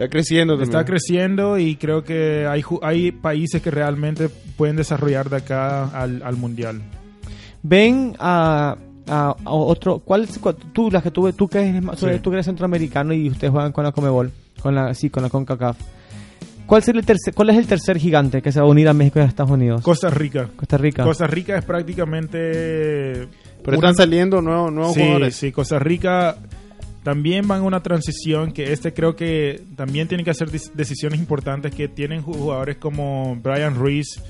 Está 0.00 0.08
creciendo 0.08 0.54
también. 0.54 0.70
está 0.70 0.84
creciendo 0.86 1.58
y 1.58 1.76
creo 1.76 2.02
que 2.02 2.46
hay, 2.46 2.62
hay 2.80 3.12
países 3.12 3.60
que 3.60 3.70
realmente 3.70 4.30
pueden 4.56 4.76
desarrollar 4.76 5.28
de 5.28 5.36
acá 5.36 5.84
al, 5.88 6.22
al 6.22 6.36
Mundial. 6.36 6.80
Ven 7.62 8.16
a, 8.18 8.76
a, 9.06 9.36
a 9.44 9.50
otro. 9.52 9.98
¿Cuál 9.98 10.22
es, 10.24 10.38
cuál- 10.38 10.56
tú, 10.72 10.90
las 10.90 11.02
que 11.02 11.10
tuve, 11.10 11.34
tú 11.34 11.48
que 11.48 11.58
eres, 11.60 11.82
Sí. 11.96 12.06
tú 12.22 12.30
que 12.30 12.36
eres 12.36 12.46
centroamericano 12.46 13.12
y 13.12 13.28
ustedes 13.28 13.50
juegan 13.50 13.72
con 13.72 13.84
la 13.84 13.92
Comebol, 13.92 14.32
con 14.62 14.74
la, 14.74 14.94
sí, 14.94 15.10
con 15.10 15.22
la 15.22 15.28
CONCACAF. 15.28 15.76
¿Cuál, 16.64 16.82
sería 16.82 17.00
el 17.00 17.06
tercer, 17.06 17.34
¿Cuál 17.34 17.50
es 17.50 17.58
el 17.58 17.66
tercer 17.66 17.98
gigante 17.98 18.40
que 18.40 18.52
se 18.52 18.60
va 18.60 18.66
a 18.66 18.68
unir 18.70 18.88
a 18.88 18.94
México 18.94 19.18
y 19.18 19.22
a 19.22 19.26
Estados 19.26 19.50
Unidos? 19.50 19.82
Costa 19.82 20.08
Rica. 20.08 20.48
Costa 20.56 20.78
Rica. 20.78 21.02
Costa 21.04 21.26
Rica 21.26 21.58
es 21.58 21.64
prácticamente... 21.64 23.26
Pero 23.62 23.76
una- 23.78 23.90
están 23.90 23.94
saliendo 23.96 24.40
nuevos, 24.40 24.72
nuevos 24.72 24.94
sí, 24.94 25.00
jugadores. 25.00 25.34
sí, 25.36 25.52
Costa 25.52 25.78
Rica 25.78 26.36
también 27.02 27.48
van 27.48 27.60
a 27.60 27.64
una 27.64 27.82
transición 27.82 28.52
que 28.52 28.72
este 28.72 28.92
creo 28.92 29.16
que 29.16 29.62
también 29.76 30.06
tiene 30.08 30.22
que 30.24 30.30
hacer 30.30 30.50
decisiones 30.50 31.18
importantes 31.18 31.74
que 31.74 31.88
tienen 31.88 32.22
jugadores 32.22 32.76
como 32.76 33.36
Brian 33.36 33.74
Ruiz, 33.74 34.22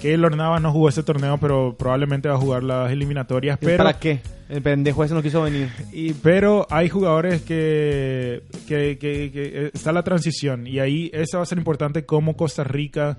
que 0.00 0.14
el 0.14 0.20
Navas 0.22 0.60
no 0.62 0.72
jugó 0.72 0.88
ese 0.88 1.02
torneo, 1.02 1.38
pero 1.38 1.76
probablemente 1.76 2.28
va 2.28 2.34
a 2.34 2.38
jugar 2.38 2.62
las 2.62 2.90
eliminatorias. 2.92 3.58
Pero, 3.60 3.78
¿Para 3.78 3.98
qué? 3.98 4.20
El 4.48 4.62
pendejo 4.62 5.04
ese 5.04 5.14
no 5.14 5.22
quiso 5.22 5.42
venir. 5.42 5.68
y- 5.92 6.12
pero 6.14 6.66
hay 6.70 6.88
jugadores 6.88 7.42
que, 7.42 8.42
que, 8.66 8.96
que- 8.98 9.30
que, 9.32 9.42
eh, 9.66 9.70
está 9.74 9.92
la 9.92 10.02
transición 10.02 10.66
y 10.66 10.78
ahí 10.78 11.10
eso 11.12 11.36
va 11.38 11.42
a 11.42 11.46
ser 11.46 11.58
importante 11.58 12.04
cómo 12.06 12.36
Costa 12.36 12.64
Rica 12.64 13.16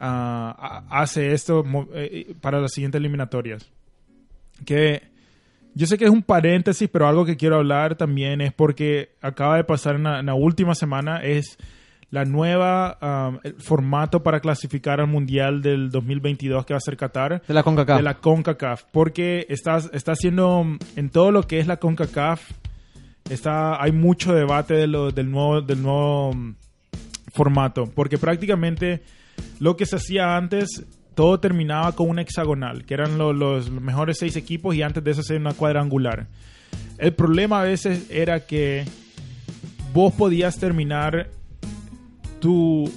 ah, 0.00 0.84
hace 0.90 1.32
esto 1.32 1.64
mo- 1.64 1.88
eh, 1.94 2.34
para 2.40 2.60
las 2.60 2.72
siguientes 2.72 2.98
eliminatorias. 2.98 3.66
Que 4.64 5.02
yo 5.74 5.86
sé 5.86 5.98
que 5.98 6.04
es 6.04 6.10
un 6.10 6.22
paréntesis, 6.22 6.88
pero 6.92 7.06
algo 7.08 7.24
que 7.24 7.36
quiero 7.36 7.56
hablar 7.56 7.96
también 7.96 8.40
es 8.40 8.52
porque 8.52 9.10
acaba 9.20 9.56
de 9.56 9.64
pasar 9.64 9.96
en 9.96 10.04
la, 10.04 10.20
en 10.20 10.26
la 10.26 10.34
última 10.34 10.74
semana 10.74 11.18
es 11.22 11.58
la 12.10 12.24
nueva 12.24 13.40
el 13.42 13.54
formato 13.54 14.22
para 14.22 14.38
clasificar 14.38 15.00
al 15.00 15.08
Mundial 15.08 15.62
del 15.62 15.90
2022 15.90 16.64
que 16.64 16.72
va 16.74 16.78
a 16.78 16.80
ser 16.80 16.96
Qatar 16.96 17.42
De 17.46 17.54
la 17.54 17.62
CONCACAF. 17.64 17.96
de 17.96 18.02
la 18.04 18.14
CONCACAF, 18.18 18.84
porque 18.92 19.46
está, 19.48 19.78
está 19.92 20.12
haciendo 20.12 20.64
en 20.94 21.10
todo 21.10 21.32
lo 21.32 21.42
que 21.42 21.58
es 21.58 21.66
la 21.66 21.78
CONCACAF, 21.78 22.40
está, 23.28 23.82
hay 23.82 23.90
mucho 23.90 24.32
debate 24.32 24.74
de 24.74 24.86
lo- 24.86 25.10
del 25.10 25.30
nuevo, 25.30 25.60
del 25.60 25.82
nuevo 25.82 26.32
mm, 26.34 26.54
formato, 27.32 27.86
porque 27.92 28.18
prácticamente 28.18 29.02
lo 29.58 29.76
que 29.76 29.86
se 29.86 29.96
hacía 29.96 30.36
antes, 30.36 30.84
todo 31.14 31.38
terminaba 31.40 31.92
con 31.92 32.08
una 32.08 32.22
hexagonal, 32.22 32.84
que 32.84 32.94
eran 32.94 33.18
lo- 33.18 33.32
los, 33.32 33.70
mejores 33.70 34.18
seis 34.18 34.36
equipos 34.36 34.74
y 34.74 34.82
antes 34.82 35.02
de 35.04 35.10
eso 35.12 35.22
se 35.22 35.36
una 35.36 35.52
cuadrangular. 35.54 36.26
El 36.98 37.12
problema 37.12 37.60
a 37.60 37.64
veces 37.64 38.06
era 38.10 38.40
que 38.46 38.84
vos 39.92 40.12
podías 40.12 40.58
terminar 40.58 41.28
tu 42.40 42.90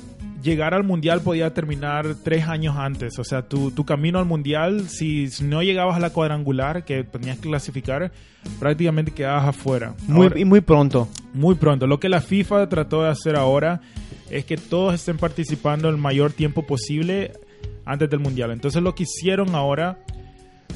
llegar 0.43 0.73
al 0.73 0.83
mundial 0.83 1.21
podía 1.21 1.53
terminar 1.53 2.15
tres 2.23 2.47
años 2.47 2.75
antes. 2.77 3.17
O 3.19 3.23
sea, 3.23 3.41
tu, 3.41 3.71
tu 3.71 3.85
camino 3.85 4.19
al 4.19 4.25
mundial, 4.25 4.87
si, 4.87 5.29
si 5.29 5.43
no 5.43 5.61
llegabas 5.61 5.97
a 5.97 5.99
la 5.99 6.11
cuadrangular 6.11 6.85
que 6.85 7.03
tenías 7.03 7.37
que 7.37 7.49
clasificar, 7.49 8.11
prácticamente 8.59 9.11
quedabas 9.11 9.47
afuera. 9.47 9.93
Muy, 10.07 10.27
Ahora- 10.27 10.39
y 10.39 10.45
muy 10.45 10.61
pronto. 10.61 11.07
muy 11.33 11.55
pronto. 11.55 11.85
Lo 11.87 11.99
que 11.99 12.07
la 12.07 12.21
FIFA 12.21 12.69
trató 12.69 13.03
de 13.03 13.09
hacer 13.09 13.35
ahora 13.35 13.81
es 14.29 14.45
que 14.45 14.57
todos 14.57 14.93
estén 14.93 15.17
participando 15.17 15.89
el 15.89 15.97
mayor 15.97 16.31
tiempo 16.33 16.65
posible 16.65 17.31
antes 17.87 18.09
del 18.09 18.19
mundial. 18.19 18.51
Entonces 18.51 18.81
lo 18.83 18.93
que 18.93 19.03
hicieron 19.03 19.55
ahora 19.55 19.97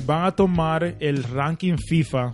van 0.06 0.26
a 0.26 0.32
tomar 0.32 0.96
el 1.00 1.24
ranking 1.24 1.76
FIFA 1.78 2.34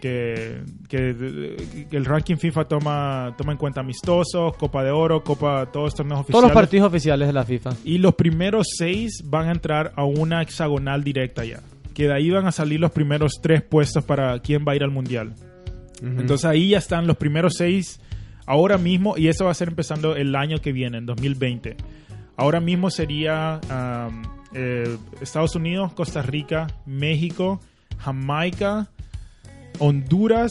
que, 0.00 0.60
que- 0.88 1.86
que 1.90 1.96
el 1.96 2.04
ranking 2.04 2.36
FIFA 2.36 2.64
toma 2.68 3.34
toma 3.38 3.52
en 3.52 3.58
cuenta 3.58 3.80
amistosos, 3.80 4.54
Copa 4.56 4.84
de 4.84 4.90
Oro, 4.90 5.22
Copa 5.24 5.66
todos 5.72 5.86
los 5.86 5.94
torneos 5.94 6.18
Todos 6.26 6.28
los 6.30 6.36
oficiales. 6.44 6.54
partidos 6.54 6.88
oficiales 6.88 7.26
de 7.28 7.32
la 7.32 7.44
FIFA. 7.44 7.70
Y 7.84 7.98
los 7.98 8.14
primeros 8.14 8.66
seis 8.76 9.22
van 9.24 9.48
a 9.48 9.52
entrar 9.52 9.92
a 9.96 10.04
una 10.04 10.42
hexagonal 10.42 11.02
directa 11.02 11.44
ya. 11.44 11.60
Que 11.94 12.08
de 12.08 12.14
ahí 12.14 12.28
van 12.30 12.46
a 12.46 12.52
salir 12.52 12.78
los 12.78 12.90
primeros 12.92 13.40
tres 13.40 13.62
puestos 13.62 14.04
para 14.04 14.38
quién 14.40 14.64
va 14.68 14.72
a 14.72 14.76
ir 14.76 14.82
al 14.82 14.90
mundial. 14.90 15.34
Entonces 16.02 16.44
ahí 16.44 16.68
ya 16.70 16.78
están 16.78 17.06
los 17.06 17.16
primeros 17.16 17.54
seis 17.56 17.98
ahora 18.44 18.76
mismo 18.76 19.16
y 19.16 19.28
eso 19.28 19.46
va 19.46 19.50
a 19.50 19.54
ser 19.54 19.68
empezando 19.68 20.14
el 20.14 20.36
año 20.36 20.58
que 20.58 20.72
viene, 20.72 20.98
en 20.98 21.06
2020. 21.06 21.74
Ahora 22.36 22.60
mismo 22.60 22.90
sería 22.90 23.60
um, 23.70 24.22
eh, 24.52 24.96
Estados 25.20 25.54
Unidos, 25.54 25.92
Costa 25.92 26.22
Rica, 26.22 26.66
México, 26.84 27.60
Jamaica, 27.98 28.88
Honduras 29.78 30.50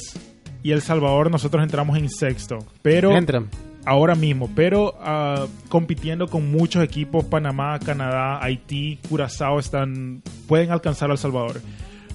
y 0.63 0.71
El 0.71 0.81
Salvador. 0.81 1.29
Nosotros 1.29 1.63
entramos 1.63 1.97
en 1.97 2.09
sexto. 2.09 2.59
Pero 2.81 3.15
Entran. 3.15 3.49
ahora 3.85 4.15
mismo, 4.15 4.49
pero 4.55 4.95
ah, 4.99 5.45
compitiendo 5.69 6.27
con 6.27 6.51
muchos 6.51 6.83
equipos, 6.83 7.25
Panamá, 7.25 7.79
Canadá, 7.79 8.43
Haití, 8.43 8.99
Curazao 9.07 9.59
están 9.59 10.23
pueden 10.47 10.71
alcanzar 10.71 11.09
a 11.09 11.13
El 11.13 11.19
Salvador. 11.19 11.61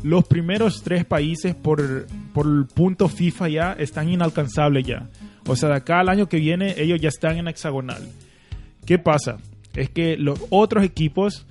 Los 0.03 0.25
primeros 0.25 0.83
tres 0.83 1.05
países 1.05 1.55
por, 1.55 2.07
por 2.33 2.47
el 2.47 2.67
punto 2.67 3.09
FIFA 3.09 3.49
ya 3.49 3.73
están 3.75 4.09
inalcanzables 4.09 4.87
ya. 4.87 5.09
O 5.47 5.57
sea, 5.57 5.69
de 5.69 5.77
acá 5.77 6.01
al 6.01 6.09
año 6.09 6.29
que 6.29 6.39
viene 6.39 6.75
ellos 6.79 7.01
ya 7.01 7.09
están 7.09 7.37
en 7.37 7.49
hexagonal. 7.49 8.09
¿Qué 8.87 8.99
pasa? 8.99 9.39
Es 9.75 9.89
que 9.91 10.17
los 10.17 10.41
otros 10.51 10.85
equipos 10.85 11.47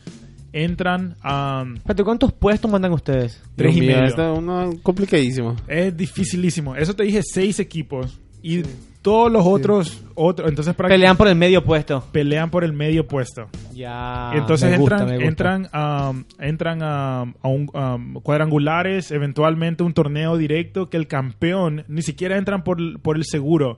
entran 0.51 1.15
a... 1.21 1.65
Espérate, 1.75 2.03
¿cuántos 2.03 2.33
puestos 2.33 2.69
mandan 2.69 2.91
ustedes? 2.91 3.41
Tres 3.55 3.75
y 3.75 3.81
medio. 3.81 4.05
Está 4.05 4.31
uno 4.33 4.71
complicadísimo. 4.81 5.55
Es 5.67 5.95
dificilísimo. 5.95 6.75
Eso 6.75 6.93
te 6.95 7.03
dije 7.03 7.21
seis 7.23 7.59
equipos. 7.59 8.19
Y 8.41 8.63
todos 9.01 9.31
los 9.31 9.45
otros, 9.45 10.03
otros, 10.15 10.49
entonces 10.49 10.75
prácticamente 10.75 11.01
Pelean 11.01 11.17
por 11.17 11.27
el 11.27 11.35
medio 11.35 11.63
puesto. 11.63 12.03
pelean 12.11 12.49
por 12.49 12.63
el 12.63 12.73
medio 12.73 13.07
puesto. 13.07 13.47
Ya. 13.73 14.31
Entonces 14.33 14.71
me 14.71 14.77
gusta, 14.77 15.15
entran, 15.15 15.63
entran, 15.63 16.09
um, 16.09 16.23
entran 16.39 16.79
a, 16.81 17.21
a 17.21 17.47
un, 17.47 17.69
um, 17.73 18.13
cuadrangulares, 18.21 19.11
eventualmente 19.11 19.83
un 19.83 19.93
torneo 19.93 20.37
directo 20.37 20.89
que 20.89 20.97
el 20.97 21.07
campeón 21.07 21.85
ni 21.87 22.01
siquiera 22.01 22.37
entran 22.37 22.63
por, 22.63 22.99
por 23.01 23.15
el 23.15 23.23
seguro. 23.25 23.77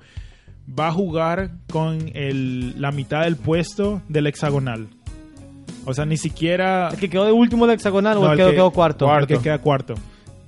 Va 0.79 0.87
a 0.87 0.91
jugar 0.91 1.51
con 1.71 2.11
el, 2.13 2.79
la 2.79 2.91
mitad 2.91 3.23
del 3.23 3.35
puesto 3.35 4.01
del 4.07 4.27
hexagonal. 4.27 4.87
O 5.85 5.93
sea, 5.93 6.05
ni 6.05 6.15
siquiera... 6.17 6.89
¿El 6.89 6.97
que 6.97 7.09
quedó 7.09 7.25
de 7.25 7.31
último 7.31 7.65
del 7.65 7.75
hexagonal 7.75 8.15
No, 8.15 8.21
o 8.21 8.25
el, 8.27 8.31
el 8.31 8.37
que 8.37 8.51
que- 8.51 8.55
quedó 8.57 8.71
cuarto? 8.71 9.17
El 9.17 9.27
que 9.27 9.39
queda 9.39 9.57
cuarto. 9.57 9.95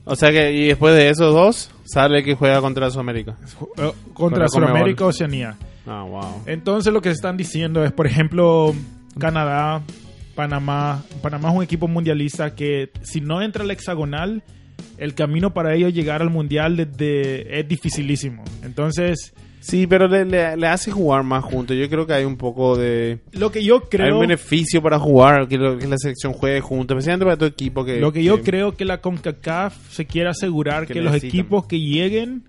O 0.06 0.16
sea 0.16 0.32
que, 0.32 0.52
y 0.54 0.68
después 0.68 0.96
de 0.96 1.10
esos 1.10 1.34
dos, 1.34 1.72
sale 1.86 2.20
el 2.20 2.24
que 2.24 2.36
juega 2.36 2.62
contra 2.62 2.90
Sudamérica. 2.90 3.36
Eh, 3.42 3.46
Contra 3.78 3.94
Contra 4.14 4.48
Sudamérica. 4.50 5.06
Oceanía. 5.06 5.56
Ah, 5.88 6.04
wow. 6.08 6.44
Entonces 6.46 6.94
lo 6.94 7.02
que 7.02 7.10
se 7.10 7.16
están 7.16 7.36
diciendo 7.38 7.84
es, 7.84 7.92
por 7.92 8.06
ejemplo, 8.06 8.74
Canadá, 9.18 9.82
Panamá. 10.36 11.04
Panamá 11.22 11.50
es 11.52 11.56
un 11.56 11.64
equipo 11.64 11.88
mundialista 11.88 12.54
que 12.54 12.92
si 13.02 13.22
no 13.22 13.42
entra 13.42 13.64
al 13.64 13.72
hexagonal, 13.72 14.44
el 14.98 15.14
camino 15.16 15.54
para 15.54 15.74
ellos 15.74 15.94
llegar 15.94 16.22
al 16.22 16.30
mundial 16.30 16.76
desde- 16.78 17.60
es 17.60 17.68
dificilísimo. 17.68 18.44
Entonces, 18.64 19.34
Sí, 19.64 19.88
pero 19.88 20.08
le, 20.10 20.26
le- 20.26 20.58
le 20.58 20.68
hace 20.68 20.92
jugar 20.92 21.24
más 21.24 21.44
juntos. 21.44 21.78
Yo 21.78 21.90
creo 21.90 22.06
que 22.06 22.14
hay 22.14 22.26
un 22.26 22.36
poco 22.36 22.76
de... 22.78 23.20
lo 23.32 23.50
que 23.52 23.64
yo 23.64 23.76
Hay 23.76 23.82
creo, 23.90 24.16
un 24.16 24.22
beneficio 24.22 24.82
para 24.82 25.00
jugar, 25.00 25.48
que, 25.48 25.58
lo- 25.58 25.78
que 25.78 25.88
la 25.88 25.98
selección 25.98 26.34
juegue 26.34 26.60
juntos, 26.60 26.96
especialmente 26.98 27.26
para 27.26 27.38
tu 27.38 27.46
equipo 27.46 27.86
que... 27.86 28.00
lo 28.00 28.12
que 28.12 28.24
yo 28.24 28.42
creo 28.42 28.76
que 28.76 28.84
la 28.84 29.00
CONCACAF 29.00 29.74
se 29.90 30.06
quiere 30.06 30.30
asegurar 30.30 30.86
Que 30.86 30.96
que, 30.96 31.02
los 31.02 31.16
equipos 31.16 31.66
que 31.66 31.80
lleguen 31.80 32.44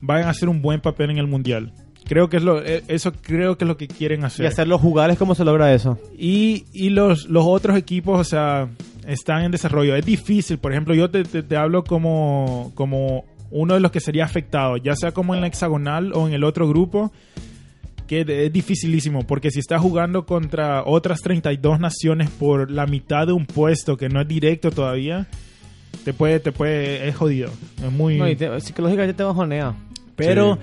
vayan 0.00 0.28
a 0.28 0.30
hacer 0.30 0.48
un 0.48 0.62
buen 0.62 0.80
papel 0.80 1.10
en 1.10 1.18
el 1.18 1.26
mundial. 1.26 1.72
Creo 2.06 2.28
que 2.28 2.38
es 2.38 2.42
lo, 2.42 2.62
eh, 2.64 2.82
eso 2.88 3.12
creo 3.20 3.58
que 3.58 3.64
es 3.64 3.68
lo 3.68 3.76
que 3.76 3.86
quieren 3.88 4.24
hacer. 4.24 4.44
Y 4.44 4.48
hacerlo 4.48 4.78
jugar 4.78 5.10
es 5.10 5.18
como 5.18 5.34
se 5.34 5.44
logra 5.44 5.72
eso. 5.74 5.98
Y, 6.18 6.64
y 6.72 6.90
los, 6.90 7.28
los 7.28 7.44
otros 7.46 7.76
equipos, 7.76 8.18
o 8.18 8.24
sea, 8.24 8.68
están 9.06 9.42
en 9.42 9.50
desarrollo. 9.50 9.94
Es 9.96 10.04
difícil, 10.06 10.58
por 10.58 10.72
ejemplo, 10.72 10.94
yo 10.94 11.10
te, 11.10 11.24
te- 11.24 11.42
te 11.42 11.56
hablo 11.56 11.84
como, 11.84 12.72
como 12.74 13.24
uno 13.50 13.74
de 13.74 13.80
los 13.80 13.90
que 13.90 14.00
sería 14.00 14.24
afectado, 14.24 14.76
ya 14.76 14.94
sea 14.96 15.12
como 15.12 15.34
en 15.34 15.40
la 15.40 15.46
hexagonal 15.46 16.12
o 16.14 16.26
en 16.28 16.34
el 16.34 16.44
otro 16.44 16.68
grupo, 16.68 17.12
que 18.06 18.24
es 18.26 18.52
dificilísimo, 18.52 19.26
porque 19.26 19.50
si 19.50 19.60
estás 19.60 19.80
jugando 19.80 20.26
contra 20.26 20.82
otras 20.84 21.20
32 21.20 21.78
naciones 21.78 22.28
por 22.30 22.70
la 22.70 22.86
mitad 22.86 23.26
de 23.26 23.32
un 23.32 23.46
puesto 23.46 23.96
que 23.96 24.08
no 24.08 24.20
es 24.20 24.26
directo 24.28 24.70
todavía, 24.70 25.26
te 26.04 26.12
puede, 26.12 26.40
te 26.40 26.50
puede, 26.52 27.06
es 27.08 27.14
jodido. 27.16 27.50
Es 27.84 27.92
muy... 27.92 28.18
No, 28.18 28.28
y 28.28 28.34
te- 28.36 28.60
psicológicamente 28.60 29.14
te 29.14 29.22
bajonea. 29.22 29.74
Pero 30.16 30.58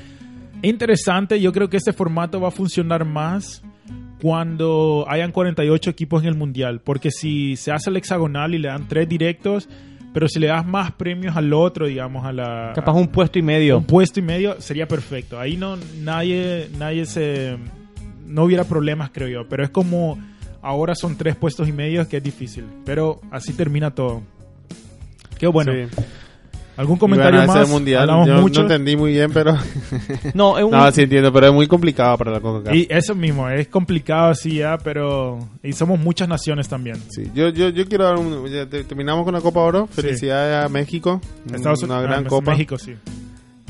interesante, 0.61 1.39
yo 1.39 1.51
creo 1.53 1.69
que 1.69 1.77
este 1.77 1.93
formato 1.93 2.39
va 2.41 2.49
a 2.49 2.51
funcionar 2.51 3.05
más 3.05 3.61
cuando 4.21 5.05
hayan 5.07 5.31
48 5.31 5.89
equipos 5.89 6.23
en 6.23 6.29
el 6.29 6.35
mundial, 6.35 6.81
porque 6.83 7.11
si 7.11 7.55
se 7.55 7.71
hace 7.71 7.89
el 7.91 7.97
hexagonal 7.97 8.55
y 8.55 8.57
le 8.57 8.67
dan 8.67 8.87
tres 8.87 9.07
directos, 9.07 9.69
pero 10.13 10.27
si 10.27 10.39
le 10.39 10.47
das 10.47 10.65
más 10.65 10.91
premios 10.91 11.35
al 11.35 11.53
otro, 11.53 11.85
digamos, 11.85 12.25
a 12.25 12.31
la 12.31 12.71
Capaz 12.73 12.93
un 12.93 13.07
puesto 13.07 13.39
y 13.39 13.41
medio. 13.41 13.77
un 13.77 13.85
puesto 13.85 14.19
y 14.19 14.23
medio, 14.23 14.59
sería 14.61 14.87
perfecto. 14.87 15.39
Ahí 15.39 15.57
no 15.57 15.77
nadie 16.01 16.69
nadie 16.77 17.05
se 17.05 17.57
no 18.25 18.43
hubiera 18.43 18.63
problemas, 18.65 19.09
creo 19.11 19.27
yo, 19.27 19.47
pero 19.47 19.63
es 19.63 19.69
como 19.69 20.17
ahora 20.61 20.95
son 20.95 21.17
tres 21.17 21.35
puestos 21.35 21.67
y 21.67 21.71
medio 21.71 22.07
que 22.07 22.17
es 22.17 22.23
difícil, 22.23 22.65
pero 22.85 23.21
así 23.31 23.53
termina 23.53 23.91
todo. 23.91 24.21
Qué 25.37 25.47
bueno. 25.47 25.71
Sí. 25.71 26.01
¿Algún 26.77 26.97
comentario 26.97 27.43
más? 27.45 27.67
mundial. 27.69 28.01
Hablamos 28.03 28.27
Yo 28.27 28.33
no 28.35 28.41
mucho. 28.41 28.61
entendí 28.61 28.95
muy 28.95 29.11
bien, 29.11 29.31
pero... 29.33 29.57
No, 30.33 30.57
es 30.57 30.63
un- 30.63 30.71
no, 30.71 30.91
sí 30.91 31.01
entiendo, 31.01 31.33
pero 31.33 31.47
es 31.47 31.53
muy 31.53 31.67
complicado 31.67 32.17
para 32.17 32.31
la 32.31 32.39
CONCACAF. 32.39 32.75
Y 32.75 32.87
eso 32.89 33.15
mismo, 33.15 33.49
es 33.49 33.67
complicado 33.67 34.29
así 34.29 34.55
ya, 34.57 34.77
pero... 34.77 35.39
Y 35.63 35.73
somos 35.73 35.99
muchas 35.99 36.27
naciones 36.29 36.69
también. 36.69 36.97
Sí, 37.09 37.29
yo, 37.33 37.49
yo, 37.49 37.69
yo 37.69 37.85
quiero 37.87 38.05
dar 38.05 38.17
un... 38.17 38.47
ya 38.47 38.65
te- 38.67 38.83
terminamos 38.83 39.25
con 39.25 39.33
la 39.33 39.41
Copa 39.41 39.59
Oro. 39.61 39.89
Sí. 39.93 40.01
Felicidades 40.01 40.65
a 40.65 40.69
México. 40.69 41.19
Estados 41.53 41.83
una 41.83 41.95
Unidos, 41.95 42.11
gran 42.11 42.25
ah, 42.25 42.29
copa. 42.29 42.51
México, 42.51 42.77
sí. 42.77 42.93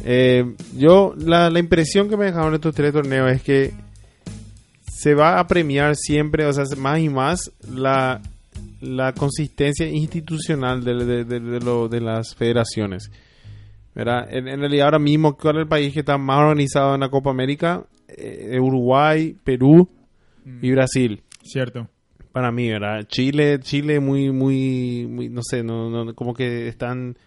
Eh, 0.04 0.54
yo, 0.78 1.14
la, 1.18 1.50
la 1.50 1.60
impresión 1.60 2.08
que 2.10 2.18
me 2.18 2.26
dejaron 2.26 2.54
estos 2.54 2.74
tres 2.76 2.94
torneos 2.94 3.32
es 3.32 3.42
que 3.42 3.74
se 4.92 5.14
va 5.14 5.40
a 5.40 5.48
premiar 5.48 5.96
siempre, 5.96 6.46
o 6.46 6.54
sea, 6.54 6.64
más 6.78 7.00
y 7.00 7.10
más, 7.10 7.52
la, 7.70 8.22
la 8.82 9.14
consistencia 9.14 9.88
institucional 9.90 10.84
de, 10.84 10.94
de, 11.06 11.24
de- 11.26 11.40
de 11.40 11.60
lo- 11.60 11.88
de 11.88 12.02
las 12.02 12.36
federaciones. 12.36 13.12
¿Verdad? 13.96 14.28
En, 14.32 14.48
en 14.48 14.60
realidad, 14.60 14.86
ahora 14.86 15.00
mismo, 15.00 15.36
¿cuál 15.36 15.56
es 15.56 15.62
el 15.64 15.68
país 15.68 15.92
que 15.94 16.02
está 16.02 16.18
más 16.20 16.40
organizado 16.40 16.94
en 16.94 17.02
la 17.02 17.10
Copa 17.10 17.32
América? 17.32 17.86
Eh, 18.08 18.60
Uruguay, 18.60 19.36
Perú 19.44 19.90
y 20.62 20.72
Brasil 20.72 21.24
Cierto. 21.44 21.90
para 22.32 22.52
mí, 22.52 22.70
¿verdad? 22.70 23.06
Chile, 23.08 23.60
Chile 23.60 24.00
muy, 24.00 24.32
muy, 24.32 25.08
muy 25.10 25.30
no 25.30 25.42
sé, 25.44 25.64
no, 25.64 25.90
no, 25.90 26.14
como 26.14 26.34
que 26.36 26.68
están, 26.68 27.18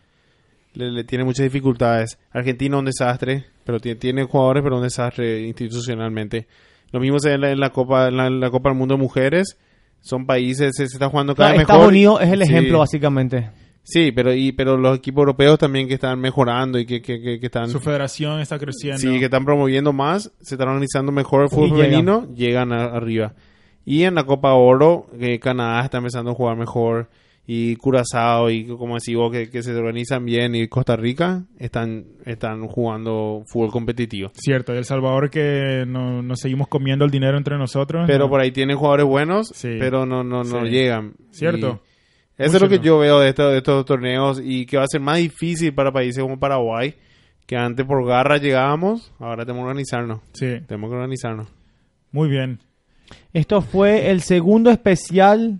le, 0.74 0.90
le 0.92 1.04
tiene 1.04 1.24
muchas 1.24 1.44
dificultades. 1.44 2.18
Argentina 2.30 2.78
un 2.78 2.84
desastre, 2.84 3.46
pero 3.64 3.80
tiene, 3.80 3.98
tiene 3.98 4.22
jugadores, 4.24 4.62
pero 4.62 4.76
un 4.76 4.84
desastre 4.84 5.42
institucionalmente. 5.48 6.46
Lo 6.92 7.00
mismo 7.00 7.18
se 7.18 7.28
ve 7.30 7.34
en 7.34 7.40
la, 7.42 7.50
en 7.50 7.60
la 7.60 7.70
Copa, 7.70 8.08
en 8.08 8.16
la, 8.16 8.26
en 8.28 8.38
la 8.40 8.50
Copa 8.50 8.70
del 8.70 8.78
Mundo 8.78 8.94
de 8.94 9.00
Mujeres. 9.02 9.58
Son 10.00 10.26
países, 10.26 10.72
se, 10.76 10.84
está 10.84 11.08
jugando 11.08 11.34
cada 11.34 11.50
Claro, 11.50 11.58
vez 11.58 11.62
Estados 11.62 11.80
mejor. 11.80 11.92
Unidos 11.92 12.20
es 12.22 12.32
el 12.32 12.42
Sí. 12.44 12.52
ejemplo, 12.52 12.78
básicamente. 12.78 13.50
Sí, 13.82 14.12
pero, 14.12 14.32
y, 14.34 14.52
pero 14.52 14.76
los 14.76 14.98
equipos 14.98 15.22
europeos 15.22 15.58
también 15.58 15.88
que 15.88 15.94
están 15.94 16.20
mejorando 16.20 16.78
y 16.78 16.86
que, 16.86 17.00
que, 17.02 17.20
que, 17.20 17.40
que 17.40 17.46
están... 17.46 17.68
Su 17.70 17.80
federación 17.80 18.40
está 18.40 18.58
creciendo. 18.58 18.98
Sí, 19.00 19.18
que 19.18 19.24
están 19.24 19.44
promoviendo 19.44 19.92
más, 19.92 20.30
se 20.40 20.54
están 20.54 20.68
organizando 20.68 21.10
mejor 21.12 21.42
el 21.44 21.48
fútbol 21.48 21.68
Y 21.68 21.70
llegan. 21.72 21.84
femenino, 21.90 22.34
llegan 22.34 22.72
a- 22.72 22.84
arriba. 22.84 23.34
Y 23.84 24.02
en 24.04 24.14
la 24.14 24.24
Copa 24.24 24.52
Oro, 24.52 25.06
que 25.18 25.40
Canadá 25.40 25.80
está 25.82 25.98
empezando 25.98 26.30
a 26.30 26.34
jugar 26.34 26.56
mejor, 26.56 27.08
y 27.52 27.74
Curazao, 27.74 28.48
y 28.48 28.64
como 28.64 28.94
decís 28.94 29.16
vos, 29.16 29.32
que, 29.32 29.50
que 29.50 29.64
se 29.64 29.74
organizan 29.74 30.24
bien, 30.24 30.54
y 30.54 30.68
Costa 30.68 30.94
Rica, 30.94 31.42
están, 31.58 32.04
están 32.24 32.68
jugando 32.68 33.42
fútbol 33.48 33.72
competitivo. 33.72 34.30
Cierto, 34.34 34.72
y 34.72 34.76
El 34.78 34.84
Salvador 34.84 35.30
que 35.30 35.82
no- 35.84 36.22
nos 36.22 36.38
seguimos 36.38 36.68
comiendo 36.68 37.04
el 37.04 37.10
dinero 37.10 37.36
entre 37.36 37.58
nosotros. 37.58 38.04
Pero 38.06 38.26
¿no? 38.26 38.30
por 38.30 38.40
ahí 38.40 38.52
tienen 38.52 38.76
jugadores 38.76 39.06
buenos, 39.06 39.48
Sí. 39.52 39.76
pero 39.80 40.06
no, 40.06 40.22
no, 40.22 40.44
no 40.44 40.64
Sí. 40.64 40.70
llegan. 40.70 41.14
Cierto. 41.32 41.80
Y 42.38 42.42
eso 42.44 42.52
Mucho 42.52 42.56
es 42.56 42.62
lo 42.62 42.68
que 42.68 42.76
no. 42.78 42.82
yo 42.84 42.98
veo 43.00 43.18
de, 43.18 43.30
estos 43.30 43.50
de 43.50 43.58
estos 43.58 43.84
torneos, 43.84 44.40
y 44.44 44.64
que 44.66 44.76
va 44.76 44.84
a 44.84 44.88
ser 44.88 45.00
más 45.00 45.18
difícil 45.18 45.74
para 45.74 45.90
países 45.90 46.22
como 46.22 46.38
Paraguay, 46.38 46.94
que 47.46 47.56
antes 47.56 47.84
por 47.84 48.06
garra 48.06 48.36
llegábamos, 48.36 49.12
ahora 49.18 49.44
tenemos 49.44 49.64
que 49.64 49.68
organizarnos. 49.70 50.20
Sí, 50.34 50.46
Tenemos 50.68 50.88
que 50.88 50.94
organizarnos. 50.94 51.48
muy 52.12 52.28
bien. 52.28 52.60
Esto 53.32 53.60
fue 53.60 54.08
el 54.12 54.20
segundo 54.20 54.70
especial 54.70 55.58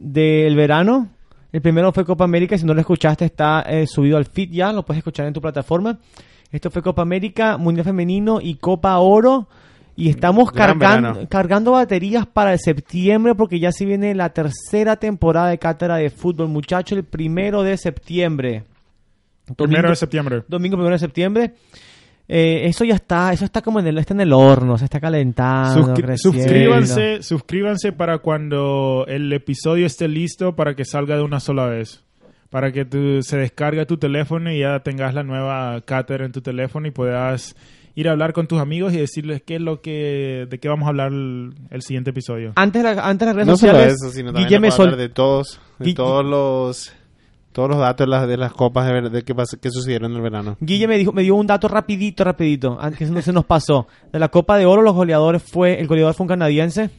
del 0.00 0.56
verano. 0.56 1.08
El 1.52 1.60
primero 1.62 1.92
fue 1.92 2.04
Copa 2.04 2.24
América. 2.24 2.56
Si 2.58 2.64
no 2.66 2.74
lo 2.74 2.80
escuchaste, 2.80 3.24
está 3.24 3.62
eh, 3.62 3.86
subido 3.86 4.16
al 4.16 4.24
feed 4.24 4.50
ya. 4.50 4.72
Lo 4.72 4.84
puedes 4.84 4.98
escuchar 4.98 5.26
en 5.26 5.32
tu 5.34 5.40
plataforma. 5.40 5.98
Esto 6.50 6.70
fue 6.70 6.82
Copa 6.82 7.02
América, 7.02 7.56
Mundial 7.58 7.84
Femenino 7.84 8.40
y 8.40 8.54
Copa 8.56 8.98
Oro. 8.98 9.46
Y 9.96 10.08
estamos 10.08 10.50
cargando, 10.50 11.28
cargando 11.28 11.72
baterías 11.72 12.26
para 12.26 12.52
el 12.54 12.58
septiembre 12.58 13.34
porque 13.34 13.60
ya 13.60 13.70
se 13.70 13.84
viene 13.84 14.14
la 14.14 14.30
tercera 14.30 14.96
temporada 14.96 15.48
de 15.50 15.58
Cátedra 15.58 15.96
de 15.96 16.08
Fútbol, 16.08 16.48
muchachos, 16.48 16.96
el 16.96 17.04
primero 17.04 17.62
de 17.62 17.76
septiembre. 17.76 18.64
Primero 19.44 19.56
Domingo- 19.56 19.88
de 19.90 19.96
septiembre. 19.96 20.42
Domingo 20.48 20.76
primero 20.76 20.94
de 20.94 20.98
septiembre. 21.00 21.54
Eh, 22.32 22.66
eso 22.68 22.84
ya 22.84 22.94
está, 22.94 23.32
eso 23.32 23.44
está 23.44 23.60
como 23.60 23.80
en 23.80 23.88
el, 23.88 23.98
está 23.98 24.14
en 24.14 24.20
el 24.20 24.32
horno, 24.32 24.78
se 24.78 24.84
está 24.84 25.00
calentando. 25.00 25.94
Suscri- 25.94 26.02
recién. 26.04 26.32
suscríbanse, 26.32 27.22
suscríbanse 27.24 27.92
para 27.92 28.18
cuando 28.18 29.04
el 29.08 29.32
episodio 29.32 29.84
esté 29.86 30.06
listo 30.06 30.54
para 30.54 30.76
que 30.76 30.84
salga 30.84 31.16
de 31.16 31.22
una 31.22 31.40
sola 31.40 31.66
vez. 31.66 32.04
Para 32.48 32.70
que 32.72 32.84
tú, 32.84 33.22
se 33.22 33.36
descargue 33.36 33.84
tu 33.86 33.96
teléfono 33.96 34.50
y 34.52 34.60
ya 34.60 34.78
tengas 34.80 35.12
la 35.14 35.22
nueva 35.24 35.80
cátedra 35.84 36.24
en 36.24 36.32
tu 36.32 36.40
teléfono 36.40 36.86
y 36.86 36.90
puedas 36.92 37.56
ir 37.96 38.08
a 38.08 38.12
hablar 38.12 38.32
con 38.32 38.46
tus 38.46 38.60
amigos 38.60 38.92
y 38.92 38.98
decirles 38.98 39.42
qué 39.44 39.56
es 39.56 39.60
lo 39.60 39.80
que, 39.80 40.46
de 40.48 40.58
qué 40.60 40.68
vamos 40.68 40.86
a 40.86 40.90
hablar 40.90 41.12
el, 41.12 41.52
el 41.70 41.82
siguiente 41.82 42.10
episodio. 42.10 42.52
Antes, 42.54 42.82
la- 42.84 43.08
antes 43.08 43.26
las 43.26 43.34
redes 43.34 43.48
no 43.48 43.56
solo 43.56 43.72
sociales, 43.72 43.94
eso, 44.00 44.12
sino 44.12 44.32
también 44.32 44.48
hablar 44.72 44.90
sol- 44.92 44.98
de 44.98 45.08
todos, 45.08 45.60
de 45.80 45.94
todos 45.94 46.24
los 46.24 46.92
todos 47.52 47.68
los 47.68 47.78
datos 47.78 48.06
de 48.06 48.10
las, 48.10 48.28
de 48.28 48.36
las 48.36 48.52
copas 48.52 48.86
de, 48.86 48.92
ver- 48.92 49.10
de 49.10 49.22
que, 49.22 49.34
que 49.60 49.70
sucedieron 49.70 50.10
en 50.12 50.16
el 50.16 50.22
verano. 50.22 50.56
Guille 50.60 50.86
me 50.88 50.96
dijo, 50.98 51.12
me 51.12 51.22
dio 51.22 51.34
un 51.34 51.46
dato 51.46 51.66
rapidito, 51.68 52.22
rapidito, 52.24 52.78
antes 52.80 52.98
que 52.98 53.06
no 53.06 53.20
se 53.22 53.32
nos 53.32 53.44
pasó. 53.44 53.86
De 54.12 54.18
la 54.18 54.28
Copa 54.28 54.56
de 54.58 54.66
Oro, 54.66 54.82
los 54.82 54.94
goleadores 54.94 55.42
fue, 55.42 55.80
el 55.80 55.86
goleador 55.86 56.14
fue 56.14 56.24
un 56.24 56.28
canadiense. 56.28 56.90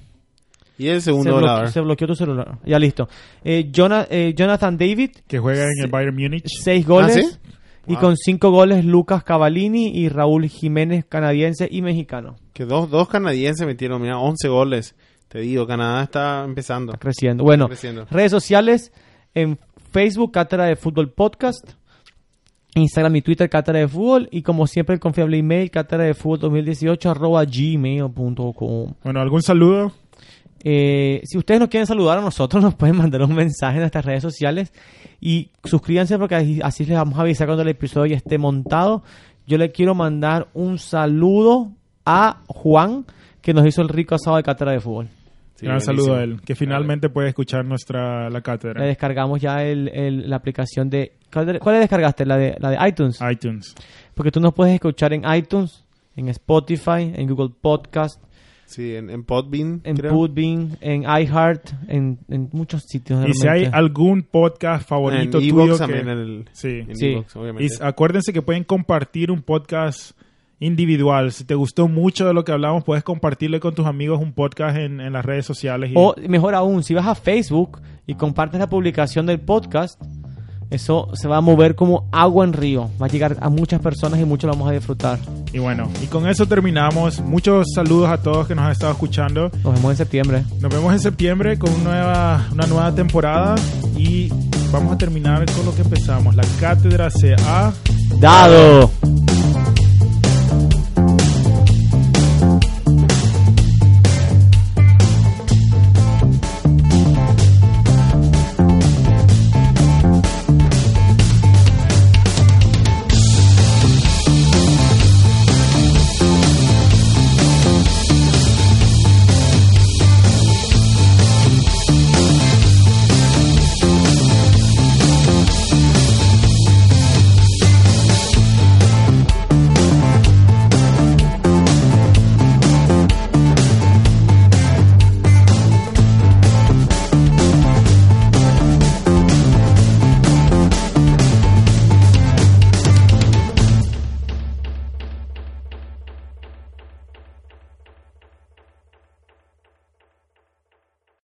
Y 0.78 0.88
el 0.88 1.00
Se, 1.02 1.06
segundo 1.06 1.32
bloque- 1.32 1.42
volador. 1.42 1.70
se 1.70 1.80
bloqueó 1.82 2.08
tu 2.08 2.16
celular. 2.16 2.58
Ya 2.66 2.80
listo. 2.80 3.08
Eh, 3.44 3.72
eh, 3.72 4.34
Jonathan 4.36 4.78
David, 4.78 5.12
Que 5.28 5.38
juega 5.40 5.64
en 5.64 5.84
el 5.86 5.92
Bayern 5.92 6.16
Múnich. 6.16 6.48
seis 6.62 6.86
goles. 6.88 7.18
¿Ah, 7.18 7.22
sí? 7.22 7.38
Y 7.88 7.94
Wow. 7.94 8.02
con 8.02 8.18
cinco 8.18 8.52
goles, 8.52 8.86
Lucas 8.86 9.24
Cavallini 9.24 9.88
y 9.90 10.08
Raúl 10.10 10.48
Jiménez, 10.48 11.04
canadiense 11.08 11.68
y 11.70 11.82
mexicano. 11.82 12.36
Que 12.54 12.66
dos, 12.66 12.90
dos 12.90 13.08
canadienses 13.10 13.66
metieron, 13.66 14.02
mira, 14.02 14.20
11 14.20 14.48
goles. 14.50 14.96
Te 15.28 15.40
digo, 15.40 15.66
Canadá 15.66 16.04
está 16.04 16.44
empezando. 16.44 16.94
Creciendo. 16.94 17.44
Bueno, 17.44 17.68
creciendo. 17.68 18.06
redes 18.12 18.32
sociales 18.32 18.92
en 19.34 19.58
Facebook, 19.92 20.32
Cátedra 20.32 20.66
de 20.66 20.76
Fútbol 20.76 21.12
Podcast. 21.12 21.74
Instagram 22.76 23.18
y 23.18 23.22
Twitter, 23.22 23.50
Cátedra 23.50 23.80
de 23.80 23.88
Fútbol. 23.88 24.30
Y 24.32 24.42
como 24.42 24.66
siempre, 24.66 24.94
el 24.96 25.02
confiable 25.02 25.38
email, 25.38 25.70
cátedra 25.70 26.06
de 26.06 26.14
fútbol 26.14 26.40
2018 26.40 27.12
arroba 27.12 27.44
gmail.com. 27.44 28.94
Bueno, 29.04 29.20
¿algún 29.20 29.42
saludo? 29.42 29.92
Eh, 30.64 31.22
si 31.26 31.38
ustedes 31.38 31.60
nos 31.60 31.70
quieren 31.70 31.88
saludar 31.88 32.20
a 32.20 32.22
nosotros, 32.22 32.64
nos 32.64 32.76
pueden 32.76 32.96
mandar 32.96 33.22
un 33.24 33.36
mensaje 33.36 33.76
en 33.76 33.82
nuestras 33.82 34.06
redes 34.06 34.24
sociales. 34.24 34.72
Y 35.20 35.50
suscríbanse 35.64 36.18
porque 36.18 36.62
así, 36.64 36.86
les 36.86 36.98
vamos 36.98 37.18
a 37.20 37.22
avisar 37.22 37.48
cuando 37.48 37.64
el 37.64 37.70
episodio 37.70 38.12
ya 38.12 38.18
esté 38.18 38.38
montado. 38.38 39.04
Yo 39.46 39.58
le 39.58 39.72
quiero 39.72 39.94
mandar 39.94 40.48
un 40.54 40.78
saludo 40.78 41.72
a 42.06 42.42
Juan, 42.48 43.06
que 43.42 43.54
nos 43.54 43.68
hizo 43.68 43.82
el 43.82 43.90
rico 43.90 44.16
asado 44.16 44.38
de 44.38 44.44
Cátedra 44.44 44.72
de 44.72 44.80
Fútbol. 44.80 45.10
Sí, 45.62 45.66
Gran 45.68 45.78
buenísimo. 45.78 46.04
saludo 46.06 46.16
a 46.20 46.24
él, 46.24 46.42
que 46.42 46.56
finalmente 46.56 47.10
puede 47.10 47.30
escuchar 47.30 47.64
nuestra 47.66 48.30
la 48.30 48.40
Le 48.40 48.42
cátedra. 48.42 48.84
descargamos 48.84 49.40
ya 49.40 49.64
el, 49.64 49.88
el- 49.90 50.30
la 50.30 50.36
aplicación 50.38 50.90
de... 50.90 51.14
¿Cuál, 51.32 51.46
de- 51.46 51.60
cuál 51.60 51.76
le 51.76 51.82
descargaste? 51.82 52.26
La 52.26 52.36
de, 52.38 52.56
la 52.60 52.72
de 52.72 52.88
iTunes. 52.90 53.20
iTunes. 53.32 53.76
Porque 54.16 54.32
tú 54.32 54.40
nos 54.42 54.54
puedes 54.54 54.74
escuchar 54.74 55.14
en 55.14 55.24
iTunes, 55.34 55.86
en 56.16 56.30
Spotify, 56.30 57.14
en 57.16 57.28
Google 57.28 57.54
Podcast, 57.62 58.22
Sí, 58.66 58.96
en, 58.96 59.10
en 59.10 59.26
Podbean, 59.26 59.82
en 59.84 59.98
creo. 59.98 60.14
Podbean, 60.14 60.78
en 60.80 61.04
iHeart, 61.04 61.72
en, 61.90 62.20
en 62.30 62.48
muchos 62.54 62.84
sitios. 62.88 63.28
Y 63.28 63.34
si 63.34 63.46
hay 63.46 63.70
algún 63.70 64.24
podcast 64.24 64.88
favorito 64.88 65.40
en 65.40 65.44
tuyo 65.50 65.66
Evox 65.66 65.72
que... 65.74 65.78
también, 65.78 66.08
en 66.10 66.18
el, 66.18 66.46
Sí. 66.54 66.80
en 66.88 66.96
Sí. 66.96 67.06
Evox, 67.08 67.36
obviamente. 67.36 67.74
Y 67.74 67.84
acuérdense 67.86 68.32
que 68.32 68.42
pueden 68.42 68.64
compartir 68.64 69.30
un 69.30 69.42
podcast 69.42 70.18
individual. 70.62 71.34
Si 71.34 71.44
te 71.44 71.56
gustó 71.56 71.90
mucho 71.90 72.26
de 72.26 72.34
lo 72.34 72.46
que 72.46 72.54
hablamos, 72.54 72.86
puedes 72.86 73.04
compartirle 73.04 73.60
con 73.60 73.76
tus 73.76 73.86
amigos 73.86 74.22
un 74.22 74.32
podcast 74.32 74.78
en, 74.78 75.02
en 75.02 75.12
las 75.12 75.26
redes 75.26 75.46
sociales. 75.46 75.92
y- 75.92 75.94
O 75.98 76.16
mejor 76.30 76.56
aún, 76.56 76.84
si 76.84 76.94
vas 76.94 77.08
a 77.08 77.16
Facebook 77.16 77.82
y 78.08 78.14
compartes 78.16 78.60
la 78.60 78.70
publicación 78.70 79.26
del 79.26 79.40
podcast, 79.42 80.02
eso 80.70 81.10
se 81.16 81.28
va 81.28 81.36
a 81.38 81.42
mover 81.42 81.76
como 81.76 82.08
agua 82.14 82.46
en 82.46 82.54
río. 82.54 82.90
Va 83.02 83.08
a 83.08 83.10
llegar 83.10 83.36
a 83.42 83.50
muchas 83.50 83.82
personas 83.82 84.22
y 84.22 84.24
muchos 84.24 84.48
lo 84.48 84.54
vamos 84.54 84.70
a 84.70 84.72
disfrutar. 84.74 85.20
Y 85.52 85.60
bueno, 85.60 85.90
y 86.02 86.06
con 86.06 86.28
eso 86.30 86.46
terminamos. 86.46 87.20
Muchos 87.20 87.68
saludos 87.76 88.10
a 88.10 88.22
todos 88.22 88.48
que 88.48 88.56
nos 88.56 88.64
han 88.66 88.72
estado 88.72 88.94
escuchando. 88.94 89.52
Nos 89.64 89.74
vemos 89.74 89.92
en 89.92 89.98
septiembre. 89.98 90.44
Nos 90.62 90.72
vemos 90.74 90.94
en 90.94 91.00
septiembre 91.00 91.60
con 91.60 91.72
una 91.74 91.84
nueva, 91.84 92.48
una 92.54 92.68
nueva 92.68 92.96
temporada 92.96 93.56
y 93.98 94.30
vamos 94.72 94.94
a 94.94 94.98
terminar 94.98 95.44
con 95.52 95.66
lo 95.66 95.76
que 95.76 95.82
empezamos. 95.82 96.36
La 96.36 96.44
cátedra 96.62 97.10
se 97.10 97.34
ha... 97.34 97.74
Dado. 98.20 98.92